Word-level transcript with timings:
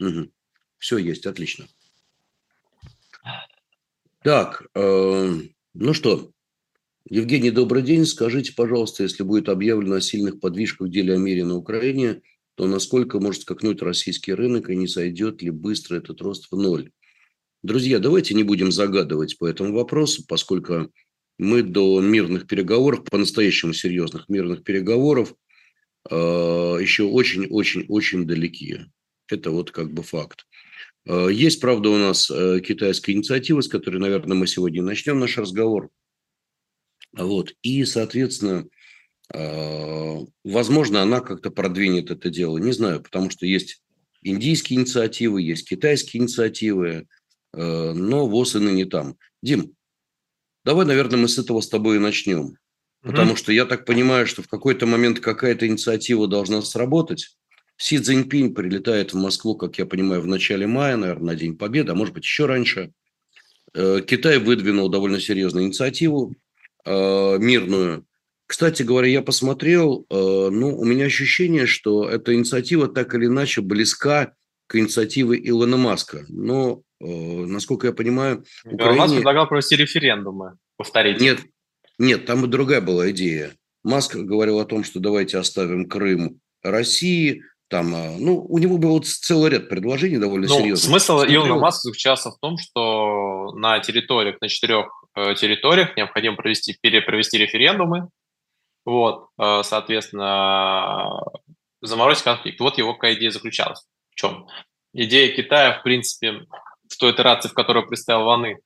Угу. 0.00 0.30
Все 0.78 0.98
есть, 0.98 1.26
отлично. 1.26 1.66
Так, 4.22 4.66
э, 4.74 5.40
ну 5.74 5.94
что, 5.94 6.32
Евгений, 7.08 7.52
добрый 7.52 7.82
день. 7.82 8.04
Скажите, 8.04 8.52
пожалуйста, 8.52 9.04
если 9.04 9.22
будет 9.22 9.48
объявлено 9.48 9.96
о 9.96 10.00
сильных 10.00 10.40
подвижках 10.40 10.88
в 10.88 10.90
деле 10.90 11.14
о 11.14 11.18
мире 11.18 11.44
на 11.44 11.56
Украине, 11.56 12.22
то 12.56 12.66
насколько 12.66 13.20
может 13.20 13.42
скакнуть 13.42 13.80
российский 13.82 14.34
рынок 14.34 14.70
и 14.70 14.76
не 14.76 14.88
сойдет 14.88 15.40
ли 15.40 15.50
быстро 15.50 15.98
этот 15.98 16.20
рост 16.20 16.48
в 16.50 16.56
ноль? 16.56 16.90
Друзья, 17.62 18.00
давайте 18.00 18.34
не 18.34 18.42
будем 18.42 18.72
загадывать 18.72 19.38
по 19.38 19.46
этому 19.46 19.72
вопросу, 19.72 20.24
поскольку 20.26 20.90
мы 21.38 21.62
до 21.62 22.00
мирных 22.00 22.48
переговоров, 22.48 23.04
по-настоящему 23.04 23.72
серьезных 23.72 24.28
мирных 24.28 24.64
переговоров, 24.64 25.34
э, 26.10 26.14
еще 26.14 27.04
очень-очень-очень 27.04 28.26
далеки. 28.26 28.78
Это 29.28 29.50
вот 29.50 29.70
как 29.70 29.92
бы 29.92 30.02
факт. 30.02 30.46
Э, 31.06 31.28
есть, 31.30 31.60
правда, 31.60 31.90
у 31.90 31.96
нас 31.98 32.30
э, 32.30 32.60
китайская 32.60 33.12
инициатива, 33.12 33.60
с 33.60 33.68
которой, 33.68 33.98
наверное, 33.98 34.36
мы 34.36 34.46
сегодня 34.46 34.82
начнем 34.82 35.18
наш 35.18 35.38
разговор. 35.38 35.90
Вот. 37.12 37.54
И, 37.62 37.84
соответственно, 37.84 38.66
возможно, 40.44 41.02
она 41.02 41.20
как-то 41.20 41.50
продвинет 41.50 42.12
это 42.12 42.30
дело. 42.30 42.58
Не 42.58 42.72
знаю, 42.72 43.02
потому 43.02 43.30
что 43.30 43.44
есть 43.44 43.82
индийские 44.22 44.78
инициативы, 44.78 45.42
есть 45.42 45.68
китайские 45.68 46.22
инициативы, 46.22 47.08
но 47.52 48.28
ВОЗ 48.28 48.56
и 48.56 48.58
ныне 48.60 48.84
там. 48.84 49.16
Дим, 49.42 49.74
Давай, 50.66 50.84
наверное, 50.84 51.16
мы 51.16 51.28
с 51.28 51.38
этого 51.38 51.60
с 51.60 51.68
тобой 51.68 51.94
и 51.96 52.00
начнем. 52.00 52.56
Потому 53.00 53.30
угу. 53.30 53.36
что 53.36 53.52
я 53.52 53.66
так 53.66 53.84
понимаю, 53.84 54.26
что 54.26 54.42
в 54.42 54.48
какой-то 54.48 54.84
момент 54.84 55.20
какая-то 55.20 55.64
инициатива 55.64 56.26
должна 56.26 56.60
сработать. 56.60 57.36
Си 57.78 57.98
Цзиньпинь 57.98 58.54
прилетает 58.54 59.12
в 59.12 59.16
Москву, 59.16 59.54
как 59.54 59.78
я 59.78 59.86
понимаю, 59.86 60.22
в 60.22 60.26
начале 60.26 60.66
мая, 60.66 60.96
наверное, 60.96 61.26
на 61.26 61.34
День 61.34 61.56
Победы, 61.56 61.92
а 61.92 61.94
может 61.94 62.14
быть 62.14 62.24
еще 62.24 62.46
раньше. 62.46 62.92
Э, 63.74 64.00
Китай 64.06 64.38
выдвинул 64.38 64.88
довольно 64.88 65.20
серьезную 65.20 65.66
инициативу 65.66 66.34
э, 66.84 67.38
мирную. 67.38 68.06
Кстати 68.46 68.82
говоря, 68.82 69.08
я 69.08 69.22
посмотрел, 69.22 70.06
э, 70.08 70.14
ну, 70.14 70.78
у 70.78 70.84
меня 70.84 71.06
ощущение, 71.06 71.66
что 71.66 72.08
эта 72.08 72.34
инициатива 72.34 72.88
так 72.88 73.14
или 73.14 73.26
иначе 73.26 73.60
близка 73.60 74.32
к 74.66 74.76
инициативе 74.76 75.38
Илона 75.48 75.76
Маска. 75.76 76.24
Но 76.28 76.82
насколько 76.98 77.88
я 77.88 77.92
понимаю, 77.92 78.44
Украине... 78.64 78.98
Маск 78.98 79.14
предлагал 79.14 79.46
провести 79.46 79.76
референдумы, 79.76 80.56
повторить. 80.76 81.20
Нет, 81.20 81.40
нет, 81.98 82.24
там 82.24 82.44
и 82.44 82.48
другая 82.48 82.80
была 82.80 83.10
идея. 83.10 83.52
Маск 83.84 84.16
говорил 84.16 84.58
о 84.58 84.64
том, 84.64 84.82
что 84.82 84.98
давайте 84.98 85.38
оставим 85.38 85.88
Крым 85.88 86.40
России, 86.62 87.42
там, 87.68 87.94
а, 87.94 88.16
ну, 88.18 88.44
у 88.48 88.58
него 88.58 88.78
был 88.78 88.90
вот 88.90 89.06
целый 89.06 89.50
ряд 89.50 89.68
предложений 89.68 90.18
довольно 90.18 90.46
ну, 90.46 90.58
серьезных. 90.58 90.90
Смысл 90.90 91.18
Смотрел... 91.18 91.46
Илона 91.46 91.60
Маска 91.60 91.88
заключался 91.88 92.30
в 92.30 92.38
том, 92.38 92.58
что 92.58 93.52
на 93.54 93.80
территориях, 93.80 94.40
на 94.40 94.48
четырех 94.48 94.86
э, 95.16 95.34
территориях 95.34 95.96
необходимо 95.96 96.36
провести, 96.36 96.76
перепровести 96.80 97.38
референдумы, 97.38 98.08
вот, 98.84 99.30
э, 99.38 99.62
соответственно, 99.64 101.10
заморозить 101.82 102.22
конфликт. 102.22 102.60
Вот 102.60 102.78
его 102.78 102.94
какая 102.94 103.14
идея 103.14 103.30
заключалась. 103.30 103.84
В 104.10 104.14
чем? 104.14 104.46
Идея 104.92 105.34
Китая, 105.34 105.80
в 105.80 105.82
принципе, 105.82 106.46
в 106.88 106.96
той 106.96 107.10
итерации, 107.10 107.48
в 107.48 107.54
которой 107.54 107.86
представил 107.86 108.24
Ваны. 108.24 108.58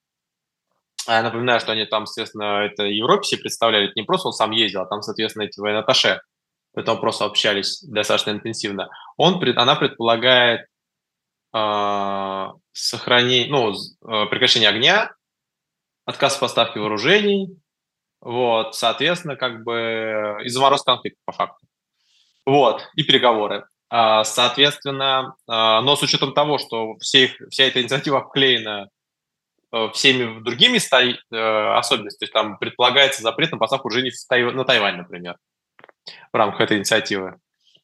А 1.07 1.15
я 1.15 1.23
напоминаю, 1.23 1.59
что 1.61 1.73
они 1.73 1.87
там, 1.87 2.03
естественно, 2.03 2.67
это 2.67 2.85
Европе 2.85 3.25
себе 3.25 3.41
представляли, 3.41 3.87
это 3.87 3.95
не 3.97 4.03
просто 4.03 4.29
он 4.29 4.35
сам 4.35 4.51
ездил, 4.51 4.83
а 4.83 4.87
там, 4.87 5.01
соответственно, 5.01 5.45
эти 5.45 5.59
военноташе, 5.59 6.21
поэтому 6.73 7.01
просто 7.01 7.25
общались 7.25 7.83
достаточно 7.83 8.31
интенсивно. 8.31 8.89
Он, 9.17 9.43
она 9.57 9.77
предполагает 9.77 10.67
э, 11.55 12.47
сохранение, 12.73 13.51
ну, 13.51 13.73
э, 13.73 14.27
прекращение 14.27 14.69
огня, 14.69 15.13
отказ 16.05 16.37
в 16.37 16.41
поставке 16.41 16.81
вооружений, 16.81 17.49
вот, 18.21 18.75
соответственно, 18.75 19.37
как 19.37 19.65
бы 19.65 20.39
и 20.45 20.49
замороз 20.49 20.83
конфликта 20.83 21.21
по 21.25 21.33
факту. 21.33 21.67
Вот, 22.45 22.87
и 22.95 23.03
переговоры. 23.03 23.67
А, 23.89 24.25
соответственно, 24.25 25.35
а, 25.49 25.81
но 25.83 25.97
с 25.97 26.03
учетом 26.03 26.33
того, 26.33 26.59
что 26.59 26.97
все 26.99 27.25
их, 27.25 27.37
вся 27.51 27.65
эта 27.65 27.83
инициатива 27.83 28.19
обклеена 28.19 28.89
э, 29.73 29.89
всеми 29.93 30.41
другими 30.43 30.79
э, 30.79 31.77
особенностями, 31.77 32.19
то 32.19 32.25
есть 32.25 32.33
там 32.33 32.59
предполагается 32.59 33.23
запрет 33.23 33.51
на 33.51 33.59
поставку 33.59 33.89
вооружений 33.89 34.13
на 34.31 34.65
Тайвань, 34.65 34.97
например, 34.97 35.37
в 36.33 36.37
рамках 36.37 36.61
этой 36.61 36.79
инициативы. 36.79 37.37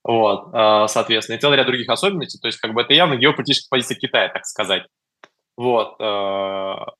Вот, 0.05 0.51
а, 0.53 0.87
соответственно, 0.89 1.37
и 1.37 1.41
целый 1.41 1.57
ряд 1.57 1.67
других 1.67 1.89
особенностей, 1.89 2.39
то 2.39 2.47
есть 2.47 2.59
как 2.59 2.75
бы 2.75 2.83
это 2.83 2.95
явно 2.95 3.17
геополитическая 3.17 3.69
позиция 3.71 3.97
Китая, 3.97 4.29
так 4.29 4.45
сказать. 4.47 4.85
Вот, 5.57 5.97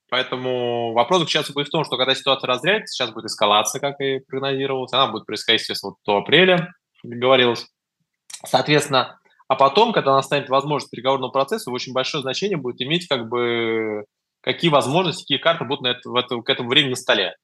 поэтому 0.09 0.95
вопрос 0.95 1.19
заключается 1.21 1.53
будет 1.53 1.69
в 1.69 1.71
том, 1.71 1.85
что 1.85 1.99
когда 1.99 2.15
ситуация 2.15 2.49
разрядится, 2.49 2.95
сейчас 2.95 3.13
будет 3.13 3.27
эскалация, 3.27 3.81
как 3.81 4.01
и 4.01 4.21
прогнозировалось, 4.21 4.95
она 4.95 5.09
будет 5.09 5.27
происходить, 5.27 5.61
естественно, 5.61 5.93
до 6.07 6.17
апреля, 6.17 6.73
как 7.03 7.19
говорилось, 7.19 7.67
Соответственно, 8.45 9.19
а 9.49 9.55
потом, 9.55 9.93
когда 9.93 10.15
настанет 10.15 10.49
возможность 10.49 10.91
переговорного 10.91 11.31
процесса, 11.31 11.71
очень 11.71 11.93
большое 11.93 12.23
значение 12.23 12.57
будет 12.57 12.81
иметь 12.81 13.07
как 13.09 13.29
бы 13.29 14.05
какие 14.41 14.71
возможности, 14.71 15.23
какие 15.23 15.39
карты 15.39 15.65
будут 15.65 15.83
на 15.83 15.89
это, 15.89 16.09
в 16.09 16.17
это, 16.17 16.37
к 16.41 16.49
этому 16.49 16.69
времени 16.69 16.91
на 16.91 16.97
столе. 16.97 17.35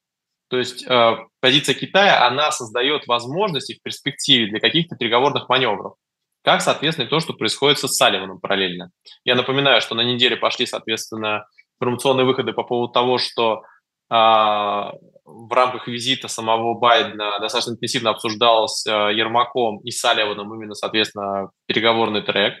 То 0.49 0.57
есть 0.57 0.85
э, 0.85 1.17
позиция 1.39 1.75
Китая, 1.75 2.27
она 2.27 2.51
создает 2.51 3.07
возможности 3.07 3.73
в 3.73 3.81
перспективе 3.81 4.47
для 4.47 4.59
каких-то 4.59 4.95
переговорных 4.95 5.49
маневров. 5.49 5.95
Как, 6.43 6.61
соответственно, 6.61 7.07
то, 7.07 7.19
что 7.19 7.33
происходит 7.33 7.79
со 7.79 7.87
Салливаном 7.87 8.39
параллельно. 8.39 8.91
Я 9.23 9.35
напоминаю, 9.35 9.81
что 9.81 9.95
на 9.95 10.01
неделе 10.01 10.35
пошли, 10.35 10.65
соответственно, 10.65 11.45
информационные 11.79 12.25
выходы 12.25 12.53
по 12.53 12.63
поводу 12.63 12.91
того, 12.91 13.17
что 13.17 13.63
а, 14.09 14.91
в 15.25 15.51
рамках 15.53 15.87
визита 15.87 16.27
самого 16.27 16.77
Байдена 16.77 17.39
достаточно 17.39 17.71
интенсивно 17.71 18.09
обсуждался 18.11 19.07
Ермаком 19.07 19.79
и 19.79 19.91
Салливаном 19.91 20.53
именно, 20.53 20.73
соответственно, 20.75 21.49
переговорный 21.65 22.21
трек. 22.21 22.55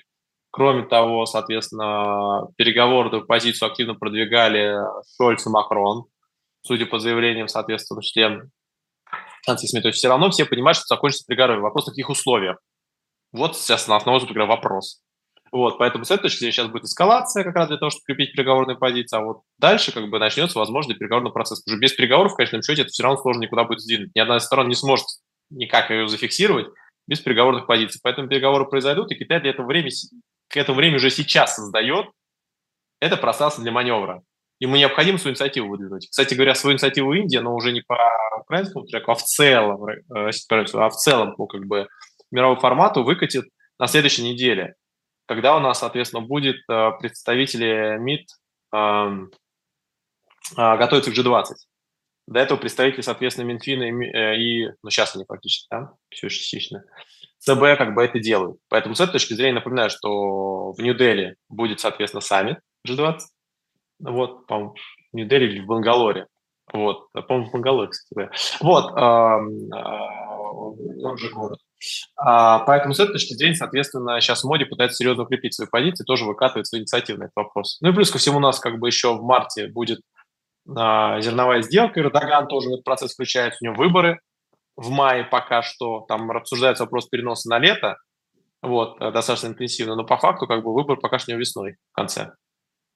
Кроме 0.51 0.83
того, 0.83 1.25
соответственно, 1.25 2.47
переговорную 2.57 3.25
позицию 3.25 3.69
активно 3.69 3.95
продвигали 3.95 4.77
Шольц 5.17 5.45
и 5.45 5.49
Макрон, 5.49 6.05
судя 6.63 6.85
по 6.85 6.99
заявлениям, 6.99 7.47
соответственно, 7.47 8.01
член 8.01 8.51
СМИ. 9.45 9.81
То 9.81 9.89
есть 9.89 9.99
все 9.99 10.07
равно 10.07 10.29
все 10.31 10.45
понимают, 10.45 10.77
что 10.77 10.85
закончится 10.87 11.25
переговоры. 11.27 11.61
Вопрос, 11.61 11.85
в 11.85 11.89
каких 11.89 12.09
условиях. 12.09 12.57
Вот 13.31 13.57
сейчас 13.57 13.87
на 13.87 13.97
основном 13.97 14.25
вопрос. 14.47 15.01
Вот, 15.51 15.77
поэтому 15.77 16.03
с 16.03 16.09
этой 16.09 16.23
точки 16.23 16.39
зрения 16.39 16.53
сейчас 16.53 16.67
будет 16.67 16.85
эскалация 16.85 17.43
как 17.43 17.55
раз 17.55 17.67
для 17.67 17.77
того, 17.77 17.91
чтобы 17.91 18.05
крепить 18.07 18.33
переговорные 18.33 18.75
позиции, 18.75 19.15
а 19.15 19.21
вот 19.21 19.41
дальше 19.59 19.91
как 19.91 20.09
бы 20.09 20.17
начнется 20.17 20.57
возможный 20.57 20.95
переговорный 20.95 21.31
процесс. 21.31 21.61
Уже 21.67 21.77
без 21.77 21.93
переговоров, 21.93 22.33
в 22.33 22.35
конечном 22.35 22.63
счете, 22.63 22.81
это 22.81 22.89
все 22.89 23.03
равно 23.03 23.21
сложно 23.21 23.41
никуда 23.41 23.63
будет 23.63 23.79
сдвинуть. 23.79 24.15
Ни 24.15 24.19
одна 24.19 24.37
из 24.37 24.45
сторон 24.45 24.67
не 24.67 24.73
сможет 24.73 25.05
никак 25.51 25.91
ее 25.91 26.07
зафиксировать 26.07 26.67
без 27.05 27.19
переговорных 27.19 27.67
позиций. 27.67 27.99
Поэтому 28.01 28.27
переговоры 28.27 28.65
произойдут, 28.65 29.11
и 29.11 29.15
Китай 29.15 29.41
для 29.41 29.51
этого 29.51 29.67
времени, 29.67 29.91
к 30.47 30.57
этому 30.57 30.75
времени 30.75 30.95
уже 30.95 31.11
сейчас 31.11 31.55
создает 31.55 32.07
это 32.99 33.15
пространство 33.15 33.61
для 33.61 33.71
маневра. 33.71 34.23
Ему 34.59 34.75
необходимо 34.75 35.17
свою 35.17 35.33
инициативу 35.33 35.69
выдвинуть. 35.69 36.09
Кстати 36.09 36.33
говоря, 36.35 36.55
свою 36.55 36.73
инициативу 36.73 37.13
Индия, 37.13 37.41
но 37.41 37.53
уже 37.53 37.71
не 37.71 37.81
по 37.81 37.97
украинскому 38.39 38.85
треку, 38.85 39.11
а 39.11 39.15
в 39.15 39.23
целом, 39.23 39.87
э, 39.87 39.97
а 40.13 40.89
в 40.89 40.95
целом 40.95 41.35
по 41.35 41.47
как 41.47 41.65
бы 41.65 41.87
мировому 42.31 42.59
формату 42.59 43.03
выкатит 43.03 43.45
на 43.79 43.87
следующей 43.87 44.23
неделе 44.23 44.75
когда 45.25 45.55
у 45.55 45.59
нас, 45.59 45.79
соответственно, 45.79 46.21
будет 46.21 46.57
э, 46.69 46.91
представители 46.99 47.97
МИД 47.97 48.27
эм, 48.73 49.31
э, 50.57 50.77
готовиться 50.77 51.11
к 51.11 51.13
G20. 51.15 51.45
До 52.27 52.39
этого 52.39 52.57
представители, 52.57 53.01
соответственно, 53.01 53.45
Минфина 53.47 53.83
и, 53.83 54.63
и 54.63 54.69
ну, 54.81 54.89
сейчас 54.89 55.15
они 55.15 55.25
практически, 55.25 55.67
да, 55.69 55.93
все 56.09 56.29
частично, 56.29 56.83
ЦБ 57.39 57.77
как 57.77 57.95
бы 57.95 58.03
это 58.03 58.19
делают. 58.19 58.59
Поэтому 58.69 58.95
с 58.95 59.01
этой 59.01 59.13
точки 59.13 59.33
зрения 59.33 59.55
напоминаю, 59.55 59.89
что 59.89 60.71
в 60.71 60.79
Нью-Дели 60.79 61.35
будет, 61.49 61.79
соответственно, 61.81 62.21
саммит 62.21 62.59
G20. 62.87 63.19
Вот, 64.03 64.47
по-моему, 64.47 64.75
в 65.11 65.15
Нью-Дели 65.15 65.45
или 65.45 65.59
в 65.61 65.65
Бангалоре. 65.65 66.27
Вот, 66.71 67.11
по-моему, 67.11 67.49
в 67.49 67.53
Бангалоре, 67.53 67.89
кстати. 67.89 68.29
Вот, 68.61 68.91
э, 68.97 69.39
тот 71.01 71.19
же 71.19 71.29
город. 71.29 71.59
А, 72.15 72.59
поэтому 72.59 72.93
с 72.93 72.99
этой 72.99 73.13
точки 73.13 73.33
зрения, 73.33 73.55
соответственно, 73.55 74.19
сейчас 74.21 74.43
Моди 74.43 74.65
пытается 74.65 74.97
серьезно 74.97 75.23
укрепить 75.23 75.53
свои 75.53 75.67
позиции, 75.69 76.03
тоже 76.05 76.25
выкатывает 76.25 76.67
свою 76.67 76.81
инициативу 76.81 77.19
на 77.19 77.25
этот 77.25 77.35
вопрос. 77.35 77.77
Ну 77.81 77.89
и 77.89 77.93
плюс 77.93 78.11
ко 78.11 78.17
всему 78.17 78.37
у 78.37 78.41
нас 78.41 78.59
как 78.59 78.79
бы 78.79 78.87
еще 78.87 79.15
в 79.15 79.23
марте 79.23 79.67
будет 79.67 79.99
а, 80.75 81.19
зерновая 81.21 81.61
сделка, 81.61 81.99
Эрдоган 81.99 82.47
тоже 82.47 82.69
в 82.69 82.73
этот 82.73 82.85
процесс 82.85 83.13
включается, 83.13 83.57
у 83.61 83.65
него 83.65 83.75
выборы 83.75 84.19
в 84.75 84.89
мае 84.89 85.25
пока 85.25 85.61
что, 85.61 86.05
там 86.07 86.31
обсуждается 86.31 86.83
вопрос 86.83 87.07
переноса 87.07 87.49
на 87.49 87.59
лето, 87.59 87.97
вот, 88.61 88.99
э, 89.01 89.11
достаточно 89.11 89.47
интенсивно, 89.47 89.95
но 89.95 90.05
по 90.05 90.17
факту 90.17 90.47
как 90.47 90.63
бы 90.63 90.73
выбор 90.73 90.97
пока 90.97 91.19
что 91.19 91.31
не 91.31 91.37
весной 91.37 91.75
в 91.91 91.95
конце. 91.95 92.31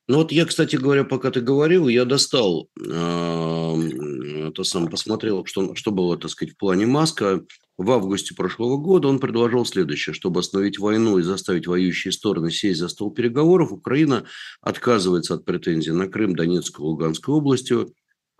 Ну 0.08 0.18
вот 0.18 0.32
я, 0.32 0.46
кстати 0.46 0.78
говоря, 0.78 1.04
пока 1.04 1.32
ты 1.32 1.42
говорил, 1.42 1.88
я 1.88 2.06
достал 2.06 2.70
э, 2.80 4.52
то 4.52 4.64
сам 4.64 4.88
посмотрел, 4.88 5.46
что, 5.46 5.76
что 5.76 5.92
было, 5.92 6.18
так 6.18 6.32
сказать, 6.32 6.56
в 6.56 6.58
плане 6.58 6.86
Маска. 6.86 7.44
В 7.78 7.92
августе 7.92 8.34
прошлого 8.34 8.78
года 8.78 9.08
он 9.08 9.20
предложил 9.20 9.64
следующее. 9.64 10.14
Чтобы 10.16 10.40
остановить 10.40 10.80
войну 10.80 11.20
и 11.20 11.24
заставить 11.24 11.68
воюющие 11.68 12.12
стороны 12.12 12.50
сесть 12.50 12.80
за 12.80 12.88
стол 12.88 13.12
переговоров, 13.12 13.72
Украина 13.72 14.26
отказывается 14.62 15.36
от 15.36 15.46
претензий 15.46 15.92
на 15.92 16.08
Крым, 16.08 16.36
Донецкую, 16.36 16.88
Луганскую 16.88 17.38
областью. 17.38 17.94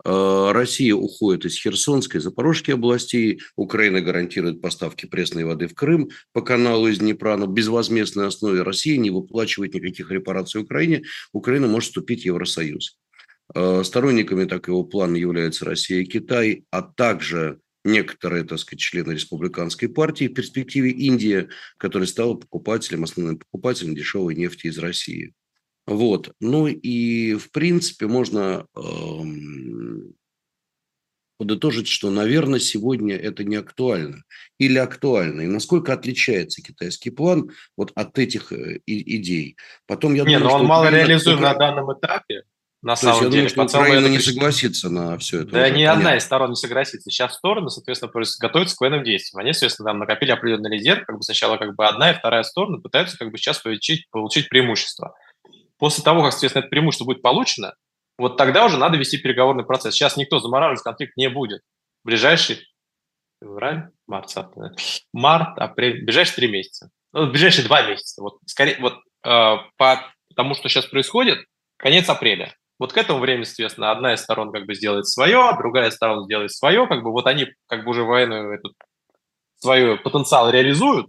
А, 0.04 0.52
Россия 0.52 0.94
уходит 0.94 1.44
из 1.44 1.56
Херсонской, 1.56 2.20
Запорожской 2.20 2.74
областей. 2.74 3.40
Украина 3.56 4.00
гарантирует 4.00 4.60
поставки 4.60 5.06
пресной 5.06 5.44
воды 5.44 5.68
в 5.68 5.74
Крым 5.74 6.10
по 6.32 6.42
каналу 6.42 6.88
из 6.88 6.98
Днепра 6.98 7.36
на 7.36 7.46
безвозмездной 7.46 8.28
основе. 8.28 8.62
Россия 8.62 8.96
не 8.96 9.10
выплачивает 9.10 9.74
никаких 9.74 10.10
репараций 10.10 10.60
Украине. 10.60 11.02
Украина 11.32 11.66
может 11.66 11.88
вступить 11.88 12.22
в 12.22 12.26
Евросоюз. 12.26 12.98
А, 13.54 13.82
сторонниками 13.82 14.44
такого 14.44 14.84
плана 14.84 15.16
являются 15.16 15.64
Россия 15.64 16.02
и 16.02 16.06
Китай, 16.06 16.64
а 16.70 16.82
также 16.82 17.60
некоторые, 17.84 18.44
так 18.44 18.58
сказать, 18.58 18.80
члены 18.80 19.12
республиканской 19.12 19.88
партии, 19.88 20.28
в 20.28 20.34
перспективе 20.34 20.90
Индия, 20.90 21.48
которая 21.78 22.06
стала 22.06 22.34
покупателем, 22.34 23.04
основным 23.04 23.38
покупателем 23.38 23.94
дешевой 23.94 24.34
нефти 24.34 24.66
из 24.66 24.78
России. 24.78 25.32
Вот. 25.88 26.32
Ну 26.38 26.66
и, 26.66 27.34
в 27.34 27.50
принципе, 27.50 28.06
можно 28.06 28.66
эм, 28.76 30.12
подытожить, 31.38 31.88
что, 31.88 32.10
наверное, 32.10 32.58
сегодня 32.60 33.16
это 33.16 33.42
не 33.42 33.56
актуально. 33.56 34.22
Или 34.58 34.76
актуально. 34.76 35.40
И 35.40 35.46
насколько 35.46 35.94
отличается 35.94 36.60
китайский 36.60 37.08
план 37.08 37.52
вот 37.74 37.92
от 37.94 38.18
этих 38.18 38.52
э, 38.52 38.80
идей. 38.84 39.56
Потом 39.86 40.12
я 40.12 40.24
не, 40.24 40.36
думаю, 40.36 40.50
но 40.50 40.60
он 40.60 40.66
мало 40.66 40.82
Украина, 40.82 41.06
реализуем 41.06 41.40
на 41.40 41.54
данном 41.54 41.90
этапе. 41.94 42.42
На 42.82 42.94
То 42.94 43.00
самом 43.00 43.14
есть 43.14 43.24
я 43.24 43.30
деле, 43.30 43.48
думаю, 43.48 43.68
что 43.68 43.78
Украина 43.78 44.06
не 44.08 44.18
согласится 44.18 44.90
на 44.90 45.16
все 45.16 45.40
это. 45.40 45.52
Да 45.52 45.68
ни 45.70 45.72
понятно. 45.72 45.92
одна 46.00 46.16
из 46.18 46.22
сторон 46.22 46.50
не 46.50 46.56
согласится. 46.56 47.10
Сейчас 47.10 47.34
стороны, 47.34 47.70
соответственно, 47.70 48.12
готовятся 48.40 48.76
к 48.76 48.80
военным 48.82 49.04
действиям. 49.04 49.40
Они, 49.40 49.54
соответственно, 49.54 49.88
там 49.88 49.98
накопили 50.00 50.32
определенный 50.32 50.76
резерв. 50.76 51.06
Как 51.06 51.16
бы 51.16 51.22
сначала 51.22 51.56
как 51.56 51.74
бы 51.74 51.86
одна 51.86 52.10
и 52.10 52.14
вторая 52.14 52.42
сторона 52.42 52.78
пытаются 52.78 53.16
как 53.16 53.32
бы 53.32 53.38
сейчас 53.38 53.58
получить, 53.58 54.06
получить 54.10 54.50
преимущество. 54.50 55.14
После 55.78 56.02
того, 56.02 56.22
как, 56.22 56.32
соответственно, 56.32 56.62
это 56.62 56.70
преимущество 56.70 57.04
будет 57.04 57.22
получено, 57.22 57.74
вот 58.18 58.36
тогда 58.36 58.66
уже 58.66 58.78
надо 58.78 58.96
вести 58.96 59.18
переговорный 59.18 59.64
процесс. 59.64 59.94
Сейчас 59.94 60.16
никто 60.16 60.40
замораживать 60.40 60.82
конфликт 60.82 61.16
не 61.16 61.28
будет. 61.28 61.62
Ближайший 62.04 62.66
февраль, 63.40 63.90
март, 64.06 64.34
март, 65.12 65.58
апрель, 65.58 66.04
ближайшие 66.04 66.34
три 66.34 66.48
месяца. 66.48 66.90
Ну, 67.12 67.30
ближайшие 67.30 67.64
два 67.64 67.82
месяца. 67.82 68.20
Вот, 68.20 68.38
скорее, 68.46 68.78
вот 68.80 68.94
э, 69.24 69.56
по 69.76 70.12
тому, 70.34 70.54
что 70.54 70.68
сейчас 70.68 70.86
происходит, 70.86 71.38
конец 71.76 72.08
апреля. 72.08 72.54
Вот 72.80 72.92
к 72.92 72.96
этому 72.96 73.20
времени, 73.20 73.44
соответственно, 73.44 73.90
одна 73.90 74.14
из 74.14 74.20
сторон 74.20 74.52
как 74.52 74.66
бы 74.66 74.74
сделает 74.74 75.06
свое, 75.06 75.52
другая 75.56 75.90
сторона 75.90 76.24
сделает 76.24 76.52
свое, 76.52 76.86
как 76.86 77.02
бы 77.02 77.10
вот 77.12 77.26
они 77.26 77.48
как 77.66 77.84
бы 77.84 77.90
уже 77.90 78.04
военную 78.04 78.54
этот 78.54 78.72
свой 79.56 79.98
потенциал 79.98 80.50
реализуют, 80.50 81.08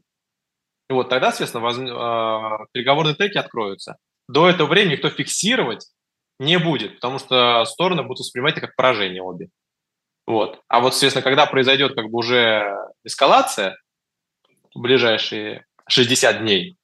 и 0.89 0.93
вот 0.93 1.09
тогда, 1.09 1.31
соответственно, 1.31 1.63
воз... 1.63 1.77
э, 1.77 2.65
переговорные 2.71 3.15
треки 3.15 3.37
откроются. 3.37 3.97
До 4.29 4.47
этого 4.47 4.67
времени 4.67 4.91
никто 4.91 5.09
фиксировать 5.09 5.87
не 6.39 6.59
будет, 6.59 6.95
потому 6.95 7.17
что 7.17 7.65
стороны 7.65 8.03
будут 8.03 8.19
воспринимать 8.19 8.57
это 8.57 8.67
как 8.67 8.75
поражение 8.75 9.23
обе. 9.23 9.49
Вот. 10.27 10.61
А 10.67 10.81
вот, 10.81 10.93
соответственно, 10.93 11.23
когда 11.23 11.47
произойдет 11.47 11.95
как 11.95 12.11
бы 12.11 12.19
уже 12.19 12.77
эскалация 13.03 13.75
в 14.75 14.81
ближайшие 14.81 15.65
60 15.87 16.41
дней, 16.41 16.77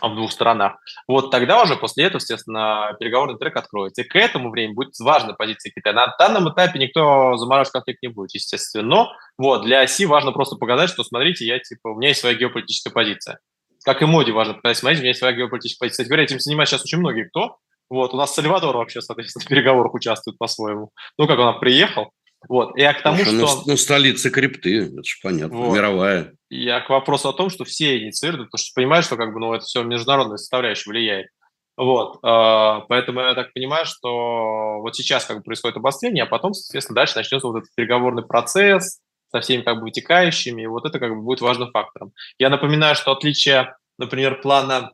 в 0.00 0.14
двух 0.14 0.32
сторонах. 0.32 0.78
Вот 1.06 1.30
тогда 1.30 1.62
уже 1.62 1.76
после 1.76 2.04
этого, 2.04 2.20
естественно, 2.20 2.96
переговорный 2.98 3.38
трек 3.38 3.54
откроется. 3.54 4.00
И 4.00 4.08
к 4.08 4.16
этому 4.16 4.50
времени 4.50 4.72
будет 4.72 4.98
важна 4.98 5.34
позиция 5.34 5.70
Китая. 5.72 5.94
На 5.94 6.16
данном 6.18 6.50
этапе 6.50 6.78
никто 6.78 7.36
замораживать 7.36 7.72
конфликт 7.72 8.02
не 8.02 8.08
будет, 8.08 8.32
естественно. 8.32 8.82
Но 8.82 9.12
вот 9.36 9.64
для 9.64 9.82
оси 9.82 10.06
важно 10.06 10.32
просто 10.32 10.56
показать, 10.56 10.88
что, 10.88 11.04
смотрите, 11.04 11.44
я, 11.44 11.58
типа, 11.58 11.88
у 11.88 11.98
меня 11.98 12.08
есть 12.08 12.20
своя 12.20 12.34
геополитическая 12.34 12.90
позиция. 12.94 13.40
Как 13.84 14.02
и 14.02 14.06
моде 14.06 14.32
важно 14.32 14.54
показать, 14.54 14.78
смотрите, 14.78 15.00
у 15.00 15.02
меня 15.02 15.10
есть 15.10 15.20
своя 15.20 15.34
геополитическая 15.34 15.86
позиция. 15.86 16.04
Кстати 16.04 16.08
говоря, 16.08 16.24
этим 16.24 16.40
занимаются 16.40 16.76
сейчас 16.76 16.84
очень 16.84 16.98
многие 16.98 17.24
кто. 17.24 17.56
Вот, 17.90 18.14
у 18.14 18.16
нас 18.16 18.34
Сальвадор 18.34 18.76
вообще, 18.76 19.02
соответственно, 19.02 19.44
в 19.44 19.48
переговорах 19.48 19.92
участвует 19.92 20.38
по-своему. 20.38 20.90
Ну, 21.18 21.26
как 21.26 21.38
он 21.38 21.60
приехал, 21.60 22.10
вот. 22.48 22.76
Я 22.76 22.92
к 22.94 23.02
тому, 23.02 23.18
Слушай, 23.18 23.34
ну, 23.34 23.46
что... 23.46 23.62
Ну, 23.66 23.76
столица 23.76 24.30
крипты, 24.30 24.86
это 24.86 25.02
же 25.04 25.14
понятно, 25.22 25.56
вот. 25.56 25.74
мировая. 25.74 26.32
Я 26.50 26.80
к 26.80 26.90
вопросу 26.90 27.28
о 27.28 27.32
том, 27.32 27.50
что 27.50 27.64
все 27.64 27.98
инициируют, 27.98 28.50
потому 28.50 28.64
что 28.64 28.72
понимаешь, 28.74 29.04
что 29.04 29.16
как 29.16 29.32
бы, 29.32 29.40
ну, 29.40 29.54
это 29.54 29.64
все 29.64 29.82
международная 29.82 30.38
составляющая 30.38 30.90
влияет. 30.90 31.28
Вот, 31.76 32.16
э, 32.22 32.80
поэтому 32.88 33.20
я 33.20 33.34
так 33.34 33.52
понимаю, 33.54 33.86
что 33.86 34.80
вот 34.80 34.94
сейчас 34.94 35.24
как 35.24 35.38
бы 35.38 35.42
происходит 35.42 35.78
обострение, 35.78 36.24
а 36.24 36.26
потом, 36.26 36.52
соответственно, 36.52 36.96
дальше 36.96 37.16
начнется 37.16 37.46
вот 37.46 37.58
этот 37.58 37.74
переговорный 37.74 38.22
процесс 38.22 39.00
со 39.34 39.40
всеми 39.40 39.62
как 39.62 39.76
бы 39.76 39.82
вытекающими, 39.84 40.62
и 40.62 40.66
вот 40.66 40.86
это 40.86 40.98
как 40.98 41.10
бы 41.10 41.22
будет 41.22 41.40
важным 41.40 41.70
фактором. 41.70 42.12
Я 42.38 42.50
напоминаю, 42.50 42.94
что 42.94 43.12
отличие, 43.12 43.74
например, 43.98 44.40
плана 44.40 44.92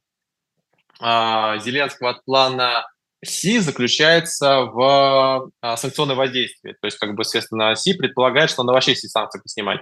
э, 1.01 1.59
Зеленского 1.61 2.11
от 2.11 2.25
плана 2.25 2.87
Си 3.25 3.59
заключается 3.59 4.61
в 4.63 5.51
а, 5.61 5.77
санкционном 5.77 6.17
воздействии. 6.17 6.77
То 6.81 6.87
есть, 6.87 6.99
как 6.99 7.17
бы, 7.17 7.23
естественно, 7.23 7.75
Си 7.75 7.95
предполагает, 7.95 8.51
что 8.51 8.63
надо 8.63 8.75
вообще 8.75 8.95
все 8.95 9.09
санкции 9.09 9.41
поснимать. 9.41 9.81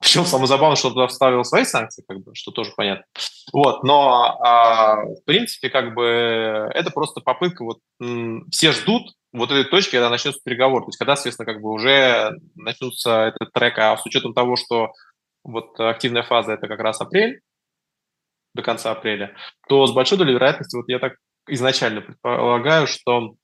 Причем 0.00 0.24
самое 0.24 0.46
забавное, 0.46 0.76
что 0.76 0.88
он 0.88 0.94
туда 0.94 1.06
вставил 1.08 1.44
свои 1.44 1.64
санкции, 1.64 2.02
как 2.08 2.24
бы, 2.24 2.34
что 2.34 2.50
тоже 2.52 2.72
понятно. 2.74 3.04
Вот, 3.52 3.84
но 3.84 4.38
а, 4.40 5.02
в 5.04 5.24
принципе, 5.26 5.68
как 5.68 5.94
бы, 5.94 6.70
это 6.74 6.90
просто 6.90 7.20
попытка, 7.20 7.64
вот 7.64 7.80
м, 8.00 8.48
все 8.50 8.72
ждут 8.72 9.12
вот 9.32 9.50
этой 9.50 9.64
точки, 9.64 9.92
когда 9.92 10.08
начнется 10.08 10.40
переговор. 10.42 10.82
То 10.82 10.88
есть, 10.88 10.98
когда, 10.98 11.16
соответственно, 11.16 11.52
как 11.52 11.62
бы 11.62 11.70
уже 11.70 12.32
начнутся 12.54 13.26
этот 13.34 13.52
трек, 13.52 13.78
а 13.78 13.96
с 13.96 14.06
учетом 14.06 14.32
того, 14.32 14.56
что 14.56 14.88
вот 15.44 15.78
активная 15.78 16.22
фаза 16.22 16.52
это 16.52 16.66
как 16.66 16.80
раз 16.80 17.00
апрель, 17.00 17.40
до 18.54 18.62
конца 18.62 18.90
апреля, 18.90 19.36
то 19.68 19.86
с 19.86 19.92
большой 19.92 20.18
долей 20.18 20.32
вероятности, 20.32 20.76
вот 20.76 20.88
я 20.88 20.98
так 20.98 21.14
изначально 21.46 22.00
предполагаю, 22.00 22.86
что 22.86 23.34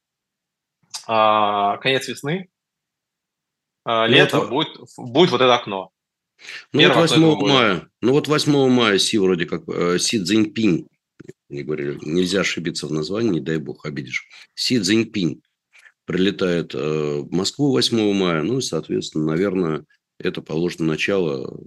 а, 1.07 1.77
конец 1.79 2.09
весны, 2.09 2.49
а, 3.85 4.07
лето 4.07 4.39
ну, 4.39 4.49
будет, 4.49 4.81
будет 4.97 5.31
вот 5.31 5.41
это 5.41 5.55
окно. 5.55 5.91
Ну 6.73 6.87
вот 6.87 6.97
8 6.97 7.49
мая, 7.49 7.89
ну 8.01 8.13
вот 8.13 8.29
8 8.29 8.69
мая 8.69 8.99
Си 8.99 9.19
вроде 9.19 9.47
как, 9.47 9.69
э, 9.69 9.99
Си 9.99 10.23
Цзиньпинь, 10.23 10.89
не 11.49 11.63
говорили, 11.63 11.99
нельзя 12.03 12.41
ошибиться 12.41 12.87
в 12.87 12.93
названии, 12.93 13.31
не 13.31 13.41
дай 13.41 13.59
бог 13.59 13.87
обидишь. 13.87 14.27
Си 14.55 14.81
Цзиньпинь 14.81 15.43
прилетает 16.05 16.75
э, 16.75 16.79
в 17.21 17.31
Москву 17.33 17.71
8 17.71 18.13
мая, 18.13 18.43
ну 18.43 18.59
и, 18.59 18.63
соответственно, 18.63 19.27
наверное, 19.27 19.85
это 20.19 20.43
положено 20.43 20.87
начало 20.87 21.61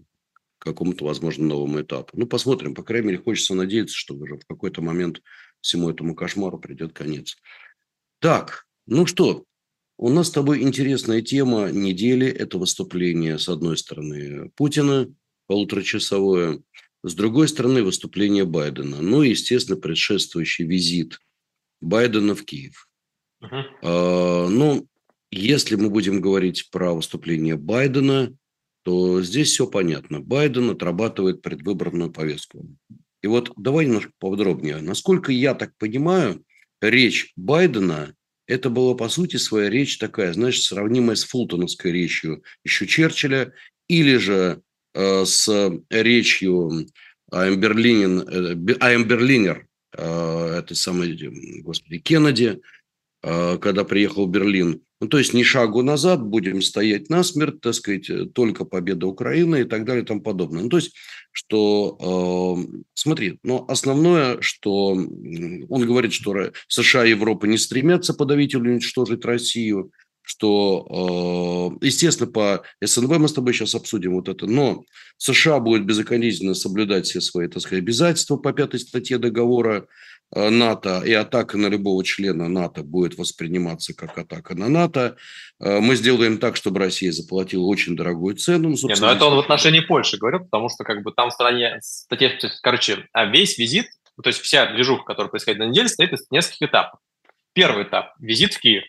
какому-то, 0.59 1.05
возможно, 1.05 1.45
новому 1.45 1.81
этапу. 1.81 2.17
Ну, 2.17 2.27
посмотрим. 2.27 2.75
По 2.75 2.83
крайней 2.83 3.07
мере, 3.07 3.17
хочется 3.19 3.55
надеяться, 3.55 3.95
что 3.95 4.15
уже 4.15 4.35
в 4.35 4.45
какой-то 4.45 4.81
момент 4.81 5.21
всему 5.61 5.89
этому 5.89 6.15
кошмару 6.15 6.59
придет 6.59 6.93
конец. 6.93 7.37
Так, 8.19 8.65
ну 8.85 9.05
что, 9.05 9.45
у 9.99 10.07
нас 10.07 10.27
с 10.27 10.31
тобой 10.31 10.61
интересная 10.61 11.21
тема 11.21 11.71
недели. 11.71 12.25
Это 12.25 12.57
выступление, 12.57 13.37
с 13.37 13.49
одной 13.49 13.77
стороны, 13.77 14.49
Путина, 14.55 15.13
полуторачасовое, 15.47 16.61
с 17.03 17.13
другой 17.13 17.49
стороны, 17.49 17.83
выступление 17.83 18.45
Байдена. 18.45 19.01
Ну 19.01 19.23
и, 19.23 19.31
естественно, 19.31 19.77
предшествующий 19.77 20.65
визит 20.65 21.19
Байдена 21.81 22.33
в 22.33 22.45
Киев. 22.45 22.87
Uh-huh. 23.43 23.63
А, 23.83 24.47
ну, 24.47 24.87
если 25.31 25.75
мы 25.75 25.89
будем 25.89 26.21
говорить 26.21 26.69
про 26.71 26.93
выступление 26.93 27.57
Байдена, 27.57 28.33
то 28.83 29.21
здесь 29.21 29.49
все 29.49 29.67
понятно. 29.67 30.21
Байден 30.21 30.69
отрабатывает 30.69 31.41
предвыборную 31.41 32.09
повестку. 32.09 32.65
И 33.21 33.27
вот 33.27 33.51
давай 33.57 33.85
немножко 33.85 34.13
подробнее. 34.17 34.77
Насколько 34.77 35.33
я 35.33 35.55
так 35.55 35.75
понимаю, 35.77 36.41
речь 36.79 37.33
Байдена– 37.35 38.15
это 38.49 38.71
была, 38.71 38.95
по 38.95 39.09
сути, 39.09 39.37
своя 39.37 39.69
речь 39.69 39.99
такая, 39.99 40.33
знаешь, 40.33 40.63
сравнимая 40.63 41.15
с 41.15 41.23
фултоновской 41.23 41.91
речью 41.91 42.43
еще 42.63 42.87
Черчилля, 42.87 43.53
или 43.87 44.17
же 44.17 44.63
э, 44.95 45.23
с 45.23 45.71
речью 45.91 46.87
Амберлинин, 47.31 48.21
э, 48.21 48.73
Амберлинер, 48.79 49.67
э, 49.95 50.55
это 50.57 50.73
самый, 50.73 51.15
господи, 51.61 51.99
Кеннеди, 51.99 52.59
когда 53.21 53.83
приехал 53.83 54.27
в 54.27 54.31
Берлин. 54.31 54.81
Ну, 55.01 55.07
то 55.07 55.17
есть, 55.17 55.33
ни 55.33 55.43
шагу 55.43 55.81
назад, 55.81 56.21
будем 56.21 56.61
стоять 56.61 57.09
насмерть, 57.09 57.61
так 57.61 57.73
сказать, 57.73 58.09
э, 58.09 58.25
только 58.25 58.65
победа 58.65 59.07
Украины 59.07 59.61
и 59.61 59.63
так 59.63 59.85
далее 59.85 60.03
и 60.03 60.05
тому 60.05 60.21
подобное. 60.21 60.63
Ну, 60.63 60.69
то 60.69 60.77
есть, 60.77 60.93
что, 61.31 62.57
э, 62.67 62.81
смотри, 62.95 63.39
но 63.41 63.63
основное, 63.69 64.41
что 64.41 64.87
он 64.87 65.85
говорит, 65.85 66.11
что 66.11 66.51
США 66.67 67.05
и 67.05 67.11
Европа 67.11 67.45
не 67.45 67.57
стремятся 67.57 68.13
подавить 68.13 68.53
или 68.53 68.67
уничтожить 68.69 69.23
Россию, 69.23 69.91
что, 70.21 71.77
э, 71.81 71.85
естественно, 71.85 72.29
по 72.29 72.63
СНВ 72.83 73.17
мы 73.19 73.29
с 73.29 73.33
тобой 73.33 73.53
сейчас 73.53 73.75
обсудим 73.75 74.15
вот 74.15 74.27
это, 74.27 74.47
но 74.47 74.83
США 75.17 75.59
будет 75.59 75.85
безукоризненно 75.85 76.53
соблюдать 76.53 77.07
все 77.07 77.21
свои, 77.21 77.47
так 77.47 77.61
сказать, 77.61 77.83
обязательства 77.83 78.35
по 78.35 78.51
пятой 78.51 78.81
статье 78.81 79.17
договора, 79.17 79.87
НАТО, 80.31 81.01
и 81.03 81.11
атака 81.13 81.57
на 81.57 81.67
любого 81.67 82.03
члена 82.03 82.47
НАТО 82.47 82.83
будет 82.83 83.17
восприниматься 83.17 83.95
как 83.95 84.17
атака 84.17 84.55
на 84.55 84.69
НАТО. 84.69 85.17
Э, 85.59 85.79
мы 85.79 85.95
сделаем 85.95 86.37
так, 86.37 86.55
чтобы 86.55 86.79
Россия 86.79 87.11
заплатила 87.11 87.65
очень 87.65 87.95
дорогую 87.95 88.35
цену. 88.35 88.69
Не, 88.69 88.95
но 88.99 89.11
это 89.11 89.25
он 89.25 89.35
в 89.35 89.39
отношении 89.39 89.79
Польши 89.79 90.17
говорил, 90.17 90.41
потому 90.41 90.69
что 90.69 90.83
как 90.83 91.01
бы 91.03 91.11
там 91.11 91.29
в 91.29 91.33
стране, 91.33 91.79
короче, 92.61 93.07
а 93.11 93.25
весь 93.25 93.57
визит, 93.57 93.87
то 94.21 94.27
есть 94.27 94.39
вся 94.41 94.67
движуха, 94.67 95.03
которая 95.03 95.29
происходит 95.29 95.59
на 95.59 95.65
неделе, 95.65 95.87
стоит 95.87 96.13
из 96.13 96.29
нескольких 96.29 96.69
этапов. 96.69 96.99
Первый 97.53 97.83
этап– 97.83 98.13
визит 98.19 98.53
в 98.53 98.59
Киев. 98.59 98.83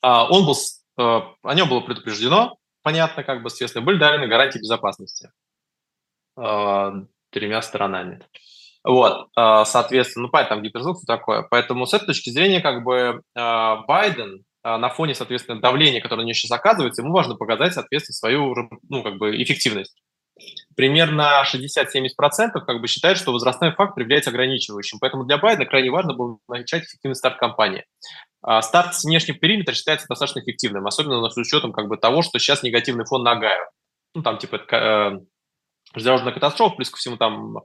А, 0.00 0.28
он 0.30 0.46
был, 0.46 0.56
о 0.96 1.54
нем 1.54 1.68
было 1.68 1.80
предупреждено, 1.80 2.56
понятно, 2.82 3.24
как 3.24 3.42
бы, 3.42 3.50
соответственно, 3.50 3.84
были 3.84 3.98
даны 3.98 4.28
гарантии 4.28 4.58
безопасности 4.58 5.30
тремя 7.32 7.62
сторонами. 7.62 8.20
Вот, 8.84 9.28
а, 9.36 9.64
соответственно, 9.64 10.26
ну, 10.26 10.30
понятно, 10.30 10.56
гиперзвук, 10.56 10.96
все 10.96 11.06
такое. 11.06 11.46
Поэтому 11.50 11.86
с 11.86 11.94
этой 11.94 12.06
точки 12.06 12.30
зрения, 12.30 12.60
как 12.60 12.82
бы, 12.82 13.22
а, 13.36 13.76
Байден 13.86 14.44
а, 14.64 14.76
на 14.76 14.88
фоне, 14.88 15.14
соответственно, 15.14 15.60
давления, 15.60 16.00
которое 16.00 16.22
на 16.22 16.26
него 16.26 16.34
сейчас 16.34 16.50
оказывается, 16.50 17.02
ему 17.02 17.12
важно 17.12 17.36
показать, 17.36 17.74
соответственно, 17.74 18.14
свою, 18.14 18.54
ну, 18.88 19.02
как 19.04 19.18
бы, 19.18 19.40
эффективность. 19.40 19.94
Примерно 20.74 21.44
60-70% 21.44 22.60
как 22.66 22.80
бы 22.80 22.88
считают, 22.88 23.18
что 23.18 23.32
возрастной 23.32 23.72
фактор 23.72 24.02
является 24.02 24.30
ограничивающим. 24.30 24.98
Поэтому 24.98 25.24
для 25.24 25.38
Байдена 25.38 25.66
крайне 25.66 25.90
важно 25.90 26.14
было 26.14 26.38
начать 26.48 26.84
эффективный 26.84 27.14
старт 27.14 27.38
кампании. 27.38 27.84
Старт 28.62 28.94
с 28.94 29.04
внешнего 29.04 29.38
периметра 29.38 29.74
считается 29.74 30.08
достаточно 30.08 30.40
эффективным, 30.40 30.86
особенно 30.86 31.28
с 31.28 31.36
учетом 31.36 31.72
как 31.72 31.86
бы, 31.86 31.96
того, 31.98 32.22
что 32.22 32.38
сейчас 32.38 32.62
негативный 32.62 33.04
фон 33.04 33.22
на 33.22 33.36
Гаю. 33.36 33.66
Ну, 34.14 34.22
там, 34.22 34.38
типа, 34.38 34.56
э, 34.56 35.18
железнодорожная 35.94 36.32
катастрофа, 36.32 36.76
плюс 36.76 36.90
ко 36.90 36.96
всему 36.96 37.16
там 37.16 37.58
э, 37.58 37.62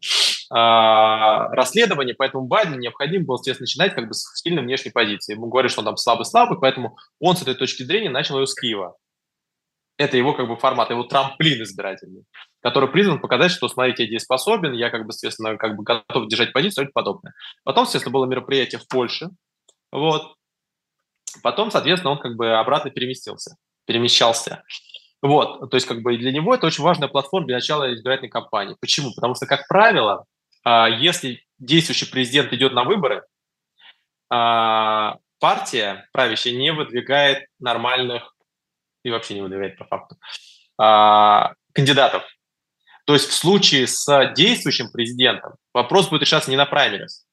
расследование, 0.50 2.16
поэтому 2.16 2.46
Байдену 2.46 2.78
необходимо 2.78 3.26
было, 3.26 3.38
естественно, 3.38 3.66
начинать 3.66 3.96
как 3.96 4.08
бы 4.08 4.14
с 4.14 4.42
сильной 4.42 4.64
внешней 4.64 4.92
позиции. 4.92 5.34
Ему 5.34 5.48
говорят, 5.48 5.72
что 5.72 5.82
он 5.82 5.86
там 5.86 5.98
слабый-слабый, 5.98 6.60
поэтому 6.60 6.98
он 7.20 7.36
с 7.36 7.42
этой 7.42 7.56
точки 7.56 7.84
зрения 7.84 8.10
начал 8.10 8.40
ее 8.40 8.48
с 8.48 8.56
Киева. 8.56 8.96
Это 9.98 10.16
его 10.16 10.34
как 10.34 10.48
бы 10.48 10.58
формат, 10.58 10.92
его 10.92 11.04
трамплин 11.04 11.64
избирательный, 11.64 12.24
который 12.62 12.88
призван 12.90 13.20
показать, 13.20 13.52
что, 13.52 13.68
смотрите, 13.68 14.04
я 14.04 14.10
дееспособен, 14.10 14.74
я 14.74 14.92
как 14.92 15.08
бы, 15.08 15.12
соответственно, 15.12 15.58
как 15.58 15.76
бы 15.76 15.84
готов 15.84 16.28
держать 16.28 16.54
позицию 16.54 16.88
и 16.88 16.92
подобное. 16.92 17.34
Потом, 17.64 17.86
естественно, 17.86 18.14
было 18.14 18.26
мероприятие 18.26 18.80
в 18.80 18.88
Польше, 18.88 19.30
вот. 19.92 20.36
Потом, 21.44 21.72
соответственно, 21.72 22.14
он 22.14 22.20
как 22.20 22.36
бы 22.36 22.58
обратно 22.58 22.92
переместился, 22.92 23.58
перемещался. 23.86 24.64
Вот, 25.22 25.72
то 25.72 25.78
есть 25.78 25.88
как 25.88 26.02
бы 26.02 26.16
для 26.18 26.32
него 26.32 26.54
это 26.54 26.68
очень 26.68 26.84
важная 26.84 27.08
платформа 27.08 27.48
для 27.48 27.58
начала 27.58 27.94
избирательной 27.94 28.30
кампании. 28.30 28.78
Почему? 28.80 29.14
Потому 29.16 29.34
что, 29.36 29.48
как 29.48 29.68
правило, 29.68 30.26
а, 30.64 30.88
если 30.88 31.44
действующий 31.58 32.06
президент 32.06 32.54
идет 32.54 32.74
на 32.74 32.84
выборы, 32.84 33.24
а, 34.30 35.18
партия 35.40 36.08
правящая 36.12 36.54
не 36.54 36.72
выдвигает 36.72 37.48
нормальных 37.60 38.36
и 39.04 39.10
вообще 39.10 39.34
не 39.34 39.42
выдвигает 39.42 39.78
по 39.78 39.86
факту 39.86 40.18
а, 40.78 41.54
кандидатов. 41.74 42.24
То 43.06 43.14
есть 43.14 43.30
в 43.30 43.34
случае 43.34 43.88
с 43.88 44.34
действующим 44.36 44.92
президентом 44.92 45.56
вопрос 45.74 46.10
будет 46.10 46.22
решаться 46.22 46.52
не 46.52 46.58
на 46.58 46.66
праймерис. 46.66 47.26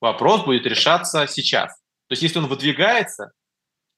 Вопрос 0.00 0.44
будет 0.44 0.66
решаться 0.66 1.26
сейчас. 1.26 1.74
То 2.08 2.12
есть 2.12 2.22
если 2.22 2.38
он 2.38 2.46
выдвигается, 2.46 3.32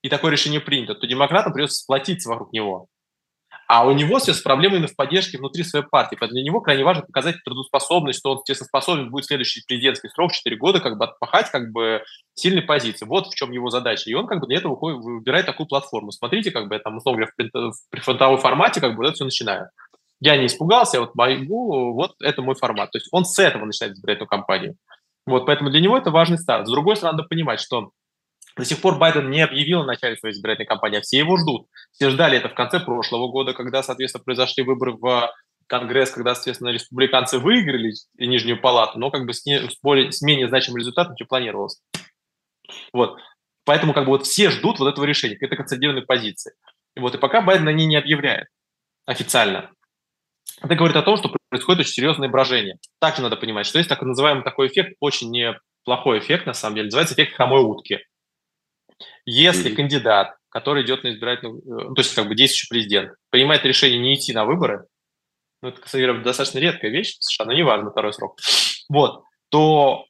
и 0.03 0.09
такое 0.09 0.33
решение 0.33 0.61
принято, 0.61 0.95
то 0.95 1.07
демократам 1.07 1.53
придется 1.53 1.83
сплотиться 1.83 2.29
вокруг 2.29 2.53
него. 2.53 2.87
А 3.67 3.87
у 3.87 3.93
него 3.93 4.19
сейчас 4.19 4.41
проблемы 4.41 4.77
именно 4.77 4.89
в 4.89 4.97
поддержке 4.97 5.37
внутри 5.37 5.63
своей 5.63 5.85
партии. 5.85 6.17
Поэтому 6.19 6.37
для 6.37 6.43
него 6.43 6.63
крайне 6.63 6.85
важно 6.85 7.03
показать 7.03 7.37
трудоспособность, 7.45 8.19
что 8.19 8.31
он, 8.33 8.43
способен 8.55 9.11
будет 9.11 9.27
следующий 9.27 9.63
президентский 9.67 10.09
срок, 10.09 10.33
4 10.33 10.57
года, 10.57 10.81
как 10.81 10.97
бы 10.97 11.05
отпахать 11.05 11.51
как 11.51 11.71
бы 11.71 12.03
сильной 12.35 12.63
позиции. 12.63 13.05
Вот 13.05 13.27
в 13.27 13.35
чем 13.35 13.53
его 13.53 13.69
задача. 13.69 14.09
И 14.09 14.15
он 14.15 14.27
как 14.27 14.41
бы 14.41 14.47
для 14.47 14.57
этого 14.57 14.75
выбирает 14.75 15.45
такую 15.45 15.67
платформу. 15.67 16.13
Смотрите, 16.13 16.51
как 16.51 16.69
бы 16.69 16.77
я 16.77 16.81
там, 16.81 16.97
условно 16.97 17.27
говоря, 17.39 17.71
в 17.73 17.91
прифронтовом 17.91 18.39
формате 18.39 18.81
как 18.81 18.97
бы 18.97 19.05
это 19.05 19.13
все 19.13 19.25
начинаю. 19.25 19.69
Я 20.21 20.39
не 20.39 20.47
испугался, 20.47 20.97
я 20.97 21.01
вот 21.03 21.15
могу, 21.15 21.93
вот 21.93 22.15
это 22.23 22.41
мой 22.41 22.55
формат. 22.55 22.91
То 22.91 22.99
есть 22.99 23.09
он 23.13 23.27
с 23.27 23.39
этого 23.39 23.67
начинает 23.67 23.97
избирать 23.97 24.17
эту 24.17 24.27
компанию. 24.27 24.77
Вот, 25.27 25.45
поэтому 25.45 25.69
для 25.69 25.81
него 25.81 25.99
это 25.99 26.11
важный 26.11 26.39
старт. 26.39 26.67
С 26.67 26.71
другой 26.71 26.97
стороны, 26.97 27.19
надо 27.19 27.29
понимать, 27.29 27.61
что 27.61 27.91
до 28.59 28.65
сих 28.65 28.81
пор 28.81 28.99
Байден 28.99 29.31
не 29.31 29.41
объявил 29.41 29.81
о 29.81 29.87
начале 29.87 30.17
своей 30.17 30.35
избирательной 30.35 30.67
кампании, 30.67 30.99
а 30.99 31.01
все 31.01 31.19
его 31.19 31.37
ждут. 31.37 31.69
Все 31.93 32.11
ждали 32.11 32.39
это 32.39 32.49
в 32.49 32.55
конце 32.55 32.81
прошлого 32.81 33.29
года, 33.29 33.55
когда, 33.55 33.83
соответственно, 33.83 34.25
произошли 34.25 34.65
выборы 34.65 34.93
в 34.93 35.33
Конгресс, 35.69 36.11
когда, 36.11 36.35
соответственно, 36.35 36.71
республиканцы 36.71 37.39
выиграли 37.39 37.93
Нижнюю 38.19 38.61
палату, 38.61 38.99
но 38.99 39.11
как 39.11 39.27
бы 39.27 39.33
с, 39.33 39.47
не, 39.47 39.61
с, 39.61 39.79
более, 39.83 40.11
с 40.11 40.23
менее 40.23 40.49
значимым 40.49 40.79
результатом, 40.79 41.15
чем 41.15 41.29
планировалось. 41.29 41.81
Вот. 42.93 43.19
Поэтому 43.65 43.93
как 43.93 44.05
бы 44.05 44.11
вот 44.11 44.27
все 44.27 44.51
ждут 44.51 44.81
вот 44.81 44.89
этого 44.89 45.05
решения, 45.05 45.35
какой-то 45.35 45.57
консолидированной 45.57 46.07
позиции. 46.07 46.53
И 46.97 47.01
вот 47.01 47.15
и 47.15 47.19
пока 47.19 47.43
Байден 47.43 47.75
ней 47.77 47.87
не 47.87 47.97
объявляет 47.97 48.49
официально, 49.07 49.71
это 50.61 50.75
говорит 50.75 50.97
о 50.97 51.03
том, 51.03 51.17
что 51.17 51.33
происходит 51.51 51.81
очень 51.81 51.93
серьезное 51.93 52.29
брожение. 52.29 52.79
Также 52.99 53.23
надо 53.23 53.37
понимать, 53.37 53.67
что 53.67 53.79
есть 53.79 53.89
так 53.89 54.03
называемый 54.03 54.43
такой 54.43 54.69
эффект, 54.69 54.97
очень 55.01 55.31
неплохой 55.31 56.19
эффект, 56.19 56.47
на 56.47 56.55
самом 56.55 56.77
деле, 56.77 56.87
называется 56.87 57.15
эффект 57.15 57.37
хромой 57.37 57.63
утки. 57.63 58.01
Если 59.31 59.71
mm-hmm. 59.71 59.75
кандидат, 59.75 60.37
который 60.49 60.85
идет 60.85 61.05
на 61.05 61.11
избирательную, 61.11 61.59
э, 61.59 61.95
то 61.95 62.01
есть 62.01 62.15
как 62.15 62.29
бы 62.29 62.35
действующий 62.35 62.69
президент, 62.71 63.13
принимает 63.29 63.63
решение 63.67 63.99
не 63.99 64.15
идти 64.15 64.33
на 64.33 64.47
выборы, 64.47 64.87
ну, 65.61 65.69
это, 65.69 65.83
кстати, 65.83 66.23
достаточно 66.23 66.61
редкая 66.61 66.91
вещь 66.91 67.19
в 67.19 67.25
США, 67.25 67.45
но 67.45 67.53
неважно, 67.53 67.91
второй 67.91 68.15
срок, 68.15 68.39
вот, 68.89 69.25
то 69.51 70.07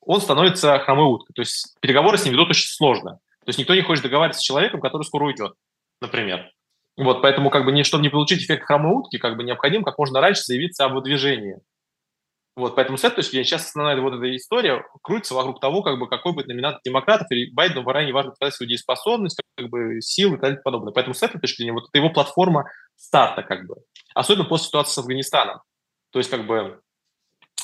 он 0.00 0.20
становится 0.20 0.80
хромой 0.80 1.06
уткой. 1.06 1.32
То 1.32 1.42
есть 1.42 1.76
переговоры 1.80 2.18
с 2.18 2.24
ним 2.24 2.34
ведут 2.34 2.50
очень 2.50 2.66
сложно. 2.66 3.20
То 3.44 3.48
есть 3.48 3.58
никто 3.60 3.72
не 3.72 3.82
хочет 3.82 4.02
договариваться 4.02 4.40
с 4.40 4.44
человеком, 4.44 4.80
который 4.80 5.04
скоро 5.04 5.26
уйдет, 5.26 5.52
например. 6.00 6.50
Вот, 6.96 7.22
поэтому, 7.22 7.50
как 7.50 7.64
бы, 7.64 7.70
не, 7.70 7.84
чтобы 7.84 8.02
не 8.02 8.08
получить 8.08 8.42
эффект 8.42 8.66
хромой 8.66 8.96
утки, 8.96 9.18
как 9.18 9.36
бы 9.36 9.44
необходимо 9.44 9.84
как 9.84 9.96
можно 9.96 10.20
раньше 10.20 10.42
заявиться 10.42 10.86
об 10.86 10.94
выдвижении. 10.94 11.60
Вот, 12.56 12.74
поэтому 12.74 12.98
с 12.98 13.04
этой 13.04 13.16
точки 13.16 13.30
зрения 13.32 13.44
сейчас 13.46 13.66
основная 13.66 14.00
вот 14.00 14.14
эта 14.14 14.36
история 14.36 14.84
крутится 15.02 15.34
вокруг 15.34 15.60
того, 15.60 15.82
как 15.82 15.98
бы, 15.98 16.08
какой 16.08 16.32
будет 16.32 16.48
номинат 16.48 16.80
демократов, 16.84 17.30
и 17.30 17.50
Байдену 17.52 17.84
крайне 17.84 18.12
важно 18.12 18.32
показать 18.32 18.54
свою 18.54 18.68
дееспособность, 18.68 19.40
как 19.56 19.68
бы, 19.68 20.00
силы 20.00 20.36
и 20.36 20.40
так 20.40 20.62
подобное. 20.62 20.92
Поэтому 20.92 21.14
с 21.14 21.22
этой 21.22 21.40
точки 21.40 21.58
зрения 21.58 21.72
вот 21.72 21.84
это 21.88 21.98
его 21.98 22.10
платформа 22.10 22.64
старта, 22.96 23.42
как 23.42 23.66
бы. 23.66 23.76
Особенно 24.14 24.44
после 24.44 24.66
ситуации 24.66 24.92
с 24.92 24.98
Афганистаном. 24.98 25.60
То 26.12 26.18
есть, 26.18 26.28
как 26.28 26.46
бы, 26.46 26.80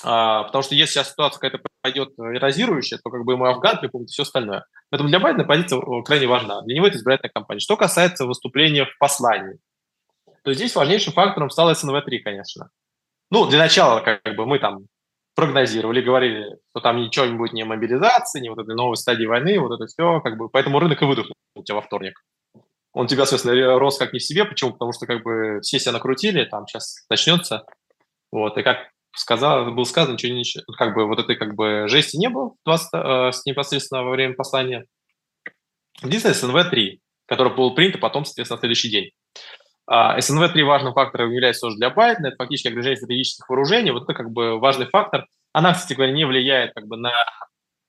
а, 0.05 0.45
потому 0.45 0.63
что 0.63 0.75
если 0.75 0.95
сейчас 0.95 1.11
ситуация 1.11 1.41
какая-то 1.41 1.69
пойдет 1.83 2.11
эрозирующая, 2.19 2.99
то 3.03 3.11
как 3.11 3.25
бы 3.25 3.33
ему 3.33 3.45
Афган 3.45 3.79
припомнит 3.79 4.11
все 4.11 4.23
остальное. 4.23 4.65
Поэтому 4.91 5.09
для 5.09 5.21
Байдена 5.21 5.45
позиция 5.45 5.79
э, 5.79 6.03
крайне 6.05 6.27
важна. 6.27 6.63
Для 6.63 6.77
него 6.77 6.87
это 6.87 6.97
избирательная 6.97 7.33
кампания. 7.33 7.61
Что 7.61 7.77
касается 7.77 8.27
выступления 8.27 8.85
в 8.87 8.99
послании, 8.99 9.59
то 10.43 10.53
здесь 10.53 10.75
важнейшим 10.75 11.13
фактором 11.13 11.51
стало 11.51 11.73
СНВ-3, 11.73 12.19
конечно. 12.19 12.71
Ну, 13.31 13.47
для 13.47 13.59
начала, 13.59 14.01
как 14.01 14.37
бы 14.37 14.47
мы 14.47 14.59
там 14.59 14.87
прогнозировали, 15.35 16.01
говорили, 16.01 16.57
что 16.71 16.81
там 16.81 16.97
ничего 16.99 17.27
не 17.27 17.37
будет 17.37 17.53
ни 17.53 17.63
мобилизации, 17.63 18.41
ни 18.41 18.49
вот 18.49 18.59
этой 18.59 18.75
новой 18.75 18.97
стадии 18.97 19.27
войны, 19.27 19.59
вот 19.61 19.73
это 19.73 19.87
все, 19.87 20.21
как 20.21 20.37
бы, 20.39 20.49
поэтому 20.49 20.79
рынок 20.79 21.03
и 21.03 21.05
выдохнул 21.05 21.35
у 21.55 21.63
тебя 21.63 21.77
во 21.77 21.83
вторник. 21.83 22.23
Он 22.93 23.07
тебя, 23.07 23.27
соответственно, 23.27 23.79
рос 23.79 23.99
как 23.99 24.15
не 24.15 24.19
в 24.19 24.25
себе. 24.25 24.47
Почему? 24.47 24.73
Потому 24.73 24.93
что 24.93 25.07
как 25.07 25.23
бы 25.23 25.61
все 25.61 25.79
себя 25.79 25.93
накрутили, 25.93 26.45
там 26.45 26.67
сейчас 26.67 27.05
начнется. 27.11 27.67
Вот, 28.33 28.57
и 28.57 28.63
как 28.63 28.89
сказал, 29.15 29.71
было 29.73 29.85
сказано, 29.85 30.15
ничего 30.15 30.35
не 30.35 30.45
как 30.79 30.95
бы 30.95 31.07
вот 31.07 31.19
этой 31.19 31.37
как 31.37 31.55
бы 31.55 31.89
жести 31.89 32.17
не 32.17 32.29
было 32.29 32.55
20, 32.65 32.89
э, 32.95 33.31
непосредственно 33.45 34.03
во 34.03 34.11
время 34.11 34.35
послания. 34.35 34.87
Единственное, 36.03 36.35
СНВ-3, 36.35 36.99
который 37.27 37.55
был 37.55 37.75
принято 37.75 37.99
потом, 37.99 38.25
соответственно, 38.25 38.57
на 38.57 38.61
следующий 38.61 38.91
день. 38.91 39.11
А, 39.87 40.19
СНВ-3 40.19 40.65
важным 40.65 40.95
фактором 40.95 41.31
является 41.33 41.63
тоже 41.63 41.77
для 41.77 41.91
Байдена, 41.91 42.29
это 42.29 42.37
фактически 42.37 42.69
ограничение 42.69 42.97
стратегических 42.97 43.49
вооружений, 43.49 43.93
вот 43.93 44.05
это 44.05 44.15
как 44.15 44.31
бы 44.31 44.59
важный 44.59 44.87
фактор. 44.87 45.27
Она, 45.53 45.75
кстати 45.75 45.95
говоря, 45.95 46.13
не 46.13 46.25
влияет 46.25 46.73
как 46.75 46.87
бы 46.87 46.97
на 46.97 47.13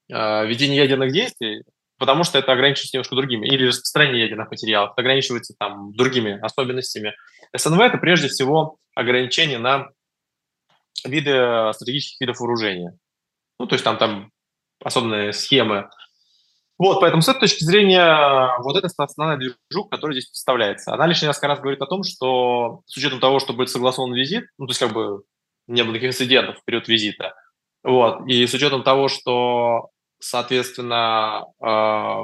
э, 0.09 0.45
ведение 0.47 0.77
ядерных 0.77 1.11
действий, 1.11 1.63
потому 1.97 2.23
что 2.23 2.37
это 2.37 2.51
ограничивается 2.51 2.97
немножко 2.97 3.15
другими, 3.15 3.47
или 3.47 3.67
распространение 3.67 4.23
ядерных 4.23 4.51
материалов, 4.51 4.91
это 4.91 5.01
ограничивается 5.01 5.55
там 5.57 5.91
другими 5.93 6.39
особенностями. 6.39 7.15
СНВ– 7.55 7.79
это 7.81 7.97
прежде 7.97 8.27
всего 8.27 8.77
ограничение 8.93 9.57
на 9.57 9.89
виды 11.03 11.73
стратегических 11.73 12.21
видов 12.21 12.39
вооружения. 12.39 12.97
Ну, 13.59 13.65
то 13.65 13.73
есть 13.73 13.83
там, 13.83 13.97
там 13.97 14.31
особенные 14.83 15.33
схемы 15.33 15.89
вот, 16.77 17.00
поэтому 17.00 17.22
с 17.22 17.29
этой 17.29 17.41
точки 17.41 17.63
зрения 17.63 18.57
вот 18.60 18.77
это 18.77 18.88
основная 18.98 19.38
движуха, 19.38 19.89
которая 19.89 20.13
здесь 20.13 20.29
представляется. 20.29 20.93
Она 20.93 21.07
лишний 21.07 21.27
несколько 21.27 21.48
раз 21.48 21.60
говорит 21.60 21.81
о 21.81 21.88
том, 21.88 22.03
что 22.03 22.81
с 22.86 22.96
учетом 22.96 23.19
того, 23.19 23.39
что 23.39 23.53
будет 23.53 23.69
согласован 23.69 24.13
визит, 24.13 24.46
ну, 24.57 24.67
то 24.67 24.72
есть 24.72 24.79
как 24.79 24.93
бы 24.93 25.24
не 25.67 25.84
было 25.84 25.91
никаких 25.91 26.10
инцидентов 26.10 26.57
в 26.60 26.65
период 26.65 26.88
визита, 26.88 27.34
вот, 27.84 28.27
и 28.27 28.46
с 28.46 28.53
учетом 28.53 28.84
того, 28.84 29.07
что, 29.07 29.89
соответственно, 30.19 31.46
э, 31.62 32.22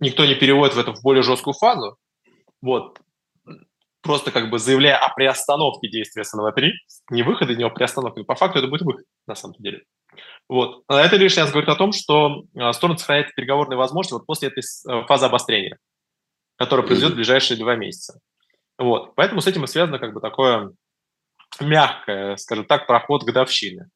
никто 0.00 0.24
не 0.24 0.34
переводит 0.34 0.74
в 0.74 0.78
это 0.78 0.92
в 0.92 1.02
более 1.02 1.22
жесткую 1.22 1.54
фазу, 1.54 1.98
вот, 2.62 2.98
просто 4.04 4.30
как 4.30 4.50
бы 4.50 4.58
заявляя 4.58 4.98
о 4.98 5.12
приостановке 5.14 5.88
действия 5.88 6.22
СНВ-3, 6.22 6.70
не 7.10 7.22
выхода 7.22 7.52
из 7.52 7.58
него, 7.58 7.70
приостановке, 7.70 8.24
по 8.24 8.36
факту 8.36 8.58
это 8.58 8.68
будет 8.68 8.82
выход, 8.82 9.04
на 9.26 9.34
самом 9.34 9.56
деле. 9.58 9.84
Вот. 10.48 10.84
Это 10.88 11.16
лишний 11.16 11.42
раз 11.42 11.50
говорит 11.50 11.70
о 11.70 11.76
том, 11.76 11.92
что 11.92 12.44
сторона 12.72 12.98
сохраняет 12.98 13.34
переговорные 13.34 13.76
возможности 13.76 14.14
вот 14.14 14.26
после 14.26 14.48
этой 14.48 14.62
фазы 15.06 15.26
обострения, 15.26 15.78
которая 16.56 16.86
произойдет 16.86 17.14
в 17.14 17.16
ближайшие 17.16 17.58
два 17.58 17.76
месяца. 17.76 18.20
Вот. 18.78 19.14
Поэтому 19.14 19.40
с 19.40 19.46
этим 19.46 19.64
и 19.64 19.66
связано 19.66 19.98
как 19.98 20.12
бы 20.12 20.20
такое 20.20 20.72
мягкое, 21.60 22.36
скажем 22.36 22.64
так, 22.66 22.86
проход 22.86 23.24
годовщины. 23.24 23.88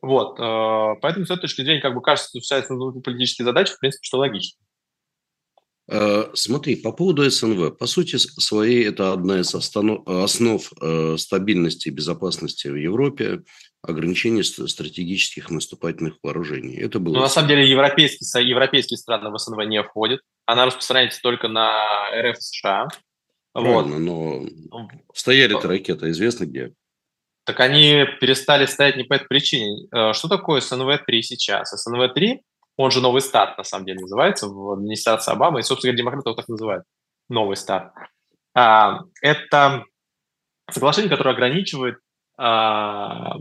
Вот. 0.00 0.38
Э, 0.38 0.94
поэтому 1.00 1.26
с 1.26 1.30
этой 1.30 1.42
точки 1.42 1.62
зрения, 1.62 1.80
как 1.80 1.94
бы 1.94 2.02
кажется, 2.02 2.28
что 2.28 2.38
решается 2.38 2.74
политические 3.02 3.44
задачи, 3.44 3.72
в 3.72 3.78
принципе, 3.78 4.04
что 4.04 4.18
логично. 4.18 4.60
Э, 5.90 6.30
смотри, 6.34 6.76
по 6.76 6.92
поводу 6.92 7.28
СНВ. 7.28 7.76
По 7.78 7.86
сути 7.86 8.16
своей, 8.16 8.86
это 8.86 9.12
одна 9.12 9.40
из 9.40 9.54
основ 9.54 10.72
э, 10.80 11.16
стабильности 11.16 11.88
и 11.88 11.92
безопасности 11.92 12.68
в 12.68 12.76
Европе, 12.76 13.42
ограничение 13.82 14.44
стратегических 14.44 15.50
наступательных 15.50 16.14
вооружений. 16.22 16.76
Это 16.76 16.98
было... 16.98 17.14
Ну, 17.14 17.20
на 17.20 17.28
самом 17.28 17.48
деле, 17.48 17.68
европейские, 17.68 18.48
европейские 18.48 18.98
страны 18.98 19.30
в 19.30 19.38
СНВ 19.38 19.64
не 19.66 19.82
входят. 19.82 20.20
Она 20.46 20.66
распространяется 20.66 21.20
только 21.22 21.48
на 21.48 21.72
РФ 22.12 22.36
США. 22.38 22.88
Правильно, 23.52 23.82
вот. 23.82 23.98
но 23.98 24.88
стояли-то 25.14 25.68
ракеты, 25.68 26.10
известно 26.10 26.44
где. 26.44 26.72
Так 27.44 27.60
они 27.60 28.04
перестали 28.20 28.66
стоять 28.66 28.96
не 28.96 29.04
по 29.04 29.14
этой 29.14 29.26
причине. 29.26 29.88
Э, 29.90 30.12
что 30.12 30.28
такое 30.28 30.60
СНВ-3 30.60 31.22
сейчас? 31.22 31.72
СНВ-3, 31.72 32.40
он 32.76 32.90
же 32.90 33.00
новый 33.00 33.22
старт, 33.22 33.56
на 33.56 33.64
самом 33.64 33.86
деле, 33.86 34.00
называется 34.00 34.48
в 34.48 34.72
администрации 34.72 35.32
Обамы, 35.32 35.60
и, 35.60 35.62
собственно 35.62 35.92
говоря, 35.92 36.02
демократы 36.02 36.28
его 36.28 36.36
так 36.36 36.48
называют. 36.48 36.84
Новый 37.30 37.56
старт. 37.56 37.92
А, 38.54 39.00
это 39.22 39.84
соглашение, 40.70 41.08
которое 41.08 41.30
ограничивает, 41.30 41.98
а, 42.36 43.36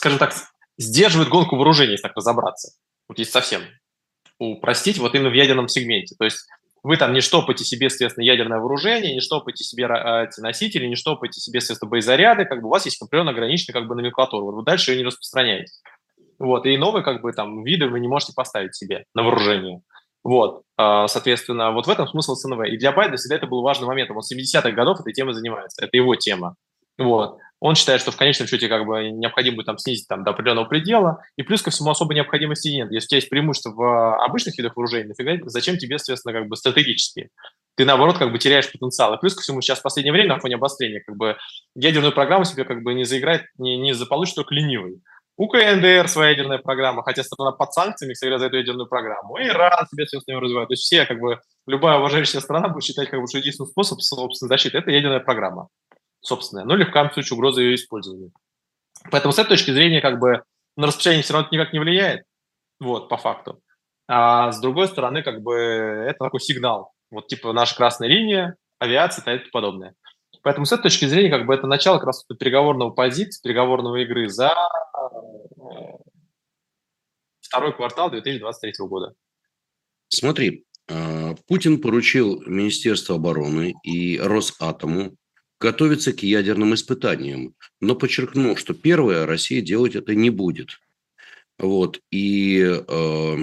скажем 0.00 0.18
так, 0.18 0.34
сдерживает 0.78 1.28
гонку 1.28 1.56
вооружений, 1.56 1.92
если 1.92 2.04
так 2.04 2.16
разобраться. 2.16 2.72
Вот 3.06 3.18
если 3.18 3.32
совсем 3.32 3.60
упростить, 4.38 4.96
вот 4.96 5.14
именно 5.14 5.28
в 5.28 5.34
ядерном 5.34 5.68
сегменте. 5.68 6.16
То 6.18 6.24
есть 6.24 6.46
вы 6.82 6.96
там 6.96 7.12
не 7.12 7.20
штопаете 7.20 7.64
себе, 7.64 7.90
соответственно, 7.90 8.24
ядерное 8.24 8.60
вооружение, 8.60 9.12
не 9.12 9.20
штопаете 9.20 9.62
себе 9.62 9.84
э, 9.84 10.24
эти 10.24 10.40
носители, 10.40 10.86
не 10.86 10.96
штопаете 10.96 11.38
себе, 11.38 11.60
соответственно, 11.60 11.90
боезаряды, 11.90 12.46
как 12.46 12.62
бы 12.62 12.68
у 12.68 12.70
вас 12.70 12.86
есть 12.86 13.00
определенно 13.02 13.32
ограниченная 13.32 13.78
как 13.78 13.88
бы 13.88 13.94
номенклатура, 13.94 14.42
вы 14.42 14.64
дальше 14.64 14.92
ее 14.92 14.98
не 15.00 15.04
распространяете. 15.04 15.70
Вот, 16.38 16.64
и 16.64 16.78
новые 16.78 17.04
как 17.04 17.20
бы 17.20 17.30
там 17.34 17.62
виды 17.62 17.86
вы 17.86 18.00
не 18.00 18.08
можете 18.08 18.32
поставить 18.34 18.74
себе 18.74 19.04
на 19.14 19.22
вооружение. 19.22 19.82
Вот, 20.24 20.62
а, 20.78 21.08
соответственно, 21.08 21.72
вот 21.72 21.86
в 21.86 21.90
этом 21.90 22.08
смысл 22.08 22.36
СНВ. 22.36 22.68
И 22.68 22.78
для 22.78 22.92
Байдена 22.92 23.18
всегда 23.18 23.36
это 23.36 23.46
был 23.46 23.60
важным 23.60 23.88
моментом. 23.88 24.16
Он 24.16 24.22
с 24.22 24.32
70-х 24.32 24.70
годов 24.70 25.00
этой 25.00 25.12
темой 25.12 25.34
занимается, 25.34 25.84
это 25.84 25.94
его 25.94 26.14
тема. 26.14 26.56
Вот. 26.96 27.36
Он 27.60 27.74
считает, 27.74 28.00
что 28.00 28.10
в 28.10 28.16
конечном 28.16 28.48
счете 28.48 28.68
как 28.68 28.86
бы 28.86 29.10
необходимо 29.10 29.56
будет 29.56 29.66
там 29.66 29.78
снизить 29.78 30.08
там, 30.08 30.24
до 30.24 30.30
определенного 30.30 30.64
предела, 30.64 31.22
и 31.36 31.42
плюс 31.42 31.60
ко 31.60 31.70
всему 31.70 31.90
особой 31.90 32.14
необходимости 32.14 32.68
нет. 32.68 32.90
Если 32.90 33.06
у 33.06 33.08
тебя 33.08 33.16
есть 33.18 33.28
преимущество 33.28 33.70
в 33.70 34.24
обычных 34.24 34.56
видах 34.56 34.76
вооружений, 34.76 35.08
нафига, 35.08 35.36
зачем 35.44 35.76
тебе, 35.76 35.98
соответственно, 35.98 36.32
как 36.32 36.48
бы 36.48 36.56
стратегические? 36.56 37.28
Ты, 37.76 37.84
наоборот, 37.84 38.16
как 38.16 38.32
бы 38.32 38.38
теряешь 38.38 38.70
потенциал. 38.72 39.14
И 39.14 39.20
плюс 39.20 39.34
ко 39.34 39.42
всему 39.42 39.60
сейчас 39.60 39.78
в 39.78 39.82
последнее 39.82 40.12
время 40.12 40.34
на 40.34 40.40
фоне 40.40 40.54
обострения 40.54 41.02
как 41.06 41.16
бы 41.16 41.36
ядерную 41.74 42.12
программу 42.12 42.44
себе 42.46 42.64
как 42.64 42.82
бы 42.82 42.94
не 42.94 43.04
заиграет, 43.04 43.42
не, 43.58 43.76
не 43.76 43.92
заполучит 43.92 44.36
только 44.36 44.54
ленивый. 44.54 45.02
У 45.36 45.48
КНДР 45.48 46.08
своя 46.08 46.30
ядерная 46.30 46.58
программа, 46.58 47.02
хотя 47.02 47.22
страна 47.22 47.52
под 47.52 47.72
санкциями 47.72 48.14
всегда 48.14 48.38
за 48.38 48.46
эту 48.46 48.56
ядерную 48.56 48.88
программу. 48.88 49.36
И 49.38 49.44
себе, 49.44 50.06
соответственно, 50.06 50.40
развивает. 50.40 50.68
То 50.68 50.72
есть 50.74 50.82
все, 50.82 51.06
как 51.06 51.18
бы, 51.18 51.40
любая 51.66 51.98
уважающая 51.98 52.40
страна 52.40 52.68
будет 52.68 52.84
считать, 52.84 53.08
как 53.08 53.20
бы, 53.20 53.26
что 53.26 53.38
единственный 53.38 53.68
способ, 53.68 54.00
собственно, 54.00 54.48
защиты– 54.48 54.78
это 54.78 54.90
ядерная 54.90 55.20
программа 55.20 55.68
собственная, 56.20 56.64
ну 56.64 56.74
или 56.74 56.84
в 56.84 56.90
крайнем 56.90 57.12
случае 57.12 57.36
угроза 57.36 57.62
ее 57.62 57.74
использования. 57.74 58.30
Поэтому 59.10 59.32
с 59.32 59.38
этой 59.38 59.50
точки 59.50 59.70
зрения 59.70 60.00
как 60.00 60.18
бы 60.18 60.42
на 60.76 60.86
распространение 60.86 61.24
все 61.24 61.32
равно 61.32 61.46
это 61.46 61.56
никак 61.56 61.72
не 61.72 61.78
влияет, 61.78 62.24
вот, 62.78 63.08
по 63.08 63.16
факту. 63.16 63.60
А 64.08 64.52
с 64.52 64.60
другой 64.60 64.88
стороны, 64.88 65.22
как 65.22 65.42
бы 65.42 65.54
это 65.54 66.18
такой 66.18 66.40
сигнал, 66.40 66.92
вот 67.10 67.28
типа 67.28 67.52
наша 67.52 67.76
красная 67.76 68.08
линия, 68.08 68.56
авиация 68.78 69.22
и 69.22 69.24
тому 69.24 69.50
подобное. 69.52 69.94
Поэтому 70.42 70.64
с 70.64 70.72
этой 70.72 70.84
точки 70.84 71.04
зрения, 71.04 71.30
как 71.30 71.46
бы 71.46 71.54
это 71.54 71.66
начало 71.66 71.98
как 71.98 72.06
раз 72.06 72.24
переговорного 72.24 72.90
позиции, 72.90 73.42
переговорного 73.42 73.96
игры 73.96 74.28
за 74.28 74.48
э, 74.48 75.60
второй 77.40 77.74
квартал 77.74 78.10
2023 78.10 78.72
года. 78.86 79.14
Смотри, 80.08 80.64
э, 80.88 81.34
Путин 81.46 81.80
поручил 81.80 82.40
Министерству 82.46 83.16
обороны 83.16 83.74
и 83.82 84.18
Росатому 84.18 85.14
готовится 85.60 86.12
к 86.12 86.22
ядерным 86.22 86.74
испытаниям, 86.74 87.54
но 87.80 87.94
подчеркнул, 87.94 88.56
что 88.56 88.72
первое, 88.74 89.26
Россия 89.26 89.60
делать 89.60 89.94
это 89.94 90.14
не 90.14 90.30
будет. 90.30 90.80
Вот. 91.58 92.00
И 92.10 92.64
э, 92.64 93.36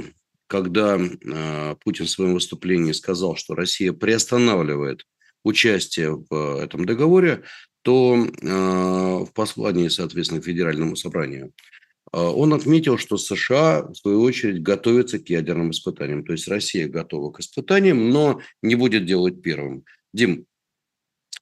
когда 0.47 0.97
э, 0.97 1.75
Путин 1.84 2.06
в 2.06 2.10
своем 2.10 2.34
выступлении 2.34 2.91
сказал, 2.91 3.36
что 3.36 3.53
Россия 3.53 3.93
приостанавливает 3.93 5.06
участие 5.43 6.23
в 6.30 6.60
этом 6.60 6.86
договоре, 6.86 7.43
то 7.84 8.17
э, 8.17 8.49
в 8.49 9.32
послании, 9.34 9.88
соответственно, 9.88 10.41
к 10.41 10.45
Федеральному 10.45 10.95
собранию 10.95 11.53
э, 12.12 12.17
он 12.19 12.53
отметил, 12.53 12.97
что 12.97 13.17
США, 13.17 13.84
в 13.84 13.93
свою 13.93 14.23
очередь, 14.23 14.63
готовятся 14.63 15.19
к 15.19 15.30
ядерным 15.30 15.69
испытаниям. 15.69 16.25
То 16.25 16.32
есть 16.32 16.47
Россия 16.47 16.88
готова 16.88 17.32
к 17.32 17.39
испытаниям, 17.41 18.10
но 18.10 18.41
не 18.63 18.73
будет 18.73 19.06
делать 19.06 19.43
первым. 19.43 19.86
Дим, 20.12 20.47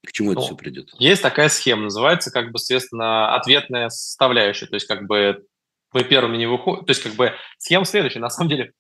к 0.06 0.12
чему 0.12 0.32
это 0.32 0.42
ну, 0.42 0.46
все 0.46 0.56
придет? 0.56 0.90
Есть 1.00 1.22
такая 1.22 1.50
схема, 1.50 1.84
называется, 1.84 2.32
как 2.32 2.52
бы, 2.52 2.60
соответственно, 2.60 3.36
ответная 3.36 3.90
составляющая. 3.90 4.68
То 4.68 4.76
есть, 4.76 4.88
как 4.88 5.08
бы 5.08 5.46
мы 5.94 6.04
первыми 6.04 6.38
не 6.38 6.46
выходим. 6.46 6.86
То 6.86 6.92
есть, 6.92 7.04
как 7.04 7.14
бы 7.14 7.34
схема 7.58 7.86
следующая. 7.86 8.20
На 8.20 8.30
самом 8.30 8.50
деле, 8.50 8.72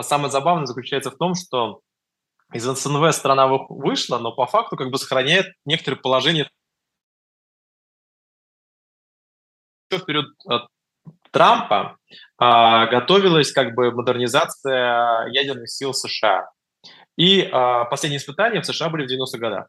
самое 0.00 0.30
забавное 0.30 0.66
заключается 0.66 1.10
в 1.10 1.16
том, 1.16 1.34
что 1.34 1.80
из 2.52 2.64
СНВ 2.64 3.12
страна 3.14 3.46
вышла, 3.46 4.18
но 4.18 4.32
по 4.32 4.46
факту 4.46 4.76
как 4.76 4.90
бы 4.90 4.98
сохраняет 4.98 5.46
некоторые 5.64 6.00
положения 6.00 6.50
в 9.90 10.04
период 10.04 10.26
Трампа 11.32 11.96
а, 12.38 12.86
готовилась 12.86 13.52
как 13.52 13.74
бы 13.74 13.92
модернизация 13.92 15.26
ядерных 15.28 15.70
сил 15.70 15.94
США. 15.94 16.50
И 17.16 17.48
а, 17.52 17.84
последние 17.84 18.18
испытания 18.18 18.60
в 18.60 18.66
США 18.66 18.88
были 18.88 19.06
в 19.06 19.10
90-х 19.10 19.38
годах. 19.38 19.68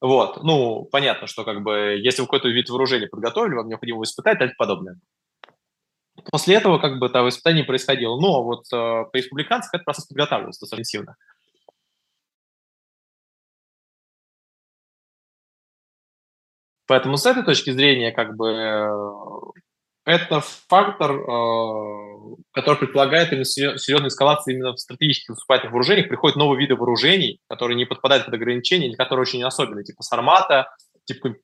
Вот, 0.00 0.42
ну, 0.42 0.84
понятно, 0.90 1.26
что 1.26 1.44
как 1.44 1.62
бы, 1.62 1.98
если 2.02 2.22
вы 2.22 2.26
какой-то 2.26 2.48
вид 2.48 2.70
вооружения 2.70 3.06
подготовили, 3.06 3.54
вам 3.54 3.68
необходимо 3.68 4.02
испытать 4.02 4.36
и 4.36 4.46
так 4.46 4.56
подобное. 4.56 4.98
После 6.30 6.56
этого 6.56 6.78
как 6.78 6.98
бы 6.98 7.08
там 7.08 7.28
испытание 7.28 7.64
происходило. 7.64 8.18
Но 8.20 8.42
вот 8.42 8.64
э, 8.72 8.76
по 8.76 9.10
республиканцам 9.14 9.70
этот 9.72 9.84
процесс 9.84 10.06
подготавливался 10.06 10.60
достаточно 10.60 10.84
сильно. 10.84 11.16
Поэтому 16.86 17.16
с 17.16 17.26
этой 17.26 17.44
точки 17.44 17.70
зрения, 17.70 18.10
как 18.10 18.36
бы, 18.36 18.48
э, 18.48 18.90
это 20.04 20.40
фактор, 20.40 21.12
э, 21.12 22.09
который 22.52 22.78
предполагает 22.78 23.28
серьезную 23.46 24.08
эскалацию 24.08 24.54
именно 24.54 24.72
в 24.72 24.78
стратегических 24.78 25.30
наступательных 25.30 25.72
вооружениях. 25.72 26.08
Приходят 26.08 26.36
новые 26.36 26.60
виды 26.60 26.74
вооружений, 26.74 27.40
которые 27.48 27.76
не 27.76 27.84
подпадают 27.84 28.24
под 28.26 28.34
ограничения, 28.34 28.88
или 28.88 28.94
которые 28.94 29.22
очень 29.22 29.42
особенные, 29.42 29.84
типа 29.84 30.02
Сармата, 30.02 30.68
типа 31.04 31.34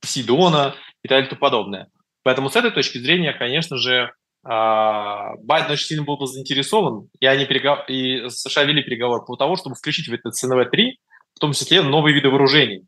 Посейдона 0.00 0.74
и 1.02 1.08
так 1.08 1.16
далее 1.16 1.26
и 1.26 1.30
тому 1.30 1.40
подобное. 1.40 1.88
Поэтому 2.22 2.50
с 2.50 2.56
этой 2.56 2.70
точки 2.70 2.98
зрения, 2.98 3.32
конечно 3.32 3.76
же, 3.76 4.12
а, 4.44 5.36
Байден 5.42 5.72
очень 5.72 5.86
сильно 5.86 6.04
был 6.04 6.18
заинтересован, 6.26 7.08
и, 7.20 7.26
они 7.26 7.46
перегов... 7.46 7.88
и 7.88 8.28
США 8.28 8.64
вели 8.64 8.82
переговоры 8.82 9.24
по 9.24 9.36
тому, 9.36 9.56
чтобы 9.56 9.76
включить 9.76 10.08
в 10.08 10.12
этот 10.12 10.34
СНВ-3, 10.34 10.92
в 11.34 11.38
том 11.40 11.52
числе 11.52 11.82
новые 11.82 12.14
виды 12.14 12.28
вооружений. 12.28 12.84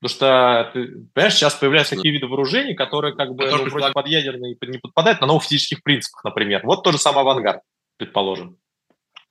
Потому 0.00 0.14
что, 0.14 0.70
ты, 0.72 1.06
понимаешь, 1.12 1.34
сейчас 1.34 1.54
появляются 1.54 1.96
такие 1.96 2.12
виды 2.12 2.26
вооружений, 2.26 2.74
которые 2.74 3.16
как 3.16 3.34
бы 3.34 3.50
ну, 3.50 3.64
вроде 3.68 3.92
под 3.92 4.06
ядерные 4.06 4.56
не 4.60 4.78
подпадают 4.78 5.20
на 5.20 5.26
новых 5.26 5.42
физических 5.42 5.82
принципах, 5.82 6.22
например. 6.24 6.60
Вот 6.64 6.84
тот 6.84 6.92
же 6.92 7.00
самый 7.00 7.22
авангард, 7.22 7.62
предположим. 7.96 8.58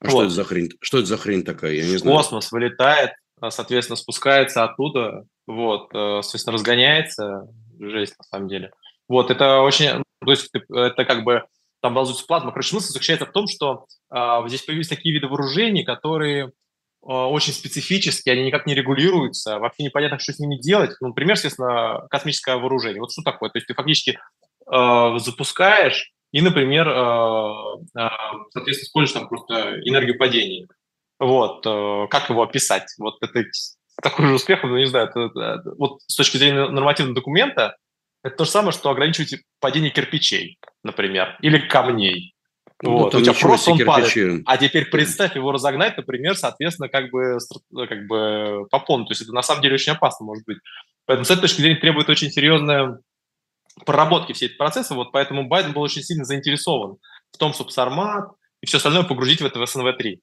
А 0.00 0.04
вот. 0.04 0.10
что 0.10 0.22
это 0.24 0.30
за 0.30 0.44
хрень? 0.44 0.70
Что 0.80 0.98
это 0.98 1.06
за 1.06 1.16
хрень 1.16 1.42
такая? 1.42 1.72
Я 1.72 1.86
не 1.86 1.96
знаю. 1.96 2.18
Космос 2.18 2.52
вылетает, 2.52 3.12
а, 3.40 3.50
соответственно, 3.50 3.96
спускается 3.96 4.62
оттуда, 4.62 5.24
вот, 5.46 5.88
э, 5.94 6.20
соответственно, 6.22 6.54
разгоняется. 6.54 7.48
Жесть, 7.80 8.18
на 8.18 8.24
самом 8.24 8.48
деле. 8.48 8.72
Вот, 9.08 9.30
это 9.30 9.60
очень... 9.60 10.02
То 10.20 10.30
есть 10.30 10.50
это 10.52 11.04
как 11.04 11.22
бы 11.22 11.44
там 11.80 11.94
базуется 11.94 12.26
плазма. 12.26 12.50
Короче, 12.50 12.70
смысл 12.70 12.92
заключается 12.92 13.24
в 13.24 13.32
том, 13.32 13.46
что 13.46 13.86
э, 14.12 14.48
здесь 14.48 14.62
появились 14.62 14.88
такие 14.88 15.14
виды 15.14 15.28
вооружений, 15.28 15.84
которые 15.84 16.52
очень 17.00 17.52
специфические, 17.52 18.34
они 18.34 18.44
никак 18.44 18.66
не 18.66 18.74
регулируются, 18.74 19.58
вообще 19.58 19.84
непонятно, 19.84 20.18
что 20.18 20.32
с 20.32 20.38
ними 20.38 20.56
делать. 20.56 20.90
Ну, 21.00 21.08
например, 21.08 21.36
естественно, 21.36 22.06
космическое 22.10 22.56
вооружение. 22.56 23.00
Вот 23.00 23.12
что 23.12 23.22
такое? 23.22 23.50
То 23.50 23.58
есть 23.58 23.66
ты 23.66 23.74
фактически 23.74 24.18
э, 24.70 25.18
запускаешь 25.18 26.12
и, 26.32 26.42
например, 26.42 26.88
э, 26.88 26.92
э, 26.92 28.08
соответственно, 28.52 28.86
используешь 28.86 29.18
там 29.18 29.28
просто 29.28 29.80
энергию 29.84 30.18
падения. 30.18 30.66
Вот, 31.18 31.64
э, 31.66 32.06
как 32.10 32.28
его 32.30 32.42
описать? 32.42 32.94
Вот 32.98 33.16
это 33.22 33.44
такой 34.02 34.26
же 34.26 34.34
успех, 34.34 34.62
ну, 34.62 34.76
не 34.76 34.86
знаю, 34.86 35.08
это, 35.08 35.20
это, 35.20 35.74
вот 35.78 36.00
с 36.06 36.14
точки 36.14 36.36
зрения 36.36 36.68
нормативного 36.68 37.14
документа, 37.14 37.76
Это 38.22 38.36
то 38.36 38.44
же 38.44 38.50
самое, 38.50 38.72
что 38.72 38.90
ограничивать 38.90 39.42
падение 39.60 39.90
кирпичей, 39.90 40.58
например, 40.82 41.36
или 41.40 41.58
камней. 41.58 42.34
Ну, 42.82 42.92
вот. 42.92 43.14
У 43.14 43.20
тебя 43.20 43.34
просто 43.34 43.72
он 43.72 43.84
падает. 43.84 44.42
А 44.46 44.56
теперь 44.56 44.86
представь 44.86 45.34
его 45.34 45.50
разогнать, 45.50 45.96
например, 45.96 46.36
соответственно, 46.36 46.88
как 46.88 47.10
бы, 47.10 47.38
как 47.88 48.06
бы 48.06 48.66
по 48.70 48.78
полной. 48.78 49.06
То 49.06 49.12
есть 49.12 49.22
это 49.22 49.32
на 49.32 49.42
самом 49.42 49.62
деле 49.62 49.74
очень 49.74 49.92
опасно 49.92 50.26
может 50.26 50.44
быть. 50.46 50.58
Поэтому 51.06 51.24
с 51.24 51.30
этой 51.30 51.42
точки 51.42 51.60
зрения 51.60 51.80
требует 51.80 52.08
очень 52.08 52.30
серьезная 52.30 53.00
проработки 53.84 54.32
всей 54.32 54.46
этого 54.46 54.58
процесса. 54.58 54.94
Вот 54.94 55.10
поэтому 55.10 55.48
Байден 55.48 55.72
был 55.72 55.82
очень 55.82 56.02
сильно 56.02 56.24
заинтересован 56.24 56.98
в 57.32 57.38
том, 57.38 57.52
чтобы 57.52 57.70
Сармат 57.70 58.30
и 58.60 58.66
все 58.66 58.76
остальное 58.76 59.04
погрузить 59.04 59.40
в 59.40 59.46
это 59.46 59.58
в 59.58 59.62
СНВ-3. 59.62 60.18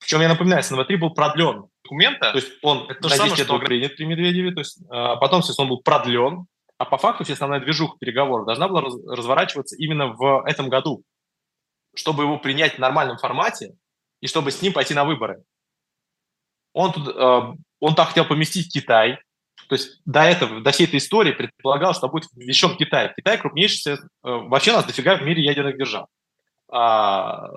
Причем, 0.00 0.20
я 0.20 0.28
напоминаю, 0.28 0.62
СНВ-3 0.62 0.96
был 0.96 1.10
продлен 1.10 1.66
документа, 1.84 2.32
то 2.32 2.38
есть 2.38 2.52
он 2.62 2.90
это 2.90 3.00
то 3.00 3.08
же 3.08 3.14
самое, 3.14 3.36
что 3.36 3.52
был 3.52 3.60
принят 3.60 3.96
при 3.96 4.04
Медведеве, 4.04 4.52
то 4.52 4.60
есть 4.60 4.78
а, 4.90 5.16
потом, 5.16 5.40
естественно, 5.40 5.64
он 5.64 5.76
был 5.76 5.82
продлен, 5.82 6.46
а 6.78 6.84
по 6.84 6.98
факту 6.98 7.22
вся 7.22 7.34
основная 7.34 7.60
движуха 7.60 7.96
переговоров 7.98 8.46
должна 8.46 8.66
была 8.66 8.80
раз, 8.80 8.94
разворачиваться 9.06 9.76
именно 9.76 10.08
в 10.08 10.44
этом 10.46 10.68
году, 10.68 11.04
чтобы 11.94 12.24
его 12.24 12.38
принять 12.38 12.74
в 12.74 12.78
нормальном 12.78 13.18
формате 13.18 13.74
и 14.20 14.26
чтобы 14.26 14.50
с 14.50 14.62
ним 14.62 14.72
пойти 14.72 14.94
на 14.94 15.04
выборы. 15.04 15.42
Он, 16.72 16.92
тут, 16.92 17.08
э, 17.14 17.40
он 17.80 17.94
так 17.94 18.08
хотел 18.08 18.24
поместить 18.24 18.72
Китай, 18.72 19.18
то 19.68 19.74
есть 19.74 20.00
до 20.04 20.20
этого, 20.22 20.60
до 20.60 20.70
всей 20.70 20.86
этой 20.86 20.98
истории 20.98 21.32
предполагал, 21.32 21.94
что 21.94 22.08
будет 22.08 22.28
ввещен 22.34 22.76
Китай. 22.76 23.12
Китай 23.16 23.38
крупнейший, 23.38 23.94
э, 23.94 23.98
вообще 24.22 24.72
нас 24.72 24.84
дофига 24.84 25.16
в 25.16 25.22
мире 25.22 25.42
ядерных 25.42 25.78
держав. 25.78 26.06
А, 26.74 27.48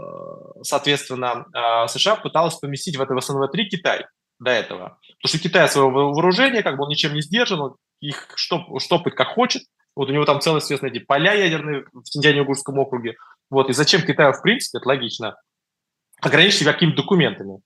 соответственно, 0.62 1.45
а, 1.54 1.88
США 1.88 2.17
пыталась 2.17 2.56
поместить 2.56 2.98
в 2.98 3.02
это 3.02 3.13
СНВ-3 3.13 3.63
Китай 3.63 4.06
до 4.39 4.52
этого. 4.52 5.00
Потому 5.21 5.30
что 5.30 5.39
Китай 5.39 5.69
своего 5.69 6.12
вооружения, 6.12 6.63
как 6.63 6.76
бы 6.76 6.84
он 6.84 6.89
ничем 6.89 7.13
не 7.13 7.21
сдержан, 7.21 7.76
их 8.02 8.28
штоп, 8.36 8.82
штопает 8.82 9.15
как 9.15 9.30
хочет. 9.30 9.63
Вот 9.95 10.10
у 10.10 10.13
него 10.13 10.26
там 10.26 10.41
целые, 10.41 10.60
соответственно, 10.60 10.91
эти 10.91 11.00
поля 11.00 11.34
ядерные 11.34 11.86
в 11.93 12.04
Тиньяне-Угурском 12.04 12.78
округе. 12.78 13.15
Вот, 13.49 13.69
и 13.69 13.73
зачем 13.73 14.01
Китаю, 14.01 14.34
в 14.34 14.41
принципе, 14.41 14.79
это 14.79 14.88
логично, 14.88 15.36
ограничить 16.21 16.60
себя 16.60 16.73
какими-то 16.73 17.03
документами, 17.03 17.62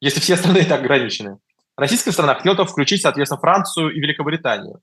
если 0.00 0.20
все 0.20 0.36
страны 0.36 0.64
так 0.68 0.80
ограничены. 0.80 1.38
Российская 1.76 2.12
страна 2.12 2.34
хотела 2.34 2.64
включить, 2.66 3.02
соответственно, 3.02 3.40
Францию 3.40 3.90
и 3.90 4.00
Великобританию. 4.00 4.80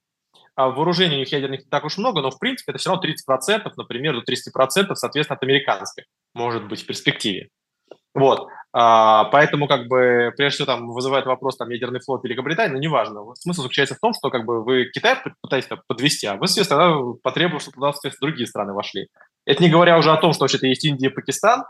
А 0.55 0.69
вооружений 0.69 1.17
у 1.17 1.19
них 1.19 1.31
ядерных 1.31 1.65
не 1.65 1.69
так 1.69 1.83
уж 1.83 1.97
много, 1.97 2.21
но 2.21 2.31
в 2.31 2.39
принципе 2.39 2.71
это 2.71 2.79
все 2.79 2.89
равно 2.89 3.03
30%, 3.03 3.69
например, 3.75 4.13
до 4.13 4.21
30%, 4.21 4.95
соответственно, 4.95 5.35
от 5.35 5.43
американских, 5.43 6.05
может 6.33 6.65
быть, 6.69 6.81
в 6.81 6.85
перспективе. 6.85 7.49
Вот. 8.13 8.47
А, 8.71 9.25
поэтому, 9.25 9.67
как 9.67 9.87
бы, 9.87 10.33
прежде 10.37 10.55
всего, 10.55 10.65
там 10.65 10.87
вызывает 10.87 11.25
вопрос 11.25 11.57
там 11.57 11.69
ядерный 11.69 11.99
флот 11.99 12.23
Великобритании, 12.23 12.73
но 12.73 12.79
неважно. 12.79 13.35
Смысл 13.35 13.63
заключается 13.63 13.95
в 13.95 13.99
том, 13.99 14.13
что 14.13 14.29
как 14.29 14.45
бы 14.45 14.63
вы 14.63 14.85
Китай 14.93 15.17
пытаетесь 15.41 15.69
подвести, 15.87 16.25
а 16.25 16.35
вы, 16.35 16.47
соответственно, 16.47 17.13
потребуете, 17.21 17.63
чтобы 17.63 17.75
туда, 17.75 17.91
соответственно, 17.91 18.29
другие 18.29 18.47
страны 18.47 18.71
вошли. 18.71 19.09
Это 19.45 19.63
не 19.63 19.69
говоря 19.69 19.97
уже 19.97 20.11
о 20.11 20.17
том, 20.17 20.33
что 20.33 20.43
вообще-то 20.43 20.67
есть 20.67 20.83
Индия 20.85 21.07
и 21.07 21.09
Пакистан, 21.09 21.65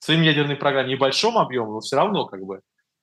своим 0.00 0.22
ядерной 0.22 0.56
программе 0.56 0.94
небольшом 0.94 1.38
объеме, 1.38 1.66
но 1.66 1.80
все 1.80 1.96
равно 1.96 2.26
как 2.26 2.42
бы 2.42 2.60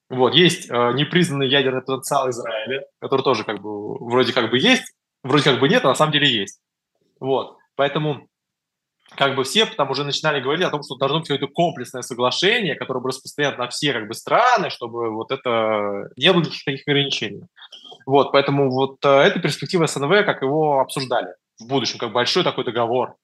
вот, 0.09 0.33
есть 0.33 0.69
э, 0.69 0.91
непризнанный 0.93 1.47
ядерный 1.47 1.81
потенциал 1.81 2.29
Израиля, 2.31 2.85
который 2.99 3.21
тоже 3.21 3.43
как 3.43 3.61
бы 3.61 3.97
вроде 4.03 4.33
как 4.33 4.49
бы 4.49 4.57
есть, 4.57 4.93
вроде 5.23 5.43
как 5.43 5.59
бы 5.59 5.69
нет, 5.69 5.85
а 5.85 5.89
на 5.89 5.95
самом 5.95 6.11
деле 6.11 6.27
есть. 6.27 6.59
Вот, 7.19 7.57
поэтому 7.75 8.27
как 9.15 9.35
бы 9.35 9.43
все 9.43 9.65
там 9.65 9.91
уже 9.91 10.03
начинали 10.03 10.41
говорить 10.41 10.65
о 10.65 10.71
том, 10.71 10.81
что 10.83 10.95
должно 10.95 11.19
быть 11.19 11.27
какое-то 11.27 11.51
комплексное 11.53 12.01
соглашение, 12.01 12.75
которое 12.75 13.01
бы 13.01 13.09
распространять 13.09 13.57
на 13.57 13.67
все 13.69 13.93
как 13.93 14.07
бы 14.07 14.13
страны, 14.13 14.69
чтобы 14.69 15.11
вот 15.11 15.31
это 15.31 16.09
не 16.15 16.33
было 16.33 16.41
никаких 16.41 16.87
ограничений. 16.87 17.43
Вот, 18.05 18.31
поэтому 18.31 18.71
вот 18.71 18.97
э, 19.05 19.09
эта 19.09 19.39
перспектива 19.39 19.85
СНВ, 19.85 20.25
как 20.25 20.41
его 20.41 20.79
обсуждали 20.79 21.35
в 21.59 21.67
будущем, 21.67 21.99
как 21.99 22.11
большой 22.11 22.43
такой 22.43 22.63
договор. 22.63 23.15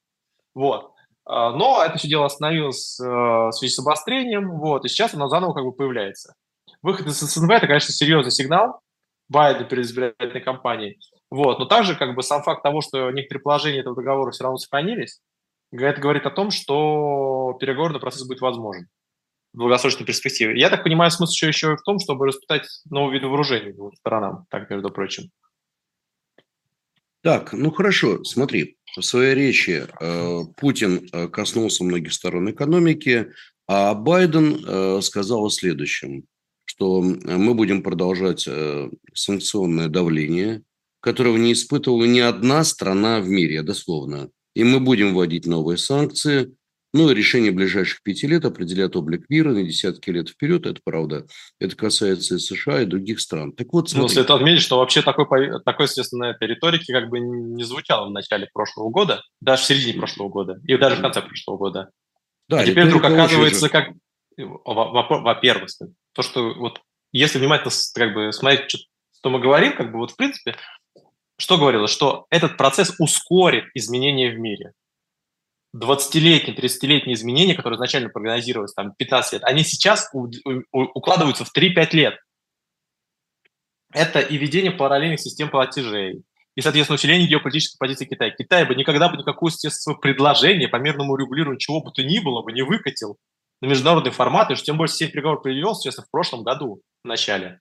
Вот. 0.55 0.93
Э, 1.29 1.51
но 1.53 1.83
это 1.83 1.97
все 1.99 2.07
дело 2.07 2.25
остановилось 2.25 2.99
э, 2.99 3.05
в 3.05 3.51
связи 3.51 3.73
с 3.73 3.79
обострением, 3.79 4.57
вот, 4.57 4.85
и 4.85 4.87
сейчас 4.87 5.13
оно 5.13 5.27
заново 5.27 5.53
как 5.53 5.63
бы 5.63 5.71
появляется. 5.71 6.33
Выход 6.81 7.07
из 7.07 7.19
СНВ– 7.19 7.49
это, 7.51 7.67
конечно, 7.67 7.93
серьезный 7.93 8.31
сигнал 8.31 8.79
Байдена 9.29 9.65
перед 9.65 9.85
избирательной 9.85 10.41
кампанией. 10.41 10.99
Вот. 11.29 11.59
Но 11.59 11.65
также 11.65 11.95
как 11.95 12.15
бы 12.15 12.21
сам 12.21 12.43
факт 12.43 12.63
того, 12.63 12.81
что 12.81 13.11
некоторые 13.11 13.41
положения 13.41 13.79
этого 13.79 13.95
договора 13.95 14.31
все 14.31 14.43
равно 14.43 14.57
сохранились, 14.57 15.19
это 15.71 15.99
говорит 15.99 16.25
о 16.25 16.31
том, 16.31 16.51
что 16.51 17.57
переговорный 17.59 17.99
процесс 17.99 18.27
будет 18.27 18.41
возможен 18.41 18.87
в 19.53 19.57
долгосрочной 19.57 20.05
перспективе. 20.05 20.59
Я 20.59 20.69
так 20.69 20.83
понимаю, 20.83 21.11
смысл 21.11 21.31
еще, 21.31 21.47
еще 21.47 21.75
в 21.75 21.81
том, 21.81 21.99
чтобы 21.99 22.27
распытать 22.27 22.67
новые 22.89 23.15
виды 23.15 23.27
вооружений 23.27 23.73
двум 23.73 23.93
сторонам, 23.95 24.45
так 24.49 24.69
между 24.69 24.89
прочим. 24.89 25.31
Так, 27.21 27.53
ну 27.53 27.71
хорошо, 27.71 28.23
смотри, 28.23 28.77
в 29.01 29.05
своей 29.05 29.35
речи 29.35 29.87
э, 29.99 30.39
Путин 30.57 31.07
э, 31.11 31.27
коснулся 31.27 31.83
многих 31.83 32.13
сторон 32.13 32.49
экономики, 32.49 33.27
а 33.67 33.93
Байден 33.93 34.63
э, 34.65 35.01
сказал 35.01 35.45
о 35.45 35.49
следующем 35.49 36.25
что 36.67 37.01
мы 37.01 37.53
будем 37.53 37.83
продолжать 37.83 38.49
санкционное 39.13 39.87
давление, 39.87 40.63
которого 40.99 41.37
не 41.37 41.53
испытывала 41.53 42.05
ни 42.05 42.19
одна 42.19 42.63
страна 42.63 43.21
в 43.21 43.29
мире, 43.29 43.61
дословно. 43.61 44.29
И 44.55 44.63
мы 44.63 44.79
будем 44.79 45.13
вводить 45.13 45.45
новые 45.45 45.77
санкции. 45.77 46.55
Ну, 46.97 47.11
решение 47.11 47.51
ближайших 47.51 48.01
пяти 48.03 48.25
лет 48.25 48.45
определят 48.45 48.95
облик 48.95 49.29
мира 49.29 49.49
на 49.49 49.63
десятки 49.63 50.09
лет 50.11 50.29
вперед. 50.29 50.65
Это 50.65 50.79
правда. 50.81 51.25
Это 51.59 51.75
касается 51.75 52.35
и 52.35 52.39
США, 52.39 52.83
и 52.83 52.85
других 52.85 53.19
стран. 53.19 53.51
Так 53.51 53.73
вот, 53.73 53.89
смотри. 53.89 54.03
Ну, 54.03 54.07
следует 54.07 54.31
отметить, 54.31 54.61
что 54.61 54.77
вообще 54.77 55.01
такой, 55.01 55.25
такой, 55.65 55.87
естественно, 55.87 56.23
этой 56.23 56.47
риторики 56.47 56.93
как 56.93 57.09
бы 57.09 57.19
не 57.19 57.65
звучало 57.65 58.07
в 58.07 58.11
начале 58.11 58.47
прошлого 58.53 58.91
года, 58.91 59.21
даже 59.41 59.63
в 59.63 59.65
середине 59.65 59.99
прошлого 59.99 60.29
года, 60.29 60.61
и 60.65 60.77
даже 60.77 60.95
в 60.95 61.01
конце 61.01 61.21
прошлого 61.21 61.57
года. 61.57 61.89
Да, 62.47 62.63
и 62.63 62.67
теперь 62.67 62.85
вдруг 62.85 63.03
оказывается, 63.03 63.67
как, 63.67 63.89
во-первых, 64.37 65.71
то, 66.13 66.21
что 66.21 66.53
вот 66.53 66.79
если 67.11 67.39
внимательно 67.39 67.73
как 67.93 68.13
бы 68.13 68.31
смотреть, 68.31 68.69
что 68.69 69.29
мы 69.29 69.41
говорим, 69.41 69.75
как 69.75 69.91
бы 69.91 69.97
вот 69.97 70.11
в 70.11 70.15
принципе, 70.15 70.55
что 71.37 71.57
говорилось, 71.57 71.91
что 71.91 72.25
этот 72.29 72.55
процесс 72.55 72.95
ускорит 72.99 73.65
изменения 73.73 74.31
в 74.31 74.39
мире. 74.39 74.71
20-летние, 75.75 76.55
30-летние 76.55 77.15
изменения, 77.15 77.53
которые 77.53 77.75
изначально 77.75 78.09
прогнозировались 78.09 78.73
там 78.73 78.93
15 78.95 79.33
лет, 79.33 79.43
они 79.43 79.63
сейчас 79.63 80.09
укладываются 80.71 81.43
в 81.43 81.55
3-5 81.55 81.89
лет. 81.91 82.15
Это 83.91 84.19
и 84.19 84.37
введение 84.37 84.71
параллельных 84.71 85.19
систем 85.19 85.49
платежей, 85.49 86.23
и, 86.55 86.61
соответственно, 86.61 86.95
усиление 86.95 87.27
геополитической 87.27 87.77
позиции 87.77 88.05
Китая. 88.05 88.31
Китай 88.31 88.65
бы 88.65 88.75
никогда 88.75 89.09
бы 89.09 89.17
никакое, 89.17 89.51
естественно, 89.51 89.97
предложение 89.97 90.69
по 90.69 90.77
мирному 90.77 91.17
регулированию 91.17 91.59
чего 91.59 91.81
бы 91.81 91.91
то 91.91 92.03
ни 92.03 92.19
было 92.19 92.41
бы 92.41 92.53
не 92.53 92.61
выкатил 92.61 93.17
на 93.61 93.67
международный 93.67 94.11
формат, 94.11 94.51
и 94.51 94.55
тем 94.55 94.77
более 94.77 94.93
сеть 94.93 95.11
переговоров 95.11 95.43
привелся, 95.43 95.89
честно, 95.89 96.03
в 96.03 96.11
прошлом 96.11 96.43
году, 96.43 96.81
в 97.03 97.07
начале. 97.07 97.59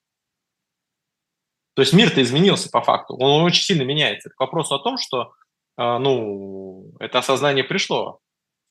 То 1.74 1.82
есть 1.82 1.92
мир-то 1.92 2.22
изменился 2.22 2.68
по 2.70 2.82
факту, 2.82 3.16
он 3.16 3.42
очень 3.42 3.62
сильно 3.62 3.82
меняется. 3.82 4.28
Это 4.28 4.36
к 4.36 4.40
вопросу 4.40 4.76
о 4.76 4.82
том, 4.82 4.96
что 4.96 5.32
ну, 5.76 6.92
это 7.00 7.18
осознание 7.18 7.64
пришло 7.64 8.20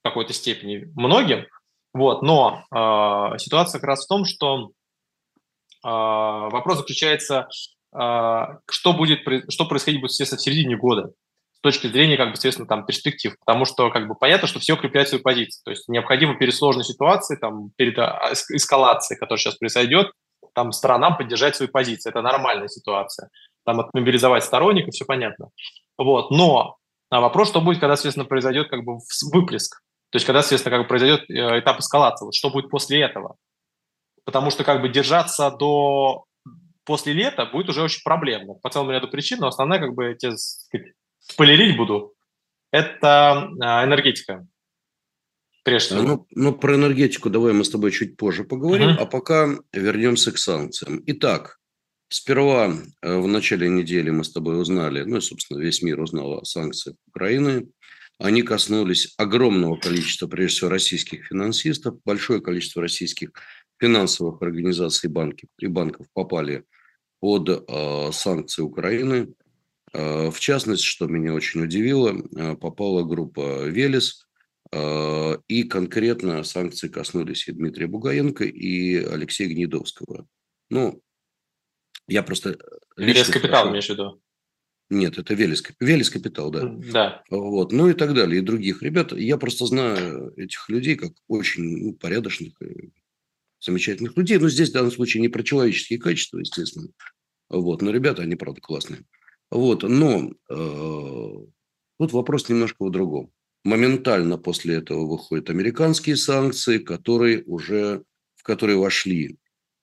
в 0.01 0.07
какой-то 0.07 0.33
степени 0.33 0.91
многим, 0.95 1.45
вот, 1.93 2.23
но 2.23 2.65
э, 2.71 3.37
ситуация 3.37 3.79
как 3.79 3.87
раз 3.87 4.05
в 4.05 4.09
том, 4.09 4.25
что 4.25 4.71
э, 5.85 5.87
вопрос 5.87 6.79
заключается, 6.79 7.47
э, 7.95 8.39
что 8.69 8.93
будет, 8.93 9.19
что 9.49 9.65
происходить 9.65 10.01
будет, 10.01 10.11
естественно, 10.11 10.39
в 10.39 10.43
середине 10.43 10.75
года 10.75 11.13
точки 11.63 11.87
зрения, 11.87 12.17
как 12.17 12.29
бы, 12.29 12.35
соответственно, 12.35 12.67
там, 12.67 12.85
перспектив. 12.85 13.35
Потому 13.39 13.65
что, 13.65 13.89
как 13.89 14.07
бы, 14.07 14.15
понятно, 14.15 14.47
что 14.47 14.59
все 14.59 14.73
укрепляют 14.73 15.07
свою 15.09 15.23
позицию. 15.23 15.61
То 15.63 15.71
есть 15.71 15.87
необходимо 15.87 16.35
перед 16.35 16.53
сложной 16.53 16.83
ситуацией, 16.83 17.39
там, 17.39 17.71
перед 17.77 17.97
а, 17.97 18.33
эскалацией, 18.33 19.17
которая 19.17 19.39
сейчас 19.39 19.55
произойдет, 19.55 20.11
там, 20.53 20.73
сторонам 20.73 21.15
поддержать 21.15 21.55
свои 21.55 21.69
позиции. 21.69 22.09
Это 22.09 22.21
нормальная 22.21 22.67
ситуация. 22.67 23.29
Там, 23.65 23.79
отмобилизовать 23.79 24.43
сторонников, 24.43 24.93
все 24.93 25.05
понятно. 25.05 25.49
Вот. 25.97 26.31
Но 26.31 26.75
а 27.13 27.21
вопрос, 27.21 27.49
что 27.49 27.61
будет, 27.61 27.79
когда, 27.79 27.95
соответственно, 27.95 28.25
произойдет, 28.25 28.69
как 28.69 28.83
бы, 28.83 28.97
выплеск. 29.31 29.81
То 30.09 30.15
есть, 30.15 30.25
когда, 30.25 30.41
соответственно, 30.41 30.75
как 30.75 30.81
бы 30.81 30.87
произойдет 30.87 31.29
э, 31.29 31.59
этап 31.59 31.79
эскалации. 31.79 32.25
Вот 32.25 32.33
что 32.33 32.49
будет 32.49 32.71
после 32.71 33.01
этого? 33.01 33.35
Потому 34.25 34.49
что, 34.49 34.63
как 34.63 34.81
бы, 34.81 34.89
держаться 34.89 35.51
до 35.51 36.25
после 36.85 37.13
лета 37.13 37.45
будет 37.45 37.69
уже 37.69 37.83
очень 37.83 38.01
проблемно 38.03 38.55
по 38.55 38.69
целому 38.71 38.91
ряду 38.91 39.07
причин, 39.07 39.39
но 39.41 39.47
основная, 39.47 39.79
как 39.79 39.93
бы, 39.93 40.15
те, 40.19 40.35
сказать, 40.35 40.93
спойлерить 41.19 41.77
буду, 41.77 42.15
это 42.71 43.47
а, 43.61 43.85
энергетика. 43.85 44.47
Прежде 45.63 45.89
всего. 45.89 46.01
Ну, 46.01 46.27
ну, 46.31 46.53
про 46.53 46.75
энергетику 46.75 47.29
давай 47.29 47.53
мы 47.53 47.63
с 47.63 47.69
тобой 47.69 47.91
чуть 47.91 48.17
позже 48.17 48.43
поговорим, 48.43 48.89
uh-huh. 48.89 49.01
а 49.01 49.05
пока 49.05 49.49
вернемся 49.71 50.31
к 50.31 50.39
санкциям. 50.39 51.03
Итак, 51.05 51.59
сперва 52.13 52.71
э, 53.01 53.17
в 53.17 53.27
начале 53.27 53.67
недели 53.69 54.11
мы 54.11 54.23
с 54.23 54.31
тобой 54.31 54.61
узнали, 54.61 55.03
ну 55.03 55.17
и, 55.17 55.21
собственно, 55.21 55.59
весь 55.59 55.81
мир 55.81 55.99
узнал 55.99 56.39
о 56.39 56.45
санкциях 56.45 56.95
Украины. 57.07 57.67
Они 58.19 58.43
коснулись 58.43 59.13
огромного 59.17 59.75
количества, 59.77 60.27
прежде 60.27 60.57
всего, 60.57 60.69
российских 60.69 61.25
финансистов. 61.25 61.97
Большое 62.05 62.41
количество 62.41 62.81
российских 62.81 63.31
финансовых 63.79 64.41
организаций 64.41 65.09
банки, 65.09 65.47
и 65.57 65.67
банков 65.67 66.05
попали 66.13 66.63
под 67.19 67.49
э, 67.49 68.11
санкции 68.11 68.61
Украины. 68.61 69.33
Э, 69.93 70.29
в 70.29 70.39
частности, 70.39 70.85
что 70.85 71.07
меня 71.07 71.33
очень 71.33 71.63
удивило, 71.63 72.15
э, 72.35 72.55
попала 72.55 73.03
группа 73.03 73.65
«Велес», 73.65 74.27
э, 74.71 75.37
и 75.47 75.63
конкретно 75.63 76.43
санкции 76.43 76.89
коснулись 76.89 77.47
и 77.47 77.53
Дмитрия 77.53 77.87
Бугаенко, 77.87 78.43
и 78.43 78.97
Алексея 78.97 79.49
Гнедовского. 79.49 80.27
Ну, 80.69 81.01
я 82.07 82.23
просто... 82.23 82.57
Велес 82.97 83.29
Капитал, 83.29 83.69
имеешь 83.69 83.87
в 83.87 83.89
виду? 83.89 84.21
Нет, 84.89 85.17
это 85.17 85.33
Велес, 85.33 85.63
Велес 85.79 86.09
Капитал, 86.09 86.51
да. 86.51 86.67
Да. 86.91 87.23
Вот. 87.29 87.71
Ну 87.71 87.89
и 87.89 87.93
так 87.93 88.13
далее, 88.13 88.39
и 88.39 88.45
других 88.45 88.83
ребят. 88.83 89.11
Я 89.13 89.37
просто 89.37 89.65
знаю 89.65 90.33
этих 90.37 90.69
людей 90.69 90.95
как 90.95 91.13
очень 91.27 91.63
ну, 91.63 91.93
порядочных, 91.93 92.53
замечательных 93.59 94.15
людей. 94.17 94.37
Но 94.37 94.49
здесь 94.49 94.69
в 94.69 94.73
данном 94.73 94.91
случае 94.91 95.21
не 95.21 95.29
про 95.29 95.43
человеческие 95.43 95.99
качества, 95.99 96.39
естественно. 96.39 96.89
Вот. 97.49 97.81
Но 97.81 97.91
ребята, 97.91 98.21
они, 98.21 98.35
правда, 98.35 98.61
классные. 98.61 99.03
Вот, 99.53 99.83
но 99.83 100.31
э, 100.49 101.45
тут 101.99 102.11
вопрос 102.11 102.49
немножко 102.49 102.85
в 102.85 102.91
другом. 102.91 103.31
Моментально 103.63 104.39
после 104.39 104.77
этого 104.77 105.05
выходят 105.05 105.51
американские 105.51 106.17
санкции, 106.17 106.79
которые 106.79 107.43
уже, 107.43 108.03
в 108.35 108.41
которые 108.41 108.79
вошли 108.79 109.35
э, 109.35 109.35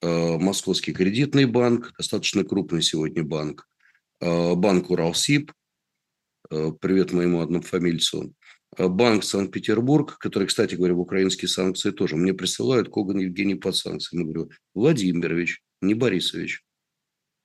Московский 0.02 0.92
кредитный 0.92 1.44
банк, 1.44 1.92
достаточно 1.96 2.42
крупный 2.42 2.82
сегодня 2.82 3.22
банк, 3.22 3.68
э, 4.20 4.54
банк 4.54 4.90
Уралсиб, 4.90 5.52
э, 6.50 6.72
привет 6.80 7.12
моему 7.12 7.40
однофамильцу, 7.40 8.34
э, 8.78 8.88
банк 8.88 9.24
Санкт-Петербург, 9.24 10.16
который, 10.18 10.48
кстати 10.48 10.74
говоря, 10.74 10.94
в 10.94 11.00
украинские 11.00 11.48
санкции 11.48 11.90
тоже. 11.90 12.16
Мне 12.16 12.32
присылают 12.32 12.88
Коган 12.88 13.18
Евгений 13.18 13.56
под 13.56 13.76
санкциями. 13.76 14.22
Я 14.22 14.32
говорю, 14.32 14.50
Владимирович, 14.74 15.62
не 15.82 15.94
Борисович. 15.94 16.64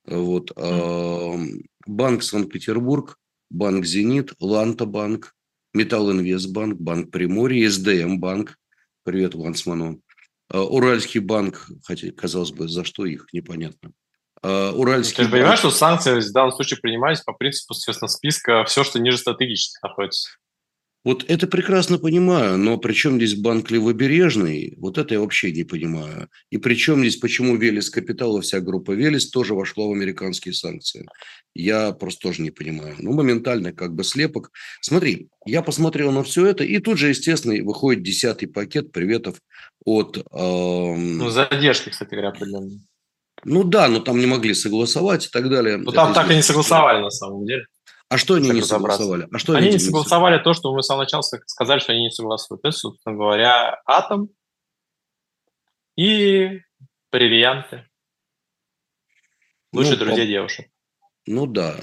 Вот. 0.06 0.52
Банк 0.56 2.24
Санкт-Петербург, 2.24 3.18
Банк 3.50 3.86
Зенит, 3.86 4.34
Ланта 4.40 4.86
банк, 4.86 5.36
Металлинвестбанк, 5.74 6.80
Банк 6.80 7.12
Приморье, 7.12 7.70
СДМ 7.70 8.20
банк. 8.20 8.58
Привет 9.04 9.34
Лансману. 9.34 10.02
А, 10.50 10.64
Уральский 10.64 11.20
банк, 11.20 11.68
хотя, 11.84 12.12
казалось 12.12 12.52
бы, 12.52 12.68
за 12.68 12.84
что 12.84 13.06
их, 13.06 13.28
непонятно. 13.34 13.92
А, 14.42 14.72
Уральский 14.74 15.18
Ты 15.18 15.24
же 15.24 15.30
понимаешь, 15.30 15.60
что 15.60 15.72
санкции 15.72 16.20
в 16.20 16.32
данном 16.32 16.52
случае 16.52 16.80
принимались 16.80 17.22
по 17.22 17.34
принципу, 17.34 17.74
соответственно, 17.74 18.10
списка 18.10 18.64
все, 18.66 18.84
что 18.84 19.00
ниже 19.00 19.18
стратегически 19.18 19.78
находится. 19.82 20.30
Вот 21.06 21.24
это 21.28 21.46
прекрасно 21.46 22.00
понимаю, 22.00 22.58
но 22.58 22.80
при 22.80 22.94
чем 22.94 23.18
здесь 23.18 23.36
банк 23.36 23.70
Левобережный, 23.70 24.74
вот 24.78 24.98
это 24.98 25.14
я 25.14 25.20
вообще 25.20 25.52
не 25.52 25.64
понимаю. 25.64 26.30
И 26.50 26.58
при 26.58 26.74
чем 26.74 27.02
здесь, 27.02 27.18
почему 27.18 27.56
Велес 27.56 27.92
Капитал 27.92 28.42
вся 28.42 28.60
группа 28.60 28.92
Велес 28.92 29.30
тоже 29.30 29.54
вошла 29.54 29.86
в 29.86 29.92
американские 29.92 30.56
санкции. 30.56 31.08
Я 31.54 31.92
просто 31.92 32.22
тоже 32.22 32.42
не 32.42 32.50
понимаю. 32.50 32.96
Ну, 32.98 33.14
моментально 33.14 33.72
как 33.72 33.94
бы 33.94 34.04
слепок. 34.04 34.52
Смотри, 34.82 35.30
я 35.46 35.62
посмотрел 35.62 36.12
на 36.12 36.24
все 36.24 36.48
это, 36.48 36.64
и 36.64 36.80
тут 36.80 36.98
же, 36.98 37.10
естественно, 37.10 37.64
выходит 37.64 38.02
десятый 38.02 38.48
пакет 38.48 38.92
приветов 38.92 39.40
от... 39.86 40.18
Эм... 40.32 41.20
Ну, 41.20 41.30
задержки, 41.30 41.92
кстати 41.92 42.10
говоря, 42.10 42.30
определенно. 42.30 42.80
Ну 43.44 43.64
да, 43.64 43.90
но 43.90 44.00
там 44.00 44.18
не 44.18 44.26
могли 44.26 44.56
согласовать 44.56 45.28
и 45.28 45.30
так 45.30 45.50
далее. 45.50 45.78
Ну 45.78 45.92
там 45.92 46.14
так 46.16 46.32
и 46.32 46.36
не 46.36 46.42
согласовали 46.42 47.00
на 47.00 47.12
самом 47.12 47.46
деле. 47.46 47.68
А 48.10 48.18
что 48.18 48.36
они 48.36 48.50
не 48.50 48.62
согласовали? 48.62 49.28
А 49.32 49.38
что 49.40 49.54
они, 49.54 49.68
они 49.68 49.74
не 49.74 49.80
согласовали 49.80 50.38
то, 50.42 50.54
что 50.54 50.74
мы 50.74 50.84
с 50.84 50.86
самого 50.86 51.04
начала 51.04 51.22
сказали, 51.22 51.80
что 51.80 51.94
они 51.94 52.04
не 52.04 52.12
согласуют. 52.12 52.62
Это, 52.64 52.76
собственно 52.76 53.16
говоря, 53.16 53.82
атом 53.86 54.30
и 55.96 56.62
бриллианты. 57.12 57.88
Лучшие 59.74 59.98
ну, 59.98 60.06
друзья 60.06 60.24
по... 60.24 60.28
девушек. 60.28 60.68
Ну 61.28 61.48
да. 61.48 61.76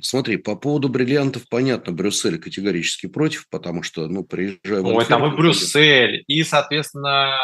Смотри, 0.00 0.36
по 0.36 0.54
поводу 0.54 0.88
бриллиантов, 0.88 1.48
понятно, 1.48 1.92
Брюссель 1.92 2.38
категорически 2.38 3.06
против, 3.08 3.48
потому 3.50 3.82
что, 3.82 4.06
ну, 4.06 4.22
приезжая 4.22 4.82
в 4.82 4.86
Ой, 4.86 5.04
там 5.04 5.24
и 5.24 5.36
Брюссель, 5.36 6.22
и, 6.28 6.44
соответственно, 6.44 7.36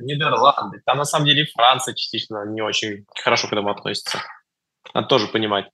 Нидерланды. 0.00 0.82
Там, 0.84 0.98
на 0.98 1.04
самом 1.04 1.26
деле, 1.26 1.44
и 1.44 1.52
Франция 1.52 1.94
частично 1.94 2.44
не 2.46 2.60
очень 2.60 3.04
хорошо 3.22 3.46
к 3.48 3.52
этому 3.52 3.70
относится. 3.70 4.18
Надо 4.94 5.06
тоже 5.06 5.28
понимать. 5.28 5.66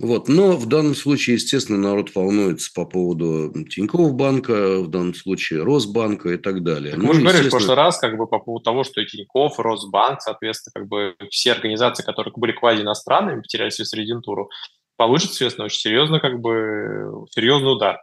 Вот. 0.00 0.28
Но 0.28 0.56
в 0.56 0.64
данном 0.64 0.94
случае, 0.94 1.34
естественно, 1.34 1.76
народ 1.76 2.14
волнуется 2.14 2.70
по 2.74 2.86
поводу 2.86 3.52
Тинькофф 3.52 4.14
банка, 4.14 4.80
в 4.80 4.88
данном 4.88 5.12
случае 5.12 5.62
Росбанка 5.62 6.30
и 6.30 6.36
так 6.38 6.62
далее. 6.62 6.92
Так 6.92 7.02
ну, 7.02 7.08
мы 7.08 7.14
же 7.14 7.20
говорили 7.20 7.48
в 7.48 7.50
прошлый 7.50 7.76
раз 7.76 7.98
как 7.98 8.16
бы 8.16 8.26
по 8.26 8.38
поводу 8.38 8.64
того, 8.64 8.82
что 8.82 9.02
и 9.02 9.06
Тинькофф, 9.06 9.58
и 9.58 9.62
Росбанк, 9.62 10.22
соответственно, 10.22 10.72
как 10.74 10.88
бы 10.88 11.14
все 11.30 11.52
организации, 11.52 12.02
которые 12.02 12.32
были 12.34 12.52
квази-иностранными, 12.52 13.42
потеряли 13.42 13.68
свою 13.68 13.88
резидентуру, 13.92 14.48
получат, 14.96 15.32
соответственно, 15.32 15.66
очень 15.66 15.80
серьезно, 15.80 16.18
как 16.18 16.40
бы, 16.40 17.26
серьезный 17.32 17.72
удар. 17.72 18.02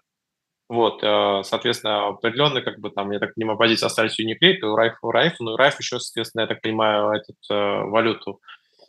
Вот, 0.69 1.01
э, 1.01 1.41
соответственно, 1.45 2.09
определенно, 2.09 2.61
как 2.61 2.79
бы 2.79 2.91
там, 2.91 3.09
я 3.11 3.17
так 3.17 3.33
понимаю, 3.33 3.57
позиция 3.57 3.87
остались 3.87 4.19
Unicredit, 4.19 4.57
и 4.57 4.75
Райф, 4.75 4.97
Райф, 5.01 5.33
ну, 5.39 5.55
Райф 5.55 5.79
еще, 5.79 5.99
соответственно, 5.99 6.41
я 6.41 6.47
так 6.47 6.61
понимаю, 6.61 7.11
эту 7.11 7.33
э, 7.49 7.89
валюту 7.89 8.39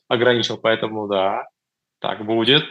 ограничил, 0.08 0.58
поэтому, 0.58 1.08
да, 1.08 1.46
так 2.00 2.26
будет. 2.26 2.64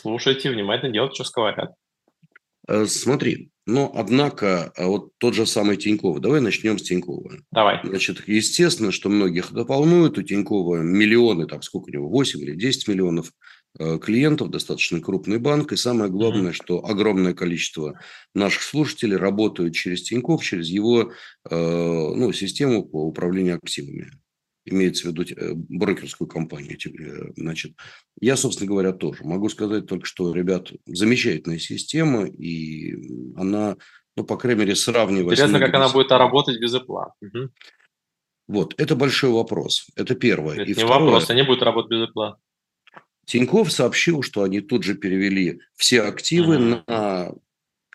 Слушайте, 0.00 0.50
внимательно 0.50 0.92
делайте, 0.92 1.24
что 1.24 1.40
говорят. 1.40 1.72
Э, 2.68 2.86
смотри, 2.86 3.50
но, 3.66 3.90
однако, 3.92 4.72
а 4.76 4.86
вот 4.86 5.10
тот 5.18 5.34
же 5.34 5.44
самый 5.44 5.76
Тиньков. 5.76 6.20
Давай 6.20 6.40
начнем 6.40 6.78
с 6.78 6.82
Тинькова. 6.82 7.38
Давай. 7.50 7.80
Значит, 7.82 8.22
естественно, 8.28 8.92
что 8.92 9.08
многих 9.08 9.50
это 9.50 9.64
волнует. 9.64 10.16
У 10.16 10.22
Тинькова 10.22 10.76
миллионы, 10.76 11.46
там 11.46 11.62
сколько 11.62 11.88
у 11.88 11.92
него, 11.92 12.08
8 12.08 12.40
или 12.40 12.54
10 12.54 12.86
миллионов 12.86 13.32
э, 13.80 13.98
клиентов, 13.98 14.50
достаточно 14.50 15.00
крупный 15.00 15.38
банк. 15.38 15.72
И 15.72 15.76
самое 15.76 16.12
главное, 16.12 16.52
mm-hmm. 16.52 16.62
что 16.62 16.86
огромное 16.86 17.34
количество 17.34 17.98
наших 18.36 18.62
слушателей 18.62 19.16
работают 19.16 19.74
через 19.74 20.04
Тиньков, 20.04 20.44
через 20.44 20.68
его 20.68 21.10
э, 21.10 21.10
ну, 21.50 22.32
систему 22.32 22.84
по 22.84 23.04
управлению 23.04 23.56
активами 23.56 24.12
имеется 24.68 25.08
в 25.08 25.12
виду 25.12 25.22
э, 25.22 25.52
брокерскую 25.54 26.28
компанию. 26.28 26.76
Э, 26.76 27.32
значит, 27.36 27.72
я, 28.20 28.36
собственно 28.36 28.68
говоря, 28.68 28.92
тоже 28.92 29.24
могу 29.24 29.48
сказать 29.48 29.86
только, 29.86 30.06
что, 30.06 30.34
ребят, 30.34 30.72
замечательная 30.86 31.58
система, 31.58 32.26
и 32.26 32.94
она, 33.36 33.76
ну, 34.16 34.24
по 34.24 34.36
крайней 34.36 34.60
мере, 34.60 34.76
сравнивая... 34.76 35.34
Интересно, 35.34 35.58
как 35.58 35.74
она 35.74 35.88
будет 35.88 36.10
работать 36.10 36.60
без 36.60 36.74
Apple. 36.74 37.10
Угу. 37.20 37.50
Вот, 38.48 38.74
это 38.78 38.96
большой 38.96 39.30
вопрос. 39.30 39.86
Это 39.96 40.14
первое. 40.14 40.54
Это 40.54 40.62
и 40.62 40.68
не 40.68 40.74
второе, 40.74 41.00
вопрос, 41.00 41.30
они 41.30 41.42
будут 41.42 41.62
работать 41.62 41.90
без 41.90 42.08
Apple. 42.08 42.34
Тиньков 43.26 43.70
сообщил, 43.70 44.22
что 44.22 44.42
они 44.42 44.60
тут 44.60 44.84
же 44.84 44.94
перевели 44.94 45.60
все 45.76 46.02
активы 46.02 46.56
mm 46.56 46.82
на 46.86 47.34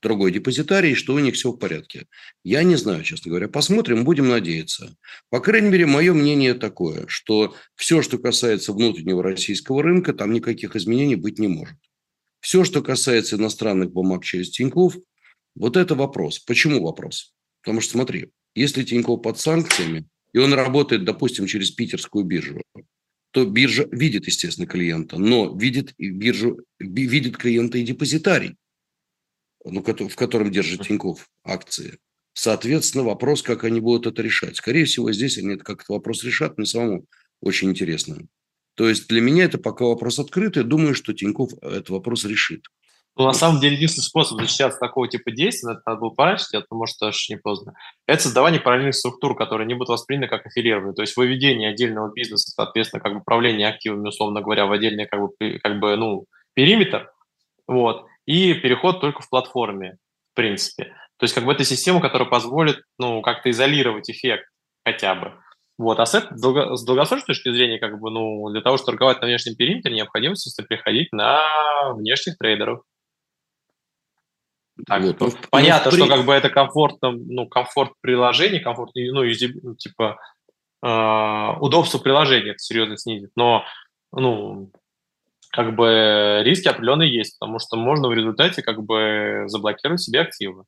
другой 0.04 0.32
депозитарий, 0.32 0.94
что 0.94 1.16
у 1.16 1.20
них 1.20 1.34
все 1.34 1.52
в 1.52 1.58
порядке. 1.58 2.06
Я 2.44 2.62
не 2.64 2.76
знаю, 2.76 3.04
честно 3.04 3.30
говоря. 3.30 3.48
Посмотрим, 3.48 4.04
будем 4.04 4.28
надеяться. 4.28 4.96
По 5.30 5.40
крайней 5.40 5.70
мере, 5.70 5.86
мое 5.88 6.14
мнение 6.14 6.54
такое, 6.54 7.06
что 7.08 7.56
все, 7.76 8.04
что 8.04 8.20
касается 8.20 8.74
внутреннего 8.74 9.24
российского 9.24 9.82
рынка, 9.82 10.14
там 10.14 10.34
никаких 10.34 10.76
изменений 10.76 11.16
быть 11.16 11.40
не 11.40 11.48
может. 11.48 11.78
Все, 12.42 12.64
что 12.64 12.84
касается 12.84 13.38
иностранных 13.38 13.92
бумаг 13.92 14.24
через 14.24 14.52
Тинькофф, 14.52 14.98
вот 15.56 15.78
это 15.78 15.96
вопрос. 15.96 16.40
Почему 16.40 16.84
вопрос? 16.84 17.34
Потому 17.64 17.82
что, 17.82 17.94
смотри, 17.94 18.32
если 18.54 18.84
Тинькофф 18.84 19.22
под 19.22 19.40
санкциями, 19.40 20.06
и 20.34 20.40
он 20.40 20.54
работает, 20.54 21.06
допустим, 21.06 21.48
через 21.48 21.72
питерскую 21.72 22.26
биржу, 22.26 22.62
то 23.32 23.46
биржа 23.46 23.88
видит, 23.92 24.28
естественно, 24.28 24.68
клиента, 24.68 25.18
но 25.18 25.56
видит 25.58 25.94
биржу, 25.98 26.60
видит 26.80 27.38
клиента 27.38 27.78
и 27.78 27.84
депозитарий 27.84 28.58
ну, 29.66 29.84
в 29.84 30.16
котором 30.16 30.52
держит 30.52 30.88
Тиньков 30.88 31.28
акции. 31.44 32.00
Соответственно, 32.34 33.04
вопрос, 33.04 33.42
как 33.44 33.64
они 33.64 33.80
будут 33.80 34.08
это 34.08 34.22
решать. 34.22 34.58
Скорее 34.58 34.86
всего, 34.86 35.12
здесь 35.12 35.38
они 35.38 35.58
как 35.58 35.78
этот 35.82 35.90
вопрос 35.90 36.24
решат. 36.24 36.58
Мне 36.58 36.66
самому 36.66 37.06
очень 37.42 37.70
интересно. 37.70 38.18
То 38.76 38.90
есть 38.90 39.08
для 39.08 39.22
меня 39.22 39.46
это 39.46 39.60
пока 39.60 39.86
вопрос 39.86 40.20
открытый. 40.20 40.64
Думаю, 40.64 40.96
что 40.96 41.14
Тиньков 41.14 41.52
этот 41.62 41.90
вопрос 41.90 42.26
решит. 42.26 42.66
Ну, 43.16 43.26
на 43.26 43.34
самом 43.34 43.62
деле, 43.62 43.76
единственный 43.76 44.06
способ 44.06 44.40
защищаться 44.40 44.80
такого 44.80 45.08
типа 45.08 45.30
действий, 45.30 45.74
это 45.74 45.82
надо 45.86 46.00
было 46.00 46.10
пораньше 46.10 46.46
делать, 46.52 46.66
но, 46.72 46.78
может, 46.78 46.96
даже 47.00 47.20
не 47.30 47.38
поздно, 47.38 47.74
это 48.08 48.24
создавание 48.24 48.60
параллельных 48.60 48.96
структур, 48.96 49.36
которые 49.36 49.68
не 49.68 49.76
будут 49.76 49.90
восприняты 49.90 50.30
как 50.30 50.48
аффилированные. 50.48 50.96
То 50.96 51.04
есть 51.04 51.16
выведение 51.16 51.70
отдельного 51.70 52.12
бизнеса, 52.12 52.50
соответственно, 52.50 53.04
как 53.04 53.14
бы 53.14 53.20
управление 53.20 53.68
активами, 53.68 54.08
условно 54.08 54.42
говоря, 54.42 54.66
в 54.66 54.72
отдельный 54.72 55.06
как 55.06 55.20
бы, 55.22 55.60
как 55.62 55.80
бы 55.80 55.96
ну, 55.96 56.26
периметр, 56.56 57.12
вот, 57.68 58.08
и 58.26 58.54
переход 58.54 59.02
только 59.02 59.22
в 59.22 59.30
платформе, 59.30 59.98
в 60.32 60.36
принципе. 60.36 60.96
То 61.18 61.26
есть 61.26 61.34
как 61.34 61.46
бы 61.46 61.54
это 61.54 61.64
система, 61.64 62.02
которая 62.02 62.30
позволит, 62.30 62.84
ну, 62.98 63.22
как-то 63.22 63.50
изолировать 63.50 64.10
эффект 64.10 64.46
хотя 64.86 65.16
бы. 65.16 65.34
Вот, 65.78 66.00
а 66.00 66.06
с, 66.06 66.14
это, 66.14 66.36
с 66.36 66.86
долгосрочной 66.86 67.26
точки 67.26 67.52
зрения, 67.52 67.80
как 67.80 68.00
бы, 68.00 68.12
ну, 68.12 68.50
для 68.52 68.62
того, 68.62 68.78
чтобы 68.78 68.92
торговать 68.92 69.22
на 69.22 69.28
внешнем 69.28 69.56
периметре, 69.56 69.96
необходимо, 69.96 70.34
естественно, 70.34 70.68
переходить 70.68 71.12
на 71.12 71.40
внешних 71.94 72.38
трейдеров. 72.38 72.84
Так, 74.88 75.02
вот, 75.04 75.20
ну, 75.20 75.32
понятно, 75.50 75.92
ну, 75.92 75.98
что 75.98 76.08
как 76.08 76.26
бы 76.26 76.34
это 76.34 76.50
комфортно, 76.50 77.12
ну, 77.12 77.48
комфорт 77.48 77.94
приложения, 78.02 78.60
комфорт, 78.60 78.92
ну, 78.96 79.24
ну 79.24 79.76
типа, 79.76 80.18
э, 80.84 81.58
удобство 81.60 82.00
приложения 82.00 82.52
это 82.52 82.60
серьезно 82.60 82.98
снизит, 82.98 83.32
но, 83.36 83.66
ну, 84.12 84.72
как 85.54 85.76
бы 85.76 86.42
риски 86.44 86.68
определенные 86.68 87.16
есть, 87.16 87.38
потому 87.38 87.60
что 87.60 87.78
можно 87.78 88.08
в 88.08 88.14
результате 88.14 88.64
как 88.64 88.82
бы 88.84 89.44
заблокировать 89.46 90.02
себе 90.02 90.22
активы. 90.22 90.64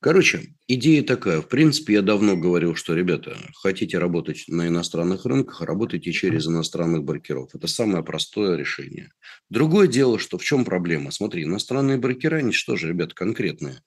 Короче, 0.00 0.54
идея 0.66 1.04
такая. 1.04 1.40
В 1.40 1.48
принципе, 1.48 1.92
я 1.92 2.02
давно 2.02 2.36
говорил, 2.36 2.74
что, 2.74 2.92
ребята, 2.96 3.36
хотите 3.54 3.98
работать 3.98 4.46
на 4.48 4.66
иностранных 4.66 5.26
рынках, 5.26 5.60
работайте 5.60 6.10
через 6.10 6.48
иностранных 6.48 7.04
брокеров. 7.04 7.54
Это 7.54 7.68
самое 7.68 8.02
простое 8.02 8.56
решение. 8.56 9.12
Другое 9.48 9.86
дело, 9.86 10.18
что 10.18 10.38
в 10.38 10.42
чем 10.42 10.64
проблема? 10.64 11.12
Смотри, 11.12 11.44
иностранные 11.44 11.98
брокеры, 11.98 12.38
они 12.38 12.50
что 12.50 12.74
же, 12.74 12.88
ребята, 12.88 13.14
конкретные. 13.14 13.80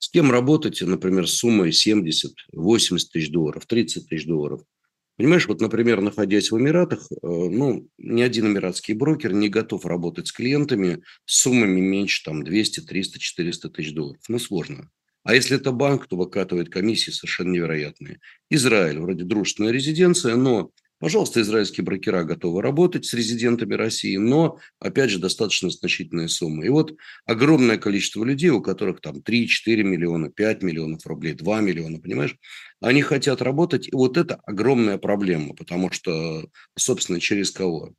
С 0.00 0.08
кем 0.08 0.32
работать, 0.32 0.82
например, 0.82 1.28
с 1.28 1.36
суммой 1.36 1.70
70, 1.70 2.32
80 2.52 3.12
тысяч 3.12 3.30
долларов, 3.30 3.64
30 3.66 4.08
тысяч 4.08 4.26
долларов? 4.26 4.62
Понимаешь, 5.20 5.46
вот, 5.48 5.60
например, 5.60 6.00
находясь 6.00 6.50
в 6.50 6.58
Эмиратах, 6.58 7.06
э, 7.12 7.16
ну, 7.22 7.86
ни 7.98 8.22
один 8.22 8.46
эмиратский 8.46 8.94
брокер 8.94 9.34
не 9.34 9.50
готов 9.50 9.84
работать 9.84 10.28
с 10.28 10.32
клиентами 10.32 11.02
с 11.26 11.42
суммами 11.42 11.78
меньше 11.78 12.24
там 12.24 12.42
200, 12.42 12.80
300, 12.80 13.18
400 13.18 13.68
тысяч 13.68 13.92
долларов. 13.92 14.22
Ну, 14.28 14.38
сложно. 14.38 14.90
А 15.22 15.34
если 15.34 15.58
это 15.58 15.72
банк, 15.72 16.06
то 16.06 16.16
выкатывает 16.16 16.70
комиссии 16.70 17.10
совершенно 17.10 17.50
невероятные. 17.50 18.18
Израиль 18.48 18.98
вроде 18.98 19.24
дружественная 19.24 19.72
резиденция, 19.72 20.36
но, 20.36 20.70
пожалуйста, 21.00 21.40
израильские 21.40 21.84
брокера 21.84 22.22
готовы 22.22 22.62
работать 22.62 23.06
с 23.06 23.14
резидентами 23.14 23.74
России, 23.74 24.16
но, 24.16 24.58
опять 24.78 25.10
же, 25.10 25.18
достаточно 25.18 25.70
значительные 25.70 26.28
суммы. 26.28 26.66
И 26.66 26.68
вот 26.68 26.94
огромное 27.24 27.78
количество 27.78 28.22
людей, 28.22 28.50
у 28.50 28.62
которых 28.62 29.00
там 29.00 29.20
3-4 29.20 29.82
миллиона, 29.82 30.30
5 30.30 30.62
миллионов 30.62 31.04
рублей, 31.06 31.34
2 31.34 31.60
миллиона, 31.62 31.98
понимаешь, 31.98 32.36
они 32.80 33.02
хотят 33.02 33.42
работать, 33.42 33.88
и 33.88 33.92
вот 33.92 34.16
это 34.16 34.36
огромная 34.46 34.98
проблема, 34.98 35.54
потому 35.54 35.90
что, 35.90 36.46
собственно, 36.76 37.18
через 37.18 37.50
кого? 37.50 37.94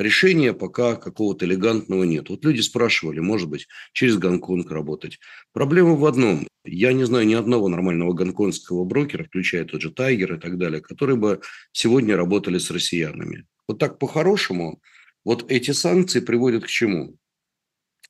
Решения 0.00 0.52
пока 0.52 0.96
какого-то 0.96 1.44
элегантного 1.44 2.04
нет. 2.04 2.28
Вот 2.28 2.44
люди 2.44 2.60
спрашивали, 2.60 3.20
может 3.20 3.48
быть, 3.48 3.68
через 3.92 4.16
Гонконг 4.16 4.70
работать. 4.70 5.18
Проблема 5.52 5.94
в 5.94 6.04
одном. 6.06 6.46
Я 6.64 6.92
не 6.92 7.04
знаю 7.04 7.26
ни 7.26 7.34
одного 7.34 7.68
нормального 7.68 8.12
гонконгского 8.12 8.84
брокера, 8.84 9.24
включая 9.24 9.64
тот 9.64 9.80
же 9.80 9.90
Тайгер 9.90 10.34
и 10.34 10.40
так 10.40 10.58
далее, 10.58 10.80
которые 10.80 11.16
бы 11.16 11.40
сегодня 11.72 12.16
работали 12.16 12.58
с 12.58 12.70
россиянами. 12.70 13.46
Вот 13.66 13.78
так 13.78 13.98
по-хорошему, 13.98 14.82
вот 15.24 15.50
эти 15.50 15.70
санкции 15.70 16.20
приводят 16.20 16.64
к 16.64 16.68
чему? 16.68 17.16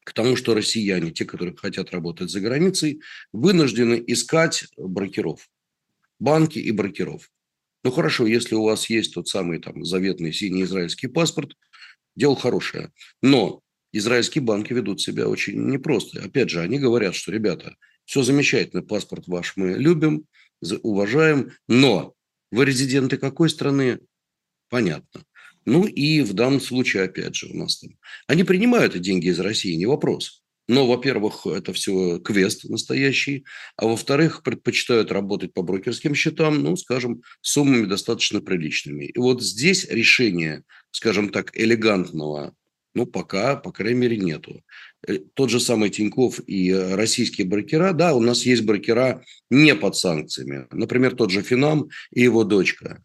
К 0.04 0.12
тому, 0.12 0.34
что 0.34 0.54
россияне, 0.54 1.10
те, 1.10 1.24
которые 1.24 1.56
хотят 1.56 1.92
работать 1.92 2.30
за 2.30 2.40
границей, 2.40 3.02
вынуждены 3.32 4.02
искать 4.06 4.64
брокеров, 4.76 5.48
банки 6.18 6.58
и 6.58 6.70
брокеров. 6.72 7.30
Ну 7.84 7.90
хорошо, 7.90 8.26
если 8.26 8.54
у 8.54 8.64
вас 8.64 8.90
есть 8.90 9.14
тот 9.14 9.28
самый 9.28 9.58
там 9.58 9.84
заветный 9.84 10.32
синий 10.32 10.62
израильский 10.62 11.06
паспорт– 11.06 11.52
дело 12.20 12.36
хорошее. 12.36 12.92
Но 13.22 13.62
израильские 13.92 14.42
банки 14.42 14.72
ведут 14.72 15.00
себя 15.00 15.26
очень 15.26 15.60
непросто. 15.66 16.22
Опять 16.22 16.50
же, 16.50 16.60
они 16.60 16.78
говорят, 16.78 17.14
что, 17.14 17.32
ребята, 17.32 17.74
все 18.04 18.22
замечательно, 18.22 18.82
паспорт 18.82 19.26
ваш 19.26 19.56
мы 19.56 19.72
любим, 19.72 20.26
уважаем, 20.82 21.52
но 21.66 22.14
вы 22.52 22.64
резиденты 22.64 23.16
какой 23.16 23.48
страны? 23.48 24.00
Понятно. 24.68 25.22
Ну 25.64 25.86
и 25.86 26.20
в 26.22 26.32
данном 26.32 26.60
случае, 26.60 27.04
опять 27.04 27.34
же, 27.34 27.48
у 27.48 27.56
нас 27.56 27.78
там... 27.78 27.90
Они 28.26 28.44
принимают 28.44 28.98
деньги 28.98 29.28
из 29.28 29.40
России, 29.40 29.74
не 29.74 29.86
вопрос. 29.86 30.42
Но, 30.68 30.86
во-первых, 30.86 31.46
это 31.46 31.72
все 31.72 32.20
квест 32.20 32.64
настоящий, 32.64 33.44
а 33.76 33.86
во-вторых, 33.86 34.44
предпочитают 34.44 35.10
работать 35.10 35.52
по 35.52 35.62
брокерским 35.62 36.14
счетам, 36.14 36.62
ну, 36.62 36.76
скажем, 36.76 37.22
суммами 37.40 37.86
достаточно 37.86 38.40
приличными. 38.40 39.06
И 39.06 39.18
вот 39.18 39.42
здесь 39.42 39.88
решение, 39.88 40.62
скажем 40.90 41.30
так, 41.30 41.50
элегантного, 41.56 42.54
ну, 42.94 43.06
пока, 43.06 43.56
по 43.56 43.72
крайней 43.72 44.00
мере, 44.00 44.16
нету. 44.16 44.62
Э, 45.06 45.18
тот 45.34 45.50
же 45.50 45.60
самый 45.60 45.90
Тиньков 45.90 46.40
и 46.46 46.72
российские 46.72 47.46
брокера, 47.46 47.92
да, 47.92 48.14
у 48.14 48.20
нас 48.20 48.44
есть 48.44 48.62
брокера 48.62 49.24
не 49.48 49.74
под 49.74 49.96
санкциями. 49.96 50.66
Например, 50.70 51.14
тот 51.14 51.30
же 51.30 51.42
Финам 51.42 51.88
и 52.10 52.22
его 52.22 52.44
дочка. 52.44 53.02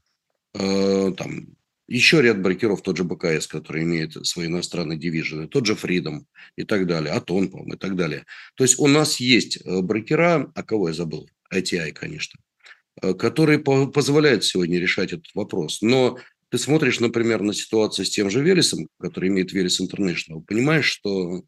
Э, 0.53 1.11
там, 1.17 1.55
еще 1.87 2.21
ряд 2.21 2.41
брокеров, 2.41 2.81
тот 2.81 2.97
же 2.97 3.03
БКС, 3.03 3.47
который 3.47 3.83
имеет 3.83 4.13
свои 4.25 4.47
иностранные 4.47 4.97
дивизионы, 4.97 5.47
тот 5.47 5.65
же 5.65 5.73
Freedom 5.73 6.21
и 6.55 6.63
так 6.63 6.87
далее, 6.87 7.13
Атон, 7.13 7.49
по 7.49 7.63
и 7.63 7.77
так 7.77 7.95
далее. 7.95 8.25
То 8.55 8.63
есть 8.63 8.79
у 8.79 8.87
нас 8.87 9.19
есть 9.19 9.57
э, 9.57 9.81
брокера, 9.81 10.51
а 10.55 10.63
кого 10.63 10.87
я 10.87 10.93
забыл? 10.93 11.29
ITI, 11.53 11.91
конечно, 11.91 12.39
э, 13.01 13.13
которые 13.13 13.59
позволяют 13.59 14.43
сегодня 14.43 14.79
решать 14.79 15.13
этот 15.13 15.27
вопрос. 15.35 15.81
Но 15.81 16.17
ты 16.49 16.57
смотришь, 16.57 16.99
например, 16.99 17.41
на 17.41 17.53
ситуацию 17.53 18.05
с 18.05 18.09
тем 18.09 18.29
же 18.29 18.41
Велесом, 18.41 18.87
который 18.99 19.29
имеет 19.29 19.51
Велес 19.51 19.81
International, 19.81 20.41
понимаешь, 20.45 20.85
что 20.85 21.43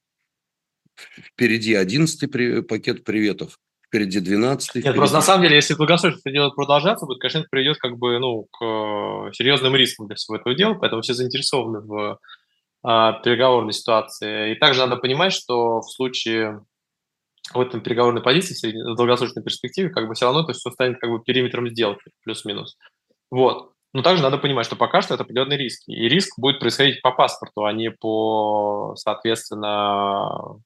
впереди 0.96 1.76
11 1.76 2.68
пакет 2.68 3.04
приветов, 3.04 3.60
впереди 3.86 4.20
12 4.20 4.76
Нет, 4.76 4.84
впереди... 4.84 4.98
просто 4.98 5.18
на 5.18 5.22
самом 5.22 5.44
деле, 5.44 5.56
если 5.56 5.76
долгосрочно 5.76 6.20
это 6.20 6.32
дело 6.32 6.50
продолжаться, 6.50 7.06
будет, 7.06 7.20
конечно, 7.20 7.40
это 7.40 7.48
приведет 7.50 7.78
как 7.78 7.98
бы, 7.98 8.20
ну, 8.20 8.48
к 8.52 8.64
э, 8.64 9.34
серьезным 9.34 9.76
рискам 9.76 10.08
для 10.08 10.16
всего 10.16 10.38
этого 10.38 10.56
дела, 10.56 10.74
поэтому 10.74 11.02
все 11.02 11.14
заинтересованы 11.14 11.80
в 11.82 12.20
а, 12.84 13.14
переговорной 13.14 13.74
ситуации. 13.74 14.54
И 14.54 14.56
также 14.56 14.82
надо 14.82 14.98
понимать, 14.98 15.34
что 15.34 15.82
в 15.82 15.92
случае 15.92 16.66
в 17.54 17.60
этом 17.60 17.82
переговорной 17.82 18.22
позиции 18.22 18.72
в 18.72 18.96
долгосрочной 18.96 19.44
перспективе 19.44 19.90
как 19.90 20.08
бы 20.08 20.14
все 20.14 20.26
равно 20.26 20.44
это 20.44 20.54
все 20.54 20.70
станет 20.72 21.00
как 21.00 21.10
бы 21.10 21.22
периметром 21.22 21.70
сделки, 21.70 22.12
плюс-минус. 22.24 22.78
Вот. 23.32 23.74
Но 23.94 24.02
также 24.02 24.24
надо 24.24 24.38
понимать, 24.38 24.66
что 24.66 24.76
пока 24.76 25.02
что 25.02 25.14
это 25.14 25.24
определенные 25.24 25.58
риски. 25.58 25.92
И 25.92 26.08
риск 26.08 26.38
будет 26.38 26.60
происходить 26.60 27.02
по 27.02 27.12
паспорту, 27.12 27.66
а 27.66 27.74
не 27.74 27.90
по, 27.90 28.94
соответственно, 28.96 30.60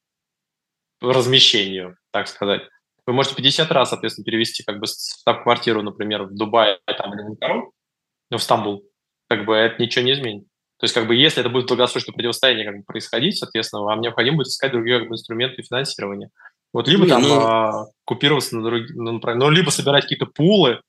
размещению, 1.01 1.97
так 2.12 2.27
сказать. 2.27 2.63
Вы 3.05 3.13
можете 3.13 3.36
50 3.36 3.71
раз, 3.71 3.89
соответственно, 3.89 4.25
перевести 4.25 4.63
как 4.63 4.79
бы 4.79 4.88
штаб-квартиру, 4.88 5.81
например, 5.81 6.23
в 6.23 6.36
Дубай 6.36 6.79
там, 6.86 7.13
или 7.13 7.21
в 7.23 7.27
Анкару, 7.27 7.73
ну, 8.29 8.38
в 8.38 8.43
Стамбул. 8.43 8.84
Как 9.27 9.45
бы 9.45 9.55
это 9.55 9.81
ничего 9.81 10.05
не 10.05 10.13
изменит. 10.13 10.45
То 10.77 10.86
есть, 10.86 10.93
как 10.93 11.07
бы, 11.07 11.15
если 11.15 11.41
это 11.41 11.49
будет 11.49 11.67
долгосрочное 11.67 12.13
противостояние 12.13 12.65
как 12.65 12.77
бы, 12.77 12.84
происходить, 12.84 13.38
соответственно, 13.38 13.84
вам 13.84 14.01
необходимо 14.01 14.38
будет 14.38 14.47
искать 14.47 14.71
другие 14.71 14.99
как 14.99 15.10
бы, 15.10 15.13
инструменты 15.13 15.62
финансирования. 15.62 16.29
Вот 16.73 16.88
либо 16.88 17.03
не, 17.03 17.10
там 17.10 17.21
ну... 17.21 17.39
а, 17.39 17.86
купироваться 18.05 18.55
на 18.55 18.63
другие, 18.63 18.93
ну, 18.95 19.19
ну, 19.21 19.49
либо 19.49 19.69
собирать 19.69 20.03
какие-то 20.03 20.25
пулы 20.25 20.81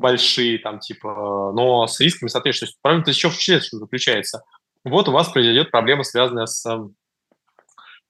большие, 0.00 0.58
там, 0.58 0.80
типа, 0.80 1.52
но 1.54 1.86
с 1.86 2.00
рисками 2.00 2.28
соответственно. 2.28 2.72
Проблема-то 2.82 3.10
еще 3.10 3.28
в 3.28 3.34
следующем 3.34 3.78
заключается. 3.78 4.42
Вот 4.84 5.08
у 5.08 5.12
вас 5.12 5.28
произойдет 5.28 5.70
проблема, 5.70 6.04
связанная 6.04 6.46
с 6.46 6.64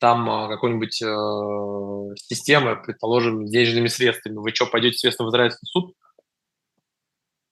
там 0.00 0.31
а, 0.31 0.48
какой-нибудь 0.48 1.03
э, 1.03 2.14
системы, 2.16 2.76
предположим, 2.76 3.46
с 3.46 3.50
денежными 3.50 3.88
средствами, 3.88 4.37
вы 4.37 4.50
что, 4.55 4.66
пойдете, 4.66 4.96
соответственно, 4.96 5.29
в 5.29 5.31
израильский 5.31 5.66
суд? 5.66 5.94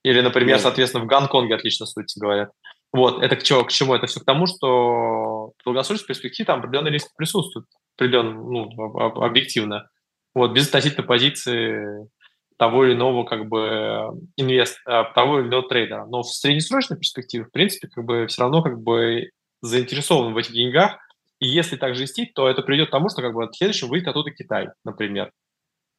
Или, 0.03 0.21
например, 0.21 0.55
Нет. 0.55 0.61
соответственно, 0.61 1.03
в 1.03 1.07
Гонконге 1.07 1.55
отлично 1.55 1.85
судите, 1.85 2.19
говорят. 2.19 2.51
Вот, 2.91 3.21
это 3.21 3.35
к 3.35 3.43
чему? 3.43 3.63
К 3.63 3.71
чему? 3.71 3.93
Это 3.93 4.07
все 4.07 4.19
к 4.19 4.25
тому, 4.25 4.47
что 4.47 5.51
в 5.59 5.63
долгосрочной 5.63 6.07
перспективе 6.07 6.47
там 6.47 6.59
определенный 6.59 6.91
риск 6.91 7.15
присутствует, 7.15 7.67
определенно, 7.95 8.33
ну, 8.33 8.97
объективно. 8.97 9.87
Вот, 10.33 10.51
без 10.51 10.67
относительной 10.67 11.05
позиции 11.05 12.09
того 12.59 12.85
или 12.85 12.93
иного 12.93 13.23
как 13.23 13.47
бы 13.47 14.11
инвест, 14.35 14.79
а, 14.85 15.05
того 15.13 15.39
или 15.39 15.47
иного 15.47 15.67
трейдера. 15.67 16.05
Но 16.05 16.23
в 16.23 16.27
среднесрочной 16.27 16.97
перспективе, 16.97 17.45
в 17.45 17.51
принципе, 17.51 17.87
как 17.87 18.03
бы 18.03 18.27
все 18.27 18.41
равно 18.41 18.61
как 18.61 18.81
бы 18.81 19.29
заинтересован 19.61 20.33
в 20.33 20.37
этих 20.37 20.51
деньгах, 20.51 20.97
и 21.39 21.47
если 21.47 21.77
так 21.77 21.95
жестить, 21.95 22.33
то 22.33 22.49
это 22.49 22.61
приведет 22.61 22.89
к 22.89 22.91
тому, 22.91 23.07
что 23.09 23.21
как 23.21 23.33
бы 23.33 23.47
в 23.47 23.55
следующем 23.55 23.87
выйдет 23.87 24.09
оттуда 24.09 24.31
Китай, 24.31 24.67
например. 24.83 25.31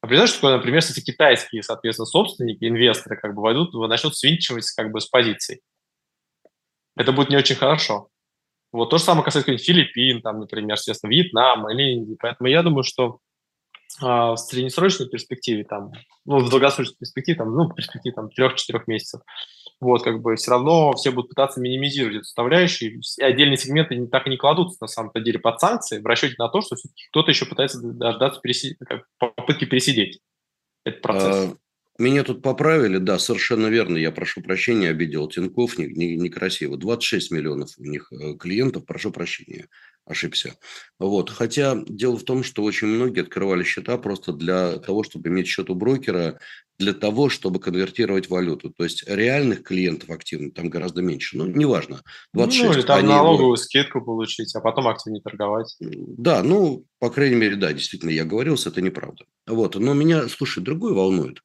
А 0.01 0.07
представляешь, 0.07 0.29
что 0.29 0.41
такое, 0.41 0.57
например, 0.57 0.81
если 0.83 1.01
китайские, 1.01 1.63
соответственно, 1.63 2.05
собственники, 2.05 2.63
инвесторы 2.63 3.17
как 3.17 3.33
бы 3.33 3.41
войдут, 3.41 3.73
начнут 3.73 4.15
свинчивать 4.15 4.69
как 4.77 4.91
бы 4.91 5.01
с 5.01 5.07
позиций. 5.07 5.61
Это 6.95 7.11
будет 7.11 7.29
не 7.29 7.37
очень 7.37 7.55
хорошо. 7.55 8.07
Вот 8.71 8.91
то 8.91 8.99
же 8.99 9.03
самое 9.03 9.25
касается 9.25 9.57
Филиппин, 9.57 10.21
там, 10.21 10.39
например, 10.39 10.75
естественно, 10.75 11.09
Вьетнам 11.09 11.69
или 11.71 11.93
Индии. 11.93 12.17
Поэтому 12.19 12.49
я 12.49 12.61
думаю, 12.61 12.83
что 12.83 13.17
в 13.99 14.37
среднесрочной 14.37 15.09
перспективе, 15.09 15.63
там, 15.63 15.91
ну, 16.25 16.39
в 16.39 16.49
долгосрочной 16.49 16.95
перспективе, 16.97 17.37
там, 17.37 17.53
ну, 17.53 17.65
в 17.65 17.75
перспективе 17.75 18.13
там, 18.15 18.27
3-4 18.27 18.83
месяцев, 18.87 19.21
вот, 19.79 20.03
как 20.03 20.21
бы 20.21 20.35
все 20.35 20.51
равно 20.51 20.93
все 20.93 21.11
будут 21.11 21.29
пытаться 21.29 21.59
минимизировать 21.59 22.17
эту 22.17 22.23
составляющую, 22.25 23.01
и 23.01 23.23
отдельные 23.23 23.57
сегменты 23.57 23.95
не, 23.95 24.07
так 24.07 24.27
и 24.27 24.29
не 24.29 24.37
кладутся, 24.37 24.77
на 24.81 24.87
самом 24.87 25.11
деле, 25.15 25.39
под 25.39 25.59
санкции, 25.59 25.99
в 25.99 26.05
расчете 26.05 26.35
на 26.37 26.49
то, 26.49 26.61
что 26.61 26.75
кто-то 27.09 27.31
еще 27.31 27.45
пытается 27.45 27.81
дождаться 27.81 28.39
переси... 28.41 28.77
попытки 29.17 29.65
пересидеть 29.65 30.19
этот 30.85 31.01
процесс. 31.01 31.35
А, 31.35 31.55
меня 31.97 32.23
тут 32.23 32.41
поправили, 32.41 32.97
да, 32.97 33.19
совершенно 33.19 33.67
верно, 33.67 33.97
я 33.97 34.11
прошу 34.11 34.41
прощения, 34.41 34.89
обидел 34.89 35.27
некрасиво, 35.27 36.71
не, 36.71 36.75
не 36.75 36.81
26 36.81 37.31
миллионов 37.31 37.69
у 37.77 37.83
них 37.83 38.11
э, 38.11 38.35
клиентов, 38.37 38.85
прошу 38.85 39.11
прощения, 39.11 39.67
ошибся. 40.11 40.55
Вот. 40.99 41.29
Хотя 41.29 41.75
дело 41.87 42.17
в 42.17 42.23
том, 42.23 42.43
что 42.43 42.63
очень 42.63 42.87
многие 42.87 43.21
открывали 43.21 43.63
счета 43.63 43.97
просто 43.97 44.33
для 44.33 44.77
того, 44.77 45.03
чтобы 45.03 45.29
иметь 45.29 45.47
счет 45.47 45.69
у 45.69 45.75
брокера, 45.75 46.39
для 46.77 46.93
того, 46.93 47.29
чтобы 47.29 47.59
конвертировать 47.59 48.29
валюту. 48.29 48.71
То 48.71 48.83
есть 48.83 49.03
реальных 49.07 49.63
клиентов 49.63 50.09
активных 50.09 50.53
там 50.53 50.69
гораздо 50.69 51.01
меньше. 51.01 51.37
Ну, 51.37 51.45
неважно. 51.45 52.01
26, 52.33 52.63
ну, 52.65 52.73
или 52.73 52.81
там 52.81 53.05
налоговую 53.05 53.57
скидку 53.57 54.01
получить, 54.01 54.55
а 54.55 54.61
потом 54.61 54.87
активнее 54.87 55.21
торговать. 55.21 55.75
Да, 55.79 56.43
ну, 56.43 56.85
по 56.99 57.09
крайней 57.09 57.35
мере, 57.35 57.55
да, 57.55 57.71
действительно, 57.73 58.09
я 58.09 58.25
говорил, 58.25 58.55
это 58.55 58.81
неправда. 58.81 59.25
Вот. 59.47 59.75
Но 59.75 59.93
меня, 59.93 60.27
слушай, 60.27 60.63
другое 60.63 60.93
волнует. 60.93 61.41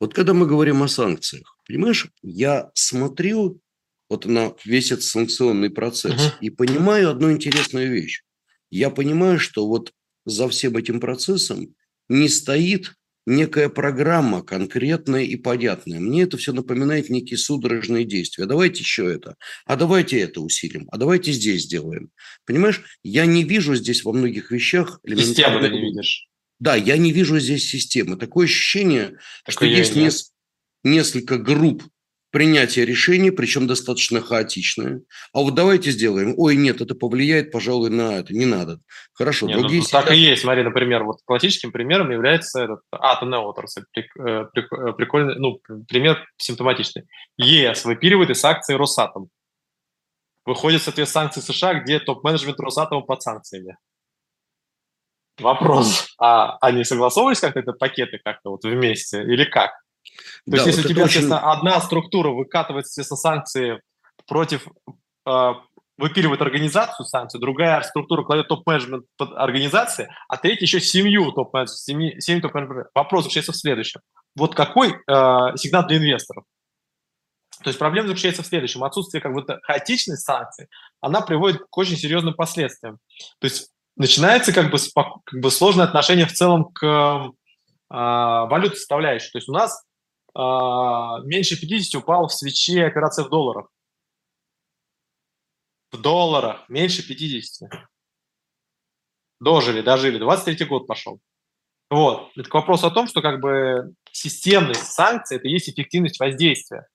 Вот 0.00 0.14
когда 0.14 0.32
мы 0.32 0.46
говорим 0.46 0.82
о 0.82 0.88
санкциях, 0.88 1.56
понимаешь, 1.66 2.06
я 2.22 2.70
смотрю 2.74 3.60
вот 4.08 4.26
на 4.26 4.54
весь 4.64 4.92
этот 4.92 5.04
санкционный 5.04 5.70
процесс 5.70 6.14
uh-huh. 6.14 6.32
и 6.40 6.50
понимаю 6.50 7.10
одну 7.10 7.30
интересную 7.30 7.90
вещь. 7.92 8.22
Я 8.70 8.90
понимаю, 8.90 9.38
что 9.38 9.66
вот 9.66 9.92
за 10.24 10.48
всем 10.48 10.76
этим 10.76 11.00
процессом 11.00 11.74
не 12.08 12.28
стоит 12.28 12.94
некая 13.26 13.68
программа 13.68 14.42
конкретная 14.42 15.22
и 15.22 15.36
понятная. 15.36 16.00
Мне 16.00 16.22
это 16.22 16.38
все 16.38 16.52
напоминает 16.52 17.10
некие 17.10 17.36
судорожные 17.36 18.04
действия. 18.04 18.46
Давайте 18.46 18.80
еще 18.80 19.12
это, 19.12 19.36
а 19.66 19.76
давайте 19.76 20.18
это 20.18 20.40
усилим, 20.40 20.88
а 20.90 20.96
давайте 20.96 21.32
здесь 21.32 21.64
сделаем. 21.64 22.10
Понимаешь, 22.46 22.82
я 23.02 23.26
не 23.26 23.44
вижу 23.44 23.74
здесь 23.74 24.02
во 24.04 24.12
многих 24.12 24.50
вещах... 24.50 25.00
Системы 25.06 25.60
ты 25.60 25.68
не 25.68 25.80
видишь. 25.80 26.26
Да, 26.58 26.74
я 26.74 26.96
не 26.96 27.12
вижу 27.12 27.38
здесь 27.38 27.68
системы. 27.68 28.16
Такое 28.16 28.46
ощущение, 28.46 29.18
так 29.44 29.52
что 29.52 29.66
есть 29.66 29.94
нес- 29.94 30.32
несколько 30.82 31.36
групп 31.36 31.84
принятия 32.30 32.84
решений, 32.84 33.30
причем 33.30 33.66
достаточно 33.66 34.20
хаотичное. 34.20 35.02
А 35.32 35.40
вот 35.40 35.54
давайте 35.54 35.90
сделаем. 35.90 36.34
Ой, 36.36 36.56
нет, 36.56 36.80
это 36.80 36.94
повлияет, 36.94 37.50
пожалуй, 37.50 37.90
на 37.90 38.18
это. 38.18 38.34
Не 38.34 38.46
надо. 38.46 38.80
Хорошо. 39.12 39.46
Не, 39.46 39.54
ну, 39.54 39.60
другие 39.60 39.80
ну, 39.80 39.86
сейчас... 39.86 40.04
Так 40.04 40.12
и 40.12 40.18
есть. 40.18 40.42
Смотри, 40.42 40.62
например, 40.62 41.04
вот 41.04 41.18
классическим 41.24 41.72
примером 41.72 42.10
является 42.10 42.62
этот 42.62 42.80
атомная 42.92 43.40
отрасль. 43.40 43.82
Э, 43.96 44.02
э, 44.20 44.44
прикольный, 44.96 45.36
ну, 45.36 45.60
пример 45.88 46.26
симптоматичный. 46.36 47.04
ЕС 47.36 47.84
выпиливает 47.84 48.30
из 48.30 48.44
акций 48.44 48.76
Росатом. 48.76 49.28
Выходит, 50.44 50.82
соответственно, 50.82 51.30
санкции 51.30 51.40
США, 51.40 51.74
где 51.74 51.98
топ-менеджмент 51.98 52.58
Росатома 52.60 53.02
под 53.02 53.22
санкциями. 53.22 53.76
Вопрос, 55.38 56.14
а 56.18 56.56
они 56.60 56.84
согласовывались 56.84 57.40
как-то 57.40 57.60
это 57.60 57.72
пакеты 57.72 58.18
как-то 58.24 58.50
вот 58.50 58.64
вместе 58.64 59.22
или 59.22 59.44
как? 59.44 59.70
То 60.44 60.52
да, 60.52 60.56
есть, 60.56 60.66
если 60.66 60.82
вот 60.82 60.86
у 60.86 60.94
тебя, 60.94 61.04
очень... 61.04 61.32
одна 61.32 61.80
структура 61.80 62.30
выкатывает, 62.30 62.86
естественно, 62.86 63.16
санкции 63.16 63.82
против, 64.26 64.66
э, 65.26 65.52
выпиливает 65.98 66.40
организацию 66.40 67.04
санкций, 67.06 67.40
другая 67.40 67.82
структура 67.82 68.22
кладет 68.24 68.48
топ-менеджмент 68.48 69.04
под 69.16 69.32
организации, 69.34 70.08
а 70.28 70.36
третья 70.36 70.64
еще 70.64 70.80
семью 70.80 71.32
топ-менеджмент, 71.32 71.78
семью, 71.78 72.20
семью 72.20 72.42
топ-менеджмент. 72.42 72.88
Вопрос 72.94 73.24
заключается 73.24 73.52
в 73.52 73.56
следующем. 73.56 74.00
Вот 74.36 74.54
какой 74.54 74.90
э, 74.90 75.56
сигнал 75.56 75.86
для 75.86 75.98
инвесторов? 75.98 76.44
То 77.62 77.68
есть 77.68 77.78
проблема 77.78 78.08
заключается 78.08 78.42
в 78.42 78.46
следующем. 78.46 78.84
Отсутствие 78.84 79.20
как 79.20 79.34
бы 79.34 79.44
хаотичной 79.62 80.16
санкций, 80.16 80.68
она 81.00 81.20
приводит 81.20 81.62
к 81.68 81.76
очень 81.76 81.96
серьезным 81.96 82.34
последствиям. 82.34 82.98
То 83.40 83.46
есть 83.46 83.70
начинается 83.96 84.52
как 84.52 84.70
бы, 84.70 84.78
как 84.94 85.40
бы 85.40 85.50
сложное 85.50 85.84
отношение 85.84 86.26
в 86.26 86.32
целом 86.32 86.66
к 86.72 86.84
э, 86.84 87.28
валютной 87.90 88.76
составляющей. 88.76 89.30
То 89.32 89.38
есть 89.38 89.48
у 89.48 89.52
нас 89.52 89.84
меньше 90.34 91.60
50 91.60 92.02
упал 92.02 92.28
в 92.28 92.32
свече 92.32 92.84
операция 92.84 93.24
в 93.24 93.30
долларах. 93.30 93.68
В 95.90 96.00
долларах 96.00 96.68
меньше 96.68 97.06
50. 97.06 97.70
Дожили, 99.40 99.80
дожили. 99.80 100.18
23 100.18 100.66
год 100.66 100.86
пошел. 100.86 101.20
Вот. 101.90 102.30
Это 102.36 102.48
к 102.48 102.54
вопросу 102.54 102.86
о 102.86 102.90
том, 102.90 103.06
что 103.06 103.22
как 103.22 103.40
бы 103.40 103.94
системность 104.12 104.92
санкций– 104.92 105.36
это 105.38 105.48
есть 105.48 105.70
эффективность 105.70 106.20
воздействия 106.20 106.86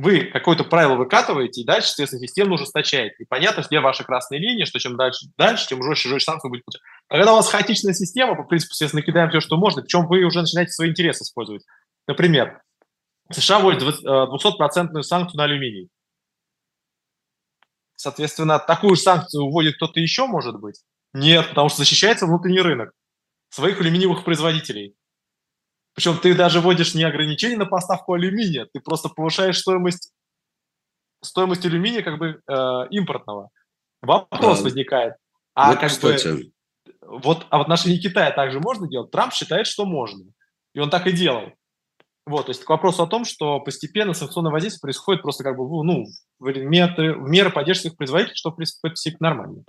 вы 0.00 0.24
какое-то 0.24 0.64
правило 0.64 0.94
выкатываете, 0.94 1.60
и 1.60 1.64
дальше, 1.64 1.88
соответственно, 1.88 2.26
систему 2.26 2.54
ужесточаете. 2.54 3.16
И 3.18 3.26
понятно, 3.26 3.62
где 3.62 3.80
ваши 3.80 4.04
красные 4.04 4.40
линии, 4.40 4.64
что 4.64 4.78
чем 4.78 4.96
дальше, 4.96 5.26
дальше 5.36 5.68
тем 5.68 5.82
жестче, 5.82 6.08
жестче 6.08 6.24
санкции 6.24 6.48
будет. 6.48 6.64
А 7.08 7.16
когда 7.16 7.32
у 7.32 7.36
вас 7.36 7.50
хаотичная 7.50 7.92
система, 7.92 8.34
по 8.34 8.44
принципу, 8.44 8.72
естественно, 8.72 9.02
кидаем 9.02 9.30
все, 9.30 9.40
что 9.40 9.56
можно, 9.56 9.82
причем 9.82 10.06
вы 10.06 10.24
уже 10.24 10.40
начинаете 10.40 10.72
свои 10.72 10.90
интересы 10.90 11.22
использовать. 11.22 11.64
Например, 12.06 12.62
США 13.32 13.60
вводит 13.60 13.82
200% 13.82 14.98
э, 14.98 15.02
санкцию 15.02 15.38
на 15.38 15.44
алюминий. 15.44 15.88
Соответственно, 17.94 18.58
такую 18.58 18.96
же 18.96 19.02
санкцию 19.02 19.50
вводит 19.50 19.76
кто-то 19.76 20.00
еще, 20.00 20.26
может 20.26 20.58
быть? 20.58 20.82
Нет, 21.12 21.48
потому 21.50 21.68
что 21.68 21.78
защищается 21.78 22.26
внутренний 22.26 22.60
рынок 22.60 22.92
своих 23.50 23.80
алюминиевых 23.80 24.24
производителей. 24.24 24.94
Причем 25.94 26.18
ты 26.18 26.34
даже 26.34 26.60
вводишь 26.60 26.94
не 26.94 27.04
ограничение 27.04 27.58
на 27.58 27.66
поставку 27.66 28.14
алюминия, 28.14 28.66
ты 28.72 28.80
просто 28.80 29.08
повышаешь 29.08 29.58
стоимость, 29.58 30.12
стоимость 31.22 31.66
алюминия 31.66 32.02
как 32.02 32.18
бы 32.18 32.40
э, 32.46 32.86
импортного. 32.90 33.50
Вопрос 34.00 34.60
а, 34.60 34.62
возникает. 34.62 35.14
А 35.54 35.72
вот, 35.72 35.80
как 35.80 35.90
кстати. 35.90 36.28
бы, 36.28 36.52
вот 37.02 37.46
а 37.50 37.58
в 37.58 37.60
отношении 37.62 37.98
Китая 37.98 38.30
также 38.30 38.60
можно 38.60 38.88
делать? 38.88 39.10
Трамп 39.10 39.34
считает, 39.34 39.66
что 39.66 39.84
можно. 39.84 40.24
И 40.74 40.78
он 40.78 40.90
так 40.90 41.06
и 41.06 41.12
делал. 41.12 41.52
Вот, 42.26 42.46
то 42.46 42.50
есть 42.50 42.64
к 42.64 42.68
вопросу 42.68 43.02
о 43.02 43.06
том, 43.06 43.24
что 43.24 43.60
постепенно 43.60 44.12
санкционное 44.12 44.52
воздействие 44.52 44.82
происходит 44.82 45.22
просто 45.22 45.42
как 45.42 45.56
бы 45.56 45.64
ну, 45.84 46.04
в, 46.38 46.44
меры, 46.46 47.14
в 47.14 47.28
меры 47.28 47.50
поддержки 47.50 47.82
своих 47.82 47.96
производителей, 47.96 48.36
что 48.36 48.52
происходит 48.52 49.20
нормально. 49.20 49.64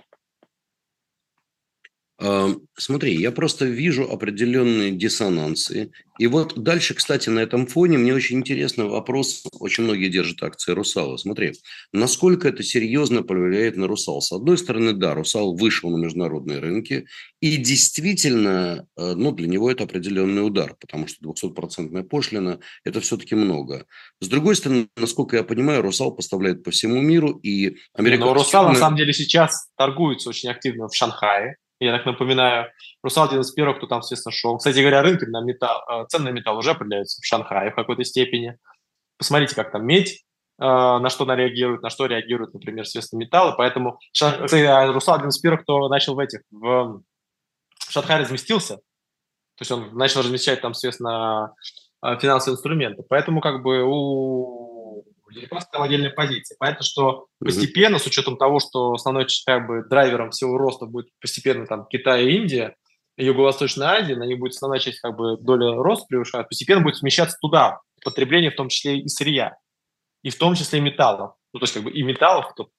Смотри, 2.78 3.16
я 3.16 3.32
просто 3.32 3.64
вижу 3.64 4.08
определенные 4.08 4.92
диссонансы. 4.92 5.90
И 6.18 6.26
вот 6.26 6.54
дальше, 6.56 6.94
кстати, 6.94 7.28
на 7.28 7.40
этом 7.40 7.66
фоне 7.66 7.98
мне 7.98 8.14
очень 8.14 8.38
интересный 8.38 8.84
вопрос. 8.84 9.42
Очень 9.58 9.84
многие 9.84 10.08
держат 10.08 10.42
акции 10.42 10.72
Русала. 10.72 11.16
Смотри, 11.16 11.54
насколько 11.92 12.48
это 12.48 12.62
серьезно 12.62 13.22
повлияет 13.22 13.76
на 13.76 13.88
Русал? 13.88 14.20
С 14.20 14.30
одной 14.30 14.56
стороны, 14.58 14.92
да, 14.92 15.14
Русал 15.14 15.56
вышел 15.56 15.90
на 15.90 15.96
международные 15.96 16.60
рынки. 16.60 17.06
И 17.40 17.56
действительно, 17.56 18.86
э, 18.96 19.14
ну, 19.14 19.32
для 19.32 19.48
него 19.48 19.70
это 19.70 19.84
определенный 19.84 20.46
удар, 20.46 20.76
потому 20.80 21.08
что 21.08 21.24
200% 21.24 22.04
пошлина– 22.04 22.60
это 22.84 23.00
все-таки 23.00 23.34
много. 23.34 23.86
С 24.20 24.28
другой 24.28 24.54
стороны, 24.54 24.88
насколько 24.96 25.36
я 25.36 25.42
понимаю, 25.42 25.82
Русал 25.82 26.14
поставляет 26.14 26.62
по 26.62 26.70
всему 26.70 27.00
миру. 27.00 27.30
И 27.42 27.78
Америка... 27.94 28.26
Но 28.26 28.34
Русал, 28.34 28.68
на 28.68 28.76
самом 28.76 28.96
деле, 28.96 29.12
сейчас 29.12 29.70
торгуется 29.76 30.28
очень 30.28 30.50
активно 30.50 30.88
в 30.88 30.94
Шанхае 30.94 31.56
я 31.84 31.96
так 31.96 32.06
напоминаю, 32.06 32.70
Русал 33.02 33.28
91, 33.28 33.74
кто 33.76 33.86
там, 33.86 34.00
естественно, 34.00 34.32
шел. 34.32 34.56
Кстати 34.58 34.78
говоря, 34.78 35.02
рынки 35.02 35.24
на 35.24 35.42
металл, 35.42 35.82
э, 35.90 36.06
цены 36.08 36.26
на 36.26 36.34
металл 36.34 36.58
уже 36.58 36.70
определяются 36.70 37.20
в 37.20 37.24
Шанхае 37.24 37.70
в 37.72 37.74
какой-то 37.74 38.04
степени. 38.04 38.58
Посмотрите, 39.18 39.54
как 39.54 39.72
там 39.72 39.84
медь, 39.84 40.24
э, 40.60 40.64
на 40.64 41.08
что 41.08 41.24
она 41.24 41.36
реагирует, 41.36 41.82
на 41.82 41.90
что 41.90 42.06
реагирует, 42.06 42.54
например, 42.54 42.84
естественно, 42.84 43.20
металлы. 43.20 43.54
Поэтому 43.56 43.98
кстати, 44.12 44.64
а 44.64 44.92
Русал 44.92 45.18
91, 45.18 45.58
кто 45.58 45.88
начал 45.88 46.14
в 46.14 46.18
этих, 46.18 46.40
в 46.50 47.02
Шанхае 47.88 48.20
разместился, 48.20 48.76
то 48.76 49.62
есть 49.62 49.70
он 49.70 49.96
начал 49.96 50.20
размещать 50.20 50.60
там, 50.60 50.74
соответственно, 50.74 51.54
э, 52.04 52.18
финансовые 52.18 52.56
инструменты. 52.56 53.02
Поэтому 53.08 53.40
как 53.40 53.62
бы 53.62 53.82
у 53.84 54.61
Японцы 55.34 55.68
там 55.72 55.82
отдельная 55.82 56.10
позиция. 56.10 56.56
Понятно, 56.58 56.84
что 56.84 57.26
постепенно, 57.38 57.98
с 57.98 58.06
учетом 58.06 58.36
того, 58.36 58.60
что 58.60 58.92
основной 58.92 59.26
как 59.46 59.66
бы 59.66 59.84
драйвером 59.88 60.30
всего 60.30 60.58
роста 60.58 60.86
будет 60.86 61.08
постепенно 61.20 61.66
там 61.66 61.86
Китай 61.88 62.24
и 62.24 62.36
Индия, 62.36 62.76
Юго-Восточная 63.16 63.88
Азия, 63.88 64.16
на 64.16 64.24
них 64.24 64.38
будет 64.38 64.52
основная 64.52 64.80
часть 64.80 65.00
как 65.00 65.16
бы 65.16 65.36
доля 65.38 65.74
роста 65.74 66.06
превышать, 66.08 66.48
постепенно 66.48 66.82
будет 66.82 66.96
смещаться 66.96 67.36
туда, 67.40 67.80
потребление 68.04 68.50
в 68.50 68.56
том 68.56 68.68
числе 68.68 68.98
и 68.98 69.08
сырья, 69.08 69.56
и 70.22 70.30
в 70.30 70.38
том 70.38 70.54
числе 70.54 70.78
и 70.78 70.82
металлов. 70.82 71.34
Ну, 71.52 71.60
то 71.60 71.64
есть 71.64 71.74
как 71.74 71.82
бы 71.82 71.90
и 71.90 72.02
металлов, 72.02 72.54
то, 72.56 72.70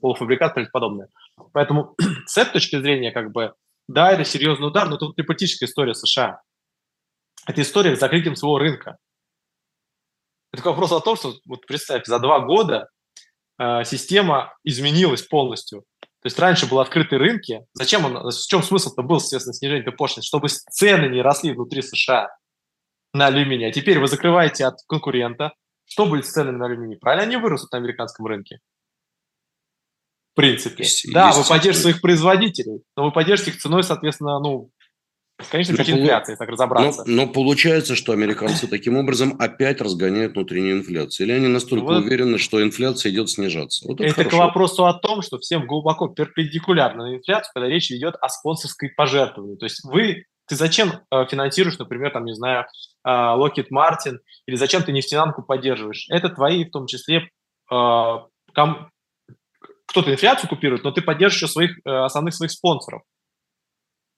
полуфабрикат 0.00 0.56
и 0.58 0.64
подобное. 0.72 1.08
Поэтому 1.52 1.94
с 2.26 2.36
этой 2.38 2.54
точки 2.54 2.80
зрения, 2.80 3.12
как 3.12 3.32
бы, 3.32 3.52
да, 3.88 4.12
это 4.12 4.24
серьезный 4.24 4.68
удар, 4.68 4.88
но 4.88 4.96
это 4.96 5.06
вот 5.06 5.18
история 5.18 5.94
США. 5.94 6.40
Это 7.46 7.60
история 7.60 7.96
с 7.96 8.00
закрытием 8.00 8.36
своего 8.36 8.58
рынка. 8.58 8.96
Это 10.52 10.68
вопрос 10.68 10.92
о 10.92 11.00
том, 11.00 11.16
что, 11.16 11.34
вот 11.46 11.66
представь, 11.66 12.04
за 12.06 12.18
два 12.18 12.40
года 12.40 12.88
э, 13.58 13.84
система 13.84 14.54
изменилась 14.64 15.22
полностью. 15.22 15.84
То 16.00 16.26
есть 16.26 16.38
раньше 16.38 16.66
были 16.66 16.80
открытые 16.80 17.18
рынки. 17.18 17.66
Зачем 17.72 18.04
он, 18.04 18.30
в 18.30 18.46
чем 18.46 18.62
смысл-то 18.62 19.02
был, 19.02 19.16
естественно, 19.16 19.54
снижение 19.54 19.82
этой 19.82 19.96
пошлины? 19.96 20.22
Чтобы 20.22 20.48
цены 20.48 21.06
не 21.06 21.20
росли 21.20 21.52
внутри 21.52 21.82
США 21.82 22.28
на 23.12 23.26
алюминий. 23.26 23.68
А 23.68 23.72
теперь 23.72 23.98
вы 23.98 24.06
закрываете 24.06 24.66
от 24.66 24.76
конкурента. 24.86 25.52
Что 25.84 26.06
будет 26.06 26.26
с 26.26 26.30
ценами 26.30 26.56
на 26.56 26.66
алюминий? 26.66 26.96
Правильно, 26.96 27.24
они 27.24 27.36
вырастут 27.36 27.72
на 27.72 27.78
американском 27.78 28.26
рынке. 28.26 28.60
В 30.32 30.36
принципе. 30.36 30.84
Есть, 30.84 31.12
да, 31.12 31.28
есть 31.28 31.38
вы 31.38 31.44
поддержите 31.44 31.82
своих 31.82 32.00
производителей, 32.00 32.82
но 32.96 33.04
вы 33.04 33.12
поддержите 33.12 33.50
их 33.50 33.60
ценой, 33.60 33.82
соответственно, 33.82 34.38
ну, 34.38 34.70
Конечно, 35.50 35.76
чуть 35.76 35.90
инфляция, 35.90 36.36
так 36.36 36.48
разобраться. 36.48 37.04
Но, 37.06 37.26
но 37.26 37.32
получается, 37.32 37.96
что 37.96 38.12
американцы 38.12 38.66
таким 38.66 38.96
образом 38.96 39.36
опять 39.38 39.80
разгоняют 39.80 40.34
внутреннюю 40.34 40.78
инфляцию. 40.78 41.26
Или 41.26 41.34
они 41.34 41.48
настолько 41.48 41.84
вот. 41.84 42.04
уверены, 42.04 42.38
что 42.38 42.62
инфляция 42.62 43.12
идет 43.12 43.30
снижаться? 43.30 43.86
Вот 43.88 44.00
это, 44.00 44.20
это 44.20 44.30
к 44.30 44.32
вопросу 44.34 44.86
о 44.86 44.94
том, 44.94 45.22
что 45.22 45.38
всем 45.38 45.66
глубоко 45.66 46.08
перпендикулярно 46.08 47.04
на 47.04 47.16
инфляцию, 47.16 47.50
когда 47.54 47.68
речь 47.68 47.90
идет 47.90 48.14
о 48.20 48.28
спонсорской 48.28 48.90
пожертвовании. 48.90 49.56
То 49.56 49.66
есть 49.66 49.84
вы, 49.84 50.24
ты 50.48 50.56
зачем 50.56 50.92
э, 51.10 51.26
финансируешь, 51.26 51.78
например, 51.78 52.12
там, 52.12 52.24
не 52.24 52.34
знаю, 52.34 52.66
э, 53.04 53.08
Lockheed 53.08 53.68
Martin, 53.72 54.18
или 54.46 54.56
зачем 54.56 54.82
ты 54.82 54.92
нефтянку 54.92 55.42
поддерживаешь? 55.42 56.06
Это 56.08 56.28
твои, 56.28 56.64
в 56.64 56.70
том 56.70 56.86
числе, 56.86 57.16
э, 57.18 57.26
ком... 58.54 58.90
кто-то 59.86 60.12
инфляцию 60.12 60.48
купирует, 60.48 60.84
но 60.84 60.92
ты 60.92 61.02
поддерживаешь 61.02 61.42
еще 61.42 61.52
своих, 61.52 61.78
основных 61.84 62.34
своих 62.34 62.52
спонсоров 62.52 63.02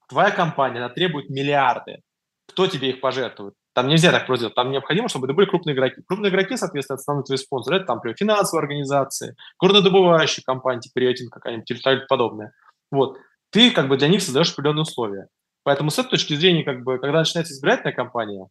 твоя 0.08 0.30
компания, 0.30 0.78
она 0.78 0.88
требует 0.88 1.30
миллиарды. 1.30 2.00
Кто 2.48 2.66
тебе 2.66 2.90
их 2.90 3.00
пожертвует? 3.00 3.54
Там 3.74 3.88
нельзя 3.88 4.12
так 4.12 4.26
просто 4.26 4.44
делать. 4.44 4.54
Там 4.54 4.70
необходимо, 4.70 5.08
чтобы 5.08 5.26
это 5.26 5.34
были 5.34 5.46
крупные 5.46 5.74
игроки. 5.74 6.02
Крупные 6.06 6.30
игроки, 6.30 6.56
соответственно, 6.56 6.96
основные 6.96 7.24
твои 7.24 7.36
спонсоры. 7.36 7.76
Это, 7.76 7.86
там, 7.86 7.96
например, 7.96 8.16
финансовые 8.16 8.62
организации, 8.62 9.34
горнодобывающие 9.60 10.44
компании, 10.44 10.80
типа 10.80 11.00
рейтинг 11.00 11.32
какая-нибудь 11.32 11.70
или 11.70 11.80
так 11.80 12.06
подобное. 12.06 12.52
Вот. 12.92 13.18
Ты 13.50 13.72
как 13.72 13.88
бы 13.88 13.96
для 13.96 14.08
них 14.08 14.22
создаешь 14.22 14.52
определенные 14.52 14.82
условия. 14.82 15.26
Поэтому 15.64 15.90
с 15.90 15.98
этой 15.98 16.10
точки 16.10 16.34
зрения, 16.34 16.62
как 16.62 16.84
бы, 16.84 16.98
когда 16.98 17.18
начинается 17.18 17.54
избирательная 17.54 17.94
кампания, 17.94 18.46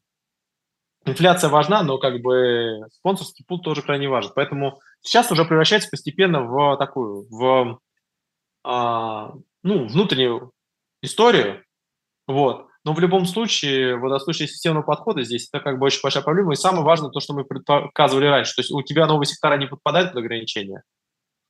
инфляция 1.06 1.50
важна, 1.50 1.84
но 1.84 1.98
как 2.00 2.22
бы 2.22 2.82
спонсорский 2.92 3.46
пул 3.48 3.62
тоже 3.62 3.82
крайне 3.82 4.10
важен. 4.10 4.32
Поэтому 4.36 4.80
сейчас 5.02 5.32
уже 5.32 5.46
превращается 5.46 5.90
постепенно 5.90 6.44
в 6.44 6.78
такую, 6.78 7.28
в 7.30 7.80
а, 8.64 9.32
ну, 9.62 9.88
внутреннюю 9.88 10.52
историю, 11.04 11.64
вот. 12.28 12.68
Но 12.86 12.94
в 12.94 13.00
любом 13.00 13.26
случае, 13.26 13.98
вот 13.98 14.12
в 14.12 14.24
случае 14.24 14.48
системного 14.48 14.84
подхода 14.84 15.24
здесь 15.24 15.48
это 15.52 15.64
как 15.64 15.80
бы 15.80 15.86
очень 15.86 16.02
большая 16.02 16.24
проблема. 16.24 16.54
И 16.54 16.58
самое 16.58 16.84
важное 16.84 17.12
то, 17.12 17.20
что 17.20 17.34
мы 17.34 17.46
показывали 17.46 18.26
раньше. 18.26 18.56
То 18.56 18.62
есть 18.62 18.72
у 18.72 18.82
тебя 18.82 19.06
новые 19.08 19.26
сектора 19.26 19.56
не 19.56 19.68
подпадают 19.68 20.12
под 20.12 20.20
ограничения. 20.20 20.84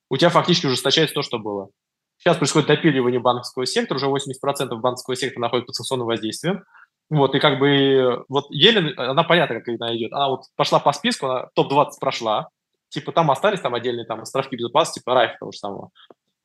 У 0.09 0.17
тебя 0.17 0.29
фактически 0.29 0.67
ужесточается 0.67 1.15
то, 1.15 1.23
что 1.23 1.39
было. 1.39 1.69
Сейчас 2.17 2.37
происходит 2.37 2.67
допиливание 2.67 3.19
банковского 3.19 3.65
сектора, 3.65 3.97
уже 3.97 4.07
80% 4.07 4.75
банковского 4.75 5.15
сектора 5.15 5.41
находится 5.41 5.67
под 5.67 5.75
санкционным 5.75 6.07
воздействием. 6.07 6.63
Вот, 7.09 7.35
и 7.35 7.39
как 7.39 7.59
бы, 7.59 8.23
вот 8.29 8.45
Елена, 8.49 9.11
она 9.11 9.23
понятно, 9.23 9.59
как 9.59 9.67
она 9.67 9.95
идет. 9.95 10.13
Она 10.13 10.29
вот 10.29 10.43
пошла 10.55 10.79
по 10.79 10.93
списку, 10.93 11.27
она 11.27 11.49
топ-20 11.55 11.89
прошла. 11.99 12.49
Типа 12.89 13.11
там 13.11 13.31
остались 13.31 13.59
там 13.59 13.73
отдельные 13.73 14.05
там 14.05 14.21
островки 14.21 14.55
безопасности, 14.55 14.99
типа 14.99 15.15
Райф 15.15 15.39
того 15.39 15.51
же 15.51 15.57
самого. 15.57 15.89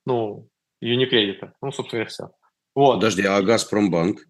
Ну, 0.06 0.48
Юникредита. 0.80 1.52
Ну, 1.60 1.70
собственно, 1.72 2.02
и 2.02 2.06
все. 2.06 2.30
Вот. 2.78 2.94
Подожди, 2.94 3.26
а 3.26 3.42
Газпромбанк? 3.42 4.20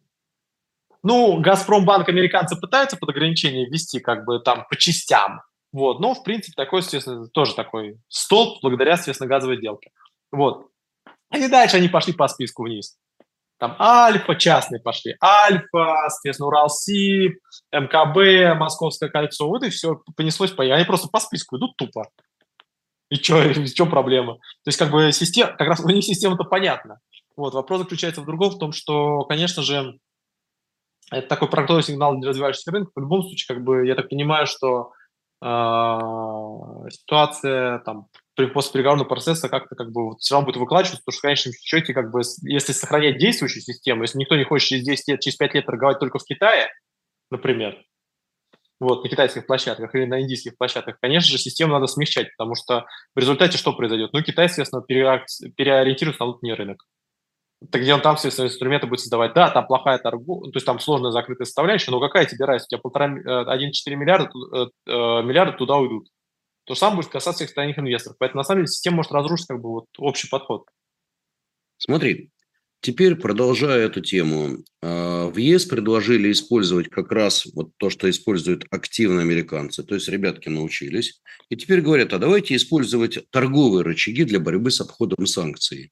Ну, 1.03 1.39
Газпромбанк 1.39 2.09
американцы 2.09 2.59
пытаются 2.59 2.97
под 2.97 3.11
ограничение 3.11 3.67
ввести 3.67 4.01
как 4.01 4.25
бы 4.25 4.41
там 4.41 4.65
по 4.71 4.77
частям. 4.77 5.43
Вот, 5.71 6.01
но, 6.01 6.15
в 6.15 6.25
принципе, 6.25 6.55
такой, 6.57 6.81
естественно, 6.81 7.29
тоже 7.29 7.55
такой 7.55 8.01
столб 8.09 8.61
благодаря, 8.63 8.93
естественно, 8.93 9.29
газовой 9.29 9.59
сделке. 9.59 9.91
Вот. 10.33 10.69
И 11.37 11.47
дальше 11.47 11.77
они 11.77 11.89
пошли 11.91 12.15
по 12.15 12.27
списку 12.27 12.63
вниз. 12.63 12.97
Там 13.59 13.77
Альфа 13.79 14.35
частные 14.35 14.81
пошли. 14.81 15.15
Альфа, 15.23 16.09
соответственно, 16.09 16.47
Уралсиб, 16.47 17.35
МКБ, 17.71 18.59
Московское 18.59 19.11
кольцо. 19.11 19.47
Вот 19.47 19.63
и 19.63 19.69
все, 19.69 20.03
понеслось 20.17 20.53
по... 20.53 20.65
Они 20.65 20.87
просто 20.87 21.09
по 21.09 21.21
списку 21.21 21.59
идут 21.59 21.77
тупо. 21.77 22.09
И 23.11 23.17
что, 23.17 23.43
в 23.43 23.75
чем 23.75 23.91
проблема? 23.91 24.37
То 24.37 24.69
есть, 24.69 24.79
как 24.79 24.91
бы, 24.91 25.13
система, 25.13 25.53
как 25.53 25.69
раз 25.69 25.81
у 25.81 25.89
них 25.89 26.03
система-то 26.03 26.45
понятна. 26.45 26.99
Вот, 27.39 27.55
вопрос 27.55 27.83
заключается 27.83 28.21
в 28.21 28.27
другом, 28.27 28.51
в 28.51 28.59
том, 28.59 28.73
что, 28.73 29.21
конечно 29.21 29.63
же, 29.63 29.97
это 31.13 31.29
такой 31.29 31.49
продуктовый 31.49 31.85
сигнал 31.85 32.19
для 32.19 32.31
развивающихся 32.31 32.73
рынков. 32.73 32.93
В 32.97 33.01
любом 33.01 33.23
случае, 33.23 33.55
как 33.55 33.63
бы, 33.65 33.87
я 33.87 33.95
так 33.95 34.09
понимаю, 34.09 34.49
что 34.49 34.91
э, 35.41 36.89
ситуация 36.91 37.79
там 37.79 38.09
после 38.35 38.73
переговорного 38.73 39.07
процесса 39.07 39.49
как-то 39.49 39.77
как 39.77 39.93
бы 39.93 40.17
все 40.19 40.35
равно 40.35 40.47
будет 40.47 40.57
выкладываться, 40.57 40.97
потому 40.97 41.13
что 41.13 41.21
в 41.21 41.23
конечном 41.23 41.55
счете, 41.63 41.95
как 41.95 42.11
бы, 42.11 42.23
если 42.43 42.73
сохранять 42.73 43.19
действующую 43.19 43.63
систему, 43.63 44.03
если 44.03 44.19
никто 44.19 44.35
не 44.35 44.43
хочет 44.43 44.71
через 44.71 44.85
10 44.85 45.09
лет, 45.09 45.21
через 45.21 45.37
5 45.37 45.55
лет 45.55 45.67
торговать 45.67 46.01
только 46.01 46.19
в 46.19 46.25
Китае, 46.25 46.67
например, 47.31 47.81
вот, 48.81 49.05
на 49.05 49.09
китайских 49.09 49.47
площадках 49.47 49.95
или 49.95 50.07
на 50.07 50.23
индийских 50.23 50.59
площадках, 50.59 50.99
конечно 51.01 51.31
же, 51.31 51.39
систему 51.39 51.75
надо 51.75 51.87
смягчать, 51.87 52.31
потому 52.37 52.57
что 52.57 52.85
в 53.15 53.19
результате 53.21 53.59
что 53.59 53.73
произойдет? 53.73 54.13
Ну, 54.13 54.23
Китай, 54.25 54.47
естественно, 54.47 54.83
переориентируется 54.83 56.25
на 56.25 56.31
внутренний 56.31 56.55
рынок 56.55 56.85
так 57.71 57.83
где 57.83 57.93
он 57.93 58.01
там 58.01 58.17
все 58.17 58.31
свои 58.31 58.49
инструменты 58.49 58.87
будет 58.87 59.01
создавать. 59.01 59.35
Да, 59.35 59.51
там 59.51 59.67
плохая 59.67 59.99
торговля, 59.99 60.51
то 60.51 60.57
есть 60.57 60.67
там 60.67 60.79
сложная 60.79 61.11
закрытая 61.11 61.45
составляющая, 61.45 61.91
но 61.91 62.01
какая 62.01 62.25
тебе 62.27 62.45
разница? 62.45 62.67
У 62.67 62.71
тебя 62.71 62.81
полтора, 62.81 63.09
1,4 63.09 63.97
миллиарда, 63.97 64.31
э, 64.55 64.67
э, 64.87 65.23
миллиарда 65.23 65.57
туда 65.57 65.77
уйдут. 65.77 66.09
То 66.65 66.75
же 66.75 66.81
самое 66.81 66.99
будет 66.99 67.09
касаться 67.09 67.47
сторонних 67.47 67.79
инвесторов. 67.79 68.17
Поэтому, 68.19 68.41
на 68.41 68.45
самом 68.45 68.61
деле, 68.61 68.69
система 68.69 68.97
может 68.97 69.13
разрушить 69.13 69.47
как 69.47 69.61
бы 69.61 69.71
вот 69.71 69.87
общий 69.99 70.29
подход. 70.29 70.67
Смотри, 71.79 72.31
Теперь, 72.81 73.17
продолжая 73.17 73.87
эту 73.87 74.01
тему, 74.01 74.65
а, 74.83 75.29
в 75.29 75.37
ЕС 75.37 75.65
предложили 75.65 76.31
использовать 76.31 76.89
как 76.89 77.11
раз 77.11 77.47
вот 77.55 77.71
то, 77.77 77.91
что 77.91 78.09
используют 78.09 78.67
активно 78.71 79.21
американцы. 79.21 79.83
То 79.83 79.97
есть 79.97 80.09
ребятки 80.09 80.49
научились. 80.49 81.21
И 81.51 81.57
теперь 81.57 81.81
говорят, 81.81 82.13
а 82.13 82.19
давайте 82.19 82.55
использовать 82.55 83.19
торговые 83.31 83.83
рычаги 83.83 84.25
для 84.25 84.39
борьбы 84.39 84.71
с 84.71 84.81
обходом 84.81 85.27
санкций. 85.27 85.91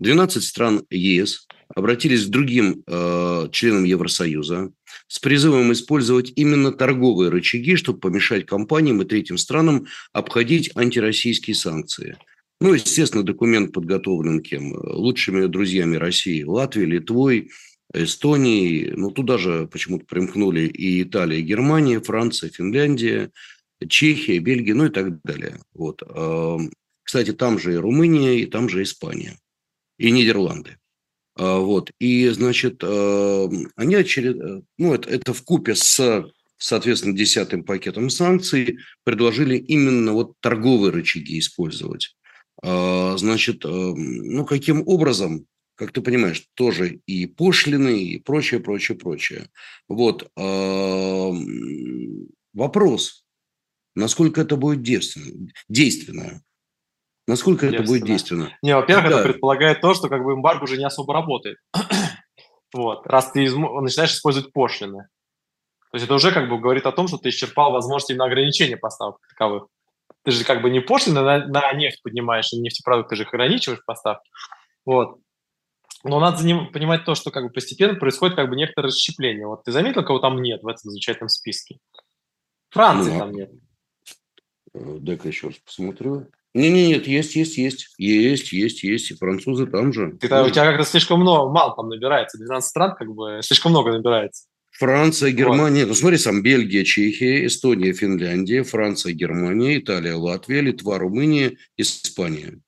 12 0.00 0.42
стран 0.42 0.84
ЕС 0.90 1.46
обратились 1.68 2.26
к 2.26 2.30
другим 2.30 2.82
э, 2.86 3.48
членам 3.52 3.84
Евросоюза 3.84 4.72
с 5.06 5.18
призывом 5.20 5.72
использовать 5.72 6.32
именно 6.34 6.72
торговые 6.72 7.30
рычаги, 7.30 7.76
чтобы 7.76 8.00
помешать 8.00 8.46
компаниям 8.46 9.02
и 9.02 9.04
третьим 9.04 9.38
странам 9.38 9.86
обходить 10.12 10.72
антироссийские 10.74 11.54
санкции. 11.54 12.16
Ну, 12.60 12.72
естественно, 12.72 13.24
документ 13.24 13.72
подготовлен 13.72 14.40
кем? 14.40 14.72
Лучшими 14.74 15.46
друзьями 15.46 15.96
России. 15.96 16.42
Латвией, 16.44 16.88
Литвой, 16.88 17.50
Эстонией. 17.92 18.92
Ну, 18.92 19.10
туда 19.10 19.38
же 19.38 19.66
почему-то 19.66 20.06
примкнули 20.06 20.66
и 20.66 21.02
Италия, 21.02 21.40
и 21.40 21.42
Германия, 21.42 22.00
Франция, 22.00 22.50
Финляндия, 22.50 23.30
Чехия, 23.88 24.38
Бельгия, 24.38 24.74
ну 24.74 24.86
и 24.86 24.90
так 24.90 25.20
далее. 25.22 25.60
Вот. 25.74 26.02
Кстати, 27.02 27.32
там 27.32 27.58
же 27.58 27.74
и 27.74 27.76
Румыния, 27.76 28.38
и 28.38 28.46
там 28.46 28.68
же 28.68 28.82
Испания 28.82 29.38
и 29.98 30.10
Нидерланды. 30.10 30.78
А, 31.36 31.58
вот. 31.58 31.90
И, 31.98 32.28
значит, 32.28 32.82
они 32.82 33.96
очеред... 33.96 34.64
ну, 34.78 34.94
это, 34.94 35.10
это 35.10 35.34
в 35.34 35.42
купе 35.42 35.74
с, 35.74 36.24
соответственно, 36.56 37.14
десятым 37.14 37.62
пакетом 37.62 38.08
санкций 38.08 38.78
предложили 39.04 39.56
именно 39.56 40.12
вот 40.12 40.34
торговые 40.40 40.92
рычаги 40.92 41.38
использовать. 41.38 42.16
А, 42.64 43.16
значит, 43.16 43.64
ну, 43.64 44.44
каким 44.46 44.82
образом, 44.86 45.46
как 45.76 45.92
ты 45.92 46.00
понимаешь, 46.00 46.46
тоже 46.54 47.00
и 47.06 47.26
пошлины, 47.26 47.98
и 47.98 48.18
прочее, 48.18 48.60
прочее, 48.60 48.96
прочее. 48.96 49.50
Вот. 49.88 50.30
Вопрос, 52.54 53.24
насколько 53.94 54.40
это 54.40 54.56
будет 54.56 54.82
действенно. 54.82 55.50
действенно. 55.68 56.42
Насколько 57.26 57.66
это 57.66 57.82
будет 57.82 58.04
действенно? 58.04 58.56
Не, 58.62 58.76
во-первых, 58.76 59.10
да. 59.10 59.20
это 59.20 59.28
предполагает 59.28 59.80
то, 59.80 59.94
что 59.94 60.08
как 60.08 60.22
бы 60.22 60.34
эмбарго 60.34 60.64
уже 60.64 60.76
не 60.76 60.84
особо 60.84 61.14
работает. 61.14 61.56
вот, 62.74 63.06
раз 63.06 63.32
ты 63.32 63.44
изм... 63.44 63.62
начинаешь 63.82 64.12
использовать 64.12 64.52
пошлины. 64.52 65.08
То 65.90 65.96
есть 65.96 66.04
это 66.04 66.14
уже 66.14 66.32
как 66.32 66.50
бы 66.50 66.58
говорит 66.58 66.86
о 66.86 66.92
том, 66.92 67.08
что 67.08 67.16
ты 67.16 67.30
исчерпал 67.30 67.72
возможности 67.72 68.12
на 68.12 68.26
ограничения 68.26 68.76
поставок 68.76 69.18
таковых. 69.28 69.68
Ты 70.24 70.30
же 70.30 70.44
как 70.44 70.62
бы 70.62 70.70
не 70.70 70.80
пошлины 70.80 71.20
на, 71.20 71.46
на 71.46 71.72
нефть 71.74 72.02
поднимаешь, 72.02 72.52
и 72.52 72.58
нефтепродукты 72.58 73.16
же 73.16 73.24
ограничиваешь 73.24 73.84
поставки. 73.84 74.30
Вот. 74.84 75.18
Но 76.02 76.20
надо 76.20 76.38
за 76.38 76.46
ним 76.46 76.70
понимать 76.72 77.04
то, 77.04 77.14
что 77.14 77.30
как 77.30 77.44
бы 77.44 77.50
постепенно 77.50 77.94
происходит 77.94 78.36
как 78.36 78.48
бы 78.48 78.56
некоторое 78.56 78.88
расщепление. 78.88 79.46
Вот 79.46 79.64
ты 79.64 79.72
заметил, 79.72 80.04
кого 80.04 80.18
там 80.18 80.40
нет 80.42 80.62
в 80.62 80.68
этом 80.68 80.90
замечательном 80.90 81.28
списке? 81.28 81.78
Франции 82.70 83.12
ну, 83.12 83.18
там 83.18 83.32
нет. 83.32 83.50
Э, 84.74 84.96
дай-ка 85.00 85.28
еще 85.28 85.48
раз 85.48 85.56
посмотрю. 85.58 86.26
Не, 86.52 86.70
не, 86.70 86.88
нет, 86.88 87.06
есть, 87.06 87.34
есть, 87.34 87.56
есть, 87.56 87.94
есть, 87.98 88.52
есть, 88.52 88.82
есть, 88.84 89.10
и 89.10 89.16
французы 89.16 89.66
там 89.66 89.92
же. 89.92 90.16
Ты, 90.20 90.26
у 90.26 90.50
тебя 90.50 90.66
как-то 90.66 90.84
слишком 90.84 91.20
много, 91.20 91.50
мало 91.50 91.74
там 91.74 91.88
набирается, 91.88 92.38
12 92.38 92.68
стран 92.68 92.94
как 92.96 93.08
бы 93.08 93.40
слишком 93.42 93.72
много 93.72 93.92
набирается. 93.92 94.46
Франция, 94.76 95.30
Германия, 95.30 95.86
ну 95.86 95.94
смотри, 95.94 96.18
сам 96.18 96.42
Бельгия, 96.42 96.84
Чехия, 96.84 97.46
Эстония, 97.46 97.92
Финляндия, 97.92 98.64
Франция, 98.64 99.12
Германия, 99.12 99.78
Италия, 99.78 100.14
Латвия, 100.14 100.62
Литва, 100.62 100.98
Румыния, 100.98 101.56
Испания 101.76 102.58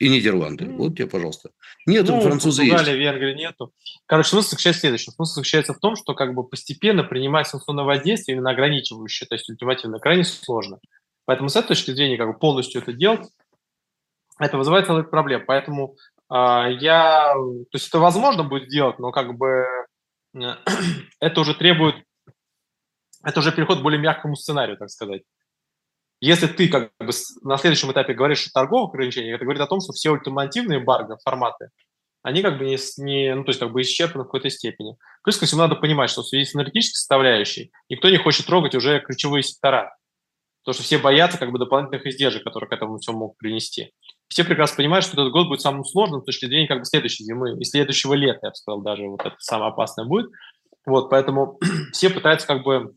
и 0.00 0.08
Нидерланды. 0.08 0.64
Mm. 0.64 0.76
Вот 0.76 0.96
тебе, 0.96 1.06
пожалуйста. 1.06 1.50
Нет, 1.86 2.08
ну, 2.08 2.20
французы 2.20 2.62
Португалия, 2.62 2.96
есть. 2.96 3.12
Венгрия 3.12 3.34
нету. 3.36 3.72
Короче, 4.06 4.30
смысл 4.30 4.50
заключается 4.50 4.78
в 4.78 4.80
следующем. 4.80 5.12
Смысл 5.12 5.34
заключается 5.34 5.74
в 5.74 5.78
том, 5.78 5.94
что 5.94 6.14
как 6.14 6.34
бы 6.34 6.42
постепенно 6.42 7.04
принимать 7.04 7.46
санкционное 7.46 7.84
воздействие, 7.84 8.36
именно 8.36 8.50
ограничивающее, 8.50 9.28
то 9.28 9.36
есть 9.36 9.48
ультимативно, 9.48 10.00
крайне 10.00 10.24
сложно. 10.24 10.80
Поэтому 11.24 11.48
с 11.48 11.56
этой 11.56 11.68
точки 11.68 11.92
зрения 11.92 12.16
как 12.16 12.32
бы 12.32 12.38
полностью 12.38 12.82
это 12.82 12.92
делать, 12.92 13.28
это 14.40 14.58
вызывает 14.58 14.86
целый 14.86 15.04
проблем. 15.04 15.44
Поэтому 15.46 15.94
э, 16.30 16.34
я, 16.80 17.32
то 17.34 17.74
есть 17.74 17.86
это 17.86 18.00
возможно 18.00 18.42
будет 18.42 18.68
сделать, 18.68 18.98
но 18.98 19.12
как 19.12 19.38
бы 19.38 19.64
это 21.20 21.40
уже 21.40 21.54
требует, 21.54 21.96
это 23.22 23.40
уже 23.40 23.52
переход 23.52 23.78
к 23.78 23.82
более 23.82 24.00
мягкому 24.00 24.36
сценарию, 24.36 24.76
так 24.76 24.90
сказать. 24.90 25.22
Если 26.20 26.46
ты 26.46 26.68
как 26.68 26.90
бы 26.98 27.12
на 27.42 27.56
следующем 27.58 27.92
этапе 27.92 28.14
говоришь 28.14 28.46
о 28.46 28.50
торговых 28.50 28.94
ограничениях, 28.94 29.36
это 29.36 29.44
говорит 29.44 29.62
о 29.62 29.66
том, 29.66 29.80
что 29.80 29.92
все 29.92 30.10
ультимативные 30.10 30.78
эмбарго 30.80 31.18
форматы, 31.22 31.68
они 32.22 32.40
как 32.40 32.56
бы 32.56 32.64
не, 32.64 32.78
не 33.04 33.34
ну, 33.34 33.44
то 33.44 33.50
есть 33.50 33.60
как 33.60 33.70
бы 33.70 33.82
исчерпаны 33.82 34.24
в 34.24 34.26
какой-то 34.28 34.48
степени. 34.48 34.96
Плюс 35.22 35.36
ко 35.36 35.44
всему 35.44 35.60
надо 35.60 35.76
понимать, 35.76 36.08
что 36.08 36.22
в 36.22 36.26
связи 36.26 36.46
с 36.46 36.54
энергетической 36.54 36.96
составляющей 36.96 37.70
никто 37.90 38.08
не 38.08 38.16
хочет 38.16 38.46
трогать 38.46 38.74
уже 38.74 39.00
ключевые 39.00 39.42
сектора. 39.42 39.94
Потому 40.62 40.74
что 40.74 40.82
все 40.82 40.96
боятся 40.96 41.36
как 41.36 41.52
бы 41.52 41.58
дополнительных 41.58 42.06
издержек, 42.06 42.42
которые 42.42 42.70
к 42.70 42.72
этому 42.72 42.96
все 42.98 43.12
могут 43.12 43.36
принести. 43.36 43.92
Все 44.28 44.44
прекрасно 44.44 44.76
понимают, 44.76 45.04
что 45.04 45.14
этот 45.14 45.32
год 45.32 45.48
будет 45.48 45.60
самым 45.60 45.84
сложным 45.84 46.22
с 46.22 46.24
точки 46.24 46.46
зрения 46.46 46.66
как 46.66 46.80
бы 46.80 46.84
следующей 46.84 47.24
зимы 47.24 47.58
и 47.58 47.64
следующего 47.64 48.14
лета, 48.14 48.40
я 48.42 48.50
бы 48.50 48.54
сказал, 48.54 48.80
даже 48.80 49.06
вот 49.06 49.20
это 49.20 49.36
самое 49.38 49.70
опасное 49.70 50.06
будет. 50.06 50.30
Вот, 50.86 51.10
поэтому 51.10 51.58
все 51.92 52.10
пытаются 52.10 52.46
как 52.46 52.62
бы 52.62 52.94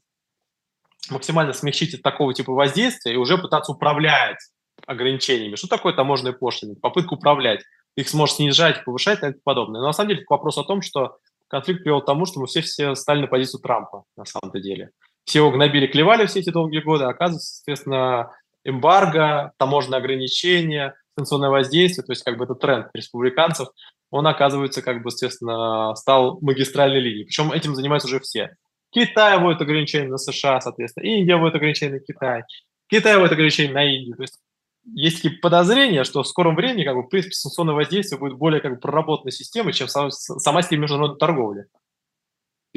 максимально 1.09 1.53
смягчить 1.53 1.93
от 1.93 2.01
такого 2.01 2.33
типа 2.33 2.53
воздействия 2.53 3.13
и 3.13 3.17
уже 3.17 3.37
пытаться 3.37 3.71
управлять 3.71 4.39
ограничениями. 4.85 5.55
Что 5.55 5.67
такое 5.67 5.93
таможенные 5.93 6.33
пошлины? 6.33 6.75
Попытка 6.75 7.13
управлять. 7.13 7.61
Их 7.95 8.09
сможет 8.09 8.35
снижать, 8.35 8.83
повышать 8.83 9.19
и 9.19 9.21
тому 9.21 9.33
подобное. 9.43 9.81
Но 9.81 9.87
на 9.87 9.93
самом 9.93 10.09
деле 10.09 10.25
вопрос 10.29 10.57
о 10.57 10.63
том, 10.63 10.81
что 10.81 11.17
конфликт 11.47 11.83
привел 11.83 12.01
к 12.01 12.05
тому, 12.05 12.25
что 12.25 12.39
мы 12.39 12.47
все, 12.47 12.61
все 12.61 12.95
стали 12.95 13.21
на 13.21 13.27
позицию 13.27 13.61
Трампа 13.61 14.03
на 14.15 14.25
самом-то 14.25 14.59
деле. 14.59 14.91
Все 15.25 15.39
его 15.39 15.51
гнобили, 15.51 15.87
клевали 15.87 16.25
все 16.25 16.39
эти 16.39 16.51
долгие 16.51 16.79
годы, 16.79 17.05
а 17.05 17.09
оказывается, 17.09 17.55
соответственно, 17.55 18.31
эмбарго, 18.63 19.51
таможенные 19.57 19.97
ограничения, 19.97 20.95
санкционное 21.17 21.49
воздействие, 21.49 22.05
то 22.05 22.11
есть 22.11 22.23
как 22.23 22.37
бы 22.37 22.45
это 22.45 22.55
тренд 22.55 22.87
республиканцев, 22.93 23.69
он, 24.11 24.27
оказывается, 24.27 24.81
как 24.81 25.01
бы, 25.01 25.09
естественно, 25.09 25.93
стал 25.95 26.39
магистральной 26.41 26.99
линией. 26.99 27.25
Причем 27.25 27.51
этим 27.51 27.75
занимаются 27.75 28.07
уже 28.07 28.19
все. 28.19 28.55
Китай 28.91 29.37
вводит 29.39 29.61
ограничения 29.61 30.07
на 30.07 30.17
США, 30.17 30.61
соответственно, 30.61 31.05
Индия 31.05 31.35
вводит 31.35 31.55
ограничения 31.55 31.93
на 31.93 31.99
Китай, 31.99 32.43
Китай 32.89 33.17
вводит 33.17 33.33
ограничения 33.33 33.73
на 33.73 33.83
Индию. 33.83 34.15
То 34.15 34.23
есть 34.23 34.39
есть 34.93 35.21
такие 35.21 35.39
подозрения, 35.39 36.03
что 36.05 36.23
в 36.23 36.27
скором 36.27 36.55
времени, 36.55 36.85
как 36.85 36.95
бы, 36.95 37.01
в 37.01 37.09
принципе, 37.09 37.33
санкционное 37.33 37.75
воздействие 37.75 38.19
будет 38.19 38.37
более 38.37 38.61
как 38.61 38.75
бы, 38.75 38.79
проработанной 38.79 39.33
системой, 39.33 39.73
чем 39.73 39.87
сама, 39.89 40.11
сама 40.11 40.61
система 40.61 40.83
международной 40.83 41.19
торговли. 41.19 41.65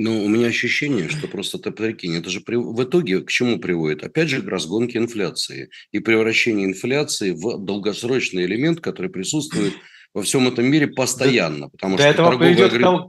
Ну, 0.03 0.25
у 0.25 0.29
меня 0.29 0.47
ощущение, 0.47 1.11
что 1.11 1.29
просто 1.29 1.59
ты 1.59 1.73
прикинь, 1.73 2.17
это 2.17 2.31
же 2.31 2.41
при... 2.41 2.57
в 2.57 2.83
итоге 2.83 3.21
к 3.21 3.29
чему 3.29 3.59
приводит? 3.59 4.03
Опять 4.03 4.31
же, 4.31 4.41
к 4.41 4.49
разгонке 4.49 4.97
инфляции 4.97 5.69
и 5.93 5.99
превращению 5.99 6.69
инфляции 6.69 7.33
в 7.33 7.59
долгосрочный 7.59 8.47
элемент, 8.47 8.81
который 8.81 9.11
присутствует 9.11 9.75
во 10.15 10.23
всем 10.23 10.49
этом 10.49 10.65
мире 10.65 10.87
постоянно. 10.87 11.69
Потому 11.69 11.99
До 11.99 12.05
что 12.05 12.11
этого 12.11 12.39
приведет 12.39 12.73
огр... 12.73 13.09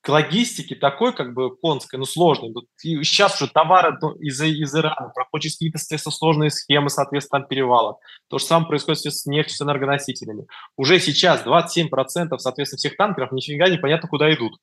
к 0.00 0.08
логистике 0.08 0.76
такой, 0.76 1.14
как 1.14 1.34
бы, 1.34 1.54
конской, 1.58 1.98
ну, 1.98 2.06
сложной. 2.06 2.54
И 2.84 3.04
сейчас 3.04 3.42
уже 3.42 3.52
товары 3.52 3.98
из, 4.20 4.40
из 4.40 4.74
Ирана 4.74 5.12
проходят 5.14 5.52
какие-то, 5.52 5.76
соответственно, 5.76 6.14
сложные 6.14 6.50
схемы, 6.50 6.88
соответственно, 6.88 7.44
перевалов. 7.44 7.98
То 8.30 8.38
же 8.38 8.46
самое 8.46 8.66
происходит 8.66 9.02
с 9.02 9.26
нефтью, 9.26 9.56
с 9.56 9.60
энергоносителями. 9.60 10.46
Уже 10.78 11.00
сейчас 11.00 11.44
27%, 11.44 12.38
соответственно, 12.38 12.78
всех 12.78 12.96
танкеров 12.96 13.30
нифига 13.30 13.68
непонятно 13.68 14.08
куда 14.08 14.32
идут. 14.32 14.54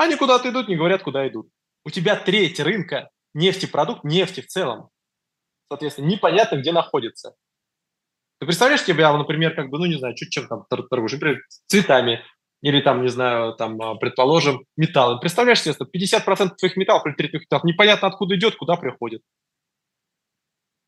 Они 0.00 0.16
куда-то 0.16 0.48
идут, 0.48 0.68
не 0.68 0.76
говорят, 0.76 1.02
куда 1.02 1.28
идут. 1.28 1.50
У 1.84 1.90
тебя 1.90 2.16
треть 2.16 2.58
рынка 2.58 3.10
нефтепродукт, 3.34 4.02
нефти 4.02 4.40
в 4.40 4.46
целом. 4.46 4.88
Соответственно, 5.68 6.06
непонятно, 6.06 6.56
где 6.56 6.72
находится. 6.72 7.34
Ты 8.38 8.46
представляешь 8.46 8.82
тебя, 8.82 9.14
например, 9.14 9.54
как 9.54 9.68
бы, 9.68 9.78
ну, 9.78 9.84
не 9.84 9.98
знаю, 9.98 10.14
чуть 10.14 10.30
чем 10.30 10.48
там 10.48 10.64
торгуешь, 10.70 11.12
например, 11.12 11.42
цветами, 11.66 12.24
или 12.62 12.80
там, 12.80 13.02
не 13.02 13.08
знаю, 13.08 13.54
там, 13.56 13.78
а, 13.82 13.94
предположим, 13.94 14.64
металлом. 14.74 15.20
Представляешь 15.20 15.60
себе, 15.60 15.74
50% 15.74 16.56
твоих 16.56 16.76
металлов 16.78 17.04
или 17.04 17.12
треть 17.12 17.32
твоих 17.32 17.42
металлов 17.42 17.64
непонятно 17.64 18.08
откуда 18.08 18.36
идет, 18.36 18.56
куда 18.56 18.76
приходит. 18.76 19.20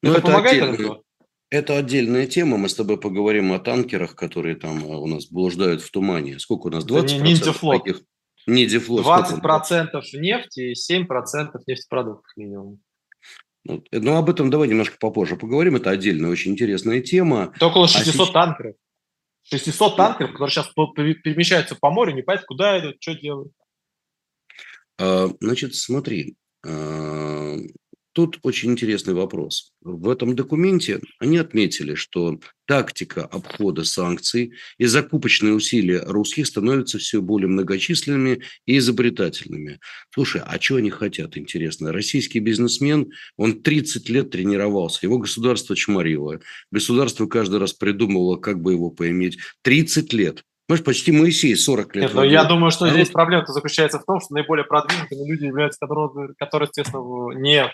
Ну, 0.03 0.13
это, 0.13 0.21
это 0.21 0.27
помогает 0.27 0.63
отдельно. 0.63 1.03
Это 1.51 1.77
отдельная 1.77 2.27
тема. 2.27 2.57
Мы 2.57 2.71
с 2.71 2.75
тобой 2.75 2.99
поговорим 2.99 3.53
о 3.53 3.59
танкерах, 3.59 4.15
которые 4.15 4.57
там 4.57 4.83
а, 4.85 4.97
у 4.97 5.07
нас 5.07 5.27
блуждают 5.27 5.83
в 5.83 5.91
тумане. 5.91 6.39
Сколько 6.39 6.69
у 6.69 6.71
нас? 6.71 6.87
20% 6.87 7.05
это 7.05 7.19
ниндзя-флот. 7.19 7.85
таких 7.85 8.03
не 8.47 8.67
дефлот. 8.67 9.05
20% 9.05 10.01
нефти 10.15 10.73
и 10.73 10.75
7% 10.75 11.51
нефтепродуктов 11.67 12.37
минимум. 12.37 12.81
Ну, 13.65 13.85
ну, 13.93 14.17
об 14.17 14.29
этом 14.29 14.51
давай 14.51 14.69
немножко 14.69 14.97
попозже 14.99 15.37
поговорим. 15.37 15.77
Это 15.77 15.91
отдельная 15.91 16.31
очень 16.31 16.53
интересная 16.53 17.01
тема. 17.01 17.53
Это 17.55 17.67
около 17.67 17.87
600 17.87 18.07
а 18.07 18.13
сейчас... 18.13 18.31
танкеров. 18.31 18.75
600 19.45 19.97
танкеров, 19.97 20.33
которые 20.33 20.51
сейчас 20.51 20.69
перемещаются 20.69 21.77
по 21.77 21.91
морю, 21.91 22.15
не 22.15 22.23
понятно, 22.23 22.47
куда 22.47 22.79
идут, 22.81 22.97
что 23.01 23.15
делают. 23.15 23.53
А, 24.99 25.29
значит, 25.41 25.75
смотри. 25.75 26.37
Тут 28.13 28.39
очень 28.43 28.73
интересный 28.73 29.15
вопрос. 29.15 29.73
В 29.81 30.11
этом 30.11 30.37
документе 30.37 31.01
они 31.19 31.39
отметили, 31.39 31.95
что 31.95 32.39
тактика 32.67 33.25
обхода 33.25 33.85
санкций 33.85 34.53
и 34.77 34.85
закупочные 34.85 35.55
усилия 35.55 36.03
русских 36.05 36.47
становятся 36.47 36.99
все 36.99 37.23
более 37.23 37.49
многочисленными 37.49 38.43
и 38.67 38.77
изобретательными. 38.77 39.81
Слушай, 40.13 40.43
а 40.45 40.61
что 40.61 40.77
они 40.77 40.91
хотят, 40.91 41.39
интересно? 41.39 41.91
Российский 41.91 42.41
бизнесмен, 42.41 43.11
он 43.39 43.63
30 43.63 44.09
лет 44.11 44.31
тренировался, 44.31 45.01
его 45.03 45.17
государство 45.19 45.75
чморило, 45.75 46.41
государство 46.71 47.27
каждый 47.27 47.61
раз 47.61 47.73
придумывало, 47.73 48.37
как 48.37 48.61
бы 48.61 48.73
его 48.73 48.91
поиметь. 48.91 49.39
30 49.63 50.13
лет. 50.13 50.45
Понимаешь, 50.69 50.85
почти 50.85 51.13
Моисей 51.13 51.57
40 51.57 51.97
лет. 51.97 52.05
Нет, 52.05 52.15
но 52.15 52.25
я 52.25 52.45
думаю, 52.45 52.71
что 52.71 52.85
а 52.85 52.91
здесь 52.91 53.09
вот... 53.09 53.15
проблема 53.15 53.47
заключается 53.47 53.99
в 53.99 54.05
том, 54.05 54.21
что 54.21 54.35
наиболее 54.35 54.65
продвинутыми 54.65 55.29
люди 55.29 55.45
являются, 55.47 55.79
которые, 55.81 56.35
которые 56.39 56.69
естественно, 56.69 57.33
не 57.39 57.71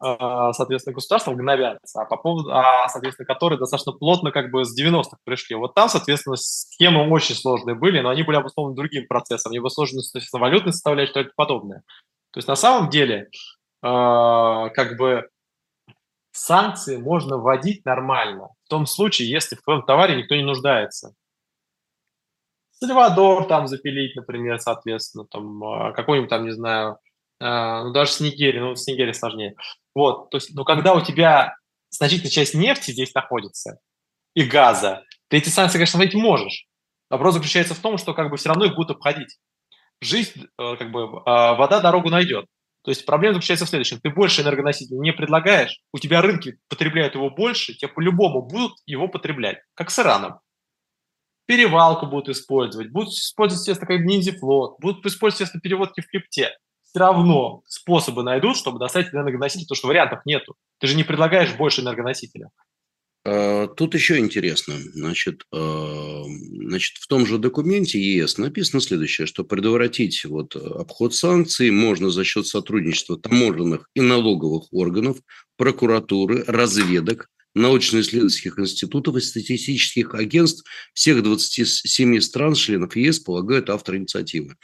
соответственно, 0.00 0.94
государства 0.94 1.32
мгновятся, 1.32 2.02
а 2.02 2.04
по 2.04 2.16
поводу, 2.16 2.50
а, 2.52 2.88
соответственно, 2.88 3.26
которые 3.26 3.58
достаточно 3.58 3.92
плотно 3.92 4.30
как 4.30 4.50
бы 4.50 4.64
с 4.64 4.78
90-х 4.78 5.16
пришли. 5.24 5.56
Вот 5.56 5.74
там, 5.74 5.88
соответственно, 5.88 6.36
схемы 6.36 7.08
очень 7.10 7.34
сложные 7.34 7.74
были, 7.74 8.00
но 8.00 8.10
они 8.10 8.22
были 8.22 8.36
обусловлены 8.36 8.76
другим 8.76 9.06
процессом, 9.06 9.52
не 9.52 9.58
обусловлены, 9.58 10.02
соответственно, 10.02 10.42
валютной 10.42 10.72
составляющей 10.72 11.12
и 11.12 11.14
тому 11.14 11.30
подобное. 11.36 11.82
То 12.32 12.38
есть 12.38 12.48
на 12.48 12.56
самом 12.56 12.90
деле, 12.90 13.28
э, 13.28 13.28
как 13.82 14.96
бы 14.98 15.28
санкции 16.32 16.98
можно 16.98 17.38
вводить 17.38 17.84
нормально, 17.84 18.48
в 18.64 18.68
том 18.68 18.86
случае, 18.86 19.30
если 19.30 19.56
в 19.56 19.62
твоем 19.62 19.82
товаре 19.82 20.16
никто 20.16 20.34
не 20.34 20.42
нуждается. 20.42 21.14
Сальвадор 22.72 23.46
там 23.46 23.66
запилить, 23.66 24.14
например, 24.16 24.58
соответственно, 24.60 25.24
там 25.24 25.94
какой-нибудь 25.94 26.28
там, 26.28 26.44
не 26.44 26.50
знаю, 26.50 26.98
ну 27.40 27.92
даже 27.92 28.12
с 28.12 28.20
Нигерией, 28.20 28.60
ну 28.60 28.74
с 28.74 28.86
Нигерией 28.86 29.14
сложнее. 29.14 29.54
Вот, 29.94 30.30
то 30.30 30.36
есть, 30.36 30.54
но 30.54 30.64
когда 30.64 30.94
у 30.94 31.00
тебя 31.00 31.54
значительная 31.90 32.30
часть 32.30 32.54
нефти 32.54 32.90
здесь 32.90 33.14
находится 33.14 33.78
и 34.34 34.42
газа, 34.42 35.04
ты 35.28 35.38
эти 35.38 35.48
санкции, 35.48 35.78
конечно, 35.78 35.98
вводить 35.98 36.14
можешь. 36.14 36.66
Вопрос 37.10 37.34
заключается 37.34 37.74
в 37.74 37.78
том, 37.78 37.98
что 37.98 38.14
как 38.14 38.30
бы 38.30 38.36
все 38.36 38.48
равно 38.48 38.64
их 38.64 38.74
будут 38.74 38.96
обходить. 38.96 39.38
Жизнь, 40.00 40.46
э, 40.58 40.76
как 40.76 40.90
бы, 40.90 41.00
э, 41.00 41.22
вода 41.24 41.80
дорогу 41.80 42.10
найдет. 42.10 42.46
То 42.82 42.90
есть 42.90 43.04
проблема 43.06 43.34
заключается 43.34 43.66
в 43.66 43.68
следующем. 43.68 44.00
Ты 44.00 44.10
больше 44.10 44.42
энергоносителей 44.42 44.98
не 45.00 45.12
предлагаешь, 45.12 45.80
у 45.92 45.98
тебя 45.98 46.22
рынки 46.22 46.58
потребляют 46.68 47.14
его 47.14 47.30
больше, 47.30 47.74
тебе 47.74 47.88
по-любому 47.88 48.42
будут 48.42 48.74
его 48.86 49.08
потреблять, 49.08 49.58
как 49.74 49.90
с 49.90 49.98
Ираном. 49.98 50.40
Перевалку 51.46 52.06
будут 52.06 52.28
использовать, 52.28 52.90
будут 52.90 53.10
использовать, 53.10 53.60
естественно, 53.60 53.88
как 53.88 54.06
ниндзя-флот, 54.06 54.78
будут 54.80 55.04
использовать, 55.06 55.40
естественно, 55.40 55.60
переводки 55.60 56.00
в 56.00 56.06
крипте 56.06 56.52
все 56.96 57.00
равно 57.00 57.62
способы 57.66 58.22
найдут, 58.22 58.56
чтобы 58.56 58.78
достать 58.78 59.12
энергоноситель, 59.12 59.66
потому 59.66 59.76
что 59.76 59.88
вариантов 59.88 60.20
нету. 60.24 60.56
Ты 60.80 60.86
же 60.86 60.96
не 60.96 61.04
предлагаешь 61.04 61.54
больше 61.54 61.82
энергоносителя. 61.82 62.48
А, 63.22 63.66
тут 63.66 63.92
еще 63.92 64.18
интересно. 64.18 64.76
Значит, 64.94 65.42
а, 65.52 66.24
значит, 66.24 66.96
в 66.96 67.06
том 67.06 67.26
же 67.26 67.36
документе 67.36 68.00
ЕС 68.00 68.38
написано 68.38 68.80
следующее, 68.80 69.26
что 69.26 69.44
предотвратить 69.44 70.24
вот 70.24 70.56
обход 70.56 71.14
санкций 71.14 71.70
можно 71.70 72.08
за 72.08 72.24
счет 72.24 72.46
сотрудничества 72.46 73.18
таможенных 73.18 73.90
и 73.94 74.00
налоговых 74.00 74.72
органов, 74.72 75.18
прокуратуры, 75.58 76.44
разведок, 76.46 77.28
научно-исследовательских 77.54 78.58
институтов 78.58 79.16
и 79.16 79.20
статистических 79.20 80.14
агентств 80.14 80.64
всех 80.94 81.22
27 81.22 82.20
стран, 82.20 82.54
членов 82.54 82.96
ЕС, 82.96 83.18
полагают 83.18 83.68
автор 83.68 83.96
инициативы. 83.96 84.56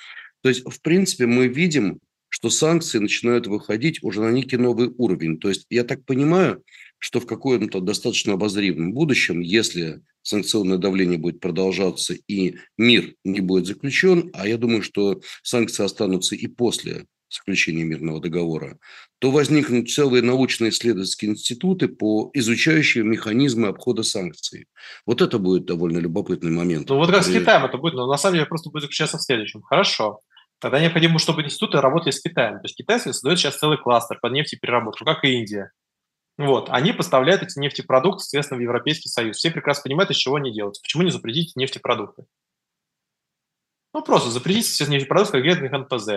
То 0.42 0.48
есть, 0.48 0.62
в 0.64 0.80
принципе, 0.80 1.26
мы 1.26 1.46
видим 1.46 2.00
что 2.32 2.48
санкции 2.48 2.98
начинают 2.98 3.46
выходить 3.46 4.02
уже 4.02 4.22
на 4.22 4.30
некий 4.30 4.56
новый 4.56 4.88
уровень. 4.96 5.38
То 5.38 5.50
есть 5.50 5.66
я 5.68 5.84
так 5.84 6.06
понимаю, 6.06 6.64
что 6.96 7.20
в 7.20 7.26
каком-то 7.26 7.80
достаточно 7.80 8.32
обозримом 8.32 8.94
будущем, 8.94 9.40
если 9.40 10.00
санкционное 10.22 10.78
давление 10.78 11.18
будет 11.18 11.40
продолжаться 11.40 12.14
и 12.14 12.56
мир 12.78 13.14
не 13.22 13.40
будет 13.40 13.66
заключен, 13.66 14.30
а 14.32 14.48
я 14.48 14.56
думаю, 14.56 14.80
что 14.80 15.20
санкции 15.42 15.84
останутся 15.84 16.34
и 16.34 16.46
после 16.46 17.04
заключения 17.28 17.84
мирного 17.84 18.18
договора, 18.18 18.78
то 19.18 19.30
возникнут 19.30 19.90
целые 19.90 20.22
научно-исследовательские 20.22 21.32
институты 21.32 21.88
по 21.88 22.30
изучающим 22.32 23.10
механизмы 23.10 23.68
обхода 23.68 24.04
санкций. 24.04 24.68
Вот 25.04 25.20
это 25.20 25.38
будет 25.38 25.66
довольно 25.66 25.98
любопытный 25.98 26.50
момент. 26.50 26.88
Ну 26.88 26.96
вот 26.96 27.10
как 27.10 27.24
с 27.24 27.30
Китаем 27.30 27.66
это 27.66 27.76
будет, 27.76 27.94
но 27.94 28.06
на 28.06 28.16
самом 28.16 28.36
деле 28.36 28.46
просто 28.46 28.70
будет 28.70 28.84
заключаться 28.84 29.18
в 29.18 29.22
следующем. 29.22 29.60
Хорошо, 29.62 30.20
Тогда 30.62 30.78
необходимо, 30.78 31.18
чтобы 31.18 31.42
институты 31.42 31.80
работали 31.80 32.12
с 32.12 32.20
Китаем. 32.20 32.60
То 32.60 32.66
есть 32.66 32.76
Китай 32.76 33.00
создает 33.00 33.36
сейчас 33.36 33.58
целый 33.58 33.78
кластер 33.78 34.20
под 34.20 34.30
нефтепереработку, 34.30 35.04
как 35.04 35.24
и 35.24 35.40
Индия. 35.40 35.72
Вот, 36.38 36.70
они 36.70 36.92
поставляют 36.92 37.42
эти 37.42 37.58
нефтепродукты, 37.58 38.22
соответственно, 38.22 38.58
в 38.58 38.62
Европейский 38.62 39.08
Союз. 39.08 39.38
Все 39.38 39.50
прекрасно 39.50 39.82
понимают, 39.82 40.12
из 40.12 40.18
чего 40.18 40.36
они 40.36 40.52
делают. 40.52 40.80
Почему 40.80 41.02
не 41.02 41.10
запретить 41.10 41.56
нефтепродукты? 41.56 42.26
Ну, 43.92 44.02
просто 44.04 44.30
запретите 44.30 44.68
все 44.68 44.86
нефтепродукты, 44.86 45.32
как 45.32 45.42
говорят 45.42 45.90
НПЗ. 45.90 46.08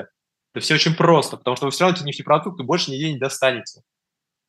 Это 0.53 0.59
все 0.59 0.75
очень 0.75 0.95
просто, 0.95 1.37
потому 1.37 1.57
что 1.57 1.65
вы 1.65 1.71
все 1.71 1.85
равно 1.85 1.97
эти 1.97 2.05
нефтепродукты 2.05 2.61
больше 2.61 2.91
нигде 2.91 3.11
не 3.11 3.17
достанете. 3.17 3.81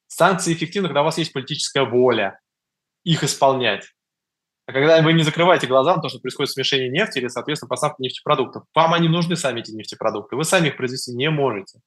Санкции 0.08 0.52
эффективны, 0.52 0.88
когда 0.88 1.00
у 1.00 1.04
вас 1.06 1.16
есть 1.16 1.32
политическая 1.32 1.84
воля 1.84 2.38
их 3.02 3.24
исполнять. 3.24 3.95
А 4.66 4.72
когда 4.72 5.00
вы 5.00 5.12
не 5.12 5.22
закрываете 5.22 5.68
глаза 5.68 5.94
на 5.94 6.02
то, 6.02 6.08
что 6.08 6.18
происходит 6.18 6.50
смешение 6.50 6.88
нефти 6.90 7.18
или, 7.18 7.28
соответственно, 7.28 7.68
поставка 7.68 8.02
нефтепродуктов, 8.02 8.64
вам 8.74 8.94
они 8.94 9.08
нужны 9.08 9.36
сами, 9.36 9.60
эти 9.60 9.70
нефтепродукты. 9.70 10.34
Вы 10.34 10.44
сами 10.44 10.68
их 10.68 10.76
произвести 10.76 11.12
не 11.12 11.30
можете. 11.30 11.80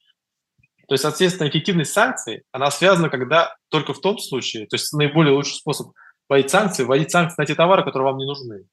То 0.87 0.93
есть, 0.93 1.03
соответственно, 1.03 1.49
эффективность 1.49 1.91
санкций, 1.91 2.43
она 2.51 2.71
связана 2.71 3.09
когда 3.09 3.55
только 3.69 3.93
в 3.93 4.01
том 4.01 4.17
случае, 4.17 4.65
то 4.65 4.75
есть 4.75 4.91
наиболее 4.93 5.33
лучший 5.33 5.55
способ 5.55 5.91
вводить 6.27 6.49
санкции, 6.49 6.83
вводить 6.83 7.11
санкции 7.11 7.35
на 7.37 7.45
те 7.45 7.53
товары, 7.53 7.83
которые 7.83 8.11
вам 8.11 8.17
не 8.17 8.25
нужны. 8.25 8.65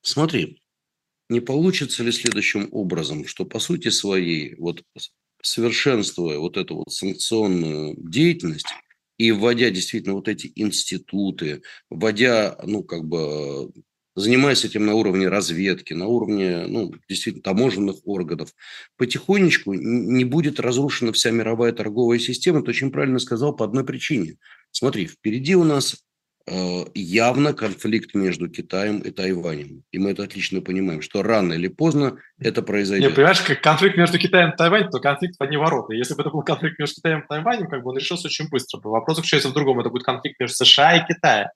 Смотри, 0.00 0.62
не 1.28 1.40
получится 1.40 2.02
ли 2.02 2.12
следующим 2.12 2.68
образом, 2.70 3.26
что 3.26 3.44
по 3.44 3.58
сути 3.58 3.88
своей, 3.88 4.54
вот 4.56 4.82
совершенствуя 5.42 6.38
вот 6.38 6.56
эту 6.56 6.76
вот 6.76 6.90
санкционную 6.92 7.94
деятельность 7.98 8.72
и 9.18 9.32
вводя 9.32 9.70
действительно 9.70 10.14
вот 10.14 10.28
эти 10.28 10.52
институты, 10.56 11.62
вводя, 11.90 12.58
ну, 12.64 12.82
как 12.82 13.04
бы, 13.04 13.72
занимаясь 14.16 14.64
этим 14.64 14.86
на 14.86 14.94
уровне 14.94 15.28
разведки, 15.28 15.92
на 15.92 16.06
уровне, 16.06 16.66
ну, 16.66 16.92
действительно, 17.08 17.42
таможенных 17.42 17.96
органов, 18.04 18.54
потихонечку 18.96 19.74
не 19.74 20.24
будет 20.24 20.60
разрушена 20.60 21.12
вся 21.12 21.30
мировая 21.30 21.72
торговая 21.72 22.18
система. 22.18 22.62
Ты 22.62 22.70
очень 22.70 22.90
правильно 22.92 23.18
сказал 23.18 23.54
по 23.56 23.64
одной 23.64 23.84
причине. 23.84 24.36
Смотри, 24.70 25.06
впереди 25.06 25.56
у 25.56 25.64
нас 25.64 25.96
явно 26.94 27.54
конфликт 27.54 28.14
между 28.14 28.48
Китаем 28.48 28.98
и 28.98 29.10
Тайванем. 29.10 29.82
И 29.92 29.98
мы 29.98 30.10
это 30.10 30.24
отлично 30.24 30.60
понимаем, 30.60 31.00
что 31.00 31.22
рано 31.22 31.54
или 31.54 31.68
поздно 31.68 32.18
это 32.38 32.62
произойдет. 32.62 33.10
Не, 33.10 33.14
понимаешь, 33.14 33.40
как 33.40 33.62
конфликт 33.62 33.96
между 33.96 34.18
Китаем 34.18 34.50
и 34.50 34.56
Тайванем, 34.56 34.90
то 34.90 35.00
конфликт 35.00 35.36
в 35.38 35.42
одни 35.42 35.56
ворота. 35.56 35.94
Если 35.94 36.14
бы 36.14 36.20
это 36.20 36.30
был 36.30 36.42
конфликт 36.42 36.78
между 36.78 36.96
Китаем 36.96 37.20
и 37.20 37.26
Тайванем, 37.26 37.68
как 37.68 37.82
бы 37.82 37.90
он 37.90 37.96
решился 37.96 38.28
очень 38.28 38.48
быстро. 38.50 38.78
Вопрос 38.80 39.16
заключается 39.16 39.48
в 39.48 39.54
другом. 39.54 39.80
Это 39.80 39.88
будет 39.88 40.04
конфликт 40.04 40.38
между 40.38 40.56
США 40.56 40.96
и 40.96 41.06
Китаем. 41.06 41.48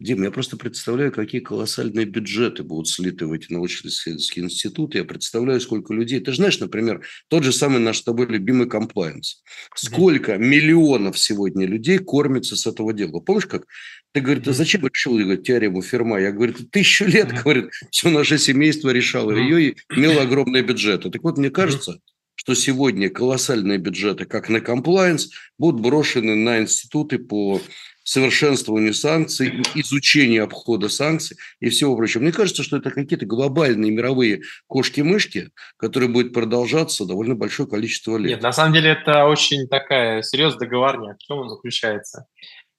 Дим, 0.00 0.24
я 0.24 0.32
просто 0.32 0.56
представляю, 0.56 1.12
какие 1.12 1.40
колоссальные 1.40 2.04
бюджеты 2.04 2.64
будут 2.64 2.88
слиты 2.88 3.26
в 3.26 3.32
эти 3.32 3.52
научно-исследовательские 3.52 4.46
институты. 4.46 4.98
Я 4.98 5.04
представляю, 5.04 5.60
сколько 5.60 5.94
людей. 5.94 6.18
Ты 6.18 6.32
же 6.32 6.38
знаешь, 6.38 6.58
например, 6.58 7.06
тот 7.28 7.44
же 7.44 7.52
самый 7.52 7.78
наш 7.78 7.98
с 7.98 8.02
тобой 8.02 8.26
любимый 8.26 8.68
комплайенс. 8.68 9.42
Сколько 9.76 10.32
mm-hmm. 10.32 10.38
миллионов 10.38 11.18
сегодня 11.18 11.66
людей 11.66 11.98
кормится 11.98 12.56
с 12.56 12.66
этого 12.66 12.92
дела. 12.92 13.20
Помнишь, 13.20 13.46
как 13.46 13.66
ты 14.12 14.20
говоришь, 14.20 14.48
а 14.48 14.52
зачем 14.52 14.84
решил 14.84 15.16
говорит, 15.16 15.44
теорему 15.44 15.80
Ферма? 15.80 16.20
Я 16.20 16.32
говорю, 16.32 16.54
тысячу 16.72 17.04
лет, 17.04 17.30
mm-hmm. 17.30 17.42
говорит, 17.42 17.70
все 17.92 18.10
наше 18.10 18.38
семейство 18.38 18.90
решало 18.90 19.30
mm-hmm. 19.30 19.42
ее 19.42 19.68
и 19.68 19.76
имело 19.94 20.22
огромные 20.22 20.64
бюджеты. 20.64 21.08
Так 21.08 21.22
вот, 21.22 21.38
мне 21.38 21.50
кажется, 21.50 22.00
что 22.34 22.54
сегодня 22.54 23.10
колоссальные 23.10 23.78
бюджеты, 23.78 24.24
как 24.24 24.48
на 24.48 24.60
комплайенс, 24.60 25.30
будут 25.56 25.80
брошены 25.80 26.34
на 26.34 26.60
институты 26.60 27.18
по 27.18 27.60
совершенствованию 28.04 28.94
санкций, 28.94 29.62
изучению 29.74 30.44
обхода 30.44 30.88
санкций 30.88 31.38
и 31.58 31.70
всего 31.70 31.96
прочего. 31.96 32.22
Мне 32.22 32.32
кажется, 32.32 32.62
что 32.62 32.76
это 32.76 32.90
какие-то 32.90 33.26
глобальные 33.26 33.90
мировые 33.90 34.42
кошки-мышки, 34.66 35.50
которые 35.76 36.10
будут 36.10 36.32
продолжаться 36.32 37.06
довольно 37.06 37.34
большое 37.34 37.68
количество 37.68 38.16
лет. 38.16 38.30
Нет, 38.30 38.42
на 38.42 38.52
самом 38.52 38.74
деле 38.74 38.90
это 38.90 39.24
очень 39.24 39.66
такая 39.66 40.22
серьезная 40.22 40.60
договорня. 40.60 41.14
В 41.14 41.18
чем 41.18 41.38
он 41.38 41.48
заключается? 41.48 42.26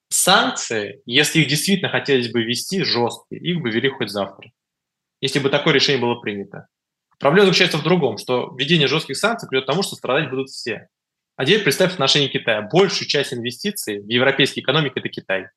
Санкции, 0.09 1.01
если 1.05 1.39
их 1.39 1.47
действительно 1.47 1.89
хотелось 1.89 2.31
бы 2.31 2.43
ввести 2.43 2.83
жесткие, 2.83 3.41
их 3.41 3.61
бы 3.61 3.71
ввели 3.71 3.89
хоть 3.89 4.11
завтра, 4.11 4.51
если 5.19 5.39
бы 5.39 5.49
такое 5.49 5.73
решение 5.73 6.01
было 6.01 6.15
принято. 6.15 6.67
Проблема 7.19 7.47
заключается 7.47 7.77
в 7.77 7.83
другом, 7.83 8.17
что 8.17 8.53
введение 8.57 8.87
жестких 8.87 9.17
санкций 9.17 9.49
приведет 9.49 9.65
к 9.65 9.71
тому, 9.71 9.81
что 9.81 9.95
страдать 9.95 10.29
будут 10.29 10.49
все. 10.49 10.89
А 11.35 11.45
теперь 11.45 11.63
представь 11.63 11.93
отношение 11.93 12.29
Китая. 12.29 12.61
Большую 12.61 13.07
часть 13.07 13.33
инвестиций 13.33 13.99
в 13.99 14.07
европейской 14.07 14.61
экономике– 14.61 14.93
это 14.99 15.09
Китай. 15.09 15.47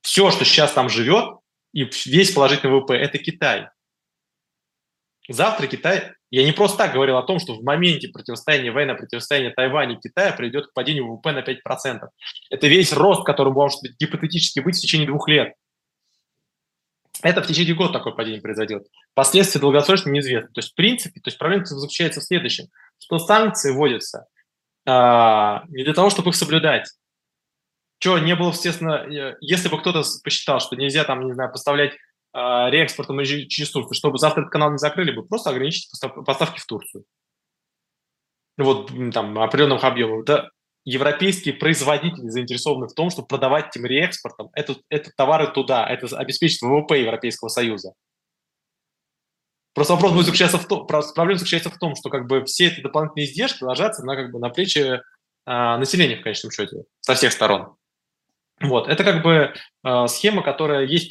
Все, 0.00 0.30
что 0.30 0.44
сейчас 0.44 0.72
там 0.72 0.88
живет, 0.88 1.38
и 1.72 1.88
весь 2.06 2.32
положительный 2.32 2.74
ВВП– 2.74 2.94
это 2.96 3.18
Китай. 3.18 3.68
Завтра 5.28 5.68
Китай, 5.68 6.14
я 6.30 6.44
не 6.44 6.50
просто 6.50 6.76
так 6.76 6.92
говорил 6.92 7.16
о 7.18 7.22
том, 7.22 7.38
что 7.38 7.54
в 7.54 7.62
моменте 7.62 8.08
противостояния, 8.08 8.72
военного 8.72 8.98
противостояния 8.98 9.50
Тайваня 9.50 9.94
и 9.94 10.00
Китая 10.00 10.32
приведет 10.32 10.66
к 10.66 10.72
падению 10.72 11.06
ВВП 11.06 11.30
на 11.30 11.38
5%. 11.38 12.08
Это 12.50 12.66
весь 12.66 12.92
рост, 12.92 13.24
который 13.24 13.52
может 13.52 13.78
гипотетически 14.00 14.58
быть 14.58 14.76
в 14.76 14.80
течение 14.80 15.06
двух 15.06 15.28
лет. 15.28 15.54
Это 17.22 17.40
в 17.40 17.46
течение 17.46 17.76
года 17.76 17.92
такое 17.92 18.12
падение 18.14 18.40
произойдет. 18.40 18.88
Последствия 19.14 19.60
долгосрочно 19.60 20.10
неизвестны. 20.10 20.48
То 20.48 20.58
есть, 20.58 20.72
в 20.72 20.74
принципе, 20.74 21.20
то 21.20 21.28
есть 21.28 21.38
проблема 21.38 21.64
заключается 21.64 22.20
в 22.20 22.24
следующем, 22.24 22.66
что 22.98 23.20
санкции 23.20 23.70
вводятся 23.70 24.26
а, 24.86 25.64
не 25.68 25.84
для 25.84 25.94
того, 25.94 26.10
чтобы 26.10 26.30
их 26.30 26.36
соблюдать. 26.36 26.88
Что, 27.98 28.18
не 28.18 28.34
было, 28.34 28.50
естественно, 28.50 29.06
э, 29.06 29.36
если 29.40 29.68
бы 29.68 29.78
кто-то 29.78 30.02
посчитал, 30.24 30.58
что 30.58 30.74
нельзя 30.74 31.04
там, 31.04 31.24
не 31.24 31.32
знаю, 31.34 31.52
поставлять 31.52 31.92
а, 32.32 32.68
реэкспортом 32.70 33.22
через 33.22 33.70
Турцию, 33.70 33.94
чтобы 33.94 34.18
завтра 34.18 34.42
этот 34.42 34.52
канал 34.52 34.72
не 34.72 34.78
закрыли 34.78 35.12
бы, 35.12 35.24
просто 35.24 35.50
ограничить 35.50 35.88
поставки 36.26 36.58
в 36.58 36.66
Турцию. 36.66 37.04
Вот 38.58 38.90
там 39.12 39.38
определенных 39.38 39.84
объемов. 39.84 40.24
Да, 40.24 40.48
европейские 40.84 41.54
производители 41.54 42.28
заинтересованы 42.28 42.88
в 42.88 42.94
том, 42.94 43.10
чтобы 43.10 43.28
продавать 43.28 43.68
этим 43.68 43.86
реэкспортом 43.86 44.50
этот, 44.54 44.82
этот 44.88 45.14
товары 45.14 45.48
туда. 45.52 45.86
Это 45.86 46.16
обеспечит 46.16 46.62
ВВП 46.62 47.00
Европейского 47.00 47.48
Союза. 47.48 47.92
Просто 49.74 49.94
вопрос 49.94 50.12
будет 50.12 50.26
в 50.26 50.66
том, 50.66 50.86
проблема 50.86 51.38
заключается 51.38 51.70
в 51.70 51.78
том, 51.78 51.94
что 51.96 52.10
как 52.10 52.26
бы 52.26 52.44
все 52.44 52.66
эти 52.66 52.80
дополнительные 52.80 53.26
издержки 53.26 53.62
ложатся 53.62 54.04
на, 54.04 54.16
как 54.16 54.30
бы, 54.30 54.38
на 54.38 54.50
плечи 54.50 55.00
а, 55.46 55.78
населения 55.78 56.16
в 56.16 56.22
конечном 56.22 56.52
счете 56.52 56.84
со 57.00 57.14
всех 57.14 57.32
сторон. 57.32 57.76
Вот, 58.60 58.88
это 58.88 59.02
как 59.02 59.22
бы 59.22 59.54
а, 59.82 60.06
схема, 60.08 60.42
которая 60.42 60.84
есть, 60.84 61.10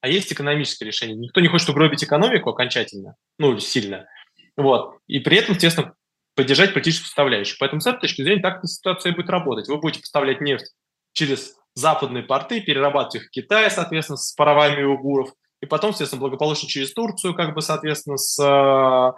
а 0.00 0.08
есть 0.08 0.32
экономическое 0.32 0.86
решение. 0.86 1.16
Никто 1.16 1.40
не 1.40 1.48
хочет 1.48 1.68
угробить 1.68 2.02
экономику 2.02 2.50
окончательно, 2.50 3.16
ну, 3.38 3.58
сильно. 3.58 4.08
Вот, 4.56 4.98
и 5.06 5.20
при 5.20 5.36
этом, 5.36 5.54
естественно, 5.54 5.94
поддержать 6.34 6.72
политическую 6.72 7.06
составляющую. 7.06 7.56
Поэтому 7.60 7.80
с 7.80 7.86
этой 7.86 8.00
точки 8.00 8.22
зрения 8.22 8.42
так 8.42 8.58
эта 8.58 8.66
ситуация 8.66 9.12
будет 9.12 9.28
работать. 9.28 9.68
Вы 9.68 9.78
будете 9.78 10.00
поставлять 10.00 10.40
нефть 10.40 10.72
через 11.12 11.54
западные 11.74 12.22
порты, 12.22 12.60
перерабатывать 12.60 13.16
их 13.16 13.28
в 13.28 13.30
Китае, 13.30 13.70
соответственно, 13.70 14.16
с 14.16 14.32
паровами 14.32 14.82
угуров, 14.82 15.32
и 15.60 15.66
потом, 15.66 15.90
соответственно, 15.90 16.20
благополучно 16.20 16.68
через 16.68 16.92
Турцию, 16.94 17.34
как 17.34 17.54
бы, 17.54 17.60
соответственно, 17.60 18.16
с 18.16 18.38
э, 18.40 19.12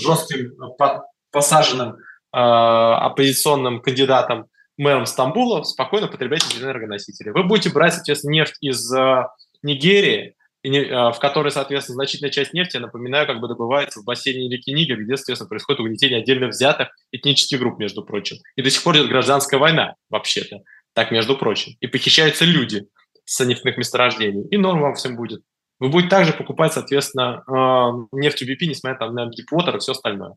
жестким 0.00 0.52
посаженным 1.30 1.90
э, 1.90 1.96
оппозиционным 2.32 3.80
кандидатом 3.80 4.46
мэром 4.76 5.06
Стамбула 5.06 5.62
спокойно 5.62 6.08
потреблять 6.08 6.44
эти 6.46 6.60
энергоносители. 6.60 7.30
Вы 7.30 7.44
будете 7.44 7.70
брать, 7.70 7.94
соответственно, 7.94 8.32
нефть 8.32 8.56
из 8.60 8.92
э, 8.92 9.26
Нигерии, 9.62 10.34
в 10.64 11.16
которой, 11.20 11.52
соответственно, 11.52 11.94
значительная 11.94 12.32
часть 12.32 12.52
нефти, 12.52 12.76
я 12.76 12.82
напоминаю, 12.82 13.28
как 13.28 13.40
бы 13.40 13.46
добывается 13.46 14.00
в 14.00 14.04
бассейне 14.04 14.50
реки 14.50 14.72
Нигер, 14.72 15.00
где, 15.04 15.16
соответственно, 15.16 15.48
происходит 15.48 15.80
угнетение 15.80 16.18
отдельно 16.18 16.48
взятых 16.48 16.88
этнических 17.12 17.60
групп, 17.60 17.78
между 17.78 18.02
прочим. 18.04 18.38
И 18.56 18.62
до 18.62 18.68
сих 18.68 18.82
пор 18.82 18.96
идет 18.96 19.08
гражданская 19.08 19.60
война, 19.60 19.94
вообще-то, 20.10 20.62
так, 20.94 21.12
между 21.12 21.36
прочим. 21.36 21.74
И 21.78 21.86
похищаются 21.86 22.44
люди 22.44 22.88
с 23.28 23.44
нефтяных 23.44 23.76
месторождений, 23.76 24.48
и 24.48 24.56
норм 24.56 24.80
вам 24.80 24.94
всем 24.94 25.16
будет. 25.16 25.42
Вы 25.78 25.90
будете 25.90 26.08
также 26.08 26.32
покупать, 26.32 26.72
соответственно, 26.72 27.44
э, 27.46 28.16
нефть 28.16 28.42
BP, 28.42 28.66
несмотря 28.66 28.98
там, 28.98 29.14
на 29.14 29.28
Deepwater 29.28 29.76
и 29.76 29.78
все 29.80 29.92
остальное. 29.92 30.34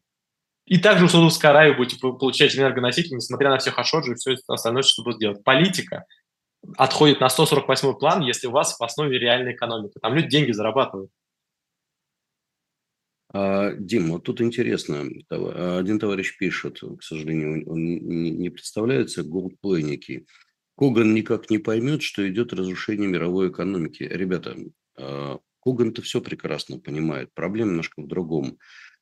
И 0.66 0.78
также 0.78 1.06
у 1.06 1.08
Саудовской 1.08 1.50
Аравии 1.50 1.76
будете 1.76 1.98
получать 2.00 2.56
энергоносители, 2.56 3.16
несмотря 3.16 3.50
на 3.50 3.58
все 3.58 3.72
хашоджи 3.72 4.12
и 4.12 4.16
все 4.16 4.36
остальное, 4.48 4.84
что 4.84 5.04
будут 5.04 5.20
делать. 5.20 5.44
Политика 5.44 6.06
отходит 6.78 7.22
на 7.22 7.30
148 7.30 7.94
план, 7.94 8.22
если 8.22 8.48
у 8.48 8.52
вас 8.52 8.78
в 8.78 8.84
основе 8.84 9.18
реальная 9.18 9.54
экономика. 9.54 10.00
Там 10.02 10.14
люди 10.14 10.28
деньги 10.28 10.52
зарабатывают. 10.52 11.10
А, 13.34 13.72
Дим, 13.72 14.12
вот 14.12 14.24
тут 14.24 14.42
интересно. 14.42 15.08
Один 15.30 15.98
товарищ 15.98 16.38
пишет, 16.38 16.82
к 16.82 17.02
сожалению, 17.04 17.70
он 17.70 17.84
не 17.86 18.50
представляется, 18.50 19.24
некий. 19.24 20.28
Коган 20.82 21.14
никак 21.14 21.52
не 21.52 21.60
поймет, 21.60 22.02
что 22.02 22.28
идет 22.28 22.54
разрушение 22.54 23.08
мировой 23.08 23.50
экономики. 23.50 24.02
Ребята, 24.02 24.58
а, 24.98 25.38
Коган-то 25.62 26.02
все 26.02 26.22
прекрасно 26.22 26.80
понимает. 26.80 27.30
Проблема 27.36 27.70
немножко 27.70 28.02
в 28.02 28.08
другом. 28.08 28.58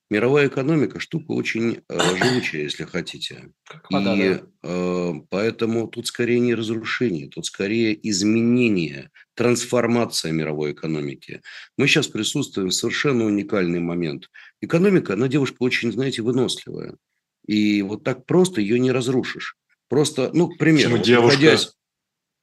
Мировая 0.09 0.49
экономика 0.49 0.99
штука 0.99 1.31
очень 1.31 1.79
э, 1.87 1.99
живучая, 2.17 2.63
если 2.63 2.83
хотите. 2.83 3.53
Вода, 3.89 4.13
и 4.13 4.41
э, 4.61 5.13
поэтому 5.29 5.87
тут 5.87 6.07
скорее 6.07 6.41
не 6.41 6.53
разрушение, 6.53 7.29
тут 7.29 7.45
скорее 7.45 7.97
изменение, 8.09 9.09
трансформация 9.35 10.33
мировой 10.33 10.73
экономики. 10.73 11.41
Мы 11.77 11.87
сейчас 11.87 12.07
присутствуем 12.09 12.71
в 12.71 12.73
совершенно 12.73 13.23
уникальный 13.23 13.79
момент. 13.79 14.29
Экономика, 14.59 15.13
она 15.13 15.29
девушка 15.29 15.57
очень, 15.59 15.93
знаете, 15.93 16.23
выносливая. 16.23 16.97
И 17.47 17.81
вот 17.83 18.03
так 18.03 18.25
просто 18.25 18.59
ее 18.59 18.79
не 18.79 18.91
разрушишь. 18.91 19.55
Просто, 19.89 20.29
ну, 20.33 20.49
к 20.49 20.57
примеру, 20.57 20.91
Почему 20.91 21.03
девушка? 21.03 21.39
Находясь, 21.39 21.73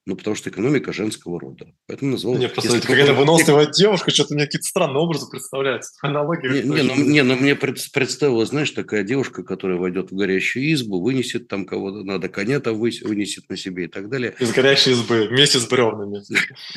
ну, 0.07 0.15
потому 0.15 0.37
что 0.37 0.51
экономика 0.51 0.93
женского 0.93 1.41
рода. 1.41 1.67
Поэтому 1.89 2.13
назвал... 2.13 2.37
Не, 2.37 2.49
просто 2.49 2.81
какая-то 2.81 3.13
выносливая 3.13 3.67
девушка, 3.67 4.13
что-то 4.13 4.35
мне 4.35 4.45
какие-то 4.45 4.69
странные 4.69 5.03
образы 5.03 5.29
представляются. 5.29 5.93
Аналогии. 6.03 6.63
Не, 6.63 6.63
не, 6.63 6.83
ну, 6.83 6.95
не, 6.95 7.23
ну 7.23 7.37
мне 7.37 7.57
представила, 7.57 8.47
знаешь, 8.47 8.71
такая 8.71 9.03
девушка, 9.03 9.43
которая 9.43 9.79
войдет 9.79 10.13
в 10.13 10.15
горящую 10.15 10.73
избу, 10.73 11.03
вынесет 11.03 11.49
там 11.49 11.67
кого-то 11.67 12.05
надо, 12.05 12.29
коня-то 12.29 12.73
вынесет 12.73 13.51
на 13.51 13.57
себе 13.57 13.87
и 13.87 13.89
так 13.89 14.09
далее. 14.09 14.35
Из 14.39 14.53
горящей 14.53 14.93
избы, 14.93 15.27
вместе 15.29 15.59
с 15.59 15.67
бревнами. 15.67 16.23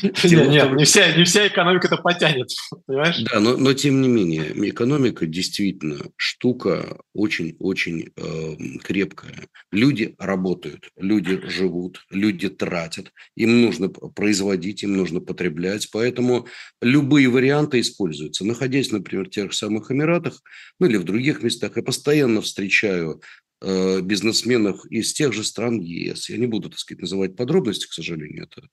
Нет, 0.23 0.71
не 0.73 1.23
вся 1.23 1.47
экономика 1.47 1.86
это 1.88 1.97
потянет, 1.97 2.49
понимаешь? 2.88 3.23
Да, 3.32 3.39
но 3.39 3.73
тем 3.73 4.01
не 4.01 4.07
менее, 4.07 4.51
экономика 4.69 5.27
действительно 5.27 5.97
штука 6.15 6.97
очень-очень 7.13 8.11
эм, 8.15 8.80
крепкая. 8.80 9.47
Люди 9.71 10.15
работают, 10.17 10.89
люди 10.97 11.39
живут, 11.47 12.05
люди 12.09 12.49
тратят 12.49 13.11
им 13.36 13.61
нужно 13.61 13.89
производить, 13.89 14.84
им 14.84 14.95
нужно 14.95 15.20
потреблять, 15.20 15.89
поэтому 15.91 16.47
любые 16.82 17.30
варианты 17.30 17.80
используются. 17.80 18.45
Находясь, 18.45 18.91
например, 18.91 19.26
в 19.26 19.32
тех 19.32 19.53
самых 19.53 19.91
Эмиратах, 19.91 20.41
ну 20.80 20.88
или 20.88 20.97
в 20.97 21.03
других 21.03 21.43
местах, 21.43 21.78
я 21.78 21.84
постоянно 21.84 22.41
встречаю 22.41 23.22
бизнесменов 23.62 24.86
из 24.86 25.12
тех 25.14 25.34
же 25.34 25.43
стран 25.43 25.80
ЕС, 25.82 26.30
я 26.30 26.38
не 26.38 26.47
буду, 26.47 26.70
так 26.70 26.80
сказать, 26.80 27.01
называть 27.01 27.36
подробности, 27.36 27.88
к 27.88 27.93
сожалению, 27.93 28.43
это, 28.45 28.68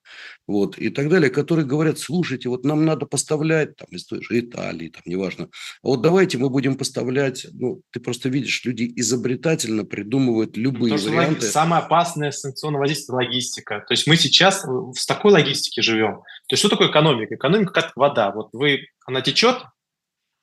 вот, 0.47 0.77
и 0.77 0.89
так 0.89 1.09
далее, 1.09 1.29
которые 1.29 1.65
говорят, 1.65 1.99
слушайте, 1.99 2.47
вот 2.47 2.63
нам 2.63 2.85
надо 2.85 3.05
поставлять, 3.05 3.75
там, 3.75 3.89
из 3.91 4.05
той 4.05 4.23
же 4.23 4.39
Италии, 4.39 4.87
там, 4.87 5.01
неважно, 5.05 5.49
а 5.83 5.87
вот 5.87 6.01
давайте 6.01 6.37
мы 6.37 6.49
будем 6.49 6.75
поставлять, 6.77 7.47
ну, 7.51 7.81
ты 7.91 7.99
просто 7.99 8.29
видишь, 8.29 8.63
люди 8.63 8.91
изобретательно 8.95 9.83
придумывают 9.83 10.55
любые 10.55 10.93
Потому 10.93 11.17
варианты. 11.17 11.41
Что 11.41 11.51
самое 11.51 11.83
опасное 11.83 12.31
санкционное 12.31 12.79
воздействие– 12.79 13.15
логистика. 13.17 13.83
То 13.87 13.93
есть 13.93 14.07
мы 14.07 14.15
сейчас 14.15 14.65
с 14.95 15.05
такой 15.05 15.31
логистикой 15.33 15.83
живем. 15.83 16.21
То 16.47 16.53
есть 16.53 16.61
что 16.61 16.69
такое 16.69 16.89
экономика? 16.89 17.35
Экономика 17.35 17.73
как 17.73 17.91
вода. 17.95 18.31
Вот 18.31 18.49
вы, 18.53 18.87
она 19.05 19.21
течет, 19.21 19.57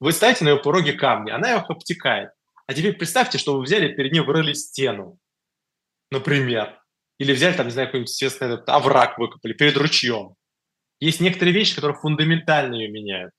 вы 0.00 0.12
ставите 0.12 0.44
на 0.44 0.50
ее 0.50 0.56
пороге 0.58 0.92
камни, 0.92 1.30
она 1.30 1.56
их 1.56 1.70
обтекает. 1.70 2.30
А 2.66 2.74
теперь 2.74 2.94
представьте, 2.94 3.38
что 3.38 3.56
вы 3.56 3.62
взяли, 3.62 3.92
перед 3.92 4.12
ним 4.12 4.24
вырыли 4.24 4.52
стену, 4.54 5.18
например. 6.10 6.80
Или 7.18 7.32
взяли, 7.32 7.54
там, 7.54 7.66
не 7.66 7.72
знаю, 7.72 7.88
какой-нибудь, 7.88 8.10
естественно, 8.10 8.54
этот 8.54 8.68
овраг 8.68 9.18
выкопали 9.18 9.52
перед 9.52 9.76
ручьем. 9.76 10.34
Есть 11.00 11.20
некоторые 11.20 11.54
вещи, 11.54 11.74
которые 11.74 11.98
фундаментально 11.98 12.74
ее 12.74 12.88
меняют. 12.88 13.32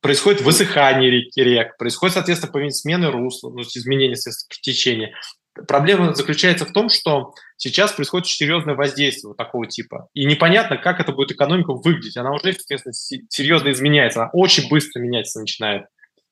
Происходит 0.00 0.40
высыхание 0.40 1.10
рек, 1.10 1.36
рек 1.36 1.76
происходит, 1.76 2.14
соответственно, 2.14 2.70
смены 2.70 3.10
русла, 3.10 3.50
ну, 3.50 3.60
изменение 3.60 4.16
течения. 4.62 5.14
Проблема 5.66 6.14
заключается 6.14 6.64
в 6.64 6.72
том, 6.72 6.88
что 6.88 7.34
сейчас 7.56 7.92
происходит 7.92 8.28
серьезное 8.28 8.76
воздействие 8.76 9.30
вот 9.30 9.36
такого 9.36 9.66
типа. 9.66 10.08
И 10.14 10.24
непонятно, 10.24 10.78
как 10.78 11.00
это 11.00 11.12
будет 11.12 11.32
экономика 11.32 11.72
выглядеть. 11.72 12.16
Она 12.16 12.32
уже, 12.32 12.50
естественно, 12.50 12.94
серьезно 12.94 13.72
изменяется. 13.72 14.22
Она 14.22 14.30
очень 14.32 14.70
быстро 14.70 15.00
меняться 15.00 15.40
начинает. 15.40 15.86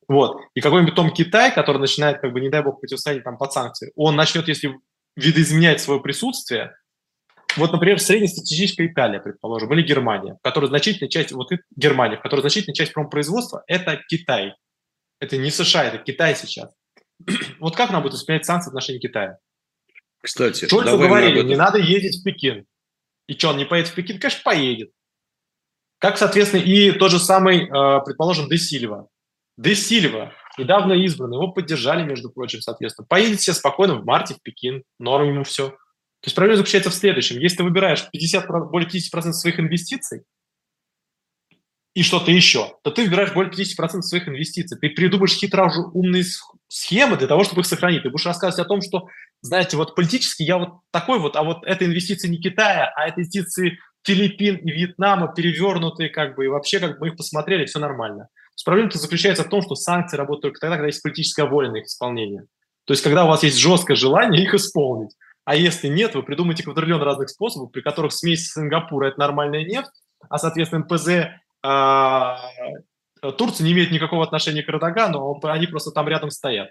Вот. 0.09 0.41
И 0.55 0.61
какой-нибудь 0.61 0.95
Том 0.95 1.13
Китай, 1.13 1.55
который 1.55 1.79
начинает, 1.79 2.21
как 2.21 2.33
бы, 2.33 2.41
не 2.41 2.49
дай 2.49 2.63
бог, 2.63 2.81
противостоять 2.81 3.25
там 3.25 3.37
под 3.37 3.53
санкции, 3.53 3.93
он 3.95 4.17
начнет, 4.17 4.49
если 4.49 4.75
видоизменять 5.17 5.81
свое 5.81 6.01
присутствие, 6.01 6.75
вот, 7.57 7.73
например, 7.73 7.99
среднестатистическая 7.99 8.87
Италия, 8.87 9.21
предположим, 9.21 9.73
или 9.73 9.83
Германия, 9.83 10.35
в 10.35 10.43
которой 10.43 10.67
значительная 10.67 11.11
часть, 11.11 11.33
вот 11.33 11.51
Германия, 11.75 12.17
в 12.17 12.23
которой 12.23 12.41
значительная 12.41 12.75
часть 12.75 12.93
промпроизводства– 12.93 13.65
это 13.67 14.01
Китай. 14.09 14.55
Это 15.21 15.37
не 15.37 15.51
США, 15.51 15.85
это 15.85 15.99
Китай 15.99 16.37
сейчас. 16.37 16.73
вот 17.59 17.77
как 17.77 17.91
нам 17.91 18.03
будет 18.03 18.15
исполнять 18.15 18.47
санкции 18.47 18.69
в 18.69 18.73
отношении 18.73 19.01
Китая? 19.01 19.39
Кстати, 20.23 20.69
Шольцу 20.69 20.99
говорили, 20.99 21.43
не 21.43 21.57
надо 21.57 21.79
ездить 21.79 22.21
в 22.21 22.25
Пекин. 22.25 22.65
И 23.27 23.35
что, 23.35 23.51
он 23.51 23.57
не 23.57 23.65
поедет 23.65 23.91
в 23.91 23.95
Пекин? 23.95 24.19
Конечно, 24.19 24.41
поедет. 24.43 24.91
Как, 25.99 26.17
соответственно, 26.17 26.63
и 26.63 26.93
тот 26.93 27.11
же 27.11 27.19
самый, 27.19 27.65
э, 27.65 28.05
предположим, 28.05 28.49
Де 28.49 28.57
Сильва. 28.57 29.09
Де 29.59 29.75
Сильва, 29.75 30.33
недавно 30.57 30.93
избранный, 30.93 31.37
его 31.37 31.49
поддержали, 31.49 32.05
между 32.05 32.31
прочим, 32.31 32.61
соответственно. 32.61 33.07
Поедет 33.09 33.41
себе 33.41 33.55
спокойно 33.55 33.97
в 33.97 34.05
марте 34.05 34.35
в 34.35 34.43
Пекин, 34.43 34.85
норм 35.01 35.29
ему 35.29 35.43
все. 35.43 35.71
То 35.71 36.27
есть 36.27 36.37
проблема 36.37 36.59
заключается 36.59 36.91
в 36.91 36.95
следующем. 36.95 37.41
Если 37.41 37.57
ты 37.59 37.65
выбираешь 37.65 38.09
50, 38.13 38.47
более 38.71 38.89
50% 38.89 39.33
своих 39.33 39.59
инвестиций 39.59 40.23
и 41.95 42.05
что-то 42.05 42.31
еще, 42.31 42.77
то 42.85 42.93
ты 42.93 43.03
выбираешь 43.03 43.33
более 43.33 43.53
50% 43.53 44.03
своих 44.03 44.29
инвестиций. 44.29 44.79
Ты 44.79 44.91
придумаешь 44.91 45.33
хитро 45.33 45.69
умные 45.93 46.25
схемы 46.69 47.17
для 47.17 47.27
того, 47.27 47.43
чтобы 47.43 47.63
их 47.63 47.67
сохранить. 47.67 48.05
Ты 48.05 48.11
будешь 48.11 48.27
рассказывать 48.27 48.65
о 48.65 48.69
том, 48.69 48.81
что, 48.81 49.09
знаете, 49.41 49.77
вот 49.77 49.97
политически 49.97 50.45
я 50.45 50.59
вот 50.59 50.83
такой 50.93 51.19
вот, 51.19 51.35
а 51.35 51.43
вот 51.43 51.65
это 51.65 51.85
инвестиции 51.85 52.29
не 52.29 52.39
Китая, 52.39 52.93
а 52.95 53.09
это 53.09 53.23
инвестиции 53.23 53.81
Филиппин 54.05 54.57
и 54.57 54.71
Вьетнама 54.71 55.35
перевернутые, 55.35 56.11
как 56.11 56.37
бы, 56.37 56.45
и 56.45 56.49
вообще, 56.49 56.79
как 56.79 56.93
бы 56.93 56.97
мы 57.01 57.09
их 57.09 57.17
посмотрели, 57.17 57.65
все 57.65 57.81
нормально. 57.81 58.29
Проблема-то 58.65 58.99
заключается 58.99 59.45
в 59.45 59.49
том, 59.49 59.63
что 59.63 59.75
санкции 59.75 60.17
работают 60.17 60.43
только 60.43 60.61
тогда, 60.61 60.77
когда 60.77 60.87
есть 60.87 61.03
политическая 61.03 61.47
воля 61.47 61.71
на 61.71 61.77
их 61.77 61.87
исполнение. 61.87 62.45
То 62.85 62.93
есть, 62.93 63.03
когда 63.03 63.25
у 63.25 63.29
вас 63.29 63.43
есть 63.43 63.59
жесткое 63.59 63.97
желание 63.97 64.43
их 64.43 64.55
исполнить. 64.55 65.11
А 65.45 65.57
если 65.57 65.89
нет, 65.89 66.15
вы 66.15 66.23
придумаете 66.23 66.63
квадриллион 66.63 67.03
разных 67.03 67.31
способов, 67.31 67.73
при 67.73 67.81
которых 67.81 68.13
смесь 68.13 68.53
Сингапура– 68.53 69.07
это 69.09 69.19
нормальная 69.19 69.65
нефть, 69.65 69.91
а, 70.29 70.39
соответственно, 70.39 70.85
НПЗ 70.85 71.31
а, 71.63 72.39
Турция 73.37 73.65
не 73.65 73.73
имеет 73.73 73.91
никакого 73.91 74.25
отношения 74.25 74.63
к 74.63 74.69
Эрдогану, 74.69 75.41
они 75.45 75.67
просто 75.67 75.91
там 75.91 76.09
рядом 76.09 76.31
стоят. 76.31 76.71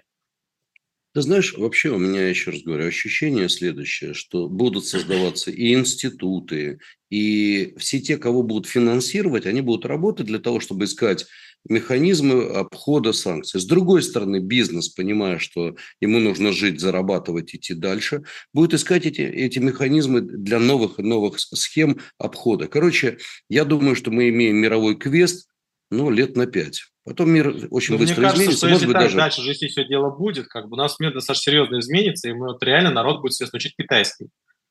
Ты 1.14 1.22
знаешь, 1.22 1.54
вообще 1.56 1.88
у 1.88 1.98
меня, 1.98 2.28
еще 2.28 2.50
раз 2.50 2.62
говорю, 2.62 2.86
ощущение 2.86 3.48
следующее, 3.48 4.12
что 4.12 4.48
будут 4.48 4.86
создаваться 4.86 5.50
и 5.50 5.72
институты, 5.72 6.80
и 7.10 7.74
все 7.78 8.00
те, 8.00 8.18
кого 8.18 8.42
будут 8.42 8.66
финансировать, 8.66 9.46
они 9.46 9.62
будут 9.62 9.86
работать 9.86 10.26
для 10.26 10.38
того, 10.38 10.60
чтобы 10.60 10.84
искать 10.84 11.26
механизмы 11.68 12.44
обхода 12.44 13.12
санкций. 13.12 13.60
С 13.60 13.66
другой 13.66 14.02
стороны, 14.02 14.40
бизнес, 14.40 14.88
понимая, 14.88 15.38
что 15.38 15.76
ему 16.00 16.18
нужно 16.18 16.52
жить, 16.52 16.80
зарабатывать, 16.80 17.54
идти 17.54 17.74
дальше, 17.74 18.24
будет 18.52 18.74
искать 18.74 19.06
эти, 19.06 19.22
эти 19.22 19.58
механизмы 19.58 20.20
для 20.20 20.58
новых 20.58 20.98
и 20.98 21.02
новых 21.02 21.38
схем 21.38 21.98
обхода. 22.18 22.68
Короче, 22.68 23.18
я 23.48 23.64
думаю, 23.64 23.96
что 23.96 24.10
мы 24.10 24.28
имеем 24.28 24.56
мировой 24.56 24.96
квест, 24.96 25.48
ну, 25.90 26.10
лет 26.10 26.36
на 26.36 26.46
пять. 26.46 26.82
Потом 27.04 27.30
мир 27.30 27.48
очень 27.70 27.94
Но 27.94 27.98
быстро 27.98 28.20
мне 28.20 28.28
кажется, 28.28 28.42
изменится. 28.42 28.58
Что 28.58 28.68
если 28.68 28.86
быть, 28.86 28.92
так 28.92 29.02
даже... 29.04 29.16
дальше 29.16 29.40
же, 29.40 29.50
если 29.50 29.68
все 29.68 29.86
дело 29.86 30.10
будет, 30.10 30.48
как 30.48 30.68
бы 30.68 30.74
у 30.74 30.76
нас 30.76 31.00
мир 31.00 31.14
достаточно 31.14 31.52
серьезно 31.52 31.78
изменится, 31.78 32.28
и 32.28 32.32
мы 32.34 32.48
вот 32.48 32.62
реально 32.62 32.90
народ 32.90 33.22
будет, 33.22 33.32
соответственно, 33.32 33.58
учить 33.58 33.74
китайский. 33.78 34.28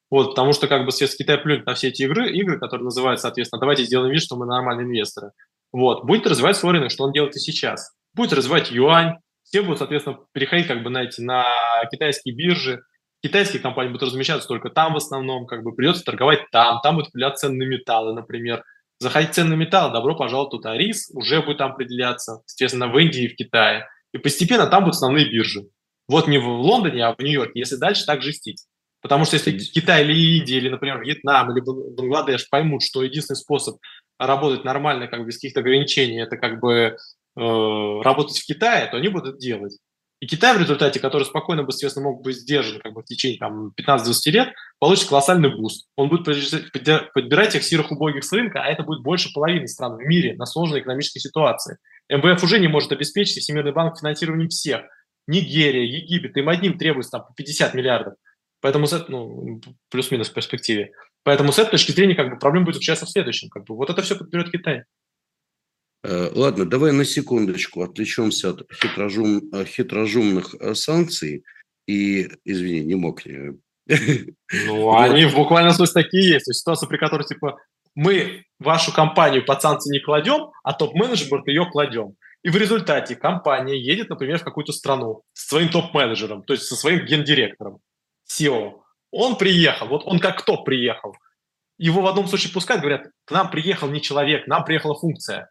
Вот, 0.09 0.29
потому 0.29 0.53
что 0.53 0.67
как 0.67 0.85
бы 0.85 0.91
если 0.97 1.17
Китай 1.17 1.37
плюнет 1.37 1.65
на 1.65 1.73
все 1.73 1.89
эти 1.89 2.03
игры, 2.03 2.31
игры, 2.31 2.59
которые 2.59 2.85
называются, 2.85 3.23
соответственно, 3.23 3.59
давайте 3.59 3.83
сделаем 3.83 4.13
вид, 4.13 4.21
что 4.21 4.37
мы 4.37 4.45
нормальные 4.45 4.85
инвесторы. 4.85 5.31
Вот, 5.71 6.05
будет 6.05 6.27
развивать 6.27 6.57
свой 6.57 6.73
рынок, 6.73 6.91
что 6.91 7.03
он 7.03 7.11
делает 7.11 7.35
и 7.35 7.39
сейчас. 7.39 7.91
Будет 8.13 8.33
развивать 8.33 8.71
юань, 8.71 9.17
все 9.43 9.61
будут, 9.61 9.79
соответственно, 9.79 10.19
переходить, 10.33 10.67
как 10.67 10.83
бы, 10.83 10.89
знаете, 10.89 11.21
на 11.21 11.45
китайские 11.91 12.35
биржи, 12.35 12.81
китайские 13.23 13.61
компании 13.61 13.91
будут 13.91 14.09
размещаться 14.09 14.47
только 14.47 14.69
там 14.69 14.93
в 14.93 14.97
основном, 14.97 15.45
как 15.45 15.63
бы 15.63 15.73
придется 15.73 16.03
торговать 16.03 16.41
там, 16.51 16.79
там 16.81 16.95
будут 16.95 17.11
появляться 17.11 17.47
ценные 17.47 17.67
металлы, 17.67 18.13
например. 18.13 18.63
Заходить 18.99 19.33
ценные 19.33 19.57
металлы, 19.57 19.93
добро 19.93 20.15
пожаловать 20.15 20.51
тут, 20.51 20.65
а 20.65 20.75
рис 20.75 21.11
уже 21.13 21.41
будет 21.41 21.59
там 21.59 21.73
определяться, 21.73 22.41
естественно, 22.47 22.87
в 22.87 22.97
Индии 22.97 23.23
и 23.23 23.27
в 23.27 23.35
Китае. 23.35 23.87
И 24.13 24.17
постепенно 24.17 24.65
там 24.65 24.83
будут 24.83 24.95
основные 24.95 25.29
биржи. 25.29 25.67
Вот 26.07 26.27
не 26.27 26.39
в 26.39 26.47
Лондоне, 26.47 27.05
а 27.05 27.13
в 27.13 27.19
Нью-Йорке, 27.19 27.59
если 27.59 27.75
дальше 27.75 28.05
так 28.05 28.21
жестить. 28.21 28.65
Потому 29.01 29.25
что 29.25 29.35
если 29.35 29.57
Китай 29.57 30.03
или 30.03 30.39
Индия, 30.39 30.57
или, 30.57 30.69
например, 30.69 31.01
Вьетнам, 31.01 31.51
или 31.51 31.61
Бангладеш 31.61 32.49
поймут, 32.49 32.81
что 32.81 33.03
единственный 33.03 33.37
способ 33.37 33.77
работать 34.19 34.63
нормально, 34.63 35.07
как 35.07 35.25
без 35.25 35.35
каких-то 35.35 35.59
ограничений, 35.61 36.21
это 36.21 36.37
как 36.37 36.59
бы 36.59 36.73
э, 36.73 36.95
работать 37.35 38.37
в 38.37 38.45
Китае, 38.45 38.87
то 38.87 38.97
они 38.97 39.09
будут 39.09 39.39
делать. 39.39 39.77
И 40.19 40.25
Китай 40.25 40.57
в 40.57 40.59
результате, 40.59 40.99
который 40.99 41.25
спокойно 41.25 41.61
бы, 41.61 41.69
естественно, 41.69 42.05
мог 42.05 42.23
быть 42.23 42.37
сдержан 42.37 42.81
как 42.81 42.93
бы, 42.93 43.01
в 43.01 43.05
течение 43.05 43.37
там, 43.37 43.71
15-20 43.79 44.31
лет, 44.31 44.49
получит 44.79 45.09
колоссальный 45.09 45.55
boost. 45.55 45.87
Он 45.95 46.09
будет 46.09 46.25
подбирать 46.25 47.53
тех 47.53 47.63
сирых 47.63 47.91
убогих 47.91 48.23
с 48.23 48.31
рынка, 48.31 48.63
а 48.63 48.67
это 48.67 48.81
будет 48.81 49.03
больше 49.03 49.31
половины 49.31 49.67
стран 49.67 49.95
в 49.95 49.99
мире 49.99 50.35
на 50.35 50.47
сложной 50.47 50.79
экономической 50.81 51.19
ситуации. 51.19 51.77
МВФ 52.09 52.43
уже 52.43 52.57
не 52.57 52.67
может 52.67 52.91
обеспечить 52.91 53.43
Всемирный 53.43 53.73
банк 53.73 53.99
финансированием 53.99 54.49
всех. 54.49 54.81
Нигерия, 55.27 55.83
Египет, 55.83 56.35
им 56.37 56.49
одним 56.49 56.79
требуется 56.79 57.11
там 57.11 57.25
50 57.35 57.75
миллиардов. 57.75 58.13
Поэтому, 58.59 58.87
ну, 59.09 59.61
плюс-минус 59.91 60.29
в 60.29 60.33
перспективе. 60.33 60.93
Поэтому 61.27 61.51
с 61.51 61.59
этой 61.59 61.71
точки 61.71 61.91
зрения 61.91 62.15
как 62.15 62.29
бы, 62.29 62.39
проблема 62.39 62.67
будет 62.67 62.75
заключаться 62.75 63.05
в 63.05 63.09
следующем. 63.09 63.49
Как 63.49 63.65
бы, 63.65 63.75
вот 63.75 63.89
это 63.89 64.01
все 64.01 64.15
подберет 64.15 64.49
Китай. 64.49 64.83
Э, 66.01 66.31
ладно, 66.33 66.63
давай 66.63 66.93
на 66.93 67.03
секундочку 67.03 67.83
отвлечемся 67.83 68.51
от 68.51 68.65
хитрожум, 68.73 69.41
э, 69.51 69.65
хитрожумных 69.65 70.55
э, 70.57 70.73
санкций. 70.73 71.43
И, 71.85 72.29
извини, 72.45 72.85
не 72.85 72.95
мог. 72.95 73.23
Ну, 73.25 74.97
они 74.97 75.25
в 75.25 75.35
буквальном 75.35 75.73
смысле 75.73 76.03
такие 76.03 76.29
есть. 76.29 76.45
Ситуация, 76.45 76.87
при 76.87 76.95
которой, 76.95 77.25
типа, 77.25 77.57
мы 77.93 78.45
вашу 78.57 78.93
компанию 78.93 79.43
под 79.43 79.61
санкции 79.61 79.91
не 79.91 79.99
кладем, 79.99 80.51
а 80.63 80.71
топ-менеджмент 80.71 81.45
ее 81.49 81.65
кладем. 81.69 82.15
И 82.41 82.49
в 82.49 82.55
результате 82.55 83.17
компания 83.17 83.77
едет, 83.77 84.09
например, 84.09 84.39
в 84.39 84.45
какую-то 84.45 84.71
страну 84.71 85.23
с 85.33 85.49
своим 85.49 85.67
топ-менеджером, 85.67 86.43
то 86.43 86.53
есть 86.53 86.67
со 86.67 86.77
своим 86.77 87.05
гендиректором, 87.05 87.79
SEO. 88.31 88.86
Он 89.11 89.37
приехал, 89.37 89.87
вот 89.87 90.03
он 90.05 90.19
как 90.19 90.39
кто 90.39 90.63
приехал. 90.63 91.15
Его 91.77 92.01
в 92.01 92.07
одном 92.07 92.27
случае 92.27 92.51
пускают, 92.51 92.81
говорят, 92.81 93.07
к 93.25 93.31
нам 93.31 93.49
приехал 93.49 93.87
не 93.87 94.01
человек, 94.01 94.45
к 94.45 94.47
нам 94.47 94.65
приехала 94.65 94.95
функция. 94.95 95.49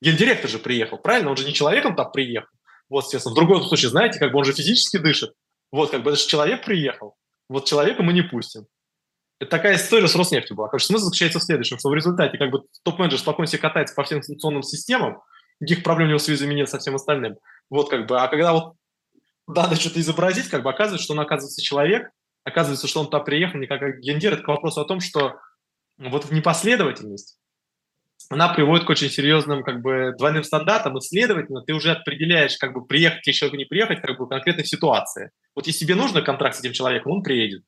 Гендиректор 0.00 0.48
же 0.48 0.58
приехал, 0.58 0.98
правильно? 0.98 1.30
Он 1.30 1.36
же 1.36 1.44
не 1.44 1.52
человеком 1.52 1.94
там 1.94 2.10
приехал. 2.10 2.48
Вот, 2.88 3.04
естественно. 3.04 3.32
В 3.32 3.36
другом 3.36 3.62
случае, 3.62 3.90
знаете, 3.90 4.18
как 4.18 4.32
бы 4.32 4.38
он 4.38 4.44
же 4.44 4.52
физически 4.52 4.96
дышит. 4.96 5.32
Вот, 5.72 5.90
как 5.90 6.02
бы 6.02 6.10
это 6.10 6.18
же 6.18 6.26
человек 6.26 6.64
приехал. 6.64 7.16
Вот 7.48 7.66
человека 7.66 8.02
мы 8.02 8.12
не 8.12 8.22
пустим. 8.22 8.66
Это 9.40 9.50
такая 9.50 9.76
история 9.76 10.06
с 10.06 10.14
Роснефтью 10.14 10.56
была. 10.56 10.68
Короче, 10.68 10.86
смысл 10.86 11.06
заключается 11.06 11.38
в 11.38 11.42
следующем, 11.42 11.78
что 11.78 11.88
в 11.88 11.94
результате 11.94 12.38
как 12.38 12.50
бы 12.50 12.62
топ-менеджер 12.84 13.18
спокойно 13.18 13.46
себе 13.46 13.60
катается 13.60 13.94
по 13.94 14.04
всем 14.04 14.18
информационным 14.18 14.62
системам, 14.62 15.22
никаких 15.60 15.82
проблем 15.82 16.08
у 16.08 16.10
него 16.10 16.18
с 16.18 16.28
визами 16.28 16.54
нет 16.54 16.68
со 16.68 16.78
всем 16.78 16.94
остальным. 16.94 17.36
Вот 17.70 17.88
как 17.88 18.06
бы, 18.06 18.20
а 18.20 18.28
когда 18.28 18.52
вот 18.52 18.74
надо 19.46 19.76
что-то 19.76 20.00
изобразить, 20.00 20.48
как 20.48 20.62
бы 20.62 20.70
оказывается, 20.70 21.04
что 21.04 21.14
он 21.14 21.20
оказывается 21.20 21.62
человек, 21.62 22.10
оказывается, 22.44 22.86
что 22.86 23.00
он 23.00 23.06
туда 23.06 23.20
приехал 23.20 23.58
не 23.58 23.66
как 23.66 24.00
гендер, 24.00 24.34
это 24.34 24.42
к 24.42 24.48
вопросу 24.48 24.80
о 24.80 24.84
том, 24.84 25.00
что 25.00 25.36
вот 25.98 26.30
непоследовательность, 26.30 27.38
она 28.28 28.52
приводит 28.52 28.86
к 28.86 28.90
очень 28.90 29.10
серьезным 29.10 29.64
как 29.64 29.82
бы 29.82 30.14
двойным 30.16 30.44
стандартам, 30.44 30.96
и, 30.96 31.00
следовательно, 31.00 31.62
ты 31.62 31.72
уже 31.72 31.92
определяешь, 31.92 32.56
как 32.58 32.72
бы 32.72 32.84
приехать 32.84 33.26
или 33.26 33.34
человеку 33.34 33.56
не 33.56 33.64
приехать, 33.64 34.00
как 34.00 34.16
бы 34.18 34.28
конкретной 34.28 34.64
ситуации. 34.64 35.30
Вот 35.54 35.66
если 35.66 35.84
тебе 35.84 35.96
нужно 35.96 36.22
контракт 36.22 36.56
с 36.56 36.60
этим 36.60 36.72
человеком, 36.72 37.12
он 37.12 37.22
приедет 37.22 37.64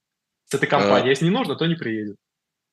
с 0.46 0.54
этой 0.54 0.68
компанией. 0.68 1.08
А... 1.08 1.10
Если 1.10 1.24
не 1.24 1.30
нужно, 1.30 1.56
то 1.56 1.66
не 1.66 1.74
приедет. 1.74 2.16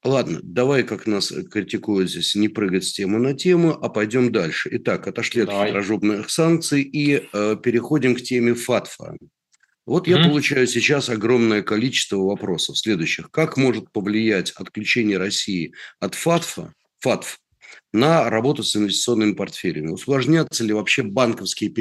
Ладно, 0.03 0.39
давай, 0.43 0.83
как 0.83 1.07
нас 1.07 1.33
критикуют 1.51 2.09
здесь, 2.09 2.35
не 2.35 2.47
прыгать 2.47 2.85
с 2.85 2.93
темы 2.93 3.19
на 3.19 3.33
тему, 3.33 3.71
а 3.71 3.89
пойдем 3.89 4.31
дальше. 4.31 4.69
Итак, 4.73 5.07
отошли 5.07 5.43
давай. 5.43 5.63
от 5.63 5.67
хитрожопных 5.67 6.29
санкций 6.29 6.81
и 6.83 7.27
э, 7.33 7.55
переходим 7.61 8.15
к 8.15 8.21
теме 8.21 8.53
ФАТФа. 8.53 9.17
Вот 9.89 10.07
mm-hmm. 10.07 10.21
я 10.21 10.23
получаю 10.23 10.67
сейчас 10.67 11.09
огромное 11.09 11.63
количество 11.63 12.17
вопросов 12.17 12.77
следующих. 12.77 13.31
Как 13.31 13.57
может 13.57 13.91
повлиять 13.91 14.51
отключение 14.51 15.17
России 15.17 15.73
от 15.99 16.13
ФАТФа, 16.13 16.75
ФАТФ 16.99 17.39
на 17.91 18.29
работу 18.29 18.61
с 18.61 18.75
инвестиционными 18.75 19.33
портфелями? 19.33 19.87
Усложнятся 19.87 20.63
ли 20.63 20.73
вообще 20.73 21.01
банковские 21.01 21.71
э, 21.71 21.73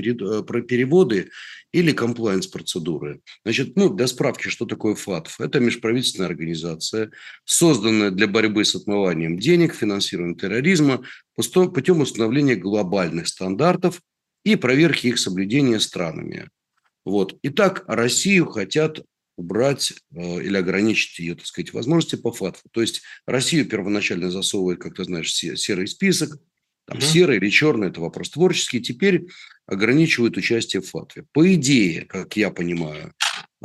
переводы 0.63 1.29
или 1.71 1.93
комплайнс-процедуры? 1.93 3.21
Значит, 3.45 3.77
ну, 3.77 3.91
для 3.91 4.07
справки, 4.07 4.49
что 4.49 4.65
такое 4.65 4.95
ФАТФ? 4.95 5.39
Это 5.43 5.61
межправительственная 5.61 6.31
организация, 6.31 7.11
созданная 7.45 8.11
для 8.11 8.27
борьбы 8.27 8.65
с 8.65 8.75
отмыванием 8.75 9.39
денег, 9.39 9.75
финансированием 9.75 10.39
терроризма 10.39 11.03
путем 11.37 12.01
установления 12.01 12.57
глобальных 12.57 13.29
стандартов 13.29 14.01
и 14.45 14.57
проверки 14.57 15.09
их 15.09 15.19
соблюдения 15.19 15.79
странами. 15.79 16.49
Вот. 17.09 17.39
Итак, 17.43 17.85
Россию 17.87 18.45
хотят 18.47 19.01
убрать 19.37 19.95
э, 20.15 20.43
или 20.43 20.59
ограничить 20.59 21.19
ее, 21.19 21.37
так 21.37 21.47
сказать, 21.47 21.73
возможности 21.73 22.17
по 22.17 22.33
ФАТФу. 22.33 22.69
То 22.71 22.83
есть 22.83 23.01
Россию 23.25 23.65
первоначально 23.65 24.31
засовывает, 24.31 24.79
как 24.79 24.95
ты 24.95 25.05
знаешь, 25.05 25.33
серый 25.33 25.87
список, 25.87 26.39
там 26.85 26.99
угу. 26.99 27.07
серый 27.07 27.39
или 27.39 27.49
черный– 27.49 27.89
это 27.89 28.03
вопрос 28.03 28.29
творческий. 28.29 28.83
Теперь 28.83 29.27
ограничивают 29.65 30.37
участие 30.37 30.83
в 30.83 30.91
ФАТФе. 30.91 31.25
По 31.33 31.55
идее, 31.55 32.03
как 32.03 32.37
я 32.37 32.51
понимаю, 32.51 33.15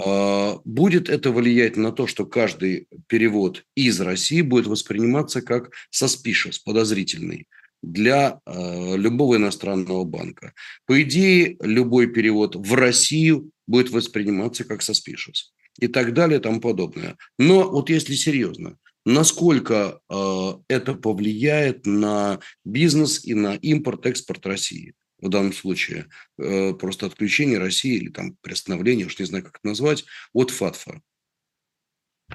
э, 0.01 0.53
будет 0.63 1.09
это 1.09 1.31
влиять 1.31 1.75
на 1.75 1.91
то, 1.91 2.07
что 2.07 2.25
каждый 2.25 2.87
перевод 3.07 3.65
из 3.75 3.99
России 3.99 4.41
будет 4.41 4.67
восприниматься 4.67 5.41
как 5.41 5.71
suspicious, 5.91 6.59
подозрительный 6.63 7.47
для 7.83 8.39
э, 8.45 8.95
любого 8.97 9.35
иностранного 9.35 10.05
банка. 10.05 10.53
По 10.87 10.99
идее, 11.03 11.57
любой 11.59 12.07
перевод 12.07 12.55
в 12.55 12.73
Россию 12.73 13.51
будет 13.67 13.91
восприниматься 13.91 14.63
как 14.63 14.81
suspicious 14.81 15.51
и 15.79 15.87
так 15.87 16.13
далее 16.13 16.39
и 16.39 16.41
тому 16.41 16.61
подобное. 16.61 17.17
Но 17.37 17.69
вот 17.69 17.89
если 17.89 18.15
серьезно, 18.15 18.77
насколько 19.05 19.99
э, 20.09 20.53
это 20.69 20.93
повлияет 20.95 21.85
на 21.85 22.39
бизнес 22.63 23.23
и 23.25 23.33
на 23.33 23.55
импорт-экспорт 23.55 24.45
России? 24.45 24.93
В 25.19 25.29
данном 25.29 25.53
случае 25.53 26.07
э, 26.37 26.73
просто 26.73 27.05
отключение 27.05 27.57
России 27.57 27.95
или 27.95 28.09
там 28.09 28.37
приостановление, 28.41 29.05
уж 29.05 29.19
не 29.19 29.25
знаю, 29.25 29.43
как 29.43 29.57
это 29.59 29.67
назвать, 29.67 30.05
от 30.33 30.51
ФАТФа. 30.51 31.01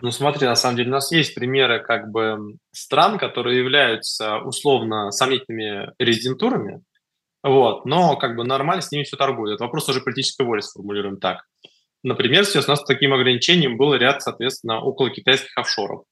Ну, 0.01 0.11
смотри, 0.11 0.46
на 0.46 0.55
самом 0.55 0.76
деле 0.76 0.90
у 0.90 0.92
нас 0.92 1.11
есть 1.12 1.34
примеры 1.34 1.80
как 1.80 2.11
бы 2.11 2.57
стран, 2.72 3.18
которые 3.18 3.59
являются 3.59 4.38
условно 4.38 5.11
сомнительными 5.11 5.92
резидентурами, 5.99 6.82
вот, 7.42 7.84
но 7.86 8.16
как 8.16 8.36
бы 8.36 8.44
нормально 8.44 8.82
с 8.82 8.90
ними 8.92 9.05
все 9.05 9.16
торгуют. 9.16 9.55
Это 9.55 9.64
вопрос 9.64 9.88
уже 9.88 10.01
политической 10.01 10.46
воли, 10.46 10.61
сформулируем 10.61 11.18
так. 11.18 11.44
Например, 12.03 12.44
сейчас 12.44 12.66
у 12.66 12.70
нас 12.70 12.84
таким 12.84 13.12
ограничением 13.12 13.76
был 13.76 13.94
ряд, 13.94 14.22
соответственно, 14.22 14.80
около 14.80 15.11
китайских 15.11 15.57
офшоров. 15.57 16.05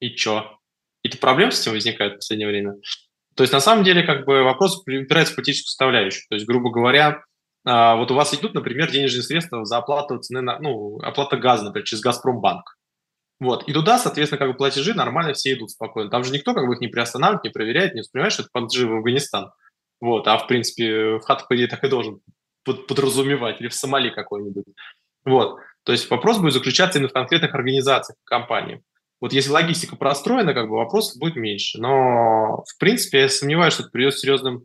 И 0.00 0.14
что? 0.14 0.58
Какие-то 1.02 1.20
проблемы 1.20 1.52
с 1.52 1.60
этим 1.62 1.72
возникают 1.72 2.14
в 2.14 2.16
последнее 2.16 2.48
время? 2.48 2.74
То 3.36 3.42
есть, 3.42 3.52
на 3.52 3.60
самом 3.60 3.84
деле, 3.84 4.02
как 4.02 4.26
бы 4.26 4.42
вопрос 4.42 4.80
упирается 4.80 5.32
в 5.32 5.36
политическую 5.36 5.68
составляющую. 5.68 6.24
То 6.28 6.34
есть, 6.34 6.46
грубо 6.46 6.70
говоря, 6.70 7.22
а, 7.64 7.96
вот 7.96 8.10
у 8.10 8.14
вас 8.14 8.34
идут, 8.34 8.54
например, 8.54 8.90
денежные 8.90 9.22
средства 9.22 9.64
за 9.64 9.78
оплату 9.78 10.18
цены 10.18 10.42
на, 10.42 10.58
ну, 10.58 10.98
оплата 11.00 11.36
газа, 11.36 11.64
например, 11.64 11.86
через 11.86 12.02
Газпромбанк. 12.02 12.76
Вот. 13.40 13.66
И 13.66 13.72
туда, 13.72 13.98
соответственно, 13.98 14.38
как 14.38 14.48
бы 14.48 14.54
платежи 14.54 14.92
нормально 14.92 15.32
все 15.32 15.54
идут 15.54 15.70
спокойно. 15.70 16.10
Там 16.10 16.24
же 16.24 16.32
никто 16.32 16.52
как 16.54 16.66
бы 16.66 16.74
их 16.74 16.80
не 16.80 16.88
приостанавливает, 16.88 17.44
не 17.44 17.50
проверяет, 17.50 17.94
не 17.94 18.02
воспринимает, 18.02 18.34
что 18.34 18.42
это 18.42 18.50
платежи 18.52 18.86
в 18.86 18.92
Афганистан. 18.92 19.50
Вот. 20.00 20.28
А 20.28 20.36
в 20.36 20.46
принципе, 20.46 21.16
в 21.16 21.20
хат, 21.20 21.48
по 21.48 21.56
идее, 21.56 21.66
так 21.66 21.82
и 21.82 21.88
должен 21.88 22.20
подразумевать. 22.64 23.60
Или 23.60 23.68
в 23.68 23.74
Сомали 23.74 24.10
какой-нибудь. 24.10 24.66
Вот. 25.24 25.58
То 25.84 25.92
есть 25.92 26.10
вопрос 26.10 26.38
будет 26.38 26.52
заключаться 26.52 26.98
именно 26.98 27.08
в 27.08 27.14
конкретных 27.14 27.54
организациях 27.54 28.18
компании. 28.24 28.82
Вот 29.20 29.32
если 29.32 29.50
логистика 29.50 29.96
простроена, 29.96 30.54
как 30.54 30.68
бы 30.68 30.76
вопросов 30.76 31.18
будет 31.18 31.36
меньше. 31.36 31.78
Но, 31.78 32.62
в 32.66 32.78
принципе, 32.78 33.20
я 33.20 33.28
сомневаюсь, 33.28 33.74
что 33.74 33.84
это 33.84 33.92
придет 33.92 34.18
серьезным 34.18 34.64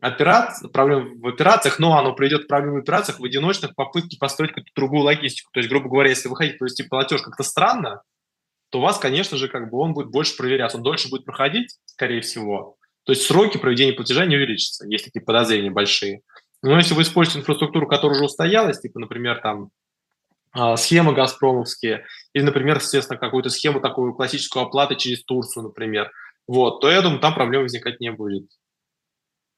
операций, 0.00 0.68
проблем 0.68 1.20
в 1.20 1.26
операциях, 1.26 1.78
но 1.78 1.98
оно 1.98 2.14
придет 2.14 2.44
к 2.44 2.48
проблемам 2.48 2.80
в 2.80 2.82
операциях 2.82 3.18
в 3.18 3.24
одиночных 3.24 3.74
попытке 3.74 4.18
построить 4.18 4.50
какую-то 4.50 4.72
другую 4.74 5.02
логистику. 5.02 5.50
То 5.52 5.60
есть, 5.60 5.70
грубо 5.70 5.88
говоря, 5.88 6.10
если 6.10 6.28
вы 6.28 6.36
хотите 6.36 6.58
провести 6.58 6.82
платеж 6.82 7.22
как-то 7.22 7.42
странно, 7.42 8.02
то 8.70 8.78
у 8.78 8.82
вас, 8.82 8.98
конечно 8.98 9.36
же, 9.36 9.48
как 9.48 9.70
бы 9.70 9.78
он 9.78 9.94
будет 9.94 10.10
больше 10.10 10.36
проверяться, 10.36 10.76
он 10.76 10.82
дольше 10.82 11.08
будет 11.08 11.24
проходить, 11.24 11.78
скорее 11.84 12.20
всего. 12.20 12.76
То 13.04 13.12
есть 13.12 13.22
сроки 13.22 13.56
проведения 13.56 13.92
платежа 13.92 14.26
не 14.26 14.36
увеличатся, 14.36 14.86
есть 14.86 15.04
такие 15.04 15.24
подозрения 15.24 15.70
большие. 15.70 16.22
Но 16.62 16.76
если 16.76 16.94
вы 16.94 17.02
используете 17.02 17.40
инфраструктуру, 17.40 17.86
которая 17.86 18.16
уже 18.16 18.24
устоялась, 18.24 18.80
типа, 18.80 18.98
например, 18.98 19.40
там 19.40 19.70
а, 20.52 20.76
схемы 20.76 21.12
газпромовские, 21.12 22.04
или, 22.32 22.42
например, 22.42 22.78
естественно, 22.78 23.18
какую-то 23.18 23.50
схему 23.50 23.80
такую 23.80 24.14
классическую 24.14 24.64
оплаты 24.64 24.96
через 24.96 25.22
Турцию, 25.24 25.64
например, 25.64 26.10
вот, 26.48 26.80
то 26.80 26.90
я 26.90 27.02
думаю, 27.02 27.20
там 27.20 27.34
проблем 27.34 27.62
возникать 27.62 28.00
не 28.00 28.10
будет. 28.10 28.48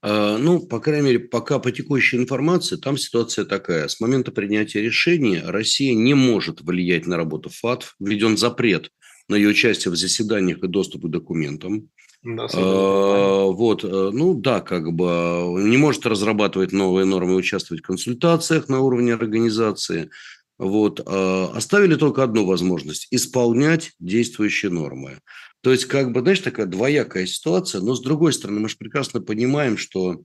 А, 0.01 0.39
ну, 0.39 0.61
по 0.61 0.81
крайней 0.81 1.07
мере, 1.07 1.19
пока 1.19 1.59
по 1.59 1.73
текущей 1.73 2.17
информации, 2.17 2.77
там 2.77 2.97
ситуация 2.97 3.45
такая. 3.45 3.89
С 3.89 4.01
момента 4.01 4.31
принятия 4.31 4.81
решения 4.81 5.43
Россия 5.45 5.95
не 5.95 6.15
может 6.15 6.61
влиять 6.61 7.07
на 7.07 7.17
работу 7.17 7.51
ФАТФ. 7.51 7.97
Введен 7.99 8.37
запрет 8.37 8.91
на 9.29 9.35
ее 9.35 9.49
участие 9.49 9.93
в 9.93 9.97
заседаниях 9.97 10.63
и 10.63 10.69
доступ 10.69 11.05
к 11.05 11.09
документам. 11.09 11.89
Да, 12.25 12.49
а, 12.53 13.45
вот, 13.47 13.85
э, 13.85 14.11
ну 14.13 14.35
да, 14.35 14.61
как 14.61 14.93
бы 14.93 15.63
не 15.63 15.77
может 15.77 16.05
разрабатывать 16.05 16.73
новые 16.73 17.05
нормы, 17.05 17.37
участвовать 17.37 17.83
в 17.83 17.87
консультациях 17.87 18.69
на 18.69 18.81
уровне 18.81 19.15
организации. 19.15 20.11
Вот, 20.59 21.01
а, 21.07 21.53
оставили 21.55 21.95
только 21.95 22.25
одну 22.25 22.45
возможность– 22.45 23.07
исполнять 23.13 23.93
действующие 24.01 24.73
нормы. 24.73 25.21
То 25.61 25.73
есть, 25.73 25.87
как 25.87 26.13
бы, 26.13 26.21
знаешь, 26.21 26.41
такая 26.41 26.67
двоякая 26.67 27.27
ситуация, 27.27 27.81
но 27.81 27.95
с 27.95 28.03
другой 28.03 28.33
стороны, 28.33 28.61
мы 28.61 28.69
же 28.69 28.77
прекрасно 28.77 29.21
понимаем, 29.21 29.77
что 29.77 30.23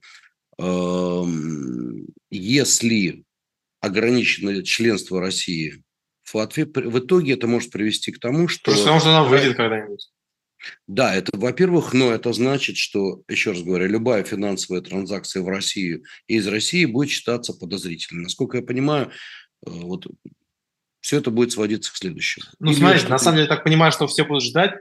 э, 0.60 1.24
если 2.30 3.24
ограничено 3.82 4.64
членство 4.64 5.20
России 5.20 5.84
в 6.24 6.36
Латвии, 6.36 6.64
в 6.64 7.00
итоге 7.00 7.34
это 7.34 7.48
может 7.48 7.72
привести 7.72 8.12
к 8.12 8.20
тому, 8.20 8.48
что... 8.48 8.66
Просто 8.66 8.84
потому 8.84 9.00
что 9.00 9.10
она 9.10 9.24
выйдет 9.24 9.58
когда-нибудь. 9.58 10.10
Да, 10.88 11.14
это, 11.14 11.38
во-первых, 11.38 11.94
но 11.94 12.12
это 12.12 12.32
значит, 12.32 12.78
что, 12.78 13.22
еще 13.28 13.52
раз 13.52 13.62
говорю, 13.62 13.88
любая 13.88 14.24
финансовая 14.24 14.82
транзакция 14.82 15.42
в 15.42 15.48
Россию 15.50 16.04
и 16.28 16.36
из 16.36 16.48
России 16.48 16.86
будет 16.86 17.10
считаться 17.10 17.54
подозрительной. 17.54 18.24
Насколько 18.24 18.58
я 18.58 18.64
понимаю, 18.64 19.08
э, 19.66 19.70
вот 19.70 20.08
все 21.02 21.18
это 21.18 21.32
будет 21.32 21.52
сводиться 21.52 21.92
к 21.92 21.98
следующему. 21.98 22.46
Ну, 22.60 22.72
Или 22.72 22.78
смотри, 22.78 23.10
на 23.10 23.18
самом 23.18 23.36
деле, 23.36 23.50
я 23.50 23.56
так 23.56 23.66
понимаю, 23.66 23.92
что 23.92 24.08
все 24.08 24.24
будут 24.24 24.44
ждать, 24.44 24.76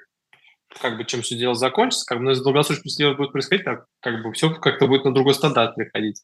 как 0.80 0.96
бы 0.96 1.04
чем 1.04 1.22
все 1.22 1.36
дело 1.36 1.54
закончится, 1.54 2.06
как 2.06 2.18
бы, 2.18 2.24
но 2.24 2.30
если 2.30 2.42
долгосрочно 2.42 2.90
дело 2.96 3.14
будет 3.14 3.32
происходить, 3.32 3.64
так 3.64 3.86
как 4.00 4.22
бы 4.22 4.32
все 4.32 4.50
как-то 4.54 4.86
будет 4.86 5.04
на 5.04 5.14
другой 5.14 5.34
стандарт 5.34 5.74
приходить, 5.74 6.22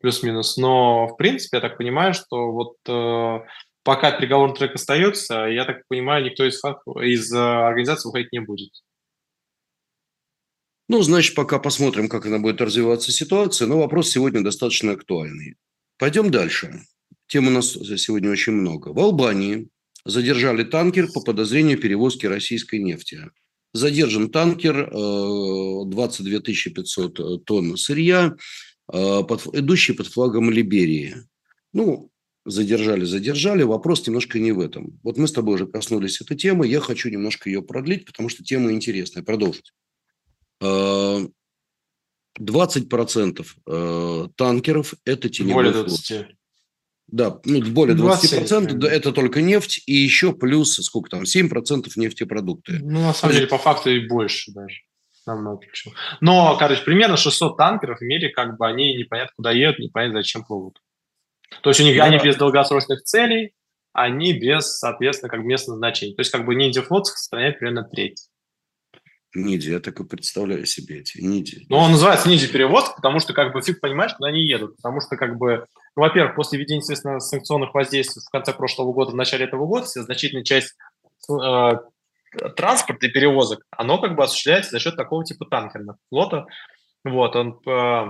плюс-минус. 0.00 0.56
Но, 0.56 1.08
в 1.08 1.16
принципе, 1.16 1.58
я 1.58 1.60
так 1.60 1.78
понимаю, 1.78 2.14
что 2.14 2.52
вот 2.52 2.76
э, 2.88 3.40
пока 3.84 4.12
переговорный 4.12 4.56
трек 4.56 4.74
остается, 4.74 5.46
я 5.46 5.64
так 5.64 5.86
понимаю, 5.88 6.24
никто 6.24 6.44
из, 6.44 6.60
из 7.02 7.32
э, 7.32 7.38
организации 7.38 8.08
выходить 8.08 8.32
не 8.32 8.40
будет. 8.40 8.70
Ну, 10.88 11.00
значит, 11.02 11.34
пока 11.34 11.58
посмотрим, 11.58 12.08
как 12.08 12.26
она 12.26 12.38
будет 12.38 12.60
развиваться 12.60 13.12
ситуация. 13.12 13.66
Но 13.66 13.78
вопрос 13.78 14.10
сегодня 14.10 14.42
достаточно 14.42 14.92
актуальный. 14.92 15.56
Пойдем 15.96 16.30
дальше. 16.30 16.82
Тем 17.28 17.46
у 17.46 17.50
нас 17.50 17.72
сегодня 17.72 18.30
очень 18.30 18.52
много. 18.52 18.88
В 18.88 18.98
Албании 18.98 19.68
задержали 20.04 20.64
танкер 20.64 21.10
по 21.10 21.22
подозрению 21.22 21.78
перевозки 21.78 22.26
российской 22.26 22.80
нефти. 22.80 23.30
Задержан 23.72 24.30
танкер, 24.30 24.90
22 24.90 26.38
э, 26.38 26.40
500 26.40 27.20
э, 27.20 27.38
тонн 27.44 27.76
сырья, 27.78 28.36
э, 28.92 28.96
идущий 28.96 29.94
под 29.94 30.08
флагом 30.08 30.50
Либерии. 30.50 31.16
Ну, 31.72 32.10
задержали, 32.44 33.04
задержали. 33.04 33.62
Вопрос 33.62 34.06
немножко 34.06 34.38
не 34.38 34.52
в 34.52 34.60
этом. 34.60 35.00
Вот 35.02 35.16
мы 35.16 35.26
с 35.26 35.32
тобой 35.32 35.54
уже 35.54 35.66
коснулись 35.66 36.20
этой 36.20 36.36
темы. 36.36 36.66
Я 36.66 36.80
хочу 36.80 37.08
немножко 37.08 37.48
ее 37.48 37.62
продлить, 37.62 38.04
потому 38.04 38.28
что 38.28 38.44
тема 38.44 38.72
интересная. 38.72 39.22
Продолжить. 39.22 39.72
20% 40.60 41.32
танкеров– 44.36 44.94
это 45.04 45.28
теневой 45.28 45.64
Более 45.64 45.72
20. 45.72 46.06
флот. 46.06 46.26
Да, 47.12 47.38
ну, 47.44 47.60
более 47.72 47.94
20%, 47.94 47.98
27, 47.98 48.66
да, 48.78 48.90
это 48.90 49.12
только 49.12 49.42
нефть, 49.42 49.82
и 49.86 49.92
еще 49.92 50.32
плюс, 50.32 50.76
сколько 50.76 51.10
там, 51.10 51.24
7% 51.24 51.84
нефтепродукты. 51.96 52.78
Ну, 52.82 53.02
на 53.02 53.12
самом 53.12 53.34
деле, 53.34 53.46
по 53.46 53.58
факту 53.58 53.90
и 53.90 54.08
больше 54.08 54.50
даже. 54.52 54.78
Намного 55.26 55.58
почему. 55.58 55.92
Но, 56.22 56.56
короче, 56.58 56.82
примерно 56.82 57.18
600 57.18 57.56
танкеров 57.58 57.98
в 57.98 58.02
мире, 58.02 58.30
как 58.30 58.56
бы 58.56 58.66
они 58.66 58.96
непонятно 58.96 59.32
куда 59.36 59.52
едут, 59.52 59.78
непонятно 59.78 60.20
зачем 60.20 60.42
плывут. 60.42 60.80
То 61.62 61.70
есть 61.70 61.80
у 61.80 61.84
них 61.84 61.98
да. 61.98 62.04
они 62.04 62.18
без 62.18 62.36
долгосрочных 62.36 63.02
целей, 63.02 63.52
они 63.92 64.32
без, 64.32 64.78
соответственно, 64.78 65.28
как 65.28 65.40
местного 65.40 65.76
значения. 65.76 66.14
То 66.14 66.22
есть 66.22 66.30
как 66.30 66.46
бы 66.46 66.54
Ниндзя 66.54 66.82
флот 66.82 67.06
сохраняет 67.06 67.58
примерно 67.58 67.84
треть. 67.84 68.26
Ниди, 69.34 69.70
я 69.70 69.80
так 69.80 69.98
и 69.98 70.04
представляю 70.04 70.66
себе 70.66 71.00
эти 71.00 71.18
ниди. 71.18 71.64
Ну, 71.68 71.78
он 71.78 71.92
называется 71.92 72.28
ниди 72.28 72.46
перевозка, 72.46 72.96
потому 72.96 73.18
что 73.18 73.32
как 73.32 73.52
бы 73.52 73.62
фиг 73.62 73.80
понимаешь, 73.80 74.12
куда 74.14 74.28
они 74.28 74.42
едут. 74.42 74.76
Потому 74.76 75.00
что 75.00 75.16
как 75.16 75.38
бы, 75.38 75.66
ну, 75.96 76.02
во-первых, 76.02 76.34
после 76.34 76.58
введения, 76.58 76.80
естественно, 76.80 77.18
санкционных 77.18 77.72
воздействий 77.72 78.22
в 78.22 78.30
конце 78.30 78.52
прошлого 78.52 78.92
года, 78.92 79.12
в 79.12 79.16
начале 79.16 79.46
этого 79.46 79.66
года, 79.66 79.86
значительная 79.86 80.44
часть 80.44 80.74
э, 81.30 81.70
транспорта 82.56 83.06
и 83.06 83.10
перевозок, 83.10 83.64
оно 83.70 83.98
как 83.98 84.16
бы 84.16 84.24
осуществляется 84.24 84.72
за 84.72 84.80
счет 84.80 84.96
такого 84.96 85.24
типа 85.24 85.46
танкерного 85.46 85.98
флота. 86.10 86.46
Вот, 87.04 87.34
он 87.34 87.58
э, 87.66 88.06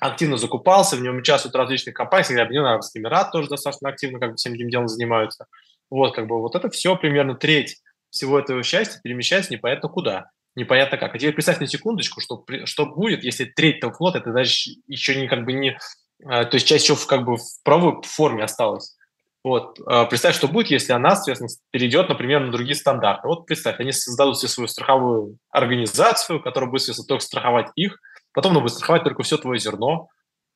активно 0.00 0.36
закупался, 0.36 0.96
в 0.96 1.00
нем 1.00 1.18
участвуют 1.18 1.54
различные 1.54 1.94
компании, 1.94 2.40
Объединенные 2.40 2.72
Арабские 2.72 3.02
Эмираты 3.02 3.30
тоже 3.30 3.48
достаточно 3.48 3.88
активно 3.88 4.18
как 4.18 4.32
бы 4.32 4.36
всем 4.36 4.54
этим 4.54 4.68
делом 4.68 4.88
занимаются. 4.88 5.46
Вот, 5.90 6.14
как 6.14 6.26
бы, 6.26 6.40
вот 6.40 6.56
это 6.56 6.70
все 6.70 6.96
примерно 6.96 7.36
треть 7.36 7.80
всего 8.14 8.38
этого 8.38 8.62
счастья 8.62 9.00
перемещается 9.02 9.52
непонятно 9.52 9.88
куда, 9.88 10.30
непонятно 10.54 10.98
как. 10.98 11.14
А 11.14 11.18
теперь 11.18 11.34
представь 11.34 11.58
на 11.60 11.66
секундочку, 11.66 12.20
что, 12.20 12.44
что 12.64 12.86
будет, 12.86 13.24
если 13.24 13.44
треть 13.44 13.80
того 13.80 13.92
флота, 13.92 14.18
это 14.18 14.32
даже 14.32 14.54
еще 14.86 15.20
не 15.20 15.28
как 15.28 15.44
бы 15.44 15.52
не... 15.52 15.76
А, 16.24 16.44
то 16.44 16.54
есть 16.54 16.66
часть 16.66 16.88
еще 16.88 16.96
как 17.06 17.24
бы 17.24 17.36
в 17.36 17.62
правовой 17.64 18.02
форме 18.04 18.44
осталась. 18.44 18.96
Вот. 19.42 19.78
А, 19.86 20.06
представь, 20.06 20.36
что 20.36 20.48
будет, 20.48 20.70
если 20.70 20.92
она, 20.92 21.16
соответственно, 21.16 21.50
перейдет, 21.70 22.08
например, 22.08 22.40
на 22.40 22.52
другие 22.52 22.76
стандарты. 22.76 23.26
Вот 23.26 23.46
представь, 23.46 23.80
они 23.80 23.92
создадут 23.92 24.38
себе 24.38 24.48
свою 24.48 24.68
страховую 24.68 25.38
организацию, 25.50 26.40
которая 26.40 26.70
будет, 26.70 26.82
соответственно, 26.82 27.08
только 27.08 27.24
страховать 27.24 27.70
их, 27.74 27.98
потом 28.32 28.52
она 28.52 28.60
будет 28.60 28.74
страховать 28.74 29.02
только 29.02 29.22
все 29.22 29.36
твое 29.36 29.58
зерно. 29.58 30.08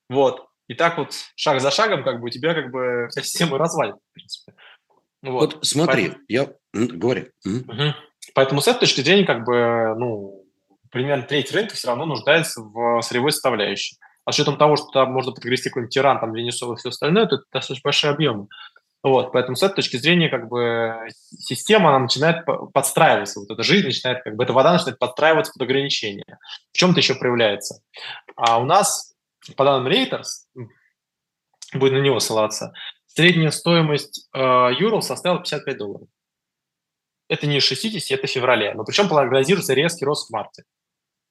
Вот. 0.08 0.46
И 0.68 0.74
так 0.74 0.98
вот 0.98 1.12
шаг 1.34 1.60
за 1.60 1.70
шагом 1.70 2.04
как 2.04 2.20
бы 2.20 2.26
у 2.26 2.30
тебя 2.30 2.54
как 2.54 2.70
бы 2.70 3.08
вся 3.10 3.22
система 3.22 3.58
развалит, 3.58 3.96
в 3.96 4.14
принципе. 4.14 4.54
Вот, 5.22 5.54
вот 5.54 5.66
смотри, 5.66 6.08
Поэтому... 6.08 6.24
я 6.28 6.48
говорю. 6.72 7.26
Угу. 7.44 7.94
Поэтому 8.34 8.60
с 8.60 8.68
этой 8.68 8.80
точки 8.80 9.00
зрения, 9.00 9.24
как 9.24 9.44
бы, 9.44 9.94
ну, 9.98 10.44
примерно 10.90 11.24
треть 11.24 11.52
рынка 11.52 11.74
все 11.74 11.88
равно 11.88 12.06
нуждается 12.06 12.60
в 12.60 13.00
сырьевой 13.02 13.32
составляющей. 13.32 13.98
А 14.24 14.32
с 14.32 14.36
учетом 14.36 14.58
того, 14.58 14.76
что 14.76 14.88
там 14.88 15.12
можно 15.12 15.32
подгрести 15.32 15.70
какой-нибудь 15.70 15.92
тиран, 15.92 16.20
там, 16.20 16.32
Венесуэлу 16.32 16.74
и 16.74 16.76
все 16.76 16.90
остальное, 16.90 17.26
то 17.26 17.36
это 17.36 17.44
достаточно 17.52 17.82
большие 17.84 18.10
объемы. 18.10 18.48
Вот, 19.02 19.32
поэтому 19.32 19.56
с 19.56 19.62
этой 19.62 19.76
точки 19.76 19.96
зрения, 19.96 20.28
как 20.28 20.48
бы, 20.48 21.08
система, 21.30 21.90
она 21.90 22.00
начинает 22.00 22.44
подстраиваться, 22.74 23.40
вот 23.40 23.50
эта 23.50 23.62
жизнь 23.62 23.86
начинает, 23.86 24.24
как 24.24 24.34
бы, 24.34 24.42
эта 24.42 24.52
вода 24.52 24.72
начинает 24.72 24.98
подстраиваться 24.98 25.52
под 25.52 25.62
ограничения. 25.62 26.38
В 26.72 26.76
чем 26.76 26.90
это 26.90 27.00
еще 27.00 27.14
проявляется? 27.14 27.80
А 28.36 28.58
у 28.60 28.64
нас, 28.64 29.14
по 29.56 29.64
данным 29.64 29.90
Reuters, 29.90 30.26
будет 31.74 31.92
на 31.92 31.98
него 31.98 32.18
ссылаться, 32.18 32.72
Средняя 33.18 33.50
стоимость 33.50 34.28
э, 34.32 34.38
Юрл 34.78 35.02
составила 35.02 35.40
55 35.40 35.76
долларов. 35.76 36.06
Это 37.28 37.48
не 37.48 37.58
60, 37.58 38.16
это 38.16 38.28
феврале. 38.28 38.74
Но 38.74 38.84
причем 38.84 39.08
прогнозируется 39.08 39.74
резкий 39.74 40.04
рост 40.04 40.28
в 40.28 40.32
марте. 40.32 40.62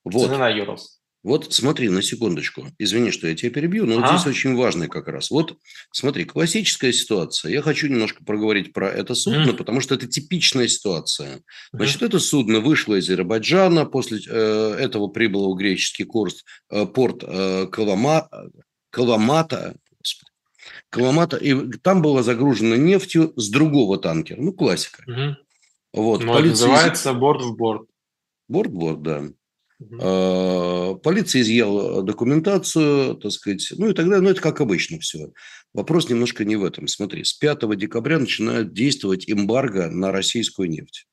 Вот. 0.04 0.26
Цены 0.26 0.38
на 0.38 0.50
Юрлс. 0.50 1.00
Вот 1.24 1.54
смотри, 1.54 1.88
на 1.88 2.02
секундочку. 2.02 2.66
Извини, 2.78 3.12
что 3.12 3.30
я 3.30 3.36
тебя 3.36 3.52
перебью, 3.52 3.86
но 3.86 3.94
а? 3.94 4.02
вот 4.02 4.10
здесь 4.10 4.28
очень 4.28 4.58
важный 4.58 4.90
как 4.90 5.08
раз. 5.08 5.32
Вот 5.32 5.56
смотри, 5.92 6.26
классическая 6.26 6.92
ситуация. 6.92 7.54
Я 7.54 7.62
хочу 7.62 7.88
немножко 7.88 8.22
проговорить 8.22 8.74
про 8.74 8.90
это 8.90 9.16
судно, 9.16 9.52
mm. 9.52 9.58
потому 9.58 9.80
что 9.80 9.96
это 9.96 10.08
типичная 10.08 10.68
ситуация. 10.68 11.40
Значит, 11.72 12.02
mm. 12.02 12.06
это 12.08 12.20
судно 12.20 12.60
вышло 12.60 12.96
из 12.96 13.06
Азербайджана, 13.06 13.86
после 13.86 14.20
э, 14.28 14.76
этого 14.78 15.08
прибыло 15.08 15.54
в 15.54 15.58
греческий 15.58 16.04
курс, 16.04 16.44
э, 16.70 16.86
порт 16.86 17.24
э, 17.26 17.68
Калама, 17.68 18.30
Каламата, 18.90 19.78
Каламата, 20.90 21.38
и 21.38 21.72
там 21.78 22.02
было 22.02 22.24
загружено 22.24 22.76
нефтью 22.76 23.34
с 23.36 23.50
другого 23.50 23.98
танкера. 23.98 24.42
Ну, 24.42 24.54
классика. 24.54 25.04
Угу. 25.08 25.38
Вот, 25.94 26.24
ну, 26.24 26.34
полиция... 26.34 26.68
называется 26.68 27.14
борт 27.14 27.42
в 27.42 27.56
борт. 27.56 27.88
Борт 28.48 28.70
в 28.70 28.74
борт, 28.74 29.02
да. 29.02 29.24
Угу. 29.80 31.00
Полиция 31.04 31.42
изъяла 31.42 32.02
документацию, 32.02 33.16
так 33.16 33.32
сказать, 33.32 33.72
ну 33.78 33.90
и 33.90 33.94
так 33.94 34.06
далее. 34.06 34.22
Но 34.22 34.30
это 34.32 34.42
как 34.42 34.60
обычно 34.62 35.00
все. 35.00 35.32
Вопрос 35.74 36.10
немножко 36.10 36.46
не 36.46 36.56
в 36.56 36.64
этом. 36.64 36.88
Смотри, 36.88 37.24
с 37.24 37.34
5 37.34 37.78
декабря 37.78 38.18
начинает 38.20 38.74
действовать 38.74 39.30
эмбарго 39.30 39.90
на 39.90 40.12
российскую 40.12 40.70
нефть. 40.70 41.06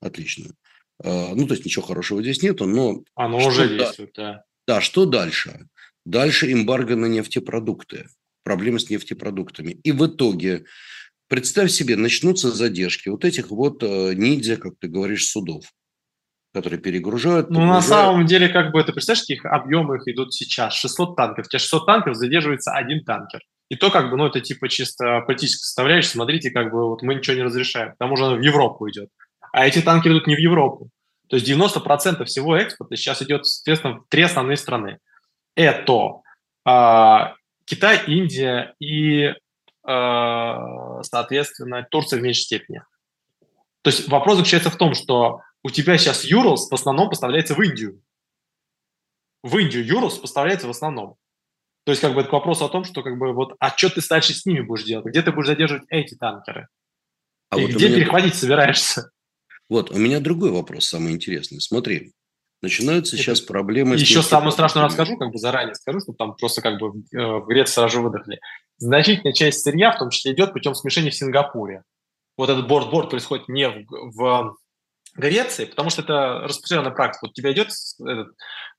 Отлично. 0.00 0.54
А, 1.02 1.34
ну, 1.34 1.46
то 1.46 1.54
есть 1.54 1.64
ничего 1.64 1.84
хорошего 1.84 2.22
здесь 2.22 2.42
нету, 2.42 2.66
но... 2.66 3.02
Оно 3.14 3.38
уже 3.38 3.68
действует, 3.68 4.12
да. 4.14 4.44
Да, 4.66 4.80
что 4.80 5.06
дальше? 5.06 5.66
Дальше 6.04 6.52
эмбарго 6.52 6.96
на 6.96 7.06
нефтепродукты 7.06 8.06
проблемы 8.44 8.78
с 8.78 8.90
нефтепродуктами. 8.90 9.72
И 9.82 9.90
в 9.90 10.06
итоге, 10.06 10.64
представь 11.28 11.70
себе, 11.70 11.96
начнутся 11.96 12.50
задержки 12.50 13.08
вот 13.08 13.24
этих 13.24 13.50
вот 13.50 13.82
э, 13.82 14.14
ниндзя, 14.14 14.56
как 14.56 14.74
ты 14.78 14.88
говоришь, 14.88 15.26
судов 15.26 15.64
которые 16.54 16.78
перегружают. 16.78 17.50
Ну, 17.50 17.66
на 17.66 17.82
самом 17.82 18.26
деле, 18.26 18.48
как 18.48 18.70
бы, 18.70 18.82
ты 18.84 18.92
представляешь, 18.92 19.22
каких 19.26 19.44
объемах 19.44 20.06
идут 20.06 20.32
сейчас? 20.32 20.74
600 20.74 21.16
танков. 21.16 21.46
У 21.46 21.48
тебя 21.48 21.58
600 21.58 21.84
танков, 21.84 22.14
задерживается 22.14 22.70
один 22.70 23.04
танкер. 23.04 23.40
И 23.70 23.76
то, 23.76 23.90
как 23.90 24.08
бы, 24.08 24.16
ну, 24.16 24.26
это 24.26 24.40
типа 24.40 24.68
чисто 24.68 25.22
политическая 25.26 25.64
составляющая. 25.64 26.10
Смотрите, 26.10 26.52
как 26.52 26.70
бы, 26.70 26.88
вот 26.88 27.02
мы 27.02 27.16
ничего 27.16 27.34
не 27.34 27.42
разрешаем. 27.42 27.94
К 27.94 27.98
тому 27.98 28.16
же 28.16 28.24
оно 28.24 28.36
в 28.36 28.40
Европу 28.40 28.88
идет. 28.88 29.08
А 29.52 29.66
эти 29.66 29.80
танки 29.80 30.06
идут 30.06 30.28
не 30.28 30.36
в 30.36 30.38
Европу. 30.38 30.90
То 31.28 31.36
есть 31.36 31.48
90% 31.50 32.24
всего 32.24 32.56
экспорта 32.56 32.94
сейчас 32.96 33.20
идет, 33.22 33.46
соответственно, 33.46 33.98
в 33.98 34.04
три 34.08 34.22
основные 34.22 34.56
страны. 34.56 34.98
Это 35.56 36.20
а, 36.64 37.34
Китай, 37.64 38.02
Индия 38.06 38.74
и, 38.78 39.24
э, 39.26 39.34
соответственно, 41.02 41.86
Турция 41.90 42.18
в 42.18 42.22
меньшей 42.22 42.42
степени. 42.42 42.82
То 43.82 43.90
есть 43.90 44.08
вопрос 44.08 44.36
заключается 44.36 44.70
в 44.70 44.76
том, 44.76 44.94
что 44.94 45.40
у 45.62 45.70
тебя 45.70 45.98
сейчас 45.98 46.24
Юрлс 46.24 46.70
в 46.70 46.74
основном 46.74 47.08
поставляется 47.08 47.54
в 47.54 47.60
Индию. 47.60 48.02
В 49.42 49.58
Индию 49.58 49.84
Юрлс 49.84 50.18
поставляется 50.18 50.66
в 50.66 50.70
основном. 50.70 51.16
То 51.84 51.92
есть 51.92 52.00
как 52.00 52.14
бы 52.14 52.22
это 52.22 52.30
вопрос 52.30 52.62
о 52.62 52.68
том, 52.68 52.84
что 52.84 53.02
как 53.02 53.18
бы 53.18 53.32
вот, 53.32 53.54
а 53.58 53.76
что 53.76 53.90
ты 53.90 54.00
дальше 54.08 54.32
с 54.32 54.46
ними 54.46 54.60
будешь 54.60 54.84
делать? 54.84 55.06
Где 55.06 55.22
ты 55.22 55.32
будешь 55.32 55.48
задерживать 55.48 55.84
эти 55.88 56.14
танкеры? 56.14 56.68
А 57.50 57.58
и 57.58 57.62
вот 57.62 57.72
где 57.72 57.88
меня... 57.88 57.98
перехватить 57.98 58.34
собираешься? 58.34 59.10
Вот, 59.68 59.90
у 59.90 59.98
меня 59.98 60.20
другой 60.20 60.50
вопрос, 60.50 60.86
самый 60.86 61.12
интересный. 61.12 61.60
Смотри, 61.60 62.12
Начинаются 62.62 63.16
сейчас 63.16 63.40
проблемы. 63.40 63.96
Еще 63.96 64.22
самое 64.22 64.50
страшное 64.50 64.84
расскажу, 64.84 65.18
как 65.18 65.30
бы 65.30 65.38
заранее 65.38 65.74
скажу, 65.74 66.00
чтобы 66.00 66.16
там 66.16 66.34
просто 66.34 66.62
как 66.62 66.78
бы 66.78 66.88
э, 66.88 67.26
в 67.40 67.46
Греции 67.46 67.74
сразу 67.74 68.02
выдохли. 68.02 68.40
Значительная 68.78 69.34
часть 69.34 69.62
сырья, 69.62 69.92
в 69.92 69.98
том 69.98 70.10
числе, 70.10 70.32
идет 70.32 70.52
путем 70.52 70.74
смешения 70.74 71.10
в 71.10 71.14
Сингапуре. 71.14 71.82
Вот 72.36 72.48
этот 72.48 72.66
борт-борт 72.66 73.10
происходит 73.10 73.48
не 73.48 73.68
в, 73.68 73.84
в 73.90 74.56
Греции, 75.14 75.66
потому 75.66 75.90
что 75.90 76.02
это 76.02 76.40
распространенная 76.44 76.92
практика. 76.92 77.26
Вот 77.26 77.30
у 77.30 77.34
тебя 77.34 77.52
идет, 77.52 77.68
этот, 78.00 78.28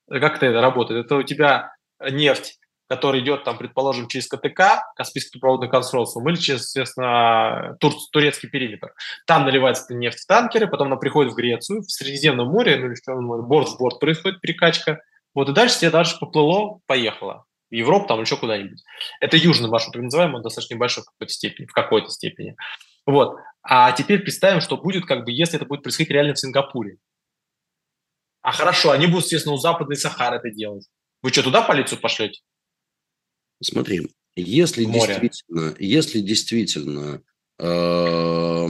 как 0.10 0.42
это 0.42 0.62
работает? 0.62 1.06
Это 1.06 1.16
у 1.18 1.24
тебя 1.24 1.72
нефть 2.12 2.60
который 2.88 3.22
идет, 3.22 3.44
там, 3.44 3.58
предположим, 3.58 4.08
через 4.08 4.28
КТК, 4.28 4.84
Каспийский 4.96 5.32
трубопроводный 5.32 5.70
консорциум, 5.70 6.30
или 6.30 6.36
через, 6.36 6.62
естественно, 6.64 7.78
тур, 7.80 7.94
турецкий 8.12 8.50
периметр. 8.50 8.94
Там 9.26 9.46
наливается 9.46 9.94
нефть 9.94 10.20
в 10.20 10.28
танкеры, 10.28 10.68
потом 10.68 10.88
она 10.88 10.98
приходит 10.98 11.34
в 11.34 11.36
Грецию, 11.36 11.82
в 11.82 11.92
Средиземном 11.92 12.48
море, 12.48 12.78
ну, 12.78 12.88
или 12.88 12.96
в 13.06 13.48
борт 13.48 13.70
в 13.70 13.78
борт 13.78 14.00
происходит 14.00 14.42
перекачка. 14.42 15.00
Вот 15.34 15.50
и 15.50 15.54
дальше 15.54 15.80
тебе 15.80 15.92
дальше 15.92 16.18
поплыло, 16.20 16.80
поехало. 16.86 17.46
В 17.72 17.74
Европу, 17.74 18.08
там 18.08 18.22
еще 18.22 18.38
куда-нибудь. 18.38 18.84
Это 19.20 19.38
южный 19.38 19.70
маршрут, 19.70 19.94
так 19.94 20.04
называемый, 20.04 20.38
он 20.38 20.44
достаточно 20.44 20.76
небольшой 20.76 21.04
в 21.04 21.08
какой-то 21.08 21.34
степени, 21.34 21.66
в 21.66 21.74
какой-то 21.74 22.10
степени. 22.10 22.56
Вот. 23.06 23.38
А 23.64 23.92
теперь 23.92 24.20
представим, 24.20 24.62
что 24.62 24.78
будет, 24.78 25.06
как 25.06 25.26
бы, 25.26 25.32
если 25.32 25.58
это 25.58 25.66
будет 25.66 25.82
происходить 25.82 26.12
реально 26.12 26.36
в 26.36 26.40
Сингапуре. 26.40 26.98
А 28.42 28.52
хорошо, 28.52 28.92
они 28.92 29.08
будут, 29.08 29.24
естественно, 29.24 29.56
у 29.56 29.58
Западной 29.58 29.96
Сахары 29.96 30.38
это 30.38 30.52
делать. 30.52 30.88
Вы 31.24 31.32
что, 31.32 31.42
туда 31.42 31.64
полицию 31.64 32.00
пошлете? 32.00 32.42
Смотри, 33.62 34.08
если 34.36 34.86
Море. 34.86 35.20
действительно, 35.22 35.76
если 35.80 36.20
действительно, 36.20 37.22
э, 37.60 38.68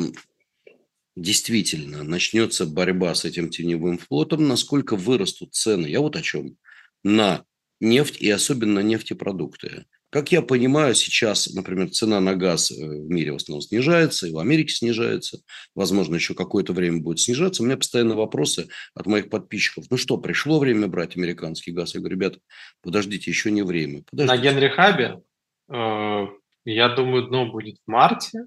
действительно 1.16 2.04
начнется 2.04 2.66
борьба 2.66 3.16
с 3.16 3.26
этим 3.26 3.50
теневым 3.50 3.98
флотом, 3.98 4.48
насколько 4.48 4.96
вырастут 4.96 5.54
цены, 5.54 5.88
я 5.88 6.02
вот 6.02 6.16
о 6.16 6.22
чем, 6.22 6.58
на 7.04 7.46
нефть 7.80 8.18
и 8.22 8.30
особенно 8.30 8.80
нефтепродукты. 8.80 9.86
Как 10.16 10.32
я 10.32 10.42
понимаю, 10.42 10.96
сейчас, 10.96 11.54
например, 11.54 11.90
цена 11.90 12.22
на 12.22 12.36
газ 12.36 12.72
э, 12.72 12.76
в 12.76 13.10
мире 13.10 13.34
в 13.34 13.36
основном 13.36 13.62
снижается, 13.62 14.26
и 14.26 14.32
в 14.32 14.38
Америке 14.38 14.74
снижается. 14.74 15.40
Возможно, 15.76 16.16
еще 16.16 16.34
какое-то 16.34 16.72
время 16.72 17.02
будет 17.02 17.20
снижаться. 17.20 17.62
У 17.62 17.66
меня 17.66 17.76
постоянно 17.76 18.16
вопросы 18.16 18.70
от 18.94 19.08
моих 19.08 19.30
подписчиков. 19.30 19.88
Ну 19.90 19.98
что, 19.98 20.18
пришло 20.18 20.58
время 20.58 20.88
брать 20.88 21.18
американский 21.18 21.74
газ? 21.74 21.96
Я 21.96 22.00
говорю, 22.00 22.16
ребята, 22.16 22.40
подождите, 22.82 23.30
еще 23.30 23.52
не 23.52 23.62
время. 23.62 24.04
Подождите. 24.10 24.38
На 24.38 24.42
Генри 24.42 24.70
Хабе, 24.70 25.22
э, 25.68 26.28
я 26.64 26.90
думаю, 26.96 27.28
дно 27.28 27.52
будет 27.52 27.76
в 27.86 27.92
марте. 27.92 28.46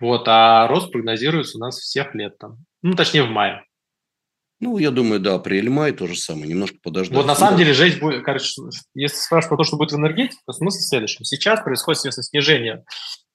Вот, 0.00 0.24
а 0.26 0.68
рост 0.68 0.92
прогнозируется 0.92 1.56
у 1.56 1.60
нас 1.62 1.78
всех 1.78 2.14
летом. 2.14 2.66
Ну, 2.82 2.92
точнее, 2.92 3.22
в 3.22 3.30
мае. 3.30 3.64
Ну, 4.60 4.78
я 4.78 4.90
думаю, 4.90 5.20
да, 5.20 5.34
апрель-май 5.34 5.92
то 5.92 6.08
же 6.08 6.16
самое, 6.16 6.48
немножко 6.48 6.78
подождать. 6.82 7.16
Вот 7.16 7.26
на 7.26 7.36
самом 7.36 7.58
деле 7.58 7.72
жесть 7.72 8.00
будет, 8.00 8.24
короче, 8.24 8.60
если 8.94 9.16
спрашивать 9.16 9.50
про 9.50 9.56
то, 9.58 9.64
что 9.64 9.76
будет 9.76 9.92
в 9.92 9.96
энергетике, 9.96 10.40
то 10.46 10.52
смысл 10.52 10.78
в 10.78 10.88
следующем. 10.88 11.24
Сейчас 11.24 11.62
происходит, 11.62 11.98
естественно, 11.98 12.24
снижение. 12.24 12.84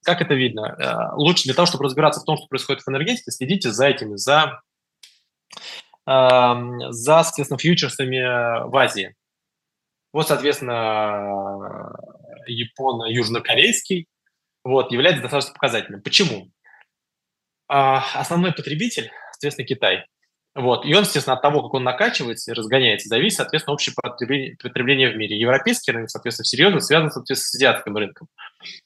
Как 0.03 0.21
это 0.21 0.33
видно? 0.33 0.75
Э, 0.77 1.15
лучше 1.15 1.45
для 1.45 1.53
того, 1.53 1.65
чтобы 1.65 1.85
разбираться 1.85 2.19
в 2.19 2.25
том, 2.25 2.35
что 2.37 2.47
происходит 2.47 2.83
в 2.83 2.89
энергетике, 2.89 3.31
следите 3.31 3.71
за 3.71 3.87
этими, 3.87 4.17
за, 4.17 4.59
эм, 6.05 6.91
за 6.91 7.23
соответственно, 7.23 7.57
фьючерсами 7.57 8.67
в 8.67 8.75
Азии. 8.75 9.15
Вот, 10.11 10.27
соответственно, 10.27 11.93
японо-южнокорейский 12.47 14.07
вот, 14.63 14.91
является 14.91 15.21
достаточно 15.21 15.53
показательным. 15.53 16.01
Почему? 16.01 16.51
А, 17.67 18.03
основной 18.13 18.51
потребитель, 18.51 19.09
соответственно, 19.31 19.67
Китай. 19.67 20.05
Вот. 20.55 20.85
И 20.85 20.93
он, 20.93 21.03
естественно, 21.03 21.35
от 21.35 21.41
того, 21.41 21.63
как 21.63 21.73
он 21.73 21.83
накачивается 21.83 22.51
и 22.51 22.53
разгоняется, 22.53 23.09
зависит, 23.09 23.37
соответственно, 23.37 23.73
общее 23.73 23.95
потребление, 23.99 24.55
потребление 24.61 25.09
в 25.09 25.15
мире. 25.15 25.39
Европейский 25.39 25.91
рынок, 25.91 26.11
соответственно, 26.11 26.45
серьезно 26.45 26.79
связан, 26.79 27.11
соответственно, 27.11 27.49
с 27.49 27.55
азиатским 27.55 27.97
рынком. 27.97 28.27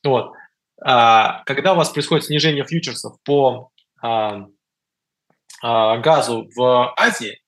Вот. 0.04 0.34
А, 0.82 1.44
когда 1.46 1.74
у 1.74 1.76
вас 1.76 1.90
происходит 1.90 2.26
снижение 2.26 2.64
фьючерсов 2.64 3.18
по 3.24 3.72
а, 4.02 4.46
а, 5.62 5.98
газу 5.98 6.50
в 6.56 6.94
Азии, 6.96 7.42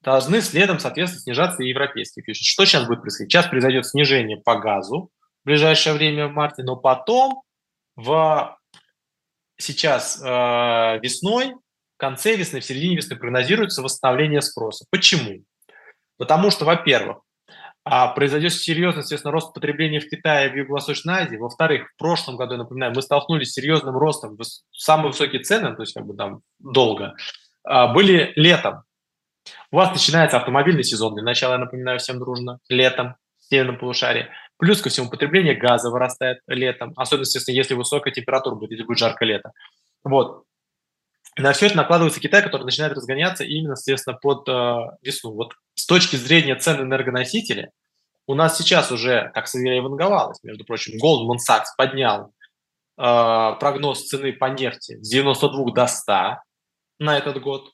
должны 0.00 0.40
следом, 0.40 0.78
соответственно, 0.78 1.22
снижаться 1.22 1.62
и 1.62 1.68
европейские 1.68 2.22
фьючерсы. 2.24 2.50
Что 2.50 2.64
сейчас 2.64 2.86
будет 2.86 3.02
происходить? 3.02 3.32
Сейчас 3.32 3.46
произойдет 3.46 3.86
снижение 3.86 4.38
по 4.38 4.56
газу 4.58 5.10
в 5.42 5.46
ближайшее 5.46 5.94
время 5.94 6.28
в 6.28 6.32
марте, 6.32 6.62
но 6.62 6.76
потом 6.76 7.42
в 7.96 8.58
сейчас 9.56 10.20
э, 10.22 10.98
весной 11.00 11.54
в 11.96 12.00
конце 12.00 12.36
весны, 12.36 12.60
в 12.60 12.64
середине 12.64 12.96
весны 12.96 13.16
прогнозируется 13.16 13.82
восстановление 13.82 14.42
спроса. 14.42 14.84
Почему? 14.90 15.44
Потому 16.16 16.50
что, 16.50 16.64
во-первых, 16.64 17.18
а, 17.84 18.08
произойдет 18.08 18.52
серьезный, 18.54 19.02
естественно, 19.02 19.30
рост 19.30 19.52
потребления 19.52 20.00
в 20.00 20.08
Китае 20.08 20.48
и 20.48 20.52
в 20.52 20.56
Юго-Восточной 20.56 21.14
Азии. 21.14 21.36
Во-вторых, 21.36 21.90
в 21.94 21.98
прошлом 21.98 22.36
году, 22.36 22.56
напоминаю, 22.56 22.94
мы 22.94 23.02
столкнулись 23.02 23.50
с 23.50 23.54
серьезным 23.54 23.96
ростом, 23.96 24.38
самые 24.72 25.08
высокие 25.08 25.42
цены, 25.42 25.74
то 25.76 25.82
есть 25.82 25.92
как 25.92 26.06
бы 26.06 26.16
там 26.16 26.40
долго, 26.58 27.14
а, 27.62 27.92
были 27.92 28.32
летом. 28.36 28.84
У 29.70 29.76
вас 29.76 29.90
начинается 29.92 30.38
автомобильный 30.38 30.84
сезон, 30.84 31.14
для 31.14 31.22
начала, 31.22 31.52
я 31.52 31.58
напоминаю 31.58 31.98
всем 31.98 32.18
дружно, 32.18 32.58
летом, 32.70 33.16
в 33.38 33.50
северном 33.50 33.78
полушарии. 33.78 34.28
Плюс 34.56 34.80
ко 34.80 34.88
всему, 34.88 35.10
потребление 35.10 35.54
газа 35.54 35.90
вырастает 35.90 36.38
летом, 36.46 36.94
особенно, 36.96 37.24
естественно, 37.24 37.54
если 37.54 37.74
высокая 37.74 38.12
температура 38.12 38.54
будет, 38.54 38.70
если 38.70 38.84
будет 38.84 38.98
жаркое 38.98 39.28
лето. 39.28 39.52
Вот. 40.04 40.44
На 41.36 41.52
все 41.52 41.66
это 41.66 41.76
накладывается 41.76 42.20
Китай, 42.20 42.42
который 42.42 42.64
начинает 42.64 42.92
разгоняться 42.92 43.44
именно, 43.44 43.74
соответственно, 43.74 44.16
под 44.16 44.48
э, 44.48 44.76
весну. 45.02 45.32
Вот 45.32 45.54
с 45.74 45.86
точки 45.86 46.16
зрения 46.16 46.54
цен 46.54 46.80
энергоносителей, 46.80 47.70
у 48.26 48.34
нас 48.34 48.56
сейчас 48.56 48.92
уже, 48.92 49.30
как 49.34 49.48
Савелия 49.48 49.82
ванговалась, 49.82 50.38
между 50.42 50.64
прочим, 50.64 50.94
Goldman 51.02 51.38
Sachs 51.38 51.66
поднял 51.76 52.32
э, 52.96 53.56
прогноз 53.58 54.06
цены 54.06 54.32
по 54.32 54.46
нефти 54.46 54.96
с 55.02 55.08
92 55.10 55.72
до 55.72 55.86
100 55.86 56.12
на 57.00 57.18
этот 57.18 57.40
год. 57.40 57.72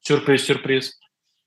Сюрприз, 0.00 0.44
сюрприз. 0.44 0.98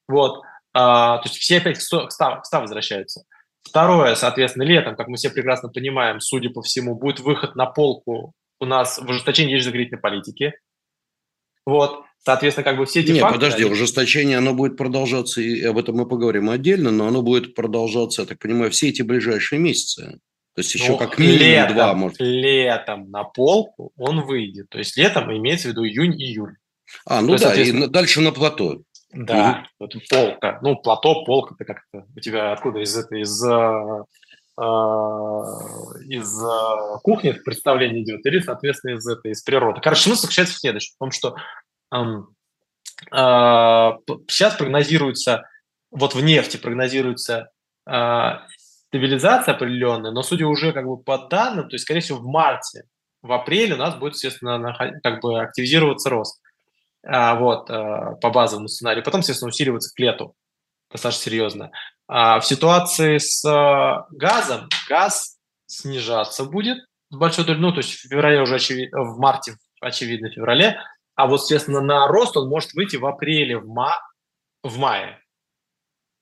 Вот. 0.07 0.41
Э, 0.73 0.73
то 0.73 1.21
есть 1.25 1.37
все 1.37 1.57
опять 1.57 1.77
к 1.77 1.81
100, 1.81 2.07
к 2.07 2.11
100, 2.11 2.35
к 2.41 2.45
100 2.45 2.59
возвращаются. 2.61 3.23
Второе, 3.61 4.15
соответственно, 4.15 4.63
летом, 4.63 4.95
как 4.95 5.07
мы 5.07 5.17
все 5.17 5.29
прекрасно 5.29 5.69
понимаем, 5.69 6.19
судя 6.19 6.49
по 6.49 6.63
всему, 6.63 6.95
будет 6.95 7.19
выход 7.19 7.55
на 7.55 7.67
полку 7.67 8.33
у 8.59 8.65
нас 8.65 8.97
в 8.99 9.07
ужесточении 9.07 9.51
денежно-кредитной 9.51 9.99
политики. 9.99 10.53
Вот, 11.65 12.03
соответственно, 12.23 12.65
как 12.65 12.77
бы 12.77 12.85
все 12.85 13.01
эти 13.01 13.11
Нет, 13.11 13.21
факторы... 13.21 13.39
подожди, 13.41 13.63
они... 13.63 13.71
ужесточение, 13.71 14.37
оно 14.37 14.53
будет 14.53 14.77
продолжаться, 14.77 15.41
и 15.41 15.61
об 15.63 15.77
этом 15.77 15.95
мы 15.95 16.07
поговорим 16.07 16.49
отдельно, 16.49 16.91
но 16.91 17.07
оно 17.07 17.21
будет 17.21 17.55
продолжаться, 17.55 18.23
я 18.23 18.27
так 18.27 18.39
понимаю, 18.39 18.71
все 18.71 18.89
эти 18.89 19.01
ближайшие 19.01 19.59
месяцы. 19.59 20.19
То 20.53 20.59
есть 20.61 20.73
еще 20.75 20.91
ну, 20.91 20.97
как 20.97 21.17
минимум 21.17 21.39
летом, 21.39 21.75
два, 21.75 21.93
может. 21.93 22.19
Летом 22.19 23.09
на 23.09 23.23
полку 23.23 23.93
он 23.95 24.25
выйдет. 24.25 24.67
То 24.69 24.79
есть 24.79 24.97
летом 24.97 25.31
имеется 25.35 25.69
в 25.69 25.71
виду 25.71 25.85
июнь-июль. 25.85 26.55
А, 27.05 27.21
ну 27.21 27.37
То 27.37 27.43
да, 27.43 27.53
есть, 27.53 27.73
и 27.73 27.87
дальше 27.87 28.19
на 28.19 28.33
плато. 28.33 28.81
Да, 29.13 29.65
угу. 29.79 29.91
вот 29.93 30.09
полка. 30.09 30.59
Ну, 30.61 30.75
плато, 30.75 31.23
полка, 31.25 31.55
это 31.57 31.65
как-то 31.65 32.05
у 32.15 32.19
тебя 32.19 32.51
откуда 32.51 32.79
из 32.79 32.95
этой, 32.95 33.21
из 33.21 33.43
э, 33.43 34.03
из 34.61 36.43
э, 36.43 36.99
кухни 37.03 37.31
представление 37.31 38.03
идет, 38.03 38.25
или, 38.25 38.39
соответственно, 38.39 38.95
из 38.95 39.07
этой, 39.07 39.31
из 39.31 39.41
природы. 39.41 39.81
Короче, 39.81 40.03
смысл 40.03 40.21
заключается 40.21 40.55
в 40.55 40.59
следующем, 40.59 40.93
в 40.95 40.99
том, 40.99 41.11
что 41.11 41.35
сейчас 44.29 44.55
прогнозируется, 44.55 45.43
вот 45.89 46.13
в 46.13 46.23
нефти 46.23 46.57
прогнозируется 46.57 47.49
стабилизация 47.83 49.55
определенная, 49.55 50.11
но 50.11 50.21
судя 50.21 50.45
уже 50.45 50.73
как 50.73 50.85
бы 50.85 50.97
по 50.97 51.17
данным, 51.17 51.67
то 51.67 51.75
есть, 51.75 51.85
скорее 51.85 52.01
всего, 52.01 52.19
в 52.19 52.25
марте, 52.25 52.83
в 53.23 53.31
апреле 53.31 53.73
у 53.73 53.77
нас 53.77 53.95
будет, 53.95 54.13
естественно, 54.13 54.75
как 55.01 55.21
бы 55.21 55.41
активизироваться 55.41 56.09
рост 56.09 56.39
вот, 57.03 57.67
по 57.67 58.29
базовому 58.29 58.67
сценарию. 58.67 59.03
Потом, 59.03 59.21
естественно, 59.21 59.49
усиливаться 59.49 59.91
к 59.93 59.99
лету 59.99 60.35
достаточно 60.91 61.23
серьезно. 61.23 61.71
А 62.13 62.41
в 62.41 62.45
ситуации 62.45 63.19
с 63.19 63.41
э, 63.45 64.15
газом 64.17 64.67
газ 64.89 65.37
снижаться 65.65 66.43
будет 66.43 66.79
с 67.09 67.15
большой 67.15 67.45
долей, 67.45 67.61
ну, 67.61 67.71
то 67.71 67.77
есть 67.77 67.91
в 67.91 68.09
феврале 68.09 68.41
уже 68.41 68.55
очевидно, 68.55 69.03
в 69.03 69.17
марте, 69.17 69.55
очевидно, 69.79 70.27
в 70.27 70.33
феврале, 70.33 70.77
а 71.15 71.27
вот, 71.27 71.39
соответственно, 71.39 71.79
на 71.79 72.07
рост 72.07 72.35
он 72.35 72.49
может 72.49 72.73
выйти 72.73 72.97
в 72.97 73.05
апреле, 73.05 73.57
в, 73.57 73.65
ма 73.65 73.95
в 74.61 74.77
мае. 74.77 75.21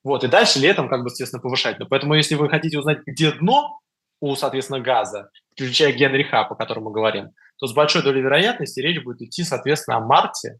Вот, 0.03 0.23
и 0.23 0.27
дальше 0.27 0.59
летом, 0.59 0.89
как 0.89 1.01
бы, 1.01 1.07
естественно, 1.07 1.41
повышать. 1.41 1.79
Но 1.79 1.87
поэтому, 1.87 2.13
если 2.13 2.35
вы 2.35 2.49
хотите 2.49 2.77
узнать, 2.77 2.99
где 3.07 3.31
дно 3.31 3.79
у, 4.19 4.35
соответственно, 4.35 4.81
газа, 4.81 5.31
включая 5.53 5.91
Генри 5.91 6.21
Хаб, 6.21 6.51
о 6.51 6.55
котором 6.55 6.83
мы 6.83 6.91
говорим, 6.91 7.31
то 7.57 7.65
с 7.65 7.73
большой 7.73 8.03
долей 8.03 8.21
вероятности 8.21 8.79
речь 8.79 9.03
будет 9.03 9.23
идти, 9.23 9.43
соответственно, 9.43 9.97
о 9.97 10.05
марте, 10.05 10.59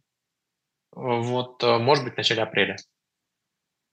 вот, 0.92 1.64
э, 1.64 1.78
может 1.78 2.04
быть, 2.04 2.16
в 2.16 2.18
начале 2.18 2.42
апреля. 2.42 2.78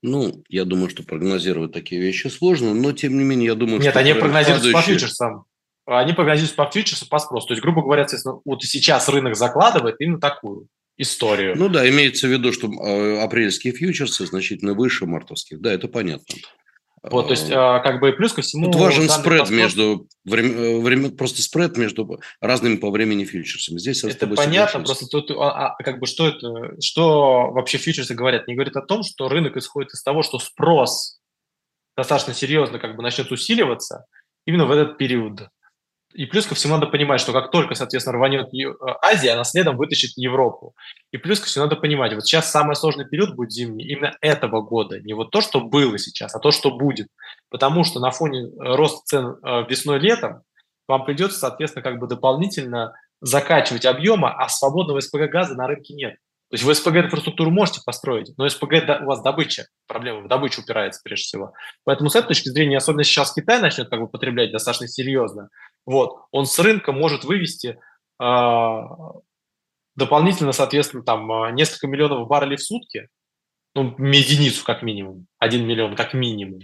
Ну, 0.03 0.45
я 0.49 0.65
думаю, 0.65 0.91
что 0.91 1.03
прогнозировать 1.03 1.73
такие 1.73 2.01
вещи 2.01 2.29
сложно, 2.29 2.75
но 2.75 2.93
тем 2.93 3.17
не 3.17 3.25
менее, 3.25 3.47
я 3.47 3.55
думаю, 3.55 3.81
Нет, 3.81 3.91
что... 3.93 4.03
Нет, 4.03 4.11
они 4.11 4.21
прогнозируют 4.21 4.73
по 4.73 4.83
фьючерсам. 4.83 5.45
Они 5.87 6.13
прогнозируют 6.13 6.57
по 6.57 6.71
фьючерсу, 6.71 7.09
по 7.09 7.19
спросу. 7.19 7.49
То 7.49 7.55
есть, 7.55 7.63
грубо 7.63 7.83
говоря, 7.83 8.07
вот 8.45 8.63
сейчас 8.63 9.09
рынок 9.09 9.37
закладывает 9.37 9.97
именно 10.01 10.21
такую 10.21 10.69
историю. 10.99 11.57
Ну 11.57 11.69
да, 11.69 11.89
имеется 11.89 12.27
в 12.27 12.31
виду, 12.31 12.53
что 12.53 12.69
э, 12.69 13.21
апрельские 13.21 13.73
фьючерсы 13.73 14.27
значительно 14.27 14.75
выше 14.75 15.07
мартовских. 15.07 15.61
Да, 15.61 15.73
это 15.73 15.89
понятно. 15.89 16.37
Вот, 17.11 17.27
то 17.27 17.33
есть, 17.33 17.51
а, 17.53 17.79
как 17.81 18.01
бы 18.01 18.13
плюс 18.13 18.33
ко 18.33 18.43
всему... 18.43 18.71
Тут 18.71 18.81
важен 18.81 19.09
спред 19.09 19.41
посмотр... 19.41 19.63
между... 19.63 20.09
Время, 20.25 20.51
э, 20.51 20.81
время, 20.81 21.11
просто 21.11 21.41
спред 21.41 21.77
между 21.77 22.21
разными 22.41 22.77
по 22.77 22.91
времени 22.91 23.25
фьючерсами. 23.25 23.79
Здесь 23.79 24.03
это 24.03 24.27
понятно, 24.27 24.81
просто 24.81 25.07
тут 25.07 25.31
а, 25.31 25.69
а, 25.69 25.83
как 25.83 26.01
бы 26.01 26.07
что 26.07 26.29
это... 26.29 26.81
Что 26.81 27.51
вообще 27.53 27.79
фьючерсы 27.79 28.15
говорят? 28.15 28.45
Они 28.47 28.57
говорят 28.57 28.77
о 28.77 28.83
том, 28.83 29.03
что 29.05 29.29
рынок 29.29 29.57
исходит 29.57 29.93
из 29.93 30.03
того, 30.03 30.23
что 30.23 30.39
спрос 30.39 31.21
достаточно 31.97 32.35
серьезно 32.35 32.79
как 32.79 32.97
бы 32.97 33.03
начнет 33.03 33.31
усиливаться 33.31 34.07
именно 34.45 34.67
в 34.67 34.71
этот 34.73 34.99
период. 34.99 35.49
И 36.17 36.25
плюс 36.25 36.47
ко 36.47 36.55
всему 36.55 36.75
надо 36.75 36.87
понимать, 36.87 37.21
что 37.21 37.33
как 37.33 37.51
только, 37.51 37.75
соответственно, 37.75 38.17
рванет 38.17 38.49
э, 38.55 38.75
Азия, 39.03 39.33
она 39.33 39.45
следом 39.45 39.77
вытащит 39.77 40.13
Европу. 40.17 40.75
И 41.13 41.19
плюс 41.19 41.41
ко 41.41 41.47
всему 41.47 41.67
надо 41.67 41.77
понимать, 41.77 42.15
вот 42.15 42.25
сейчас 42.25 42.51
самый 42.51 42.75
сложный 42.75 43.07
период 43.07 43.35
будет 43.35 43.53
зимний 43.53 43.85
именно 43.85 44.17
этого 44.23 44.63
года. 44.63 44.99
Не 44.99 45.13
вот 45.13 45.31
то, 45.31 45.43
что 45.43 45.61
было 45.61 45.99
сейчас, 45.99 46.35
а 46.35 46.39
то, 46.39 46.53
что 46.53 46.71
будет. 46.71 47.09
Потому 47.51 47.85
что 47.85 48.01
на 48.01 48.11
фоне 48.11 48.51
роста 48.59 49.01
цен 49.05 49.27
э, 49.27 49.65
весной-летом 49.69 50.43
вам 50.89 51.05
придется, 51.05 51.39
соответственно, 51.39 51.83
как 51.83 51.99
бы 51.99 52.07
дополнительно 52.07 52.95
закачивать 53.21 53.85
объема, 53.85 54.33
а 54.33 54.49
свободного 54.49 55.01
СПГ 55.01 55.31
газа 55.31 55.55
на 55.55 55.67
рынке 55.67 55.93
нет. 55.93 56.17
То 56.49 56.55
есть 56.55 56.65
вы 56.65 56.75
СПГ 56.75 56.97
инфраструктуру 56.97 57.51
можете 57.51 57.81
построить, 57.85 58.33
но 58.39 58.49
СПГ 58.49 58.75
у 59.03 59.07
вас 59.07 59.21
добыча, 59.21 59.67
проблема 59.89 60.21
в 60.21 60.29
добыче 60.29 60.61
упирается 60.61 61.01
прежде 61.03 61.25
всего. 61.25 61.53
Поэтому 61.85 62.09
с 62.09 62.15
этой 62.15 62.29
точки 62.29 62.49
зрения, 62.51 62.77
особенно 62.77 63.03
сейчас 63.03 63.33
Китай 63.33 63.61
начнет 63.61 63.89
как 63.89 64.01
бы 64.01 64.07
потреблять 64.07 64.53
достаточно 64.53 64.87
серьезно, 64.87 65.49
вот, 65.87 66.27
он 66.33 66.47
с 66.47 66.59
рынка 66.59 66.93
может 66.93 67.25
вывести 67.25 67.79
э, 68.21 68.81
дополнительно, 69.95 70.53
соответственно, 70.53 71.03
там 71.03 71.31
а, 71.33 71.51
несколько 71.51 71.87
миллионов 71.87 72.29
баррелей 72.29 72.57
в 72.57 72.63
сутки, 72.63 73.09
ну, 73.75 73.95
единицу 73.99 74.65
как 74.65 74.83
минимум, 74.83 75.27
один 75.39 75.67
миллион 75.67 75.97
как 75.97 76.13
минимум, 76.13 76.61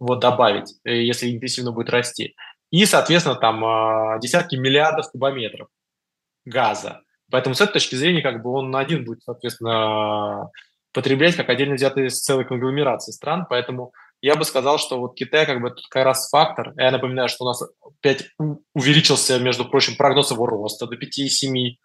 вот, 0.00 0.20
добавить, 0.20 0.74
э, 0.84 1.02
если 1.02 1.30
интенсивно 1.34 1.72
будет 1.72 1.90
расти. 1.90 2.34
И, 2.70 2.84
соответственно, 2.86 3.36
там 3.36 3.64
э, 3.64 4.20
десятки 4.20 4.56
миллиардов 4.56 5.10
кубометров 5.10 5.68
газа. 6.44 7.02
Поэтому 7.30 7.54
с 7.54 7.60
этой 7.60 7.74
точки 7.74 7.94
зрения 7.94 8.22
как 8.22 8.42
бы 8.42 8.50
он 8.50 8.74
один 8.74 9.04
будет, 9.04 9.22
соответственно, 9.22 10.50
потреблять 10.92 11.36
как 11.36 11.48
отдельно 11.48 11.74
взятый 11.74 12.06
из 12.06 12.20
целой 12.20 12.44
конгломерации 12.44 13.12
стран. 13.12 13.46
Поэтому 13.48 13.92
я 14.22 14.36
бы 14.36 14.44
сказал, 14.44 14.78
что 14.78 15.00
вот 15.00 15.16
Китай 15.16 15.44
как 15.46 15.60
бы 15.60 15.70
тут 15.70 15.84
как 15.88 16.04
раз 16.04 16.30
фактор. 16.30 16.72
Я 16.76 16.92
напоминаю, 16.92 17.28
что 17.28 17.44
у 17.44 17.48
нас 17.48 17.60
опять 17.80 18.28
увеличился, 18.72 19.40
между 19.40 19.64
прочим, 19.64 19.96
прогноз 19.96 20.30
его 20.30 20.46
роста 20.46 20.86
до 20.86 20.94
5,7. 20.94 21.76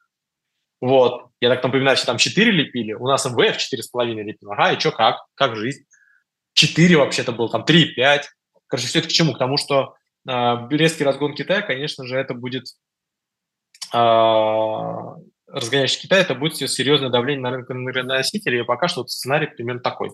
Вот. 0.80 1.31
Я 1.41 1.49
так 1.49 1.64
напоминаю, 1.64 1.97
что 1.97 2.05
там 2.05 2.18
4 2.18 2.51
лепили, 2.51 2.93
у 2.93 3.07
нас 3.07 3.26
МВФ 3.26 3.57
4,5 3.57 4.14
лепил. 4.22 4.51
Ага, 4.51 4.73
и 4.73 4.80
что, 4.80 4.91
как? 4.91 5.26
Как 5.34 5.55
жизнь? 5.55 5.85
4 6.53 6.97
вообще-то 6.97 7.31
было, 7.31 7.49
там 7.49 7.64
3,5. 7.64 8.22
Короче, 8.68 8.88
все 8.88 8.99
это 8.99 9.07
к 9.07 9.11
чему? 9.11 9.34
К 9.34 9.39
тому, 9.39 9.57
что 9.57 9.95
э, 10.30 10.55
резкий 10.69 11.03
разгон 11.03 11.34
Китая, 11.34 11.64
конечно 11.64 12.05
же, 12.05 12.18
это 12.18 12.35
будет 12.35 12.65
э, 13.93 13.97
разгоняющий 15.47 16.01
Китай, 16.01 16.22
это 16.22 16.35
будет 16.35 16.57
серьезное 16.69 17.09
давление 17.09 17.41
на 17.41 17.51
рынок 17.51 18.05
носителей, 18.05 18.59
и 18.59 18.64
пока 18.64 18.88
что 18.88 19.07
сценарий 19.07 19.47
примерно 19.47 19.81
такой. 19.81 20.11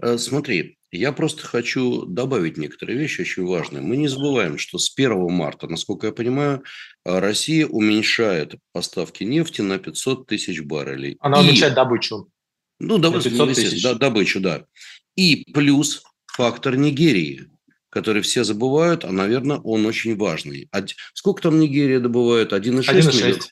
Э, 0.00 0.18
смотри, 0.18 0.78
я 0.90 1.12
просто 1.12 1.46
хочу 1.46 2.06
добавить 2.06 2.56
некоторые 2.56 2.98
вещи 2.98 3.20
очень 3.20 3.44
важные. 3.44 3.82
Мы 3.82 3.96
не 3.96 4.08
забываем, 4.08 4.58
что 4.58 4.78
с 4.78 4.92
1 4.96 5.30
марта, 5.30 5.66
насколько 5.66 6.06
я 6.06 6.12
понимаю, 6.12 6.62
э, 7.04 7.18
Россия 7.18 7.66
уменьшает 7.66 8.54
поставки 8.72 9.24
нефти 9.24 9.60
на 9.60 9.78
500 9.78 10.26
тысяч 10.26 10.62
баррелей. 10.62 11.16
Она 11.20 11.40
и... 11.40 11.44
уменьшает 11.44 11.74
добычу. 11.74 12.30
Ну, 12.78 12.98
доб... 12.98 13.22
да, 13.82 13.94
добычу, 13.94 14.40
да. 14.40 14.64
И 15.16 15.44
плюс 15.52 16.04
фактор 16.26 16.76
Нигерии, 16.76 17.50
который 17.90 18.22
все 18.22 18.44
забывают, 18.44 19.04
а, 19.04 19.10
наверное, 19.10 19.58
он 19.58 19.84
очень 19.84 20.16
важный. 20.16 20.70
Сколько 21.12 21.42
там 21.42 21.58
Нигерия 21.58 21.98
добывает? 21.98 22.52
1,6 22.52 22.68
миллиона? 22.68 23.42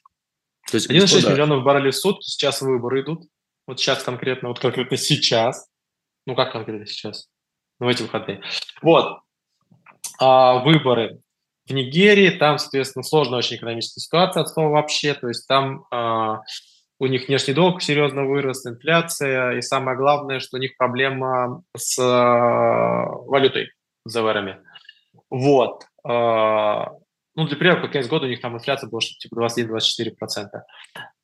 То 0.71 0.75
есть, 0.77 0.89
1,6 0.89 1.01
господа... 1.01 1.33
миллионов 1.33 1.65
баррелей 1.65 1.91
в 1.91 1.97
сутки, 1.97 2.25
сейчас 2.29 2.63
выборы 2.63 3.03
идут. 3.03 3.25
Вот 3.67 3.81
сейчас 3.81 4.05
конкретно, 4.05 4.49
вот 4.49 4.61
конкретно 4.61 4.97
сейчас. 4.97 5.69
Ну, 6.27 6.35
как 6.35 6.53
конкретно 6.53 6.87
сейчас? 6.87 7.29
Ну, 7.79 7.87
в 7.87 7.89
эти 7.89 8.03
выходные. 8.03 8.43
Вот. 8.83 9.21
А, 10.21 10.59
выборы 10.59 11.21
в 11.67 11.73
Нигерии. 11.73 12.31
Там, 12.31 12.59
соответственно, 12.59 13.03
сложная 13.03 13.39
очень 13.39 13.57
экономическая 13.57 14.01
ситуация 14.01 14.43
от 14.43 14.49
слова 14.49 14.71
вообще. 14.71 15.15
То 15.15 15.29
есть 15.29 15.47
там 15.47 15.85
а, 15.91 16.41
у 16.99 17.07
них 17.07 17.29
внешний 17.29 17.55
долг 17.55 17.83
серьезно 17.83 18.25
вырос, 18.25 18.67
инфляция. 18.67 19.59
И 19.59 19.63
самое 19.63 19.97
главное, 19.97 20.41
что 20.41 20.57
у 20.57 20.61
них 20.61 20.77
проблема 20.77 21.63
с 21.77 21.99
а, 21.99 23.07
валютой, 23.07 23.71
с 24.05 24.13
ЗВРами. 24.13 24.59
Вот. 25.31 25.85
А, 26.05 26.93
ну, 27.37 27.47
для 27.47 27.57
примера, 27.57 27.81
под 27.81 27.93
конец 27.93 28.09
года 28.09 28.25
у 28.25 28.29
них 28.29 28.41
там 28.41 28.55
инфляция 28.55 28.89
была 28.89 29.03
что-то 29.03 29.19
типа 29.19 29.47
21-24%. 29.47 30.63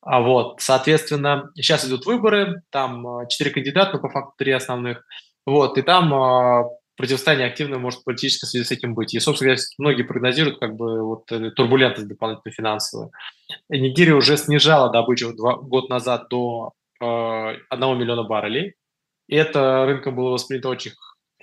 А 0.01 0.21
вот, 0.21 0.61
соответственно, 0.61 1.51
сейчас 1.55 1.85
идут 1.87 2.05
выборы, 2.05 2.61
там 2.69 3.05
а, 3.07 3.25
четыре 3.25 3.49
кандидата, 3.49 3.93
но 3.93 3.99
по 3.99 4.09
факту 4.09 4.33
три 4.37 4.51
основных. 4.51 5.03
Вот, 5.45 5.77
и 5.77 5.81
там 5.81 6.13
э, 6.13 6.63
противостояние 6.95 7.47
активное 7.47 7.79
может 7.79 8.03
политически 8.03 8.45
в 8.45 8.47
связи 8.47 8.63
с 8.63 8.71
этим 8.71 8.93
быть. 8.93 9.13
И, 9.13 9.19
собственно 9.19 9.49
говоря, 9.49 9.63
многие 9.79 10.03
прогнозируют 10.03 10.59
как 10.59 10.75
бы 10.75 11.03
вот 11.03 11.25
турбулентность 11.55 12.07
дополнительную 12.07 12.53
финансовую. 12.53 13.11
И 13.69 13.81
Нигерия 13.81 14.13
уже 14.13 14.37
снижала 14.37 14.91
добычу 14.91 15.33
два, 15.33 15.55
год 15.55 15.89
назад 15.89 16.29
до 16.29 16.73
э, 17.01 17.05
1 17.05 17.97
миллиона 17.97 18.23
баррелей. 18.23 18.75
И 19.27 19.35
это 19.35 19.85
рынком 19.85 20.15
было 20.15 20.29
воспринято 20.29 20.69
очень 20.69 20.91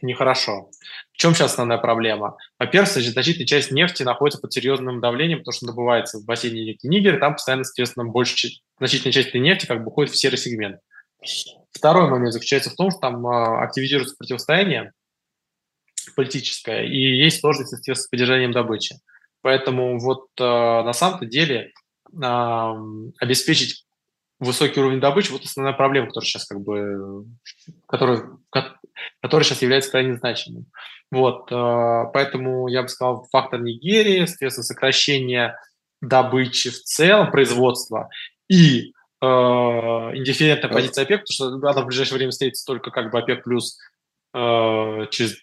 нехорошо. 0.03 0.71
В 1.13 1.17
чем 1.17 1.35
сейчас 1.35 1.53
основная 1.53 1.79
проблема? 1.79 2.37
Во-первых, 2.59 2.91
значительная 2.91 3.47
часть 3.47 3.71
нефти 3.71 4.03
находится 4.03 4.41
под 4.41 4.53
серьезным 4.53 5.01
давлением, 5.01 5.39
потому 5.39 5.53
что 5.53 5.67
добывается 5.67 6.19
в 6.19 6.25
бассейне 6.25 6.65
реки 6.65 6.89
Нигер, 6.89 7.19
там 7.19 7.35
постоянно, 7.35 7.65
соответственно, 7.65 8.07
больше, 8.07 8.49
значительная 8.79 9.13
часть 9.13 9.29
этой 9.29 9.41
нефти 9.41 9.67
как 9.67 9.83
бы 9.83 9.89
уходит 9.89 10.13
в 10.13 10.19
серый 10.19 10.39
сегмент. 10.39 10.81
Второй 11.73 12.09
момент 12.09 12.33
заключается 12.33 12.71
в 12.71 12.75
том, 12.75 12.91
что 12.91 13.01
там 13.01 13.27
а, 13.27 13.63
активизируется 13.63 14.17
противостояние 14.17 14.93
политическое, 16.17 16.85
и 16.87 16.97
есть 16.97 17.41
сложности, 17.41 17.75
соответственно, 17.75 18.07
с 18.07 18.09
поддержанием 18.09 18.53
добычи. 18.53 18.97
Поэтому 19.43 19.99
вот 19.99 20.29
а, 20.39 20.83
на 20.83 20.93
самом-то 20.93 21.27
деле 21.27 21.73
а, 22.23 22.75
обеспечить 23.19 23.85
высокий 24.41 24.81
уровень 24.81 25.01
добычи, 25.01 25.31
вот 25.31 25.45
основная 25.45 25.75
проблема, 25.75 26.09
которая 26.09 26.27
сейчас 26.27 26.47
как 26.47 26.61
бы, 26.61 27.27
которая, 27.87 28.25
которая 29.21 29.45
сейчас 29.45 29.63
является 29.63 29.91
крайне 29.91 30.17
значимым. 30.17 30.67
Вот, 31.11 31.53
э, 31.53 32.05
поэтому 32.13 32.69
я 32.69 32.83
бы 32.83 32.89
сказал, 32.89 33.27
фактор 33.31 33.61
Нигерии, 33.61 34.25
соответственно, 34.25 34.65
сокращение 34.65 35.57
добычи 36.01 36.71
в 36.71 36.83
целом, 36.83 37.31
производства 37.31 38.09
и 38.49 38.93
э, 39.21 39.27
индифферентная 39.27 40.71
позиция 40.71 41.05
ОПЕК, 41.05 41.25
потому 41.27 41.61
что 41.61 41.69
она 41.69 41.83
в 41.83 41.87
ближайшее 41.87 42.17
время 42.17 42.31
встретится 42.31 42.65
только 42.65 42.91
как 42.91 43.11
бы 43.11 43.19
ОПЕК 43.19 43.45
плюс 43.45 43.77
э, 44.35 45.07
через 45.11 45.37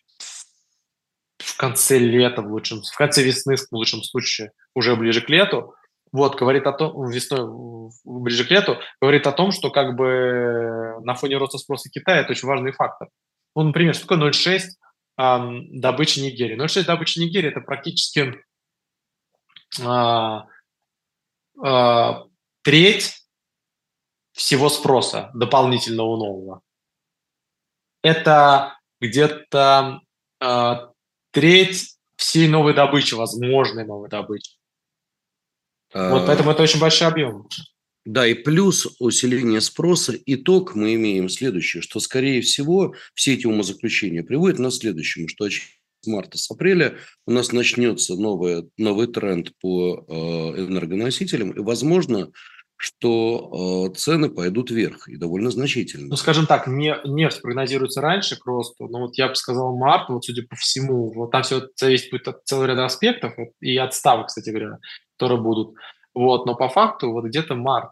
в 1.37 1.57
конце 1.57 1.99
лета, 1.99 2.41
в 2.41 2.51
лучшем, 2.51 2.81
в 2.81 2.97
конце 2.97 3.23
весны, 3.23 3.55
в 3.55 3.71
лучшем 3.71 4.01
случае, 4.01 4.51
уже 4.73 4.95
ближе 4.95 5.21
к 5.21 5.29
лету, 5.29 5.75
вот, 6.17 6.35
говорит 6.35 6.65
о 6.65 6.73
том, 6.73 7.09
весной, 7.11 7.91
ближе 8.03 8.43
к 8.43 8.49
лету, 8.49 8.79
говорит 8.99 9.27
о 9.27 9.31
том, 9.31 9.51
что 9.51 9.69
как 9.69 9.95
бы 9.95 10.95
на 11.03 11.13
фоне 11.13 11.37
роста 11.37 11.59
спроса 11.59 11.91
Китая 11.91 12.21
это 12.21 12.31
очень 12.31 12.47
важный 12.47 12.71
фактор. 12.71 13.09
Ну, 13.55 13.61
например, 13.61 13.93
что 13.93 14.07
такое 14.07 14.31
0,6 14.31 14.61
э, 15.19 15.79
добычи 15.79 16.19
Нигерии? 16.19 16.57
0,6 16.57 16.85
добычи 16.85 17.19
Нигерии– 17.19 17.49
это 17.51 17.61
практически 17.61 18.33
э, 19.79 20.39
э, 21.63 22.13
треть 22.63 23.13
всего 24.31 24.69
спроса 24.69 25.29
дополнительного 25.35 26.17
нового. 26.17 26.61
Это 28.01 28.79
где-то 28.99 30.01
э, 30.41 30.75
треть 31.29 31.95
всей 32.15 32.47
новой 32.47 32.73
добычи, 32.73 33.13
возможной 33.13 33.85
новой 33.85 34.09
добычи. 34.09 34.56
Вот 35.93 36.23
а, 36.23 36.25
поэтому 36.27 36.51
это 36.51 36.63
очень 36.63 36.79
большой 36.79 37.07
объем. 37.07 37.47
Да, 38.05 38.25
и 38.25 38.33
плюс 38.33 38.87
усиление 38.99 39.59
спроса. 39.59 40.17
Итог 40.25 40.75
мы 40.75 40.95
имеем 40.95 41.27
следующее, 41.27 41.81
что, 41.81 41.99
скорее 41.99 42.41
всего, 42.41 42.95
все 43.13 43.33
эти 43.33 43.45
умозаключения 43.45 44.23
приводят 44.23 44.59
нас 44.59 44.77
к 44.77 44.81
следующему, 44.81 45.27
что 45.27 45.49
с 45.49 46.07
марта, 46.07 46.37
с 46.37 46.49
апреля 46.49 46.95
у 47.25 47.31
нас 47.31 47.51
начнется 47.51 48.15
новый, 48.15 48.69
новый 48.77 49.07
тренд 49.07 49.51
по 49.59 50.05
э, 50.07 50.13
энергоносителям, 50.13 51.51
и, 51.51 51.59
возможно, 51.59 52.31
что 52.77 53.89
э, 53.89 53.95
цены 53.95 54.29
пойдут 54.29 54.69
вверх, 54.69 55.07
и 55.07 55.17
довольно 55.17 55.49
значительно. 55.49 56.07
Ну, 56.07 56.15
скажем 56.15 56.45
так, 56.45 56.67
не, 56.67 56.95
нефть 57.05 57.41
прогнозируется 57.41 58.01
раньше 58.01 58.37
к 58.37 58.45
росту, 58.45 58.87
но 58.87 59.01
вот 59.01 59.17
я 59.17 59.27
бы 59.29 59.35
сказал 59.35 59.75
март, 59.75 60.09
вот 60.09 60.23
судя 60.23 60.43
по 60.47 60.55
всему, 60.55 61.11
вот 61.11 61.31
там 61.31 61.41
все 61.43 61.67
зависит 61.75 62.11
будет 62.11 62.27
от 62.27 62.45
целого 62.45 62.65
ряда 62.65 62.85
аспектов, 62.85 63.33
и 63.59 63.75
от 63.77 63.93
ставок, 63.93 64.27
кстати 64.27 64.49
говоря 64.49 64.77
которые 65.17 65.41
будут. 65.41 65.75
Вот, 66.13 66.45
но 66.45 66.55
по 66.55 66.69
факту 66.69 67.11
вот 67.11 67.25
где-то 67.25 67.55
март. 67.55 67.91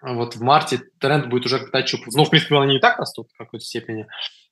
Вот 0.00 0.36
в 0.36 0.42
марте 0.42 0.80
тренд 1.00 1.28
будет 1.28 1.46
уже 1.46 1.58
как-то 1.58 1.78
отщупывать. 1.78 2.14
Ну, 2.14 2.24
в 2.24 2.30
принципе, 2.30 2.56
они 2.56 2.74
не 2.74 2.80
так 2.80 2.98
растут 2.98 3.28
в 3.32 3.38
какой-то 3.38 3.64
степени. 3.64 4.06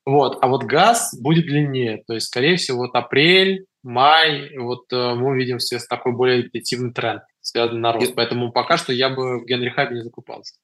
Вот, 0.07 0.39
а 0.43 0.49
вот 0.49 0.65
газ 0.65 1.15
будет 1.21 1.47
длиннее. 1.47 2.03
То 2.07 2.15
есть, 2.15 2.29
скорее 2.29 2.57
всего, 2.57 2.79
вот 2.79 2.95
апрель, 2.95 3.67
май, 3.83 4.57
вот 4.57 4.93
э, 4.93 5.15
мы 5.15 5.33
увидим 5.33 5.59
все 5.59 5.79
такой 5.89 6.13
более 6.13 6.47
интенсивный 6.47 6.93
тренд, 6.93 7.23
связанный 7.43 7.81
на 7.81 7.93
рост. 7.93 8.15
Поэтому 8.15 8.51
пока 8.53 8.79
что 8.79 8.93
я 8.93 9.11
бы 9.11 9.41
в 9.41 9.45
Генри 9.45 9.69
Хабе 9.69 9.97
не 9.97 10.03
закупался. 10.03 10.55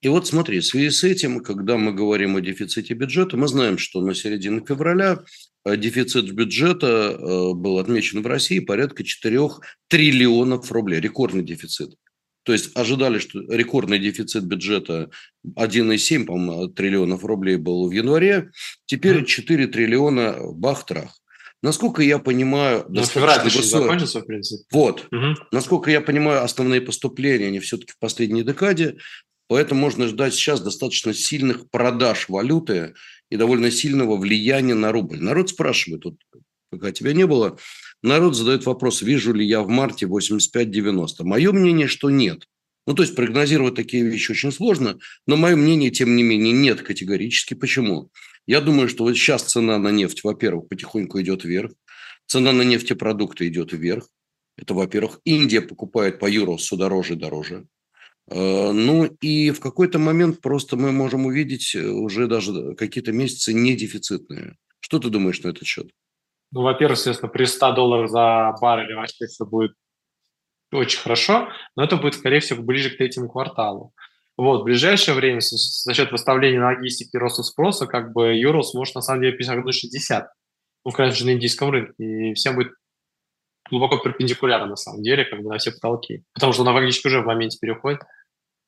И 0.00 0.08
вот 0.08 0.26
смотри, 0.26 0.60
в 0.60 0.66
связи 0.66 0.90
с 0.90 1.02
этим, 1.02 1.40
когда 1.40 1.78
мы 1.78 1.92
говорим 1.92 2.36
о 2.36 2.40
дефиците 2.42 2.92
бюджета, 2.92 3.38
мы 3.38 3.48
знаем, 3.48 3.78
что 3.78 4.02
на 4.02 4.14
середину 4.14 4.64
февраля 4.64 5.20
э, 5.64 5.78
дефицит 5.78 6.30
бюджета 6.30 7.16
э, 7.18 7.54
был 7.54 7.78
отмечен 7.78 8.22
в 8.22 8.26
России 8.26 8.58
порядка 8.58 9.02
4 9.02 9.40
триллионов 9.88 10.70
рублей, 10.70 11.00
рекордный 11.00 11.42
дефицит. 11.42 11.94
То 12.42 12.52
есть 12.52 12.76
ожидали, 12.76 13.18
что 13.18 13.40
рекордный 13.48 13.98
дефицит 13.98 14.44
бюджета 14.44 15.08
1,7 15.58 16.26
по 16.26 16.68
триллионов 16.68 17.24
рублей 17.24 17.56
был 17.56 17.88
в 17.88 17.90
январе, 17.90 18.50
теперь 18.84 19.24
4 19.24 19.66
триллиона 19.68 20.36
бах-трах. 20.52 21.18
Насколько 21.64 22.02
я 22.02 22.18
понимаю, 22.18 22.84
ну, 22.90 23.02
февраль 23.04 23.42
высок... 23.42 23.64
закончился, 23.64 24.20
в 24.20 24.26
принципе. 24.26 24.64
Вот. 24.70 25.06
Угу. 25.10 25.46
Насколько 25.50 25.90
я 25.90 26.02
понимаю, 26.02 26.44
основные 26.44 26.82
поступления, 26.82 27.46
они 27.46 27.58
все-таки 27.60 27.92
в 27.92 27.98
последней 27.98 28.42
декаде. 28.42 28.98
Поэтому 29.48 29.80
можно 29.80 30.06
ждать 30.06 30.34
сейчас 30.34 30.60
достаточно 30.60 31.14
сильных 31.14 31.70
продаж 31.70 32.28
валюты 32.28 32.92
и 33.30 33.36
довольно 33.36 33.70
сильного 33.70 34.18
влияния 34.18 34.74
на 34.74 34.92
рубль. 34.92 35.22
Народ 35.22 35.48
спрашивает, 35.48 36.04
вот, 36.04 36.16
пока 36.68 36.92
тебя 36.92 37.14
не 37.14 37.26
было, 37.26 37.56
народ 38.02 38.36
задает 38.36 38.66
вопрос, 38.66 39.00
вижу 39.00 39.32
ли 39.32 39.46
я 39.46 39.62
в 39.62 39.68
марте 39.68 40.04
85-90. 40.04 41.06
Мое 41.20 41.50
мнение, 41.52 41.88
что 41.88 42.10
нет. 42.10 42.46
Ну, 42.86 42.92
то 42.92 43.02
есть 43.02 43.16
прогнозировать 43.16 43.74
такие 43.74 44.04
вещи 44.04 44.32
очень 44.32 44.52
сложно, 44.52 44.98
но 45.26 45.36
мое 45.36 45.56
мнение, 45.56 45.90
тем 45.90 46.14
не 46.14 46.22
менее, 46.22 46.52
нет 46.52 46.82
категорически. 46.82 47.54
Почему? 47.54 48.10
Я 48.46 48.60
думаю, 48.60 48.88
что 48.88 49.04
вот 49.04 49.14
сейчас 49.14 49.42
цена 49.42 49.78
на 49.78 49.88
нефть, 49.88 50.22
во-первых, 50.24 50.68
потихоньку 50.68 51.20
идет 51.20 51.44
вверх, 51.44 51.72
цена 52.26 52.52
на 52.52 52.62
нефтепродукты 52.62 53.48
идет 53.48 53.72
вверх. 53.72 54.08
Это, 54.56 54.74
во-первых, 54.74 55.20
Индия 55.24 55.60
покупает 55.60 56.20
по 56.20 56.26
юру 56.26 56.56
все 56.56 56.76
дороже 56.76 57.14
и 57.14 57.16
дороже. 57.16 57.66
Э, 58.30 58.72
ну 58.72 59.04
и 59.04 59.50
в 59.50 59.60
какой-то 59.60 59.98
момент 59.98 60.40
просто 60.40 60.76
мы 60.76 60.92
можем 60.92 61.26
увидеть 61.26 61.74
э, 61.74 61.86
уже 61.86 62.26
даже 62.26 62.74
какие-то 62.74 63.12
месяцы 63.12 63.52
не 63.52 63.76
дефицитные. 63.76 64.56
Что 64.80 64.98
ты 64.98 65.08
думаешь 65.08 65.42
на 65.42 65.48
этот 65.48 65.66
счет? 65.66 65.88
Ну, 66.52 66.62
во-первых, 66.62 66.98
естественно, 66.98 67.30
при 67.30 67.46
100 67.46 67.72
долларов 67.72 68.10
за 68.10 68.54
баррель 68.60 68.94
вообще 68.94 69.26
все 69.26 69.44
будет 69.44 69.72
очень 70.72 71.00
хорошо, 71.00 71.48
но 71.76 71.84
это 71.84 71.96
будет, 71.96 72.14
скорее 72.14 72.40
всего, 72.40 72.62
ближе 72.62 72.90
к 72.90 72.96
третьему 72.96 73.28
кварталу. 73.28 73.92
Вот, 74.36 74.62
в 74.62 74.64
ближайшее 74.64 75.14
время 75.14 75.40
за 75.40 75.94
счет 75.94 76.10
выставления 76.10 76.62
логистики 76.62 77.10
и 77.14 77.18
роста 77.18 77.42
спроса, 77.42 77.86
как 77.86 78.12
бы 78.12 78.34
евро 78.34 78.62
сможет 78.62 78.96
на 78.96 79.00
самом 79.00 79.22
деле 79.22 79.36
перешагнуть 79.36 79.74
60, 79.74 80.26
ну, 80.84 80.90
конечно, 80.90 81.26
на 81.26 81.32
индийском 81.34 81.70
рынке, 81.70 81.94
и 81.98 82.34
всем 82.34 82.56
будет 82.56 82.72
глубоко 83.70 83.98
перпендикулярно, 83.98 84.66
на 84.66 84.76
самом 84.76 85.02
деле, 85.02 85.24
как 85.24 85.40
бы 85.40 85.48
на 85.48 85.58
все 85.58 85.70
потолки. 85.70 86.24
Потому 86.34 86.52
что 86.52 86.62
она 86.62 86.72
фактически 86.72 87.06
уже 87.06 87.20
в 87.20 87.26
моменте 87.26 87.58
переходит, 87.60 88.00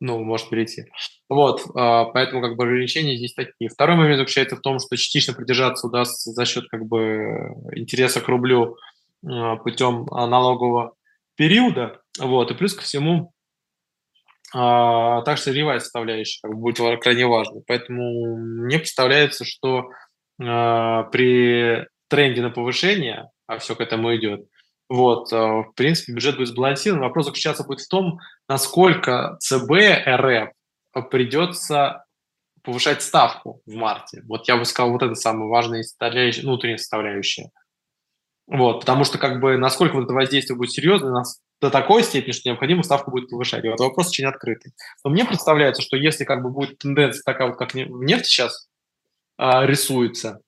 ну, 0.00 0.22
может 0.22 0.50
перейти. 0.50 0.84
Вот, 1.28 1.62
а, 1.74 2.04
поэтому 2.06 2.42
как 2.42 2.56
бы 2.56 2.64
ограничения 2.64 3.16
здесь 3.16 3.34
такие. 3.34 3.68
Второй 3.68 3.96
момент 3.96 4.18
заключается 4.18 4.56
в 4.56 4.60
том, 4.60 4.78
что 4.78 4.96
частично 4.96 5.34
придержаться 5.34 5.86
удастся 5.86 6.30
за 6.32 6.44
счет 6.44 6.68
как 6.68 6.86
бы 6.86 7.54
интереса 7.74 8.20
к 8.20 8.28
рублю 8.28 8.76
а, 9.26 9.56
путем 9.56 10.06
налогового 10.06 10.94
периода. 11.34 12.00
Вот, 12.18 12.50
и 12.50 12.54
плюс 12.54 12.74
ко 12.74 12.82
всему 12.82 13.32
а, 14.54 15.22
также 15.22 15.44
сырьевая 15.44 15.80
составляющая 15.80 16.40
как 16.42 16.52
бы, 16.52 16.60
будет 16.60 17.02
крайне 17.02 17.26
важной. 17.26 17.62
Поэтому 17.66 18.36
мне 18.36 18.78
представляется, 18.78 19.44
что 19.44 19.90
при 20.38 21.86
тренде 22.08 22.42
на 22.42 22.50
повышение, 22.50 23.30
а 23.46 23.58
все 23.58 23.74
к 23.74 23.80
этому 23.80 24.14
идет, 24.16 24.46
вот, 24.88 25.32
э, 25.32 25.36
в 25.36 25.72
принципе, 25.74 26.12
бюджет 26.12 26.36
будет 26.36 26.48
сбалансирован. 26.48 27.00
Вопрос 27.00 27.26
заключаться 27.26 27.64
будет 27.64 27.80
в 27.80 27.88
том, 27.88 28.18
насколько 28.48 29.36
ЦБ 29.40 29.72
РФ 30.06 30.50
придется 31.10 32.04
повышать 32.62 33.02
ставку 33.02 33.60
в 33.66 33.74
марте. 33.74 34.22
Вот 34.26 34.46
я 34.48 34.56
бы 34.56 34.64
сказал, 34.64 34.92
вот 34.92 35.02
это 35.02 35.14
самая 35.14 35.48
важная 35.48 35.82
составляющая, 35.82 36.42
ну, 36.42 36.50
внутренняя 36.50 36.78
составляющая. 36.78 37.50
Вот, 38.46 38.80
потому 38.80 39.04
что, 39.04 39.18
как 39.18 39.40
бы, 39.40 39.56
насколько 39.56 39.94
вот 39.94 40.04
это 40.04 40.14
воздействие 40.14 40.56
будет 40.56 40.70
серьезно, 40.70 41.22
до 41.60 41.70
такой 41.70 42.02
степени, 42.02 42.32
что 42.32 42.48
необходимо 42.48 42.82
ставку 42.82 43.10
будет 43.10 43.30
повышать. 43.30 43.64
И 43.64 43.68
вот 43.68 43.80
вопрос 43.80 44.08
очень 44.08 44.26
открытый. 44.26 44.72
Но 45.04 45.10
мне 45.10 45.24
представляется, 45.24 45.82
что 45.82 45.96
если 45.96 46.24
как 46.24 46.42
бы 46.42 46.50
будет 46.50 46.78
тенденция 46.78 47.22
такая 47.24 47.48
вот, 47.48 47.56
как 47.56 47.72
в 47.72 48.02
нефти 48.02 48.26
сейчас 48.26 48.68
а, 49.38 49.64
рисуется, 49.64 50.40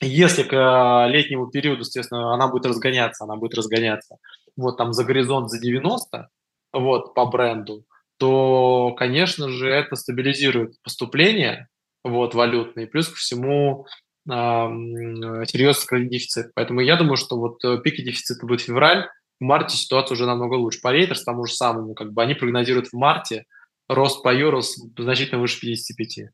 если 0.00 0.42
к 0.42 0.52
э, 0.52 1.10
летнему 1.10 1.46
периоду, 1.46 1.80
естественно, 1.80 2.34
она 2.34 2.48
будет 2.48 2.66
разгоняться, 2.66 3.24
она 3.24 3.36
будет 3.36 3.54
разгоняться, 3.54 4.18
вот 4.56 4.76
там 4.76 4.92
за 4.92 5.04
горизонт 5.04 5.50
за 5.50 5.58
90, 5.58 6.28
вот 6.74 7.14
по 7.14 7.24
бренду, 7.24 7.84
то, 8.18 8.94
конечно 8.98 9.48
же, 9.48 9.70
это 9.70 9.96
стабилизирует 9.96 10.80
поступление 10.82 11.68
вот, 12.04 12.34
валютные, 12.34 12.86
плюс 12.86 13.08
ко 13.08 13.16
всему 13.16 13.86
э, 14.28 14.30
кредитный 14.30 16.08
дефицит. 16.08 16.52
Поэтому 16.54 16.80
я 16.80 16.96
думаю, 16.96 17.16
что 17.16 17.38
вот 17.38 17.64
э, 17.64 17.78
пики 17.78 18.02
дефицита 18.02 18.46
будет 18.46 18.60
февраль, 18.60 19.08
в 19.40 19.44
марте 19.44 19.76
ситуация 19.76 20.14
уже 20.14 20.26
намного 20.26 20.54
лучше. 20.54 20.80
По 20.80 20.96
Reuters 20.96 21.22
тому 21.24 21.44
же 21.46 21.54
самому, 21.54 21.94
как 21.94 22.12
бы 22.12 22.22
они 22.22 22.34
прогнозируют 22.34 22.88
в 22.88 22.96
марте 22.96 23.44
рост 23.88 24.22
по 24.22 24.34
евро 24.34 24.62
значительно 24.96 25.40
выше 25.40 25.60
55 25.60 26.30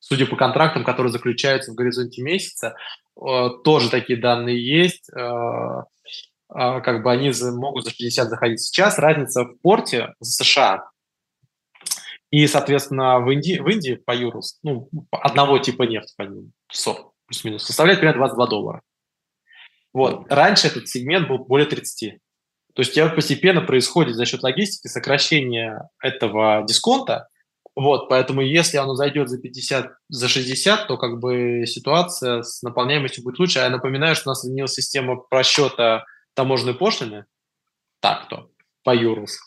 судя 0.00 0.26
по 0.26 0.36
контрактам, 0.36 0.84
которые 0.84 1.12
заключаются 1.12 1.72
в 1.72 1.74
горизонте 1.74 2.22
месяца, 2.22 2.76
э, 3.20 3.48
тоже 3.64 3.90
такие 3.90 4.18
данные 4.18 4.64
есть. 4.64 5.10
Э, 5.10 5.82
э, 6.54 6.80
как 6.80 7.02
бы 7.02 7.10
они 7.10 7.32
могут 7.56 7.84
за 7.84 7.90
60 7.90 8.28
заходить. 8.28 8.60
Сейчас 8.60 8.98
разница 8.98 9.44
в 9.44 9.56
порте 9.60 10.14
в 10.20 10.24
США 10.24 10.88
и, 12.30 12.46
соответственно, 12.46 13.20
в 13.20 13.30
Индии, 13.30 13.58
в 13.58 13.68
Индии 13.68 13.94
по 13.94 14.14
Юрус, 14.14 14.58
ну, 14.62 14.88
одного 15.10 15.58
типа 15.58 15.84
нефти 15.84 16.12
по 16.16 16.22
ним, 16.22 16.52
плюс-минус, 17.26 17.64
составляет 17.64 18.00
примерно 18.00 18.20
22 18.20 18.46
доллара. 18.46 18.82
Вот. 19.94 20.30
Раньше 20.30 20.66
этот 20.68 20.88
сегмент 20.88 21.28
был 21.28 21.38
более 21.38 21.66
30. 21.66 22.20
То 22.78 22.82
есть 22.82 23.14
постепенно 23.16 23.60
происходит 23.60 24.14
за 24.14 24.24
счет 24.24 24.44
логистики 24.44 24.86
сокращение 24.86 25.88
этого 26.00 26.62
дисконта, 26.64 27.26
вот, 27.74 28.08
поэтому 28.08 28.40
если 28.40 28.76
оно 28.76 28.94
зайдет 28.94 29.28
за 29.28 29.40
50, 29.40 29.90
за 30.08 30.28
60, 30.28 30.86
то 30.86 30.96
как 30.96 31.18
бы 31.18 31.64
ситуация 31.66 32.42
с 32.42 32.62
наполняемостью 32.62 33.24
будет 33.24 33.40
лучше. 33.40 33.58
А 33.58 33.64
я 33.64 33.70
напоминаю, 33.70 34.14
что 34.14 34.28
у 34.28 34.30
нас 34.30 34.44
изменилась 34.44 34.74
система 34.74 35.16
просчета 35.16 36.04
таможенной 36.34 36.74
пошлины, 36.74 37.24
так-то, 38.00 38.48
по 38.84 38.94
Юрус. 38.94 39.40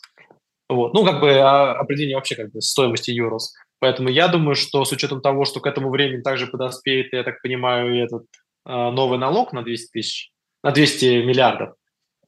Вот. 0.68 0.92
Ну, 0.92 1.02
как 1.02 1.20
бы 1.20 1.30
а, 1.38 1.72
определение 1.72 2.16
вообще 2.16 2.34
как 2.34 2.52
бы 2.52 2.60
стоимости 2.60 3.12
Юрус. 3.12 3.54
Поэтому 3.78 4.10
я 4.10 4.28
думаю, 4.28 4.56
что 4.56 4.84
с 4.84 4.92
учетом 4.92 5.22
того, 5.22 5.46
что 5.46 5.60
к 5.60 5.66
этому 5.66 5.88
времени 5.88 6.20
также 6.20 6.48
подоспеет, 6.48 7.14
я 7.14 7.22
так 7.22 7.40
понимаю, 7.40 8.04
этот 8.04 8.24
э, 8.66 8.70
новый 8.70 9.18
налог 9.18 9.54
на 9.54 9.62
200 9.62 9.90
тысяч, 9.90 10.32
на 10.62 10.70
200 10.70 11.24
миллиардов, 11.24 11.74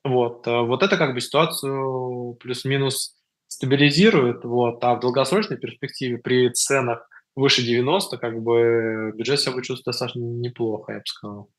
вот, 0.04 0.46
э, 0.46 0.60
вот 0.60 0.82
это 0.82 0.96
как 0.96 1.14
бы 1.14 1.20
ситуацию 1.20 2.34
плюс-минус 2.34 3.16
стабилизирует, 3.48 4.44
вот, 4.44 4.82
а 4.84 4.94
в 4.94 5.00
долгосрочной 5.00 5.56
перспективе 5.56 6.18
при 6.18 6.50
ценах 6.50 7.08
выше 7.34 7.62
90, 7.62 8.18
как 8.18 8.42
бы 8.42 9.12
бюджет 9.14 9.40
себя 9.40 9.52
будет 9.52 9.64
чувствовать 9.64 9.86
достаточно 9.86 10.20
неплохо, 10.20 10.92
я 10.92 10.98
бы 10.98 11.04
сказал. 11.06 11.50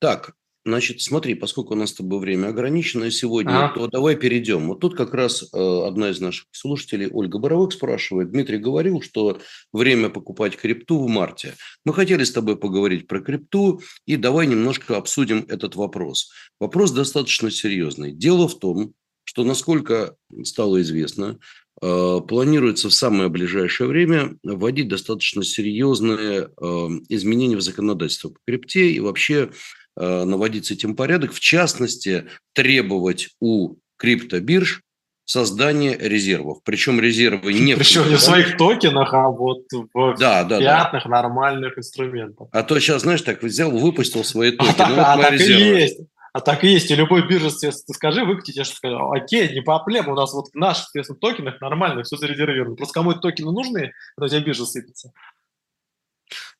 Так, 0.00 0.34
Значит, 0.66 1.02
смотри, 1.02 1.34
поскольку 1.34 1.74
у 1.74 1.76
нас 1.76 1.90
с 1.90 1.94
тобой 1.94 2.20
время 2.20 2.48
ограничено 2.48 3.10
сегодня, 3.10 3.66
а? 3.66 3.68
то 3.68 3.86
давай 3.86 4.16
перейдем. 4.16 4.68
Вот 4.68 4.80
тут 4.80 4.96
как 4.96 5.12
раз 5.12 5.42
э, 5.42 5.46
одна 5.86 6.08
из 6.08 6.20
наших 6.20 6.46
слушателей, 6.52 7.08
Ольга 7.10 7.38
Боровых, 7.38 7.72
спрашивает. 7.72 8.30
Дмитрий 8.30 8.56
говорил, 8.56 9.02
что 9.02 9.38
время 9.74 10.08
покупать 10.08 10.56
крипту 10.56 11.04
в 11.04 11.08
марте. 11.08 11.54
Мы 11.84 11.92
хотели 11.92 12.24
с 12.24 12.32
тобой 12.32 12.56
поговорить 12.56 13.06
про 13.06 13.20
крипту, 13.20 13.82
и 14.06 14.16
давай 14.16 14.46
немножко 14.46 14.96
обсудим 14.96 15.44
этот 15.48 15.76
вопрос. 15.76 16.30
Вопрос 16.58 16.92
достаточно 16.92 17.50
серьезный. 17.50 18.12
Дело 18.12 18.48
в 18.48 18.58
том, 18.58 18.94
что, 19.24 19.44
насколько 19.44 20.16
стало 20.44 20.80
известно, 20.80 21.38
э, 21.82 22.20
планируется 22.26 22.88
в 22.88 22.94
самое 22.94 23.28
ближайшее 23.28 23.86
время 23.86 24.38
вводить 24.42 24.88
достаточно 24.88 25.44
серьезные 25.44 26.48
э, 26.48 26.64
изменения 27.10 27.56
в 27.56 27.62
законодательство 27.62 28.30
по 28.30 28.38
крипте 28.46 28.90
и 28.92 29.00
вообще 29.00 29.50
наводить 29.96 30.66
с 30.66 30.70
этим 30.70 30.96
порядок, 30.96 31.32
в 31.32 31.40
частности, 31.40 32.26
требовать 32.52 33.30
у 33.40 33.76
криптобирж 33.96 34.82
создание 35.24 35.96
резервов. 35.96 36.58
Причем 36.64 37.00
резервы 37.00 37.54
не... 37.54 37.76
Причем 37.76 38.08
не 38.08 38.16
в 38.16 38.20
своих 38.20 38.56
токенах, 38.56 39.14
а 39.14 39.28
вот 39.28 39.64
в 39.72 40.16
да, 40.18 40.44
да, 40.44 40.58
пятных 40.58 41.04
да. 41.04 41.10
нормальных 41.10 41.78
инструментах. 41.78 42.48
А 42.52 42.62
то 42.62 42.78
сейчас, 42.78 43.02
знаешь, 43.02 43.22
так 43.22 43.42
взял, 43.42 43.70
выпустил 43.70 44.24
свои 44.24 44.50
токены. 44.56 44.94
А, 44.98 45.16
вот 45.16 45.24
а 45.24 45.30
так 45.30 45.32
резервы. 45.32 45.62
и 45.62 45.80
есть. 45.82 46.00
А 46.34 46.40
так 46.40 46.64
и 46.64 46.68
есть, 46.68 46.90
и 46.90 46.96
любой 46.96 47.28
бирже, 47.28 47.48
соответственно, 47.48 47.94
скажи, 47.94 48.24
выкатить, 48.24 48.56
я 48.56 48.64
что 48.64 48.74
скажу, 48.74 49.12
окей, 49.12 49.54
не 49.54 49.60
проблема, 49.60 50.14
у 50.14 50.16
нас 50.16 50.34
вот 50.34 50.48
в 50.52 50.54
наших, 50.56 50.86
соответственно, 50.86 51.20
токенах 51.20 51.60
нормально, 51.60 52.02
все 52.02 52.16
зарезервировано. 52.16 52.74
Просто 52.74 52.92
кому 52.92 53.12
эти 53.12 53.20
токены 53.20 53.52
нужны, 53.52 53.92
когда 54.16 54.26
у 54.26 54.28
тебя 54.28 54.40
биржа 54.40 54.66
сыпется. 54.66 55.12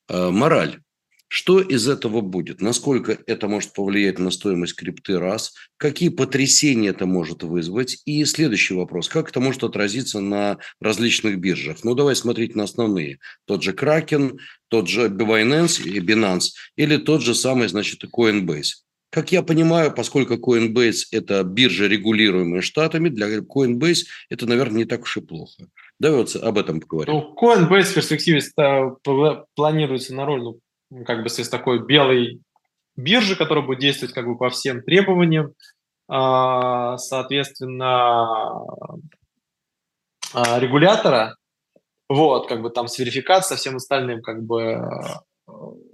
Э, 0.07 0.29
мораль. 0.29 0.79
Что 1.27 1.59
из 1.59 1.87
этого 1.87 2.21
будет? 2.21 2.61
Насколько 2.61 3.17
это 3.25 3.47
может 3.47 3.73
повлиять 3.73 4.19
на 4.19 4.31
стоимость 4.31 4.75
крипты 4.75 5.19
раз? 5.19 5.53
Какие 5.77 6.09
потрясения 6.09 6.89
это 6.89 7.05
может 7.05 7.43
вызвать? 7.43 8.01
И 8.05 8.23
следующий 8.25 8.75
вопрос. 8.75 9.09
Как 9.09 9.29
это 9.29 9.39
может 9.39 9.63
отразиться 9.63 10.19
на 10.19 10.57
различных 10.79 11.39
биржах? 11.39 11.83
Ну, 11.83 11.95
давай 11.95 12.15
смотреть 12.15 12.55
на 12.55 12.63
основные. 12.63 13.19
Тот 13.45 13.63
же 13.63 13.71
Kraken, 13.71 14.37
тот 14.67 14.87
же 14.87 15.07
Binance 15.07 15.83
и 15.83 15.99
Binance 15.99 16.49
или 16.75 16.97
тот 16.97 17.21
же 17.21 17.33
самый, 17.33 17.67
значит, 17.69 18.03
Coinbase. 18.03 18.85
Как 19.09 19.31
я 19.31 19.43
понимаю, 19.43 19.93
поскольку 19.93 20.33
Coinbase– 20.33 21.03
это 21.11 21.41
биржа, 21.43 21.87
регулируемая 21.87 22.61
штатами, 22.61 23.09
для 23.09 23.39
Coinbase 23.39 24.03
это, 24.29 24.45
наверное, 24.45 24.79
не 24.79 24.85
так 24.85 25.03
уж 25.03 25.17
и 25.17 25.21
плохо. 25.21 25.67
Давай 25.99 26.19
вот 26.19 26.35
об 26.35 26.57
этом 26.57 26.81
поговорим. 26.81 27.13
Ну, 27.13 27.35
Coinbase 27.41 27.83
в 27.83 27.93
перспективе 27.95 28.41
планируется 29.55 30.13
на 30.13 30.25
роль 30.25 30.43
ну, 30.43 30.59
как 31.05 31.23
бы 31.23 31.29
с 31.29 31.49
такой 31.49 31.85
белой 31.85 32.41
биржи, 32.95 33.35
которая 33.35 33.65
будет 33.65 33.79
действовать 33.79 34.13
как 34.13 34.25
бы 34.25 34.37
по 34.37 34.49
всем 34.49 34.81
требованиям. 34.81 35.53
А, 36.07 36.97
соответственно, 36.97 38.61
а, 40.33 40.59
регулятора, 40.59 41.35
вот, 42.07 42.47
как 42.47 42.61
бы 42.61 42.69
там 42.69 42.87
с 42.87 42.99
верификацией, 42.99 43.57
со 43.57 43.61
всем 43.61 43.77
остальным, 43.77 44.21
как 44.21 44.43
бы 44.43 44.87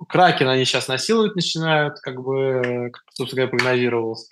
Кракен 0.07 0.47
они 0.47 0.65
сейчас 0.65 0.87
насиловать 0.87 1.35
начинают, 1.35 1.99
как 1.99 2.21
бы, 2.21 2.91
собственно 3.13 3.43
говоря, 3.43 3.57
прогнозировалось. 3.57 4.29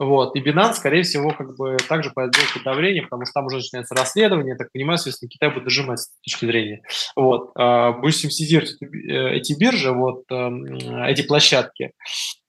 Вот. 0.00 0.34
И 0.34 0.40
Binance, 0.40 0.74
скорее 0.74 1.02
всего, 1.02 1.30
как 1.30 1.54
бы 1.56 1.76
также 1.86 2.10
пойдет 2.10 2.54
под 2.54 2.62
давление, 2.64 3.02
потому 3.02 3.26
что 3.26 3.34
там 3.34 3.46
уже 3.46 3.56
начинается 3.56 3.94
расследование. 3.94 4.56
Так 4.56 4.72
понимаю, 4.72 4.96
соответственно, 4.96 5.28
Китай 5.28 5.50
будет 5.50 5.64
дожимать 5.64 6.00
с 6.00 6.18
точки 6.22 6.46
зрения. 6.46 6.82
Вот. 7.14 7.50
А, 7.54 7.92
будем 7.92 8.14
симсизировать 8.14 8.80
э, 8.80 9.36
эти 9.36 9.52
биржи, 9.52 9.92
вот, 9.92 10.24
эм, 10.30 10.64
эти 11.04 11.20
площадки. 11.20 11.92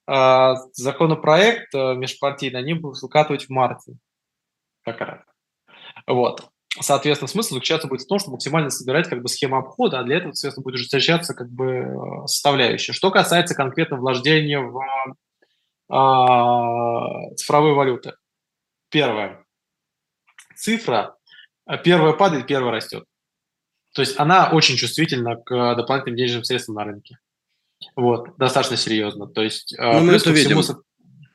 А, 0.08 0.56
законопроект 0.74 1.76
э, 1.76 1.94
межпартийный 1.96 2.60
они 2.60 2.74
будут 2.74 3.02
выкатывать 3.02 3.44
в 3.44 3.50
марте. 3.50 3.98
Как 4.86 5.02
раз. 5.02 5.20
Вот. 6.08 6.48
Соответственно, 6.80 7.28
смысл 7.28 7.56
заключаться 7.56 7.90
будет 7.90 8.04
в 8.04 8.08
том, 8.08 8.18
что 8.18 8.32
максимально 8.32 8.70
собирать 8.70 9.10
как 9.10 9.22
бы 9.22 9.28
схему 9.28 9.58
обхода, 9.58 10.00
а 10.00 10.04
для 10.04 10.20
этого, 10.20 10.32
соответственно, 10.32 10.64
будет 10.64 10.76
ужесточаться 10.76 11.34
как 11.34 11.52
бы 11.52 11.66
э, 11.66 12.28
составляющая. 12.28 12.94
Что 12.94 13.12
касается 13.12 13.56
конкретно 13.56 13.98
вложения 13.98 14.62
в 14.62 14.82
а, 15.92 17.36
цифровые 17.36 17.74
валюты. 17.74 18.14
Первое. 18.90 19.46
Цифра. 20.56 21.16
А, 21.66 21.78
первая 21.78 22.14
падает, 22.14 22.48
первая 22.48 22.72
растет. 22.72 23.04
То 23.94 24.02
есть 24.02 24.18
она 24.18 24.50
очень 24.52 24.78
чувствительна 24.78 25.36
к 25.36 25.76
дополнительным 25.76 26.18
денежным 26.18 26.44
средствам 26.46 26.76
на 26.76 26.86
рынке. 26.86 27.18
Вот, 27.96 28.38
достаточно 28.38 28.78
серьезно. 28.78 29.28
То 29.28 29.44
есть, 29.44 29.76
а, 29.78 30.00
ну, 30.00 30.06
мы 30.06 30.14
это 30.14 30.32
видим. 30.32 30.62
Всему... 30.62 30.82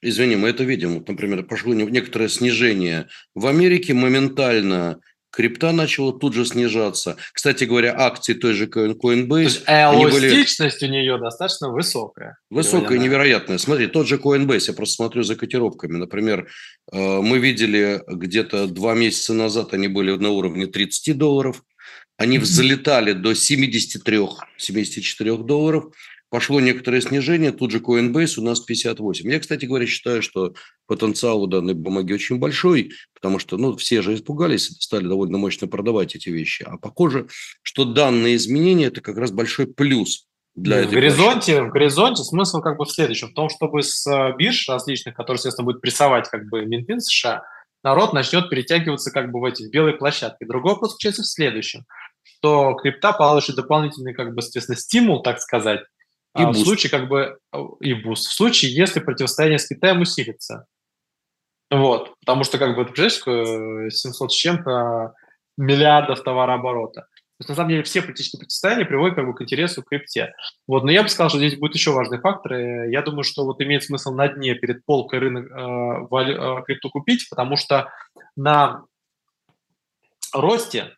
Извини, 0.00 0.36
мы 0.36 0.48
это 0.48 0.64
видим. 0.64 1.04
Например, 1.06 1.42
пошло 1.42 1.74
некоторое 1.74 2.28
снижение. 2.28 3.08
В 3.34 3.46
Америке 3.46 3.92
моментально 3.92 5.00
крипта 5.36 5.72
начала 5.72 6.18
тут 6.18 6.34
же 6.34 6.46
снижаться. 6.46 7.16
Кстати 7.34 7.64
говоря, 7.64 7.94
акции 7.94 8.32
той 8.32 8.54
же 8.54 8.64
Coinbase... 8.66 9.28
То 9.28 9.38
есть 9.38 9.62
эластичность 9.66 10.80
были... 10.80 10.90
у 10.90 10.94
нее 10.94 11.18
достаточно 11.18 11.70
высокая. 11.70 12.38
Высокая, 12.48 12.96
невероятная. 12.98 13.58
Смотри, 13.58 13.86
тот 13.86 14.08
же 14.08 14.16
Coinbase, 14.16 14.68
я 14.68 14.72
просто 14.72 14.94
смотрю 14.94 15.24
за 15.24 15.36
котировками. 15.36 15.98
Например, 15.98 16.48
э, 16.90 17.20
мы 17.20 17.38
видели 17.38 18.02
где-то 18.08 18.66
два 18.66 18.94
месяца 18.94 19.34
назад, 19.34 19.74
они 19.74 19.88
были 19.88 20.16
на 20.16 20.30
уровне 20.30 20.66
30 20.66 21.18
долларов. 21.18 21.62
Они 22.16 22.38
взлетали 22.38 23.12
до 23.12 23.32
73-74 23.32 25.44
долларов 25.44 25.92
пошло 26.30 26.60
некоторое 26.60 27.00
снижение, 27.00 27.52
тут 27.52 27.70
же 27.70 27.78
Coinbase 27.78 28.38
у 28.38 28.42
нас 28.42 28.60
58. 28.60 29.30
Я, 29.30 29.40
кстати 29.40 29.64
говоря, 29.66 29.86
считаю, 29.86 30.22
что 30.22 30.54
потенциал 30.86 31.42
у 31.42 31.46
данной 31.46 31.74
бумаги 31.74 32.12
очень 32.12 32.38
большой, 32.38 32.92
потому 33.14 33.38
что 33.38 33.56
ну, 33.56 33.76
все 33.76 34.02
же 34.02 34.14
испугались, 34.14 34.68
стали 34.80 35.06
довольно 35.06 35.38
мощно 35.38 35.68
продавать 35.68 36.16
эти 36.16 36.28
вещи. 36.28 36.64
А 36.66 36.78
похоже, 36.78 37.28
что 37.62 37.84
данные 37.84 38.36
изменения– 38.36 38.86
это 38.86 39.00
как 39.00 39.16
раз 39.16 39.30
большой 39.30 39.66
плюс 39.66 40.26
для 40.56 40.84
в 40.84 40.90
горизонте, 40.90 41.62
в 41.62 41.70
горизонте 41.70 42.24
смысл 42.24 42.60
как 42.60 42.78
бы 42.78 42.86
в 42.86 42.90
следующем, 42.90 43.28
в 43.28 43.34
том, 43.34 43.50
чтобы 43.50 43.82
с 43.82 44.06
э, 44.06 44.34
бирж 44.38 44.66
различных, 44.68 45.14
которые, 45.14 45.36
естественно, 45.36 45.66
будет 45.66 45.82
прессовать 45.82 46.30
как 46.30 46.48
бы 46.48 46.64
Минфин 46.64 47.00
США, 47.00 47.42
народ 47.84 48.14
начнет 48.14 48.48
перетягиваться 48.48 49.10
как 49.10 49.30
бы 49.30 49.40
в 49.40 49.44
эти 49.44 49.68
белые 49.68 49.96
площадки. 49.96 50.44
Другой 50.44 50.72
вопрос 50.72 50.92
заключается 50.92 51.22
в 51.22 51.26
следующем, 51.26 51.84
что 52.22 52.72
крипта 52.74 53.12
получит 53.12 53.56
дополнительный 53.56 54.14
как 54.14 54.34
бы, 54.34 54.40
соответственно, 54.40 54.78
стимул, 54.78 55.22
так 55.22 55.40
сказать, 55.40 55.80
и 56.38 56.42
а, 56.42 56.50
в 56.50 56.56
случае 56.56 56.90
как 56.90 57.08
бы 57.08 57.38
и 57.80 57.94
boost. 57.94 58.28
В 58.28 58.32
случае, 58.32 58.74
если 58.74 59.00
противостояние 59.00 59.58
с 59.58 59.66
Китаем 59.66 60.00
усилится. 60.00 60.66
Вот, 61.70 62.14
потому 62.20 62.44
что 62.44 62.58
как 62.58 62.76
бы 62.76 62.84
ты 62.84 62.92
представляешь, 62.92 63.94
700 63.94 64.32
с 64.32 64.34
чем-то 64.34 65.14
миллиардов 65.56 66.22
товарооборота. 66.22 67.06
То 67.38 67.42
есть, 67.42 67.48
на 67.50 67.54
самом 67.54 67.68
деле, 67.68 67.82
все 67.82 68.00
политические 68.00 68.38
противостояния 68.38 68.86
приводят 68.86 69.16
как 69.16 69.26
бы, 69.26 69.34
к 69.34 69.42
интересу 69.42 69.82
к 69.82 69.88
крипте. 69.88 70.32
Вот, 70.66 70.84
но 70.84 70.90
я 70.90 71.02
бы 71.02 71.08
сказал, 71.10 71.28
что 71.28 71.38
здесь 71.38 71.58
будет 71.58 71.74
еще 71.74 71.90
важный 71.90 72.18
фактор. 72.18 72.54
Я 72.54 73.02
думаю, 73.02 73.24
что 73.24 73.44
вот 73.44 73.60
имеет 73.60 73.84
смысл 73.84 74.12
на 74.12 74.28
дне 74.28 74.54
перед 74.54 74.86
полкой 74.86 75.18
рынок 75.18 75.50
э, 75.50 76.06
валю, 76.08 76.60
э, 76.60 76.62
крипту 76.64 76.88
купить, 76.88 77.28
потому 77.28 77.56
что 77.56 77.90
на 78.36 78.84
росте 80.32 80.94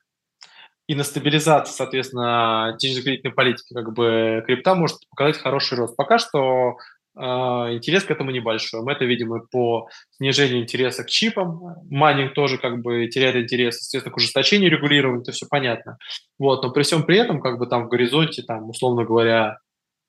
и 0.89 0.94
на 0.94 1.05
стабилизации, 1.05 1.73
соответственно, 1.73 2.74
денежно-кредитной 2.81 3.32
политики 3.32 3.74
как 3.74 3.93
бы 3.93 4.43
крипта 4.47 4.74
может 4.74 4.97
показать 5.10 5.36
хороший 5.36 5.77
рост. 5.77 5.94
Пока 5.97 6.19
что 6.19 6.78
э, 7.15 7.20
интерес 7.20 8.05
к 8.05 8.10
этому 8.10 8.31
небольшой. 8.31 8.81
Мы 8.82 8.93
это 8.93 9.05
видим 9.05 9.36
и 9.36 9.47
по 9.51 9.89
снижению 10.16 10.62
интереса 10.62 11.05
к 11.05 11.10
чипам. 11.10 11.77
Майнинг 11.90 12.32
тоже 12.32 12.56
как 12.56 12.81
бы 12.81 13.06
теряет 13.09 13.36
интерес, 13.36 13.77
естественно, 13.77 14.15
к 14.15 14.16
ужесточению 14.16 14.70
регулирования, 14.70 15.20
это 15.20 15.32
все 15.32 15.47
понятно. 15.47 15.98
Вот, 16.39 16.62
но 16.62 16.70
при 16.70 16.85
всем 16.85 17.02
при 17.02 17.19
этом, 17.19 17.43
как 17.43 17.59
бы 17.59 17.66
там 17.66 17.85
в 17.85 17.89
горизонте, 17.90 18.43
там, 18.43 18.70
условно 18.70 19.05
говоря, 19.05 19.59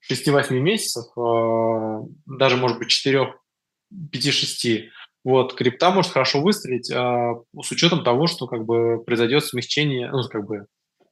6-8 0.09 0.53
месяцев, 0.53 1.05
э, 1.17 1.99
даже, 2.25 2.55
может 2.55 2.79
быть, 2.79 2.87
4, 2.87 3.33
5-6, 4.13 4.89
вот, 5.23 5.53
крипта 5.53 5.91
может 5.91 6.11
хорошо 6.11 6.41
выстрелить 6.41 6.89
э, 6.89 6.95
с 7.61 7.71
учетом 7.71 8.03
того, 8.03 8.27
что 8.27 8.47
как 8.47 8.65
бы 8.65 9.03
произойдет 9.03 9.45
смягчение, 9.45 10.11
ну, 10.11 10.23
как 10.29 10.45
бы 10.45 10.65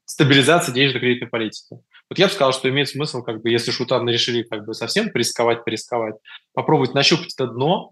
стабилизация 0.05 0.73
денежно-кредитной 0.73 1.29
политики. 1.29 1.77
Вот 2.09 2.17
я 2.17 2.27
бы 2.27 2.31
сказал, 2.31 2.53
что 2.53 2.69
имеет 2.69 2.87
смысл, 2.87 3.21
как 3.21 3.41
бы, 3.41 3.49
если 3.49 3.71
шутаны 3.71 4.09
решили 4.09 4.43
как 4.43 4.65
бы 4.65 4.73
совсем 4.73 5.11
порисковать, 5.11 5.65
порисковать, 5.65 6.15
попробовать 6.53 6.93
нащупать 6.93 7.33
это 7.33 7.47
дно, 7.47 7.91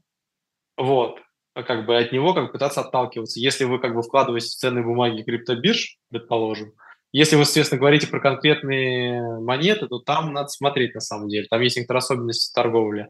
вот, 0.78 1.20
а 1.54 1.64
как 1.64 1.86
бы 1.86 1.98
от 1.98 2.14
него 2.14 2.34
как 2.34 2.46
бы 2.46 2.52
пытаться 2.54 2.82
отталкиваться. 2.82 3.40
Если 3.40 3.66
вы 3.66 3.80
как 3.80 3.94
бы 3.94 4.02
вкладываете 4.02 4.48
в 4.48 4.56
ценные 4.56 4.86
бумаги 4.86 5.24
криптобирж, 5.24 5.98
предположим, 6.10 6.74
если 7.12 7.38
вы, 7.38 7.46
соответственно, 7.46 7.80
говорите 7.80 8.08
про 8.08 8.20
конкретные 8.20 9.40
монеты, 9.40 9.88
то 9.88 10.00
там 10.00 10.34
надо 10.34 10.50
смотреть 10.50 10.96
на 10.96 11.00
самом 11.00 11.30
деле. 11.30 11.48
Там 11.50 11.62
есть 11.62 11.78
некоторые 11.78 12.00
особенности 12.00 12.54
торговли. 12.54 13.08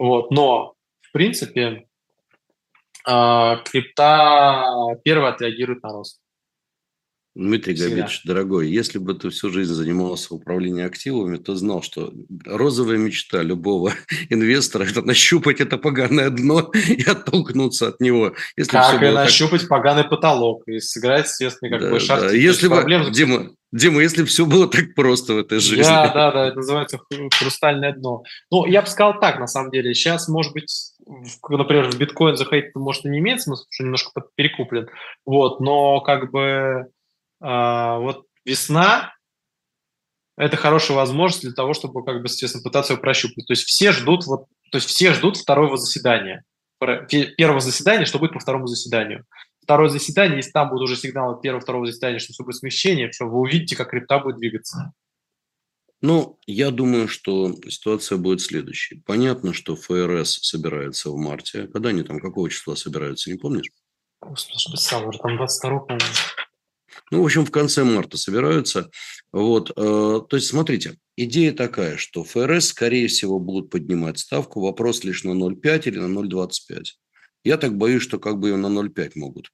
Вот. 0.00 0.32
Но, 0.32 0.74
в 1.00 1.12
принципе, 1.12 1.62
а, 1.62 1.84
крипта 3.06 4.66
первая 5.04 5.32
отреагирует 5.32 5.82
на 5.82 5.92
рост. 5.92 6.20
Дмитрий 7.36 7.74
Габич, 7.74 8.22
дорогой, 8.24 8.70
если 8.70 8.96
бы 8.96 9.12
ты 9.12 9.28
всю 9.28 9.50
жизнь 9.50 9.74
занимался 9.74 10.34
управлением 10.34 10.86
активами, 10.86 11.36
то 11.36 11.54
знал, 11.54 11.82
что 11.82 12.10
розовая 12.46 12.96
мечта 12.96 13.42
любого 13.42 13.92
инвестора– 14.30 14.84
это 14.90 15.02
нащупать 15.02 15.60
это 15.60 15.76
поганое 15.76 16.30
дно 16.30 16.70
и 16.88 17.02
оттолкнуться 17.02 17.88
от 17.88 18.00
него. 18.00 18.32
Если 18.56 18.70
как 18.70 19.02
и 19.02 19.10
нащупать 19.10 19.60
так... 19.60 19.68
поганый 19.68 20.04
потолок 20.04 20.62
и 20.66 20.78
сыграть, 20.80 21.26
естественно, 21.26 21.72
как 21.72 21.80
да, 21.82 21.90
бы 21.90 22.00
шахте. 22.00 22.28
Да. 22.28 22.34
Если 22.34 22.68
бы, 22.68 22.76
проблем... 22.76 23.12
Дима, 23.12 23.50
Дима, 23.70 24.00
если 24.00 24.24
все 24.24 24.46
было 24.46 24.66
так 24.66 24.94
просто 24.94 25.34
в 25.34 25.38
этой 25.38 25.58
жизни. 25.58 25.82
Да, 25.82 26.08
да, 26.14 26.32
да, 26.32 26.46
это 26.46 26.56
называется 26.56 27.00
хрустальное 27.38 27.92
дно. 27.92 28.22
Ну, 28.50 28.64
я 28.64 28.80
бы 28.80 28.88
сказал 28.88 29.20
так, 29.20 29.38
на 29.38 29.46
самом 29.46 29.70
деле. 29.70 29.92
Сейчас, 29.92 30.26
может 30.28 30.54
быть, 30.54 30.72
например, 31.50 31.90
в 31.90 31.98
биткоин 31.98 32.36
заходить, 32.36 32.74
может, 32.74 33.04
и 33.04 33.10
не 33.10 33.18
имеет 33.18 33.42
смысла, 33.42 33.64
потому 33.64 33.74
что 33.74 33.84
немножко 33.84 34.22
перекуплен. 34.36 34.88
Вот, 35.26 35.60
но 35.60 36.00
как 36.00 36.30
бы 36.30 36.86
вот 37.40 38.26
весна– 38.44 39.14
это 40.36 40.56
хорошая 40.56 40.96
возможность 40.96 41.44
для 41.44 41.52
того, 41.52 41.74
чтобы, 41.74 42.04
как 42.04 42.22
бы, 42.22 42.28
соответственно, 42.28 42.62
пытаться 42.62 42.92
его 42.92 43.02
прощупать. 43.02 43.46
То 43.46 43.52
есть 43.52 43.64
все 43.64 43.92
ждут, 43.92 44.26
вот, 44.26 44.46
то 44.70 44.78
есть 44.78 44.88
все 44.88 45.12
ждут 45.12 45.36
второго 45.36 45.76
заседания. 45.76 46.44
Первого 46.78 47.60
заседания, 47.60 48.04
что 48.04 48.18
будет 48.18 48.34
по 48.34 48.40
второму 48.40 48.66
заседанию. 48.66 49.24
Второе 49.62 49.88
заседание, 49.88 50.36
если 50.36 50.50
там 50.52 50.68
будут 50.68 50.84
уже 50.84 50.96
сигналы 50.96 51.40
первого-второго 51.40 51.86
заседания, 51.86 52.18
что 52.18 52.32
все 52.32 52.44
будет 52.44 52.56
смещение, 52.56 53.10
все, 53.10 53.24
вы 53.24 53.40
увидите, 53.40 53.76
как 53.76 53.90
крипта 53.90 54.18
будет 54.18 54.36
двигаться. 54.36 54.92
Ну, 56.02 56.38
я 56.46 56.70
думаю, 56.70 57.08
что 57.08 57.54
ситуация 57.68 58.18
будет 58.18 58.42
следующей. 58.42 59.00
Понятно, 59.06 59.54
что 59.54 59.74
ФРС 59.74 60.38
собирается 60.42 61.10
в 61.10 61.16
марте. 61.16 61.66
Когда 61.68 61.88
они 61.88 62.02
там, 62.02 62.20
какого 62.20 62.50
числа 62.50 62.76
собираются, 62.76 63.30
не 63.30 63.38
помнишь? 63.38 63.70
Господи, 64.20 64.76
сам 64.76 65.08
уже 65.08 65.18
там 65.18 65.36
22 65.38 65.78
по-моему. 65.80 66.04
Ну, 67.10 67.22
в 67.22 67.24
общем, 67.24 67.44
в 67.44 67.50
конце 67.50 67.84
марта 67.84 68.16
собираются. 68.16 68.90
Вот, 69.32 69.70
э, 69.70 69.72
то 69.74 70.28
есть, 70.32 70.48
смотрите, 70.48 70.96
идея 71.16 71.52
такая, 71.52 71.96
что 71.96 72.24
ФРС, 72.24 72.68
скорее 72.68 73.08
всего, 73.08 73.38
будут 73.38 73.70
поднимать 73.70 74.18
ставку. 74.18 74.60
Вопрос 74.60 75.04
лишь 75.04 75.24
на 75.24 75.30
0,5 75.30 75.88
или 75.88 75.98
на 75.98 76.18
0,25. 76.18 76.84
Я 77.44 77.56
так 77.58 77.76
боюсь, 77.76 78.02
что 78.02 78.18
как 78.18 78.38
бы 78.38 78.48
ее 78.48 78.56
на 78.56 78.66
0,5 78.66 79.12
могут. 79.14 79.50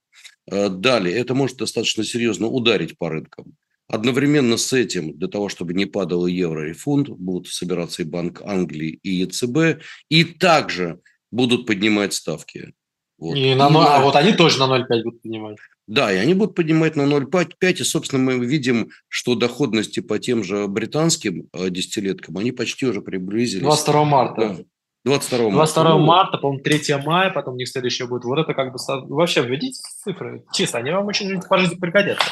Э, 0.51 0.69
далее, 0.69 1.17
это 1.17 1.35
может 1.35 1.59
достаточно 1.59 2.05
серьезно 2.05 2.47
ударить 2.47 2.99
по 2.99 3.09
рынкам. 3.09 3.57
Одновременно 3.89 4.57
с 4.57 4.73
этим, 4.73 5.19
для 5.19 5.29
того, 5.29 5.49
чтобы 5.49 5.75
не 5.75 5.87
падал 5.87 6.27
евро 6.27 6.71
и 6.71 6.73
фунт, 6.73 7.11
будут 7.11 7.49
собираться 7.49 8.03
и 8.03 8.07
Банк 8.07 8.41
Англии, 8.43 8.99
и 9.03 9.11
ЕЦБ, 9.17 9.83
и 10.09 10.25
также 10.25 11.01
будут 11.31 11.67
поднимать 11.67 12.15
ставки. 12.15 12.73
Вот. 13.19 13.37
И 13.37 13.55
на, 13.55 13.69
и 13.69 13.73
на... 13.73 13.97
А 13.97 14.03
вот 14.03 14.17
они 14.17 14.33
тоже 14.33 14.59
на 14.59 14.65
0,5 14.65 15.03
будут 15.03 15.23
поднимать. 15.23 15.59
Да, 15.87 16.13
и 16.13 16.17
они 16.17 16.35
будут 16.35 16.55
поднимать 16.55 16.97
на 16.97 17.03
0,5, 17.03 17.73
и, 17.73 17.85
собственно, 17.85 18.23
мы 18.23 18.45
видим, 18.45 18.91
что 19.09 19.35
доходности 19.35 20.01
по 20.01 20.19
тем 20.19 20.45
же 20.45 20.69
британским 20.69 21.49
э, 21.53 21.71
десятилеткам, 21.71 22.39
они 22.39 22.53
почти 22.53 22.87
уже 22.87 23.01
приблизились. 23.01 23.63
22 23.63 24.05
марта. 24.05 24.41
Да. 24.41 24.65
22 25.05 25.39
марта. 25.51 25.57
22 25.57 25.99
марта, 25.99 26.39
по-моему, 26.39 26.63
3 26.63 26.97
мая, 27.05 27.31
потом 27.31 27.55
у 27.55 27.57
них 27.57 27.69
следующее 27.69 28.07
будет. 28.07 28.25
Вот 28.25 28.39
это 28.39 28.55
как 28.55 28.73
бы... 28.73 28.79
Вообще, 29.09 29.43
введите 29.43 29.81
цифры. 30.05 30.45
Чисто, 30.53 30.79
они 30.79 30.93
вам 30.93 31.07
очень 31.07 31.41
по 31.41 31.59
жизни 31.59 31.75
пригодятся. 31.75 32.25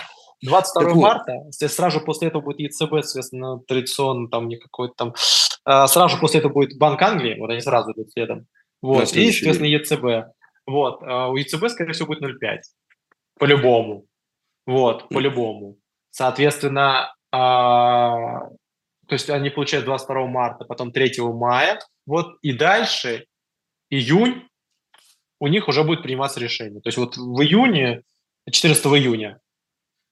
22 0.43 0.83
так 0.83 0.95
марта, 0.95 1.33
вот. 1.35 1.55
сразу 1.55 2.01
после 2.01 2.29
этого 2.29 2.41
будет 2.41 2.61
ЕЦБ, 2.61 3.03
соответственно, 3.03 3.61
традиционно 3.67 4.29
там 4.29 4.49
не 4.49 4.57
какой-то 4.57 4.95
там... 4.97 5.15
А, 5.65 5.87
сразу 5.87 6.19
после 6.19 6.39
этого 6.41 6.53
будет 6.53 6.79
Банк 6.79 7.03
Англии, 7.03 7.39
вот 7.39 7.51
они 7.51 7.61
сразу 7.61 7.93
идут 7.93 8.11
следом. 8.13 8.47
Вот, 8.81 9.13
и, 9.15 9.33
соответственно, 9.33 9.67
ЕЦБ. 9.67 10.33
Вот, 10.67 11.03
а 11.03 11.29
у 11.29 11.37
ЕЦБ, 11.37 11.69
скорее 11.69 11.93
всего, 11.93 12.07
будет 12.07 12.23
0,5. 12.23 12.59
По-любому. 13.41 14.07
Вот, 14.67 15.09
по-любому. 15.09 15.79
Соответственно, 16.11 17.15
а, 17.33 18.51
то 19.07 19.15
есть 19.15 19.31
они 19.31 19.49
получают 19.49 19.87
22 19.87 20.27
марта, 20.27 20.67
потом 20.67 20.93
3 20.93 21.15
мая. 21.33 21.81
Вот 22.07 22.37
и 22.43 22.53
дальше, 22.53 23.25
июнь, 23.89 24.47
у 25.41 25.47
них 25.47 25.69
уже 25.69 25.85
будет 25.85 26.03
приниматься 26.03 26.39
решение. 26.39 26.83
То 26.83 26.89
есть 26.89 26.99
вот 26.99 27.17
в 27.17 27.41
июне, 27.41 28.03
14 28.51 28.85
июня, 28.87 29.41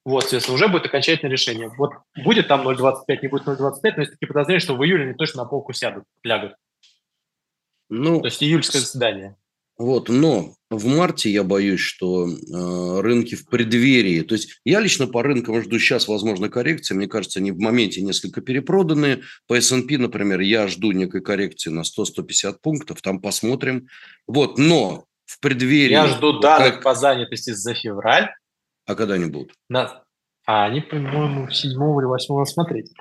вот, 0.06 0.22
соответственно, 0.22 0.54
уже 0.54 0.68
будет 0.68 0.86
окончательное 0.86 1.30
решение. 1.30 1.70
Вот 1.76 1.90
будет 2.24 2.48
там 2.48 2.66
0,25, 2.66 3.18
не 3.20 3.28
будет 3.28 3.46
0,25, 3.46 3.58
но 3.58 4.00
есть 4.00 4.12
такие 4.12 4.26
подозрения, 4.26 4.60
что 4.60 4.74
в 4.74 4.82
июле 4.82 5.04
они 5.04 5.14
точно 5.14 5.42
на 5.42 5.48
полку 5.48 5.74
сядут, 5.74 6.04
лягут. 6.22 6.54
Ну, 7.90 8.20
То 8.20 8.28
есть 8.28 8.42
июльское 8.42 8.80
заседание. 8.80 9.36
Вот, 9.76 10.08
но 10.08 10.54
в 10.70 10.86
марте 10.86 11.30
я 11.30 11.44
боюсь, 11.44 11.80
что 11.80 12.28
э, 12.28 13.00
рынки 13.00 13.34
в 13.34 13.46
преддверии, 13.46 14.20
то 14.20 14.34
есть 14.34 14.60
я 14.64 14.80
лично 14.80 15.06
по 15.06 15.22
рынкам 15.22 15.62
жду 15.62 15.78
сейчас, 15.78 16.08
возможно, 16.08 16.50
коррекции, 16.50 16.94
мне 16.94 17.08
кажется, 17.08 17.38
они 17.38 17.52
в 17.52 17.58
моменте 17.58 18.02
несколько 18.02 18.42
перепроданные. 18.42 19.22
По 19.46 19.54
S&P, 19.54 19.96
например, 19.96 20.40
я 20.40 20.68
жду 20.68 20.92
некой 20.92 21.22
коррекции 21.22 21.70
на 21.70 21.80
100-150 21.80 22.56
пунктов, 22.60 23.00
там 23.00 23.20
посмотрим. 23.20 23.88
Вот, 24.26 24.58
но 24.58 25.06
в 25.24 25.40
преддверии... 25.40 25.92
Я 25.92 26.06
жду 26.06 26.38
данных 26.38 26.74
как... 26.74 26.82
по 26.82 26.94
занятости 26.94 27.50
за 27.50 27.74
февраль. 27.74 28.30
А 28.86 28.94
когда 28.94 29.14
они 29.14 29.26
будут? 29.26 29.54
На... 29.68 30.02
А 30.44 30.64
они, 30.64 30.80
по-моему, 30.80 31.50
7 31.50 31.70
или 31.70 32.06
8 32.06 32.44
смотреть. 32.44 32.92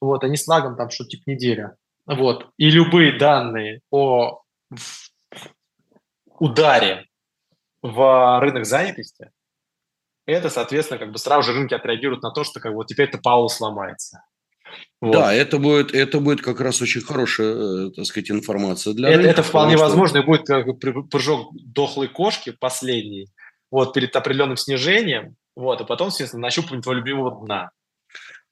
Вот, 0.00 0.22
они 0.24 0.36
с 0.36 0.46
лагом 0.46 0.76
там 0.76 0.90
что-то 0.90 1.10
типа 1.10 1.22
неделя. 1.26 1.76
Вот, 2.06 2.46
и 2.56 2.70
любые 2.70 3.18
данные 3.18 3.80
о 3.90 4.42
ударе 6.38 7.07
в 7.82 8.40
рынок 8.40 8.66
занятости, 8.66 9.30
это, 10.26 10.50
соответственно, 10.50 10.98
как 10.98 11.12
бы 11.12 11.18
сразу 11.18 11.50
же 11.50 11.58
рынки 11.58 11.74
отреагируют 11.74 12.22
на 12.22 12.30
то, 12.30 12.44
что 12.44 12.60
как 12.60 12.72
бы 12.72 12.78
вот 12.78 12.86
теперь-то 12.86 13.18
Паул 13.18 13.48
сломается. 13.48 14.22
Вот. 15.00 15.12
Да, 15.12 15.32
это 15.32 15.58
будет, 15.58 15.94
это 15.94 16.20
будет 16.20 16.42
как 16.42 16.60
раз 16.60 16.82
очень 16.82 17.00
хорошая, 17.00 17.54
э, 17.88 17.90
так 17.92 18.04
сказать, 18.04 18.30
информация 18.30 18.92
для 18.92 19.08
это, 19.08 19.18
рынка. 19.18 19.30
Это 19.30 19.42
вполне 19.42 19.76
что... 19.76 19.86
возможно, 19.86 20.18
и 20.18 20.22
будет 20.22 20.46
как 20.46 20.66
бы 20.66 20.76
прыжок 20.76 21.52
дохлой 21.54 22.08
кошки 22.08 22.50
последний, 22.58 23.28
вот, 23.70 23.94
перед 23.94 24.14
определенным 24.14 24.56
снижением, 24.56 25.36
вот, 25.56 25.80
и 25.80 25.84
потом, 25.84 26.08
естественно, 26.08 26.42
нащупывание 26.42 26.82
твоего 26.82 27.00
любимого 27.00 27.46
дна. 27.46 27.70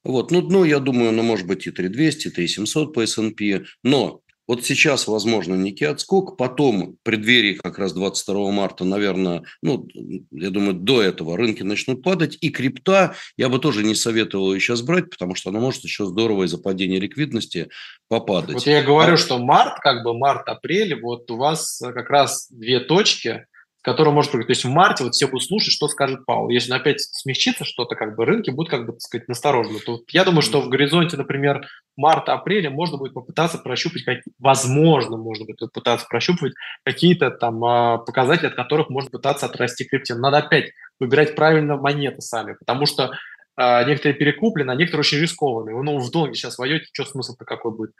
Вот, 0.03 0.31
ну, 0.31 0.41
ну, 0.41 0.63
я 0.63 0.79
думаю, 0.79 1.11
ну, 1.11 1.21
может 1.21 1.45
быть, 1.45 1.67
и 1.67 1.71
3200, 1.71 2.27
и 2.27 2.31
3700 2.31 2.93
по 2.93 3.01
S&P, 3.01 3.65
но 3.83 4.21
вот 4.47 4.63
сейчас, 4.65 5.07
возможно, 5.07 5.55
некий 5.55 5.85
отскок, 5.85 6.37
потом, 6.37 6.93
в 6.93 7.03
преддверии 7.03 7.53
как 7.53 7.77
раз 7.77 7.93
22 7.93 8.51
марта, 8.51 8.85
наверное, 8.85 9.43
ну, 9.61 9.87
я 10.31 10.49
думаю, 10.49 10.73
до 10.73 11.01
этого 11.01 11.37
рынки 11.37 11.63
начнут 11.63 12.01
падать, 12.01 12.37
и 12.39 12.49
крипта 12.49 13.15
я 13.35 13.49
бы 13.49 13.59
тоже 13.59 13.83
не 13.83 13.95
советовал 13.95 14.53
ее 14.53 14.59
сейчас 14.59 14.81
брать, 14.81 15.09
потому 15.09 15.35
что 15.35 15.49
она 15.49 15.59
может 15.59 15.83
еще 15.83 16.05
здорово 16.05 16.45
из-за 16.45 16.57
падения 16.57 16.99
ликвидности 16.99 17.69
попадать. 18.07 18.55
Вот 18.55 18.67
я 18.67 18.81
говорю, 18.83 19.15
а... 19.15 19.17
что 19.17 19.37
март, 19.37 19.79
как 19.81 20.03
бы 20.03 20.17
март-апрель, 20.17 20.99
вот 21.01 21.29
у 21.29 21.37
вас 21.37 21.81
как 21.81 22.09
раз 22.09 22.47
две 22.49 22.79
точки– 22.79 23.45
который 23.87 24.11
может. 24.11 24.33
То 24.33 24.39
есть 24.39 24.65
в 24.65 24.69
марте 24.69 25.05
вот 25.05 25.13
все 25.13 25.27
будут 25.27 25.47
слушать, 25.47 25.71
что 25.71 25.87
скажет 25.87 26.25
Паул. 26.25 26.49
Если 26.49 26.73
он 26.73 26.77
опять 26.77 26.99
смягчится 26.99 27.63
что-то, 27.63 27.95
как 27.95 28.17
бы 28.17 28.25
рынки 28.25 28.49
будут, 28.49 28.69
как 28.69 28.85
бы, 28.85 28.91
так 28.91 28.99
сказать, 28.99 29.29
насторожены. 29.29 29.79
То 29.79 30.01
я 30.11 30.25
думаю, 30.25 30.41
что 30.41 30.59
в 30.59 30.67
горизонте, 30.67 31.15
например, 31.15 31.65
марта-апреля 31.95 32.69
можно 32.69 32.97
будет 32.97 33.13
попытаться 33.13 33.59
прощупать, 33.59 34.03
как, 34.03 34.17
возможно, 34.39 35.15
можно 35.15 35.45
будет 35.45 35.59
попытаться 35.59 36.05
прощупывать 36.09 36.53
какие-то 36.83 37.31
там 37.31 37.63
а, 37.63 37.99
показатели, 37.99 38.47
от 38.47 38.55
которых 38.55 38.89
можно 38.89 39.09
пытаться 39.09 39.45
отрасти 39.45 39.85
крипте. 39.85 40.15
Надо 40.15 40.39
опять 40.39 40.73
выбирать 40.99 41.35
правильно 41.35 41.77
монеты 41.77 42.19
сами, 42.19 42.57
потому 42.59 42.87
что 42.87 43.13
а, 43.55 43.85
некоторые 43.85 44.17
перекуплены, 44.17 44.71
а 44.71 44.75
некоторые 44.75 44.99
очень 44.99 45.19
рискованные. 45.19 45.81
Ну, 45.81 45.97
в 45.99 46.11
долге 46.11 46.33
сейчас 46.33 46.57
войдете, 46.57 46.87
что 46.91 47.05
смысл-то 47.05 47.45
какой 47.45 47.71
будет? 47.71 47.91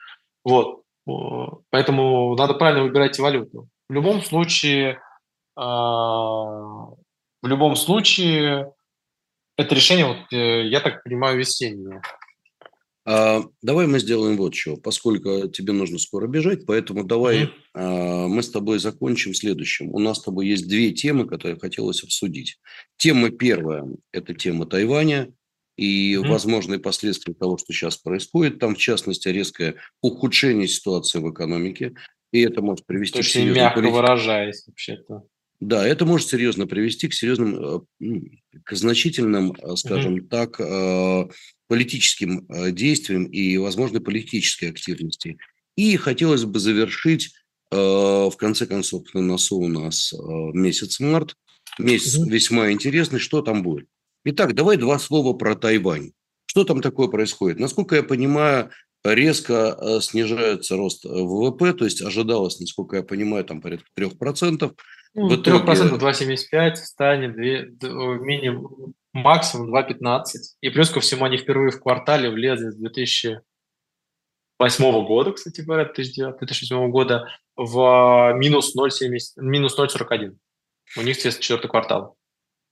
Вот. 0.44 0.82
Поэтому 1.70 2.36
надо 2.36 2.56
правильно 2.56 2.84
выбирать 2.84 3.18
валюту. 3.20 3.70
В 3.88 3.94
любом 3.94 4.22
случае, 4.22 5.00
в 5.58 7.48
любом 7.48 7.76
случае, 7.76 8.72
это 9.58 9.74
решение, 9.74 10.06
вот, 10.06 10.32
э, 10.32 10.68
я 10.68 10.80
так 10.82 11.04
понимаю, 11.04 11.38
весеннее. 11.40 12.02
А, 13.10 13.42
давай 13.62 13.88
мы 13.88 14.00
сделаем 14.00 14.36
вот 14.36 14.54
что, 14.54 14.76
поскольку 14.76 15.48
тебе 15.48 15.72
нужно 15.72 15.98
скоро 15.98 16.28
бежать, 16.28 16.66
поэтому 16.66 17.06
давай 17.06 17.44
mm-hmm. 17.44 17.52
а, 17.74 18.28
мы 18.28 18.44
с 18.44 18.52
тобой 18.52 18.80
закончим 18.80 19.34
следующим. 19.34 19.96
У 19.96 20.00
нас 20.00 20.18
с 20.18 20.24
тобой 20.24 20.48
есть 20.48 20.68
две 20.68 20.92
темы, 20.92 21.26
которые 21.26 21.58
хотелось 21.58 22.04
обсудить. 22.04 22.60
Тема 22.98 23.30
первая– 23.30 23.86
это 24.12 24.34
тема 24.34 24.66
Тайваня 24.66 25.32
и 25.78 26.16
mm-hmm. 26.16 26.28
возможные 26.28 26.80
последствия 26.80 27.34
того, 27.34 27.58
что 27.58 27.72
сейчас 27.72 27.96
происходит. 27.96 28.60
Там, 28.60 28.76
в 28.76 28.78
частности, 28.78 29.30
резкое 29.30 29.76
ухудшение 30.02 30.68
ситуации 30.68 31.20
в 31.20 31.32
экономике. 31.32 31.94
И 32.34 32.42
это 32.42 32.62
может 32.62 32.86
привести 32.86 33.20
Точно, 33.20 33.42
к 33.42 33.56
мягко 33.56 33.80
выражаясь, 33.80 34.66
вообще-то. 34.68 35.24
Да, 35.60 35.88
это 35.88 36.06
может 36.06 36.28
серьезно 36.28 36.68
привести 36.68 37.08
к 37.08 37.14
серьезным, 37.14 37.56
э, 37.56 37.80
к 38.64 38.76
значительным, 38.76 39.54
э, 39.54 39.76
скажем 39.76 40.16
угу. 40.16 40.28
так, 40.28 40.60
э, 40.60 41.28
политическим 41.68 42.48
действиям 42.74 43.26
и, 43.26 43.58
возможно, 43.58 44.00
политической 44.00 44.70
активности. 44.70 45.38
И 45.76 45.98
хотелось 45.98 46.46
бы 46.46 46.60
завершить, 46.60 47.34
в 47.70 48.34
конце 48.38 48.66
концов, 48.66 49.14
на 49.14 49.20
носу 49.20 49.58
у 49.58 49.68
нас 49.68 50.14
месяц 50.54 51.02
март, 51.02 51.36
месяц 51.78 52.16
угу. 52.16 52.30
весьма 52.30 52.72
интересный, 52.72 53.20
что 53.20 53.42
там 53.42 53.64
будет. 53.64 53.90
Итак, 54.24 54.56
давай 54.56 54.78
два 54.78 54.98
слова 54.98 55.34
про 55.34 55.56
Тайвань. 55.56 56.14
Что 56.46 56.64
там 56.64 56.82
такое 56.82 57.10
происходит? 57.10 57.60
Насколько 57.60 57.98
я 57.98 58.04
понимаю, 58.04 58.72
резко 59.04 60.00
снижается 60.02 60.78
рост 60.78 61.04
ВВП, 61.04 61.74
то 61.74 61.84
есть 61.84 62.02
ожидалось, 62.02 62.62
насколько 62.62 62.96
я 62.96 63.04
понимаю, 63.04 63.44
там 63.44 63.60
порядка 63.60 63.90
3%. 64.00 64.74
Ну, 65.14 65.30
в 65.30 65.36
итоге... 65.36 65.64
3% 65.64 66.00
2,75 66.00 66.76
станет 66.76 67.36
2, 67.80 68.18
минимум, 68.18 68.94
максимум 69.14 69.74
2,15. 69.76 70.24
И 70.62 70.70
плюс 70.70 70.90
ко 70.90 71.00
всему 71.00 71.26
они 71.26 71.38
впервые 71.38 71.72
в 71.72 71.82
квартале 71.82 72.30
влезли 72.30 72.72
с 72.72 72.76
2008 72.76 75.06
года, 75.06 75.32
кстати 75.32 75.62
говоря, 75.62 75.86
2007 75.86 76.92
года 76.92 77.28
в 77.56 78.34
минус 78.36 78.76
0,70, 78.76 79.20
минус 79.38 79.78
0,41. 79.78 80.36
У 80.96 81.02
них, 81.02 81.18
естественно, 81.18 81.42
четвертый 81.42 81.70
квартал. 81.70 82.16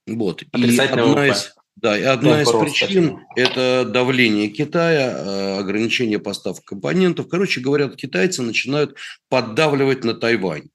Вот. 0.08 0.44
И 0.44 0.48
одна 0.54 1.28
из, 1.28 1.54
да, 1.76 1.98
и 1.98 2.04
одна 2.04 2.42
из 2.42 2.50
причин– 2.50 3.20
это 3.36 3.86
давление 3.86 4.48
Китая, 4.48 5.12
э, 5.12 5.60
ограничение 5.60 6.20
поставок 6.20 6.64
компонентов. 6.64 7.28
Короче 7.28 7.60
говоря, 7.60 7.90
китайцы 7.90 8.42
начинают 8.42 8.96
поддавливать 9.30 10.04
на 10.04 10.14
Тайвань. 10.14 10.70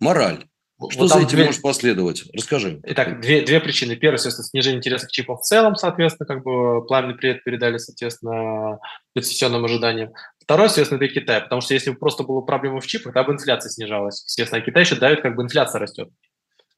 Мораль. 0.00 0.46
Что 0.88 1.00
вот 1.00 1.08
за 1.08 1.18
этим 1.18 1.28
две... 1.28 1.44
может 1.44 1.62
последовать? 1.62 2.24
Расскажи. 2.32 2.80
Итак, 2.84 3.20
две, 3.20 3.42
две 3.42 3.60
причины. 3.60 3.96
Первая, 3.96 4.16
естественно, 4.16 4.46
снижение 4.46 4.78
интереса 4.78 5.06
к 5.06 5.10
чипам 5.10 5.36
в 5.36 5.42
целом, 5.42 5.76
соответственно, 5.76 6.26
как 6.26 6.42
бы 6.42 6.86
пламенный 6.86 7.16
привет 7.16 7.44
передали, 7.44 7.76
соответственно, 7.76 8.78
инвестиционным 9.14 9.64
ожиданиям. 9.64 10.12
Второе, 10.42 10.68
соответственно, 10.68 11.02
это 11.02 11.12
Китай, 11.12 11.40
потому 11.42 11.60
что 11.60 11.74
если 11.74 11.90
бы 11.90 11.96
просто 11.96 12.22
была 12.22 12.40
проблема 12.40 12.80
в 12.80 12.86
чипах, 12.86 13.12
тогда 13.12 13.24
бы 13.24 13.34
инфляция 13.34 13.70
снижалась. 13.70 14.24
Естественно, 14.26 14.62
а 14.62 14.64
Китай 14.64 14.82
еще 14.82 14.96
дает, 14.96 15.20
как 15.20 15.36
бы 15.36 15.42
инфляция 15.42 15.80
растет. 15.80 16.08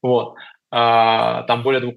Вот. 0.01 0.35
А, 0.75 1.43
там 1.43 1.61
более 1.61 1.79
2%, 1.83 1.93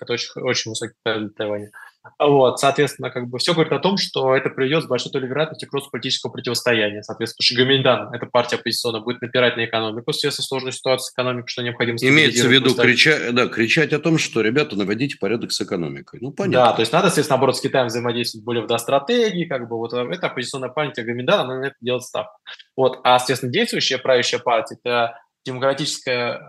это 0.00 0.12
очень, 0.12 0.30
очень 0.42 0.70
высокий 0.72 0.94
для 1.04 1.28
Тайваня. 1.28 1.70
Вот, 2.18 2.58
соответственно, 2.58 3.10
как 3.10 3.28
бы 3.28 3.38
все 3.38 3.52
говорит 3.52 3.72
о 3.72 3.78
том, 3.78 3.96
что 3.96 4.34
это 4.34 4.50
приведет 4.50 4.82
с 4.82 4.86
большой 4.86 5.12
долей 5.12 5.28
вероятности 5.28 5.64
к 5.64 5.72
росту 5.72 5.90
политического 5.90 6.32
противостояния. 6.32 7.02
Соответственно, 7.02 7.44
что 7.44 7.54
Гаминдан, 7.56 8.12
эта 8.12 8.26
партия 8.26 8.56
оппозиционная, 8.56 9.00
будет 9.00 9.22
напирать 9.22 9.56
на 9.56 9.64
экономику, 9.64 10.12
связи 10.12 10.40
сложной 10.40 10.72
ситуации 10.72 11.10
с 11.10 11.12
экономикой, 11.12 11.46
что 11.46 11.62
необходимо 11.62 11.98
Имеется 12.00 12.48
в 12.48 12.50
виду 12.50 12.74
кричать, 12.74 13.32
да, 13.32 13.46
кричать 13.46 13.92
о 13.92 14.00
том, 14.00 14.18
что, 14.18 14.40
ребята, 14.40 14.74
наводите 14.74 15.16
порядок 15.20 15.52
с 15.52 15.60
экономикой. 15.60 16.18
Ну, 16.20 16.32
понятно. 16.32 16.70
Да, 16.70 16.72
то 16.72 16.80
есть 16.80 16.92
надо, 16.92 17.06
соответственно, 17.06 17.36
наоборот, 17.36 17.56
с 17.58 17.60
Китаем 17.60 17.86
взаимодействовать 17.86 18.44
более 18.44 18.66
в 18.66 18.78
стратегии, 18.78 19.44
как 19.44 19.68
бы 19.68 19.76
вот 19.76 19.92
э, 19.92 20.04
эта 20.10 20.26
оппозиционная 20.26 20.70
партия 20.70 21.02
Гаминдана, 21.02 21.42
она 21.42 21.60
на 21.60 21.66
это 21.66 21.76
делает 21.80 22.02
ставку. 22.02 22.40
Вот, 22.76 22.98
а, 23.04 23.18
соответственно, 23.18 23.52
действующая 23.52 23.98
правящая 23.98 24.40
партия, 24.40 24.76
это 24.82 25.16
демократическая 25.44 26.40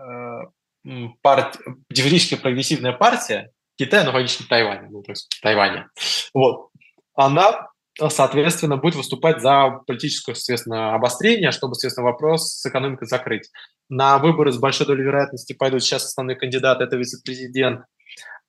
партия, 1.22 1.58
демократическая 1.90 2.36
прогрессивная 2.36 2.92
партия, 2.92 3.52
Китая, 3.76 4.04
но 4.04 4.12
фактически 4.12 4.42
Тайваня, 4.48 4.88
ну, 4.90 5.02
то 5.02 5.12
есть 5.12 5.28
Тайваня. 5.40 5.88
Вот. 6.34 6.70
Она, 7.14 7.68
соответственно, 8.08 8.76
будет 8.76 8.96
выступать 8.96 9.40
за 9.40 9.80
политическое, 9.86 10.34
соответственно, 10.34 10.94
обострение, 10.94 11.52
чтобы, 11.52 11.74
соответственно, 11.74 12.06
вопрос 12.06 12.52
с 12.54 12.66
экономикой 12.66 13.06
закрыть. 13.06 13.50
На 13.88 14.18
выборы 14.18 14.52
с 14.52 14.58
большой 14.58 14.86
долей 14.86 15.04
вероятности 15.04 15.52
пойдут 15.52 15.82
сейчас 15.82 16.06
основные 16.06 16.36
кандидаты, 16.36 16.84
это 16.84 16.96
вице-президент, 16.96 17.82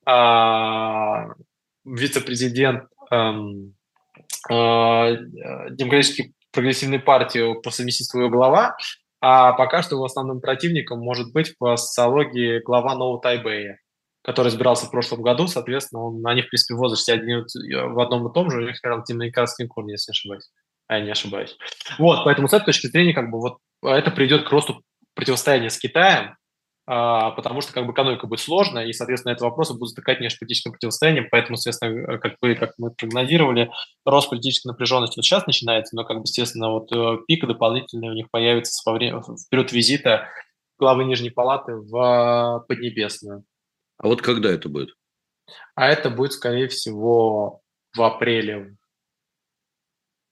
э, 0.06 1.26
вице-президент 1.84 2.84
э, 3.10 3.32
э, 4.50 5.16
демократической 5.70 6.34
прогрессивной 6.52 6.98
партии 6.98 7.60
по 7.62 7.70
совместительству 7.70 8.20
ее 8.20 8.30
глава, 8.30 8.76
а 9.20 9.52
пока 9.52 9.82
что 9.82 9.96
его 9.96 10.04
основным 10.04 10.40
противником 10.40 11.00
может 11.00 11.32
быть 11.32 11.56
по 11.58 11.76
социологии 11.76 12.60
глава 12.62 12.94
Нового 12.94 13.20
Тайбэя 13.20 13.78
который 14.22 14.48
избирался 14.48 14.86
в 14.86 14.90
прошлом 14.90 15.22
году, 15.22 15.46
соответственно, 15.46 16.02
он, 16.02 16.26
они, 16.26 16.42
в 16.42 16.48
принципе, 16.48 16.74
в 16.74 16.78
возрасте 16.78 17.12
один, 17.12 17.46
в 17.94 18.00
одном 18.00 18.28
и 18.28 18.32
том 18.32 18.50
же, 18.50 18.58
у 18.58 18.66
них 18.66 18.76
latinoамериканские 18.82 19.68
корни, 19.68 19.92
если 19.92 20.10
не 20.10 20.12
ошибаюсь. 20.12 20.50
А 20.88 20.98
я 20.98 21.04
не 21.04 21.10
ошибаюсь. 21.10 21.56
Вот, 21.98 22.24
поэтому 22.24 22.48
с 22.48 22.52
этой 22.52 22.66
точки 22.66 22.88
зрения, 22.88 23.14
как 23.14 23.30
бы, 23.30 23.38
вот 23.38 23.58
это 23.82 24.10
приведет 24.10 24.46
к 24.46 24.50
росту 24.50 24.82
противостояния 25.14 25.70
с 25.70 25.78
Китаем, 25.78 26.30
а, 26.30 26.36
потому 26.90 27.60
что 27.60 27.72
как 27.72 27.86
бы 27.86 27.92
экономика 27.92 28.26
будет 28.26 28.40
сложная, 28.40 28.86
и, 28.86 28.92
соответственно, 28.92 29.32
этот 29.32 29.42
вопрос 29.42 29.70
будет 29.70 29.90
затыкать 29.90 30.18
политическим 30.18 30.72
противостоянием, 30.72 31.28
поэтому, 31.30 31.56
соответственно, 31.56 32.18
как 32.18 32.34
вы, 32.42 32.56
как 32.56 32.72
мы 32.78 32.90
прогнозировали, 32.90 33.70
рост 34.04 34.28
политической 34.28 34.68
напряженности 34.68 35.16
вот 35.16 35.24
сейчас 35.24 35.46
начинается, 35.46 35.94
но, 35.94 36.04
как 36.04 36.16
бы, 36.16 36.22
естественно, 36.24 36.70
вот 36.70 36.90
э, 36.90 37.18
пик 37.28 37.46
дополнительный 37.46 38.08
у 38.08 38.14
них 38.14 38.28
появится 38.32 38.82
во 38.84 38.94
время, 38.94 39.20
в 39.20 39.48
период 39.50 39.70
визита 39.70 40.26
главы 40.80 41.04
Нижней 41.04 41.30
Палаты 41.30 41.76
в 41.76 42.64
Поднебесную. 42.66 43.44
А 43.98 44.08
вот 44.08 44.20
когда 44.20 44.50
это 44.50 44.68
будет? 44.68 44.96
А 45.76 45.86
это 45.86 46.10
будет, 46.10 46.32
скорее 46.32 46.66
всего, 46.66 47.60
в 47.96 48.02
апреле. 48.02 48.76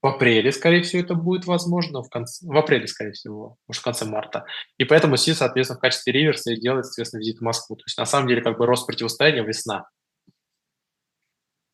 В 0.01 0.07
апреле, 0.07 0.53
скорее 0.53 0.83
всего, 0.83 1.03
это 1.03 1.15
будет 1.15 1.47
возможно. 1.47 2.03
В, 2.03 2.09
конце, 2.09 2.47
в 2.47 2.57
апреле, 2.57 2.87
скорее 2.87 3.13
всего, 3.13 3.57
может, 3.67 3.81
в 3.81 3.85
конце 3.85 4.05
марта. 4.05 4.45
И 4.77 4.85
поэтому 4.85 5.17
Си, 5.17 5.35
соответственно, 5.35 5.79
в 5.79 5.81
качестве 5.81 6.13
реверса 6.13 6.53
и 6.53 6.61
делает, 6.61 6.87
соответственно, 6.87 7.21
визит 7.21 7.39
в 7.39 7.43
Москву. 7.43 7.77
То 7.77 7.83
есть, 7.87 7.99
на 7.99 8.07
самом 8.07 8.29
деле, 8.29 8.41
как 8.41 8.59
бы 8.59 8.67
рост 8.67 8.87
противостояния 8.87 9.43
весна. 9.43 9.89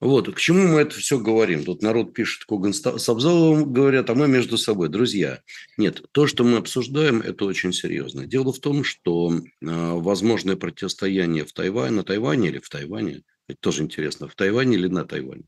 Вот, 0.01 0.35
к 0.35 0.39
чему 0.39 0.69
мы 0.69 0.81
это 0.81 0.97
все 0.97 1.19
говорим? 1.19 1.65
Тут 1.65 1.81
народ 1.81 2.13
пишет, 2.13 2.45
Коган 2.45 2.75
с 2.75 3.09
Абзаловым 3.09 3.73
говорят, 3.73 4.11
а 4.11 4.15
мы 4.15 4.29
между 4.29 4.59
собой. 4.59 4.89
Друзья, 4.89 5.41
нет, 5.79 6.03
то, 6.13 6.27
что 6.27 6.45
мы 6.45 6.59
обсуждаем, 6.59 7.21
это 7.21 7.45
очень 7.47 7.73
серьезно. 7.73 8.27
Дело 8.27 8.53
в 8.53 8.59
том, 8.59 8.85
что 8.85 9.33
э, 9.33 9.41
возможное 9.61 10.57
противостояние 10.57 11.47
в 11.47 11.53
Тайване, 11.53 11.97
на 11.97 12.05
Тайване 12.05 12.49
или 12.49 12.59
в 12.59 12.69
Тайване, 12.69 13.23
это 13.49 13.59
тоже 13.61 13.83
интересно, 13.83 14.29
в 14.29 14.35
Тайване 14.35 14.77
или 14.77 14.89
на 14.89 15.07
Тайване? 15.07 15.45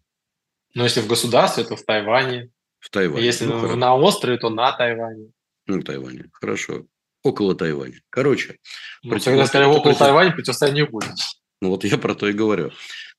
Ну, 0.74 0.84
если 0.84 1.00
в 1.00 1.06
государстве, 1.06 1.64
то 1.64 1.76
в 1.76 1.82
Тайване. 1.82 2.50
В 2.86 2.90
Тайване. 2.90 3.26
Если 3.26 3.46
ну, 3.46 3.74
на 3.74 3.96
острове, 3.96 4.38
то 4.38 4.48
на 4.48 4.70
Тайване. 4.70 5.32
На 5.66 5.82
Тайване, 5.82 6.30
хорошо. 6.32 6.86
Около 7.24 7.56
Тайваня. 7.56 8.00
Короче. 8.10 8.58
Ну, 9.02 9.18
когда 9.18 9.46
сказали 9.46 9.68
около 9.68 9.82
против... 9.82 9.98
Тайваня, 9.98 10.30
противостояния 10.30 10.82
не 10.82 10.88
будет. 10.88 11.14
Ну, 11.60 11.70
вот 11.70 11.82
я 11.82 11.98
про 11.98 12.14
то 12.14 12.28
и 12.28 12.32
говорю 12.32 12.70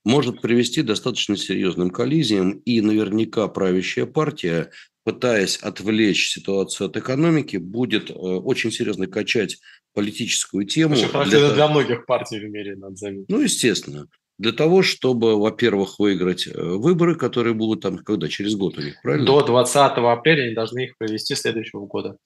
может 0.07 0.41
привести 0.41 0.81
к 0.81 0.85
достаточно 0.85 1.35
серьезным 1.35 1.89
коллизиям, 1.89 2.52
и 2.60 2.80
наверняка 2.80 3.48
правящая 3.49 4.06
партия, 4.06 4.72
пытаясь 5.03 5.57
отвлечь 5.57 6.30
ситуацию 6.30 6.88
от 6.88 6.95
экономики, 6.95 7.57
будет 7.57 8.10
э, 8.10 8.14
очень 8.14 8.72
серьезно 8.72 9.07
качать 9.07 9.57
политическую 9.94 10.65
тему. 10.65 10.94
Очень 10.94 11.30
для, 11.30 11.53
для 11.53 11.68
многих 11.68 12.06
партий 12.06 12.39
в 12.39 12.49
мире, 12.49 12.77
надо 12.77 12.95
заметить. 12.95 13.27
Ну, 13.27 13.41
естественно. 13.41 14.07
Для 14.40 14.52
того, 14.52 14.84
чтобы, 14.84 15.40
во-первых, 15.40 15.98
выиграть 15.98 16.48
э, 16.48 16.52
выборы, 16.54 17.16
которые 17.16 17.54
будут 17.54 17.82
там, 17.82 17.98
когда? 17.98 18.28
Через 18.28 18.56
год 18.56 18.78
у 18.78 18.82
них, 18.82 19.02
правильно? 19.02 19.26
До 19.26 19.42
20 19.42 19.76
апреля 19.76 20.44
они 20.44 20.54
должны 20.54 20.86
их 20.86 20.98
провести 20.98 21.34
следующего 21.36 21.86
года. 21.86 22.18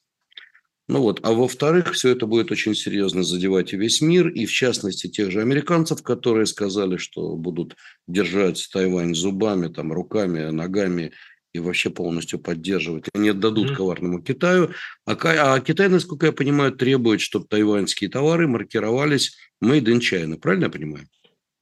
Ну 0.90 1.00
вот, 1.02 1.22
а 1.24 1.32
во-вторых, 1.32 1.94
все 1.94 2.10
это 2.10 2.26
будет 2.26 2.52
очень 2.52 2.76
серьезно 2.76 3.24
задевать 3.24 3.72
и 3.72 3.78
весь 3.78 4.02
мир, 4.02 4.28
и 4.28 4.46
в 4.46 4.52
частности 4.52 5.08
тех 5.08 5.32
же 5.32 5.40
американцев, 5.40 6.04
которые 6.04 6.46
сказали, 6.48 6.98
что 6.98 7.38
будут 7.38 7.78
держать 8.08 8.68
Тайвань 8.74 9.16
зубами, 9.16 9.68
там, 9.68 9.94
руками, 9.94 10.50
ногами 10.50 11.14
и 11.54 11.60
вообще 11.60 11.92
полностью 11.92 12.40
поддерживать. 12.40 13.06
Они 13.14 13.30
отдадут 13.30 13.72
mm-hmm. 13.72 13.76
коварному 13.76 14.22
Китаю. 14.22 14.72
А, 15.06 15.16
а 15.16 15.60
Китай, 15.62 15.88
насколько 15.88 16.26
я 16.26 16.32
понимаю, 16.34 16.74
требует, 16.74 17.22
чтобы 17.22 17.48
тайваньские 17.48 18.10
товары 18.10 18.48
маркировались 18.48 19.38
Made 19.64 19.86
in 19.86 20.00
China. 20.00 20.38
Правильно 20.38 20.66
я 20.66 20.70
понимаю? 20.70 21.08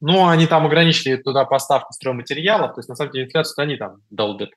Ну, 0.01 0.27
они 0.27 0.47
там 0.47 0.65
ограничили 0.65 1.17
туда 1.17 1.45
поставку 1.45 1.93
стройматериалов, 1.93 2.73
то 2.73 2.79
есть, 2.79 2.89
на 2.89 2.95
самом 2.95 3.11
деле, 3.11 3.25
инфляцию 3.25 3.63
они 3.63 3.75
там 3.75 3.97
долбят. 4.09 4.51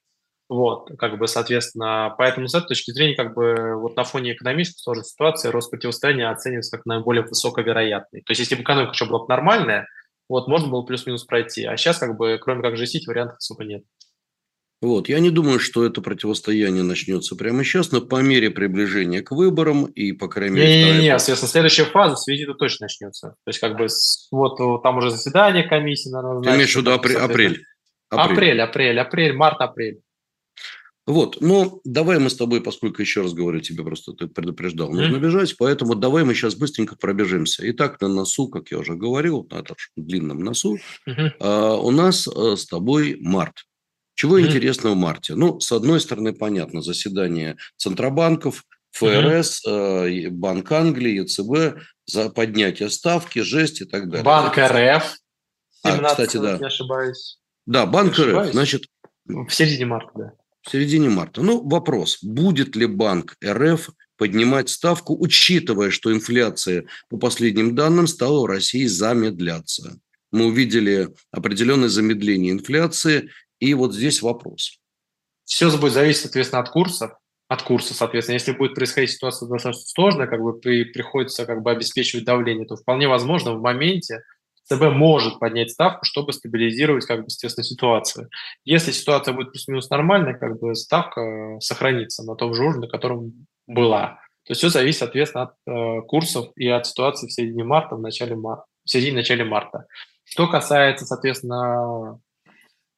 Вот, 0.49 0.91
как 0.99 1.19
бы, 1.19 1.27
соответственно, 1.27 2.15
поэтому 2.19 2.47
с 2.47 2.55
этой 2.55 2.69
точки 2.69 2.91
зрения, 2.93 3.17
как 3.17 3.35
бы, 3.35 3.75
вот 3.81 3.97
на 3.97 4.05
фоне 4.05 4.35
экономической 4.35 4.81
сложной 4.81 5.05
ситуации 5.05 5.49
рост 5.49 5.71
противостояния 5.71 6.29
оценивается 6.29 6.77
как 6.77 6.87
наиболее 6.87 7.25
высоковероятный. 7.25 8.21
То 8.21 8.33
есть, 8.33 8.41
если 8.41 8.55
бы 8.55 8.63
экономика 8.63 8.93
еще 8.93 9.07
была 9.07 9.21
бы 9.21 9.27
нормальная, 9.29 9.87
вот, 10.29 10.49
можно 10.49 10.69
было 10.69 10.83
плюс-минус 10.83 11.25
пройти. 11.25 11.65
А 11.65 11.77
сейчас, 11.77 11.99
как 11.99 12.17
бы, 12.17 12.39
кроме 12.41 12.63
как 12.63 12.77
жестить, 12.77 13.07
вариантов 13.07 13.39
особо 13.39 13.65
нет. 13.65 13.83
Вот, 14.83 15.09
я 15.09 15.21
не 15.21 15.31
думаю, 15.31 15.61
что 15.61 15.87
это 15.87 16.01
противостояние 16.01 16.83
начнется 16.83 17.37
прямо 17.37 17.63
сейчас, 17.63 17.93
но 17.93 18.01
по 18.01 18.21
мере 18.21 18.51
приближения 18.51 19.23
к 19.23 19.31
выборам 19.31 19.87
и, 19.87 20.11
по 20.11 20.27
крайней 20.27 20.57
мере... 20.57 20.85
Не-не-не, 20.85 21.19
соответственно, 21.21 21.51
следующая 21.51 21.85
фаза 21.85 22.17
с 22.17 22.27
визита 22.27 22.55
точно 22.55 22.87
начнется. 22.87 23.29
То 23.29 23.49
есть, 23.49 23.61
как 23.61 23.79
бы, 23.79 23.87
вот 24.33 24.83
там 24.83 24.97
уже 24.99 25.11
заседание 25.11 25.63
комиссии, 25.63 26.11
наверное, 26.11 26.43
Ты 26.43 26.57
имеешь 26.57 26.75
в 26.75 26.81
виду 26.81 26.91
апрель? 26.91 27.17
Апрель, 27.17 27.65
апрель, 28.11 28.61
апрель, 28.61 28.99
апрель 28.99 29.33
март, 29.35 29.61
апрель. 29.61 30.01
Вот, 31.07 31.41
но 31.41 31.81
давай 31.85 32.19
мы 32.19 32.29
с 32.29 32.37
тобой, 32.37 32.61
поскольку 32.61 33.03
еще 33.03 33.23
раз 33.23 33.35
говорю, 33.35 33.61
тебе 33.61 33.85
просто 33.85 34.13
ты 34.13 34.27
предупреждал, 34.27 34.91
нужно 34.91 35.17
mm-hmm. 35.17 35.21
бежать, 35.21 35.57
поэтому 35.59 35.95
давай 35.95 36.25
мы 36.25 36.35
сейчас 36.35 36.57
быстренько 36.57 36.97
пробежимся. 36.97 37.69
Итак, 37.71 38.01
на 38.01 38.09
носу, 38.09 38.49
как 38.49 38.71
я 38.73 38.79
уже 38.79 38.95
говорил, 38.95 39.47
на 39.49 39.61
этом 39.61 39.77
длинном 39.97 40.41
носу, 40.41 40.79
mm-hmm. 41.09 41.31
а, 41.39 41.77
у 41.77 41.91
нас 41.93 42.27
а, 42.27 42.57
с 42.57 42.67
тобой 42.67 43.17
март. 43.21 43.65
Чего 44.23 44.39
mm-hmm. 44.39 44.47
интересного 44.47 44.95
в 44.95 44.99
марте? 44.99 45.35
Ну, 45.35 45.59
с 45.59 45.73
одной 45.73 46.01
стороны, 46.01 46.33
понятно, 46.33 46.81
заседание 46.81 47.57
Центробанков, 47.77 48.65
ФРС, 48.93 49.67
mm-hmm. 49.67 50.31
Банк 50.31 50.71
Англии, 50.71 51.23
ЕЦБ, 51.23 51.81
за 52.07 52.31
поднятие 52.31 52.89
ставки, 52.91 53.41
жесть 53.41 53.81
и 53.81 53.85
так 53.85 54.09
далее. 54.09 54.23
Банк 54.23 54.57
РФ, 54.57 55.17
17, 55.85 56.05
а, 56.05 56.09
кстати, 56.09 56.37
да. 56.37 56.57
не 56.57 56.67
ошибаюсь. 56.67 57.41
Да, 57.67 57.85
Банк 57.85 58.17
РФ, 58.17 58.53
значит... 58.53 58.85
В 59.25 59.51
середине 59.51 59.87
марта, 59.87 60.13
да 60.15 60.33
в 60.63 60.71
середине 60.71 61.09
марта. 61.09 61.43
Ну, 61.43 61.69
вопрос, 61.69 62.23
будет 62.23 62.77
ли 62.77 62.87
Банк 62.87 63.35
РФ 63.45 63.91
поднимать 64.17 64.69
ставку, 64.69 65.17
учитывая, 65.21 65.91
что 65.91 66.13
инфляция, 66.13 66.85
по 67.09 67.17
последним 67.17 67.75
данным, 67.75 68.07
стала 68.07 68.43
в 68.43 68.47
России 68.47 68.87
замедляться. 68.87 69.99
Мы 70.31 70.47
увидели 70.47 71.09
определенное 71.31 71.91
замедление 71.91 72.53
инфляции, 72.53 73.29
и 73.63 73.75
вот 73.75 73.95
здесь 73.95 74.23
вопрос. 74.23 74.81
Все 75.45 75.71
будет 75.79 75.93
зависеть, 75.93 76.23
соответственно, 76.23 76.63
от 76.63 76.71
курса. 76.71 77.19
От 77.47 77.63
курса, 77.63 77.95
соответственно, 77.95 78.35
если 78.35 78.51
будет 78.51 78.75
происходить 78.75 79.13
ситуация 79.13 79.49
достаточно 79.49 79.87
сложная, 79.87 80.27
как 80.27 80.43
бы 80.43 80.59
при, 80.59 80.83
приходится 80.83 81.47
как 81.47 81.63
бы 81.63 81.71
обеспечивать 81.71 82.25
давление, 82.25 82.67
то 82.67 82.75
вполне 82.75 83.07
возможно 83.07 83.55
в 83.55 83.63
моменте 83.63 84.23
ЦБ 84.65 84.91
может 84.93 85.39
поднять 85.39 85.71
ставку, 85.71 86.05
чтобы 86.05 86.33
стабилизировать, 86.33 87.07
как 87.07 87.21
бы, 87.21 87.27
естественно, 87.27 87.63
ситуацию. 87.63 88.31
Если 88.65 88.91
ситуация 88.91 89.33
будет 89.33 89.53
плюс-минус 89.53 89.91
нормальная, 89.91 90.35
как 90.35 90.59
бы 90.59 90.75
ставка 90.75 91.57
сохранится 91.61 92.25
на 92.25 92.35
том 92.35 92.55
же 92.55 92.65
уровне, 92.65 92.87
на 92.87 92.89
котором 92.89 93.47
была. 93.69 94.19
То 94.45 94.51
есть 94.51 94.59
все 94.59 94.71
зависит, 94.71 94.99
соответственно, 94.99 95.45
от 95.45 95.55
э, 95.69 96.01
курсов 96.09 96.49
и 96.57 96.67
от 96.67 96.85
ситуации 96.85 97.29
в 97.29 97.33
середине 97.33 97.63
марта, 97.63 97.95
в 97.95 98.01
начале 98.01 98.35
марта, 98.35 98.65
в 98.85 98.91
середине-начале 98.91 99.45
марта. 99.45 99.87
Что 100.25 100.49
касается, 100.49 101.07
соответственно, 101.07 102.19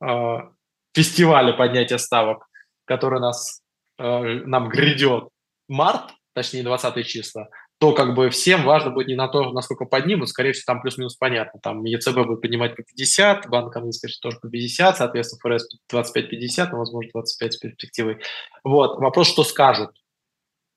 э, 0.01 0.54
фестиваля 0.95 1.53
поднятия 1.53 1.99
ставок, 1.99 2.47
который 2.85 3.21
нас, 3.21 3.61
э, 3.99 4.43
нам 4.45 4.69
грядет 4.69 5.29
март, 5.69 6.13
точнее 6.35 6.63
20 6.63 7.07
числа, 7.07 7.49
то 7.79 7.93
как 7.93 8.15
бы 8.15 8.31
всем 8.31 8.65
важно 8.65 8.91
будет 8.91 9.09
не 9.09 9.15
на 9.15 9.29
то, 9.29 9.53
насколько 9.53 9.85
поднимут, 9.85 10.29
скорее 10.29 10.53
всего, 10.53 10.65
там 10.67 10.81
плюс-минус 10.81 11.17
понятно. 11.17 11.61
Там 11.61 11.85
ЕЦБ 11.85 12.27
будет 12.27 12.41
по 12.41 12.83
50, 12.83 13.49
Банк 13.49 13.77
Английской 13.77 14.09
тоже 14.23 14.39
по 14.41 14.49
50, 14.49 14.97
соответственно, 14.97 15.41
ФРС 15.43 15.69
25-50, 15.93 16.69
но, 16.71 16.79
возможно, 16.79 17.11
25 17.13 17.53
с 17.53 17.57
перспективой. 17.57 18.21
Вот. 18.63 18.99
Вопрос, 18.99 19.29
что 19.29 19.45
скажут. 19.45 19.91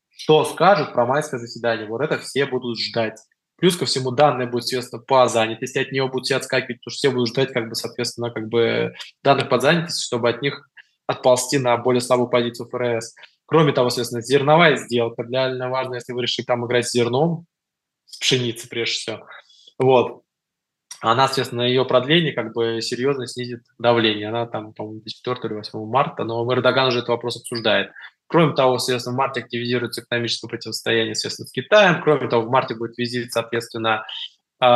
Что 0.10 0.44
скажут 0.46 0.94
про 0.94 1.06
майское 1.06 1.40
заседание? 1.40 1.88
Вот 1.88 2.02
это 2.02 2.18
все 2.18 2.46
будут 2.46 2.80
ждать. 2.80 3.20
Плюс 3.58 3.76
ко 3.76 3.86
всему 3.86 4.12
данные 4.12 4.48
будут, 4.48 4.68
соответственно, 4.68 5.02
по 5.02 5.28
занятости, 5.28 5.80
от 5.80 5.92
нее 5.92 6.08
будут 6.08 6.26
все 6.26 6.36
отскакивать, 6.36 6.80
потому 6.80 6.92
что 6.92 6.98
все 6.98 7.12
будут 7.12 7.30
ждать, 7.30 7.54
как 7.54 7.70
бы, 7.70 7.76
соответственно, 7.76 8.30
как 8.30 8.48
бы 8.50 8.94
данных 9.24 9.50
по 9.50 9.60
занятости, 9.60 10.06
чтобы 10.06 10.30
от 10.30 10.42
них 10.42 10.70
отползти 11.08 11.58
на 11.58 11.76
более 11.78 12.02
слабую 12.02 12.30
позицию 12.30 12.70
ФРС. 12.70 13.16
Кроме 13.46 13.72
того, 13.72 13.90
соответственно, 13.90 14.22
зерновая 14.22 14.76
сделка 14.76 15.24
для 15.24 15.70
важно, 15.70 15.96
если 15.96 16.14
вы 16.14 16.22
решили 16.22 16.46
там 16.46 16.66
играть 16.66 16.88
с 16.88 16.92
зерном, 16.92 17.46
с 18.06 18.18
пшеницей 18.18 18.70
прежде 18.70 18.94
всего. 18.94 19.28
Вот. 19.80 20.24
Она, 21.00 21.28
соответственно, 21.28 21.62
ее 21.62 21.86
продление 21.86 22.34
как 22.34 22.54
бы 22.54 22.82
серьезно 22.82 23.28
снизит 23.28 23.62
давление. 23.78 24.30
Она 24.30 24.48
там, 24.48 24.74
по-моему, 24.74 25.02
4 25.06 25.40
или 25.44 25.54
8 25.54 25.86
марта, 25.86 26.24
но 26.24 26.52
Эрдоган 26.52 26.88
уже 26.88 27.00
этот 27.00 27.10
вопрос 27.10 27.38
обсуждает. 27.38 27.92
Кроме 28.28 28.54
того, 28.54 28.78
соответственно, 28.78 29.16
в 29.16 29.18
марте 29.18 29.40
активизируется 29.40 30.02
экономическое 30.02 30.48
противостояние, 30.48 31.16
соответственно, 31.16 31.48
с 31.48 31.52
Китаем. 31.52 32.02
Кроме 32.02 32.28
того, 32.28 32.46
в 32.46 32.50
марте 32.50 32.76
будет 32.76 32.98
визит, 32.98 33.32
соответственно, 33.32 34.06
э, 34.62 34.66
э, 34.68 34.70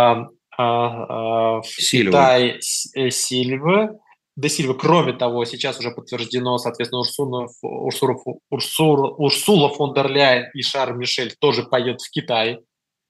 э, 0.58 0.64
в 0.64 1.64
Сильва. 1.66 2.12
Китай 2.12 2.60
э, 2.96 3.10
Сильвы 3.10 4.00
Де 4.38 4.50
Сильва. 4.50 4.74
Кроме 4.74 5.14
того, 5.14 5.44
сейчас 5.46 5.80
уже 5.80 5.92
подтверждено, 5.92 6.58
соответственно, 6.58 7.02
Урсула, 7.02 7.50
Урсула, 7.62 8.16
Урсула, 8.50 9.08
Урсула 9.10 9.70
фон 9.70 9.94
дер 9.94 10.10
Ляйен 10.10 10.50
и 10.54 10.62
Шарль 10.62 10.98
Мишель 10.98 11.36
тоже 11.40 11.64
поедут 11.64 12.02
в 12.02 12.10
Китай. 12.10 12.60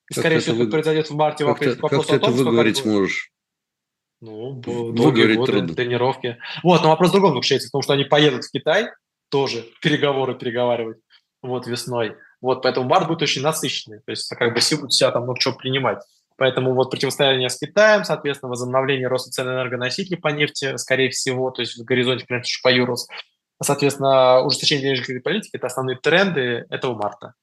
И, 0.09 0.13
скорее 0.13 0.39
всего, 0.39 0.57
вы... 0.57 0.63
это 0.63 0.71
произойдет 0.71 1.09
в 1.09 1.15
марте. 1.15 1.45
Как, 1.45 1.59
ты, 1.59 1.75
как 1.75 2.05
ты 2.05 2.15
это 2.15 2.31
выговорить 2.31 2.83
можешь? 2.83 3.31
Ну, 4.19 4.53
долгие 4.53 5.35
годы 5.35 5.51
трудно. 5.51 5.75
тренировки. 5.75 6.37
Вот, 6.63 6.83
но 6.83 6.89
вопрос 6.89 7.09
в 7.09 7.13
другом 7.13 7.31
заключается, 7.31 7.69
потому 7.69 7.81
что 7.81 7.93
они 7.93 8.03
поедут 8.03 8.43
в 8.43 8.51
Китай, 8.51 8.89
тоже 9.31 9.65
переговоры 9.81 10.35
переговаривать, 10.35 10.99
вот, 11.41 11.65
весной. 11.65 12.15
Вот, 12.41 12.61
поэтому 12.61 12.87
март 12.87 13.07
будет 13.07 13.21
очень 13.21 13.41
насыщенный. 13.41 13.99
То 13.99 14.11
есть, 14.11 14.29
как 14.29 14.53
бы 14.53 14.59
все 14.59 14.75
будут 14.75 14.93
себя 14.93 15.11
там, 15.11 15.25
ну, 15.25 15.35
что 15.39 15.53
принимать. 15.53 16.03
Поэтому 16.37 16.73
вот 16.73 16.89
противостояние 16.89 17.49
с 17.49 17.57
Китаем, 17.57 18.03
соответственно, 18.03 18.49
возобновление 18.49 19.07
роста 19.07 19.29
цен 19.29 19.47
энергоносителей 19.47 20.17
по 20.17 20.29
нефти, 20.29 20.75
скорее 20.77 21.11
всего, 21.11 21.51
то 21.51 21.61
есть 21.61 21.77
в 21.77 21.83
горизонте, 21.83 22.25
конечно, 22.27 22.59
по 22.63 22.73
Юрос. 22.73 23.07
Соответственно, 23.61 24.41
ужесточение 24.41 24.95
денежной 24.95 25.21
политики– 25.21 25.51
это 25.53 25.67
основные 25.67 25.97
тренды 25.97 26.65
этого 26.71 26.95
марта. 26.95 27.35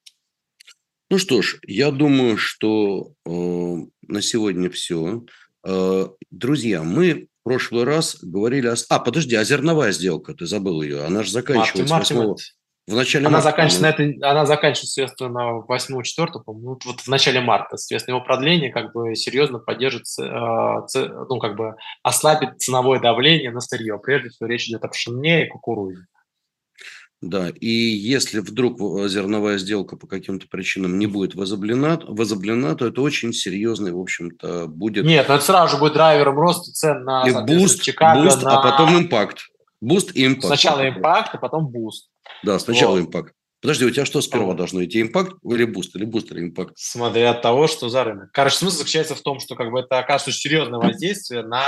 Ну 1.10 1.18
что 1.18 1.42
ж, 1.42 1.58
я 1.64 1.92
думаю, 1.92 2.36
что 2.36 3.12
э, 3.24 3.30
на 3.30 4.20
сегодня 4.20 4.68
все. 4.68 5.22
Э, 5.64 6.08
друзья, 6.30 6.82
мы 6.82 7.28
прошлый 7.48 7.84
раз 7.84 8.16
говорили 8.22 8.68
о... 8.68 8.74
А, 8.88 8.98
подожди, 8.98 9.34
а 9.34 9.44
зерновая 9.44 9.92
сделка, 9.92 10.34
ты 10.34 10.46
забыл 10.46 10.82
ее, 10.82 11.04
она 11.04 11.22
же 11.22 11.30
заканчивается 11.30 11.92
марте, 11.92 12.14
8... 12.14 12.28
Марте, 12.28 12.44
в 12.88 12.94
начале 12.94 13.26
она 13.26 13.34
марта. 13.34 13.50
Заканчивается 13.50 13.82
на 13.82 13.88
это, 13.88 14.30
она 14.30 14.46
заканчивается, 14.46 14.86
соответственно, 14.86 15.52
8 15.68 16.02
4 16.02 16.28
ну, 16.46 16.78
вот 16.82 17.00
в 17.00 17.08
начале 17.08 17.40
марта. 17.40 17.76
Соответственно, 17.76 18.16
его 18.16 18.24
продление 18.24 18.72
как 18.72 18.94
бы 18.94 19.14
серьезно 19.14 19.58
поддержит, 19.58 20.04
э, 20.18 20.24
ну, 20.24 21.38
как 21.38 21.56
бы 21.56 21.74
ослабит 22.02 22.60
ценовое 22.60 22.98
давление 22.98 23.50
на 23.50 23.60
сырье. 23.60 24.00
Прежде 24.02 24.30
всего, 24.30 24.48
речь 24.48 24.68
идет 24.68 24.84
о 24.84 24.88
пшене 24.88 25.44
и 25.44 25.48
кукурузе. 25.48 26.06
Да, 27.20 27.48
и 27.48 27.68
если 27.68 28.38
вдруг 28.38 28.78
зерновая 29.08 29.58
сделка 29.58 29.96
по 29.96 30.06
каким-то 30.06 30.46
причинам 30.48 31.00
не 31.00 31.06
будет 31.06 31.34
возобновлена, 31.34 32.00
возобновлена, 32.06 32.76
то 32.76 32.86
это 32.86 33.02
очень 33.02 33.32
серьезный, 33.32 33.90
в 33.90 33.98
общем-то, 33.98 34.68
будет... 34.68 35.04
Нет, 35.04 35.28
но 35.28 35.34
это 35.34 35.44
сразу 35.44 35.72
же 35.72 35.80
будет 35.80 35.94
драйвером 35.94 36.38
роста 36.38 36.70
цен 36.72 37.02
на 37.02 37.26
и 37.26 37.32
boost, 37.32 37.82
Чикаго, 37.82 38.22
boost, 38.22 38.38
а 38.42 38.44
на... 38.44 38.60
а 38.60 38.70
потом 38.70 38.96
impact. 38.96 39.38
Boost 39.80 40.14
и 40.14 40.26
impact. 40.26 40.46
Сначала 40.46 40.88
impact, 40.88 41.34
а 41.34 41.38
потом 41.38 41.66
boost. 41.66 42.08
Да, 42.44 42.58
сначала 42.60 42.92
вот. 42.92 43.00
impact. 43.00 43.34
Подожди, 43.60 43.84
у 43.84 43.90
тебя 43.90 44.04
что 44.04 44.20
сперва 44.20 44.54
должно 44.54 44.84
идти? 44.84 45.02
Impact 45.02 45.32
или 45.42 45.64
boost? 45.64 45.96
Или 45.96 46.04
boost 46.04 46.30
или 46.30 46.44
impact? 46.44 46.74
Смотря 46.76 47.32
от 47.32 47.42
того, 47.42 47.66
что 47.66 47.88
за 47.88 48.04
рынок. 48.04 48.30
Короче, 48.32 48.58
смысл 48.58 48.78
заключается 48.78 49.16
в 49.16 49.20
том, 49.22 49.40
что 49.40 49.56
как 49.56 49.72
бы 49.72 49.80
это 49.80 49.98
оказывает 49.98 50.36
серьезное 50.36 50.78
воздействие 50.80 51.42
на, 51.42 51.64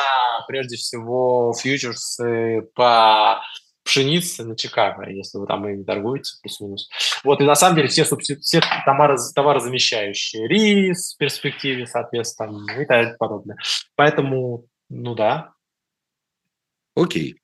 прежде 0.46 0.76
всего, 0.76 1.52
фьючерсы 1.60 2.68
по 2.76 3.42
пшенице 3.90 4.44
на 4.44 4.56
Чикаго, 4.56 5.10
если 5.10 5.38
вы 5.38 5.46
там 5.48 5.68
ими 5.68 5.82
торгуете, 5.82 6.30
плюс-минус. 6.42 6.88
Вот, 7.24 7.40
и 7.40 7.44
на 7.44 7.56
самом 7.56 7.76
деле 7.76 7.88
все, 7.88 8.04
все 8.04 8.60
товары, 8.84 9.16
товарозамещающие, 9.34 10.46
рис 10.46 11.14
в 11.14 11.18
перспективе, 11.18 11.86
соответственно, 11.86 12.80
и 12.80 12.84
так 12.86 13.18
подобное. 13.18 13.56
Поэтому, 13.96 14.66
ну 14.88 15.16
да. 15.16 15.54
Окей. 16.94 17.40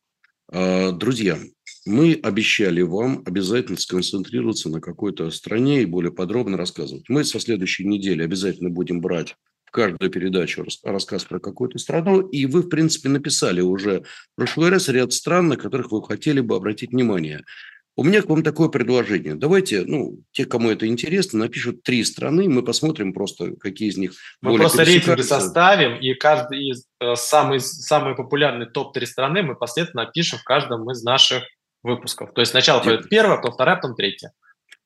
А, 0.52 0.92
друзья, 0.92 1.36
мы 1.84 2.20
обещали 2.22 2.82
вам 2.82 3.24
обязательно 3.26 3.76
сконцентрироваться 3.76 4.68
на 4.68 4.80
какой-то 4.80 5.28
стране 5.32 5.82
и 5.82 5.86
более 5.86 6.12
подробно 6.12 6.56
рассказывать. 6.56 7.08
Мы 7.08 7.24
со 7.24 7.40
следующей 7.40 7.84
недели 7.84 8.22
обязательно 8.22 8.70
будем 8.70 9.00
брать 9.00 9.34
каждую 9.76 10.10
передачу 10.10 10.64
рассказ 10.82 11.24
про 11.24 11.38
какую-то 11.38 11.78
страну. 11.78 12.20
И 12.20 12.46
вы, 12.46 12.62
в 12.62 12.68
принципе, 12.70 13.10
написали 13.10 13.60
уже 13.60 14.00
в 14.00 14.36
прошлый 14.36 14.70
раз 14.70 14.88
ряд 14.88 15.12
стран, 15.12 15.48
на 15.48 15.56
которых 15.58 15.92
вы 15.92 16.02
хотели 16.02 16.40
бы 16.40 16.56
обратить 16.56 16.92
внимание. 16.92 17.42
У 17.94 18.02
меня 18.02 18.22
к 18.22 18.28
вам 18.28 18.42
такое 18.42 18.68
предложение. 18.68 19.34
Давайте, 19.34 19.82
ну, 19.82 20.18
те, 20.32 20.46
кому 20.46 20.70
это 20.70 20.86
интересно, 20.86 21.40
напишут 21.40 21.82
три 21.82 22.04
страны, 22.04 22.48
мы 22.48 22.62
посмотрим 22.62 23.12
просто, 23.12 23.54
какие 23.56 23.88
из 23.90 23.98
них 23.98 24.12
Мы 24.40 24.56
просто 24.56 24.82
рейтинги 24.82 25.22
составим, 25.22 26.00
и 26.00 26.14
каждый 26.14 26.70
из 26.70 26.86
э, 27.00 27.14
самый, 27.14 27.60
самый 27.60 28.14
популярный 28.14 28.66
топ-3 28.66 29.06
страны 29.06 29.42
мы 29.42 29.56
последовательно 29.56 30.04
напишем 30.04 30.38
в 30.38 30.44
каждом 30.44 30.90
из 30.90 31.02
наших 31.02 31.42
выпусков. 31.82 32.32
То 32.34 32.40
есть 32.40 32.50
сначала 32.52 32.82
Дима. 32.82 32.94
пойдет 32.94 33.10
первая, 33.10 33.36
потом 33.36 33.52
вторая, 33.52 33.76
потом 33.76 33.94
третья. 33.94 34.32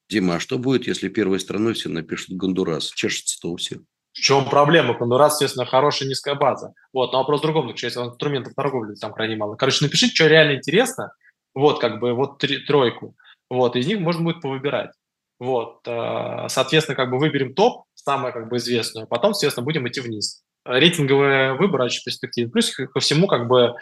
Дима, 0.09 0.37
а 0.37 0.41
что 0.41 0.59
будет, 0.59 0.89
если 0.89 1.09
первой 1.09 1.39
страной 1.39 1.75
все 1.75 1.89
напишут 1.89 2.37
Гондурас? 2.37 2.91
Чешется-то 2.91 3.53
у 3.53 3.57
всех. 3.57 3.81
В 4.13 4.19
чем 4.19 4.49
проблема? 4.49 4.95
Гондурас, 4.95 5.35
естественно, 5.35 5.67
хорошая 5.67 6.09
низкая 6.09 6.35
база. 6.35 6.73
Вот, 6.93 7.13
но 7.13 7.19
вопрос 7.19 7.41
в 7.41 7.43
другом 7.43 7.69
заключается. 7.69 8.05
Инструментов 8.05 8.55
торговли 8.55 8.95
там 8.95 9.13
крайне 9.13 9.37
мало. 9.37 9.55
Короче, 9.57 9.85
напишите, 9.85 10.15
что 10.15 10.27
реально 10.27 10.57
интересно. 10.57 11.13
Вот, 11.55 11.81
как 11.81 12.01
бы, 12.01 12.13
вот 12.13 12.39
три, 12.39 12.59
тройку. 12.65 13.15
Вот, 13.49 13.77
из 13.77 13.87
них 13.87 14.01
можно 14.01 14.23
будет 14.25 14.41
повыбирать. 14.41 14.91
Вот, 15.39 15.81
э, 15.87 16.49
соответственно, 16.49 16.97
как 16.97 17.11
бы 17.11 17.19
выберем 17.19 17.55
топ, 17.55 17.85
самое 17.95 18.33
как 18.33 18.49
бы 18.49 18.59
известную, 18.59 19.07
потом, 19.07 19.33
соответственно, 19.33 19.65
будем 19.65 19.89
идти 19.89 20.01
вниз. 20.01 20.43
Рейтинговые 20.67 21.55
выборы 21.55 21.85
очень 21.85 22.03
перспективны. 22.05 22.51
Плюс 22.51 22.71
ко 22.75 23.01
всему, 23.01 23.27
как 23.27 23.49
бы, 23.49 23.75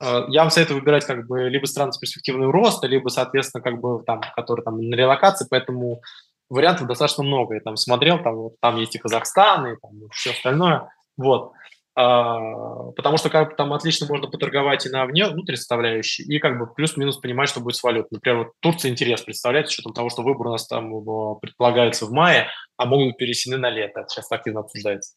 Э, 0.00 0.24
я 0.28 0.42
вам 0.42 0.50
советую 0.50 0.80
выбирать 0.80 1.04
как 1.04 1.26
бы 1.26 1.48
либо 1.48 1.66
страны 1.66 1.92
с 1.92 1.98
перспективным 1.98 2.50
ростом, 2.50 2.90
либо, 2.90 3.08
соответственно, 3.08 3.62
как 3.62 3.80
бы 3.80 4.02
там, 4.04 4.20
которые 4.36 4.64
там 4.64 4.80
на 4.80 4.94
релокации, 4.94 5.46
поэтому 5.48 6.02
вариантов 6.48 6.86
достаточно 6.86 7.24
много. 7.24 7.54
Я 7.54 7.60
там 7.60 7.76
смотрел, 7.76 8.22
там, 8.22 8.36
вот, 8.36 8.60
там 8.60 8.76
есть 8.76 8.94
и 8.94 8.98
Казахстан, 8.98 9.66
и 9.66 9.76
там 9.80 9.92
все 10.12 10.30
остальное. 10.30 10.88
Вот. 11.16 11.52
А, 12.00 12.92
потому 12.92 13.16
что 13.16 13.28
как 13.28 13.56
там 13.56 13.72
отлично 13.72 14.06
можно 14.06 14.28
поторговать 14.28 14.86
и 14.86 14.88
на 14.88 15.04
вне, 15.04 15.26
внутренней 15.26 15.56
составляющей, 15.56 16.22
и 16.22 16.38
как 16.38 16.56
бы 16.56 16.72
плюс-минус 16.72 17.16
понимать, 17.16 17.48
что 17.48 17.58
будет 17.58 17.74
с 17.74 17.82
валютой. 17.82 18.08
Например, 18.12 18.38
вот 18.38 18.52
Турция 18.60 18.92
интерес 18.92 19.22
представляет, 19.22 19.68
с 19.68 19.72
учетом 19.72 19.94
того, 19.94 20.08
что 20.08 20.22
выбор 20.22 20.46
у 20.46 20.52
нас 20.52 20.68
там 20.68 20.90
предполагается 21.40 22.06
в 22.06 22.12
мае, 22.12 22.46
а 22.76 22.86
могут 22.86 23.08
быть 23.08 23.16
перенесены 23.16 23.56
на 23.56 23.68
лето. 23.68 24.04
Сейчас 24.08 24.30
активно 24.30 24.60
обсуждается. 24.60 25.14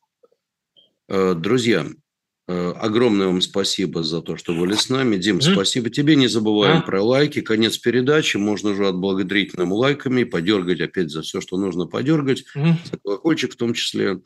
Э, 1.07 1.33
друзья, 1.35 1.85
огромное 2.47 3.27
вам 3.27 3.41
спасибо 3.41 4.03
за 4.03 4.21
то, 4.21 4.37
что 4.37 4.53
были 4.53 4.73
с 4.73 4.89
нами. 4.89 5.17
Дим, 5.17 5.37
mm-hmm. 5.37 5.53
спасибо 5.53 5.89
тебе. 5.89 6.15
Не 6.15 6.27
забываем 6.27 6.79
mm-hmm. 6.79 6.85
про 6.85 7.03
лайки. 7.03 7.41
Конец 7.41 7.77
передачи. 7.77 8.37
Можно 8.37 8.71
уже 8.71 8.87
отблагодарить 8.87 9.57
нам 9.57 9.71
лайками, 9.71 10.23
подергать 10.23 10.81
опять 10.81 11.09
за 11.11 11.21
все, 11.21 11.41
что 11.41 11.57
нужно 11.57 11.85
подергать. 11.85 12.43
Mm-hmm. 12.55 12.73
За 12.91 12.97
колокольчик 13.03 13.53
в 13.53 13.57
том 13.57 13.73
числе. 13.73 14.21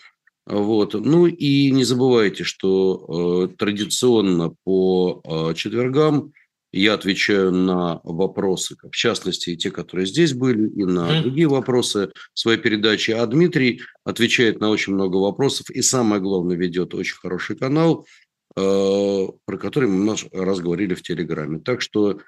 Вот. 0.45 0.93
Ну 0.93 1.25
и 1.25 1.71
не 1.71 1.83
забывайте, 1.83 2.43
что 2.43 3.49
э, 3.49 3.55
традиционно 3.55 4.53
по 4.63 5.21
э, 5.23 5.53
четвергам 5.55 6.33
я 6.79 6.93
отвечаю 6.93 7.51
на 7.51 8.01
вопросы, 8.03 8.75
в 8.81 8.95
частности, 8.95 9.51
и 9.51 9.57
те, 9.57 9.71
которые 9.71 10.05
здесь 10.05 10.33
были, 10.33 10.69
и 10.69 10.83
на 10.83 11.21
другие 11.21 11.47
вопросы 11.47 12.11
своей 12.33 12.59
передаче. 12.59 13.15
А 13.15 13.25
Дмитрий 13.25 13.81
отвечает 14.03 14.59
на 14.59 14.69
очень 14.69 14.93
много 14.93 15.17
вопросов 15.17 15.69
и, 15.69 15.81
самое 15.81 16.21
главное, 16.21 16.57
ведет 16.57 16.93
очень 16.93 17.15
хороший 17.15 17.55
канал, 17.55 18.05
э, 18.57 19.27
про 19.45 19.57
который 19.57 19.89
мы 19.89 20.15
раз 20.31 20.59
говорили 20.59 20.95
в 20.95 21.01
Телеграме. 21.01 21.59
Так 21.59 21.81
что 21.81 22.19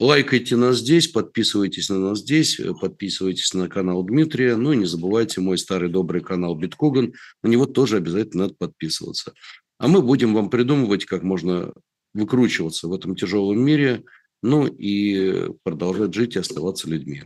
лайкайте 0.00 0.56
нас 0.56 0.78
здесь, 0.78 1.08
подписывайтесь 1.08 1.88
на 1.88 1.98
нас 1.98 2.20
здесь, 2.20 2.60
подписывайтесь 2.80 3.54
на 3.54 3.68
канал 3.68 4.02
Дмитрия. 4.02 4.56
Ну 4.56 4.72
и 4.72 4.76
не 4.76 4.86
забывайте 4.86 5.40
мой 5.40 5.58
старый 5.58 5.88
добрый 5.88 6.20
канал 6.20 6.54
Биткоган. 6.54 7.14
На 7.42 7.48
него 7.48 7.66
тоже 7.66 7.98
обязательно 7.98 8.44
надо 8.44 8.54
подписываться. 8.58 9.34
А 9.78 9.88
мы 9.88 10.02
будем 10.02 10.34
вам 10.34 10.50
придумывать, 10.50 11.04
как 11.04 11.22
можно 11.22 11.72
выкручиваться 12.14 12.88
в 12.88 12.94
этом 12.94 13.16
тяжелом 13.16 13.60
мире, 13.60 14.04
ну 14.42 14.66
и 14.66 15.50
продолжать 15.62 16.14
жить 16.14 16.36
и 16.36 16.38
оставаться 16.38 16.88
людьми. 16.88 17.24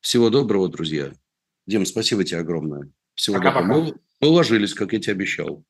Всего 0.00 0.30
доброго, 0.30 0.68
друзья. 0.68 1.12
Дим, 1.66 1.86
спасибо 1.86 2.24
тебе 2.24 2.40
огромное. 2.40 2.90
Всего 3.14 3.38
пока, 3.38 3.54
доброго. 3.54 3.82
Мы, 3.82 3.94
мы 4.20 4.28
уложились, 4.28 4.74
как 4.74 4.92
я 4.92 5.00
тебе 5.00 5.12
обещал. 5.12 5.64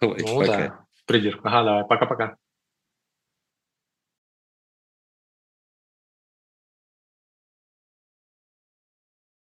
Давай, 0.00 0.22
ну, 0.22 0.38
пока. 0.38 0.56
Да. 0.56 0.86
Придирка. 1.06 1.48
Ага, 1.48 1.64
давай. 1.64 1.84
Пока-пока. 1.86 2.36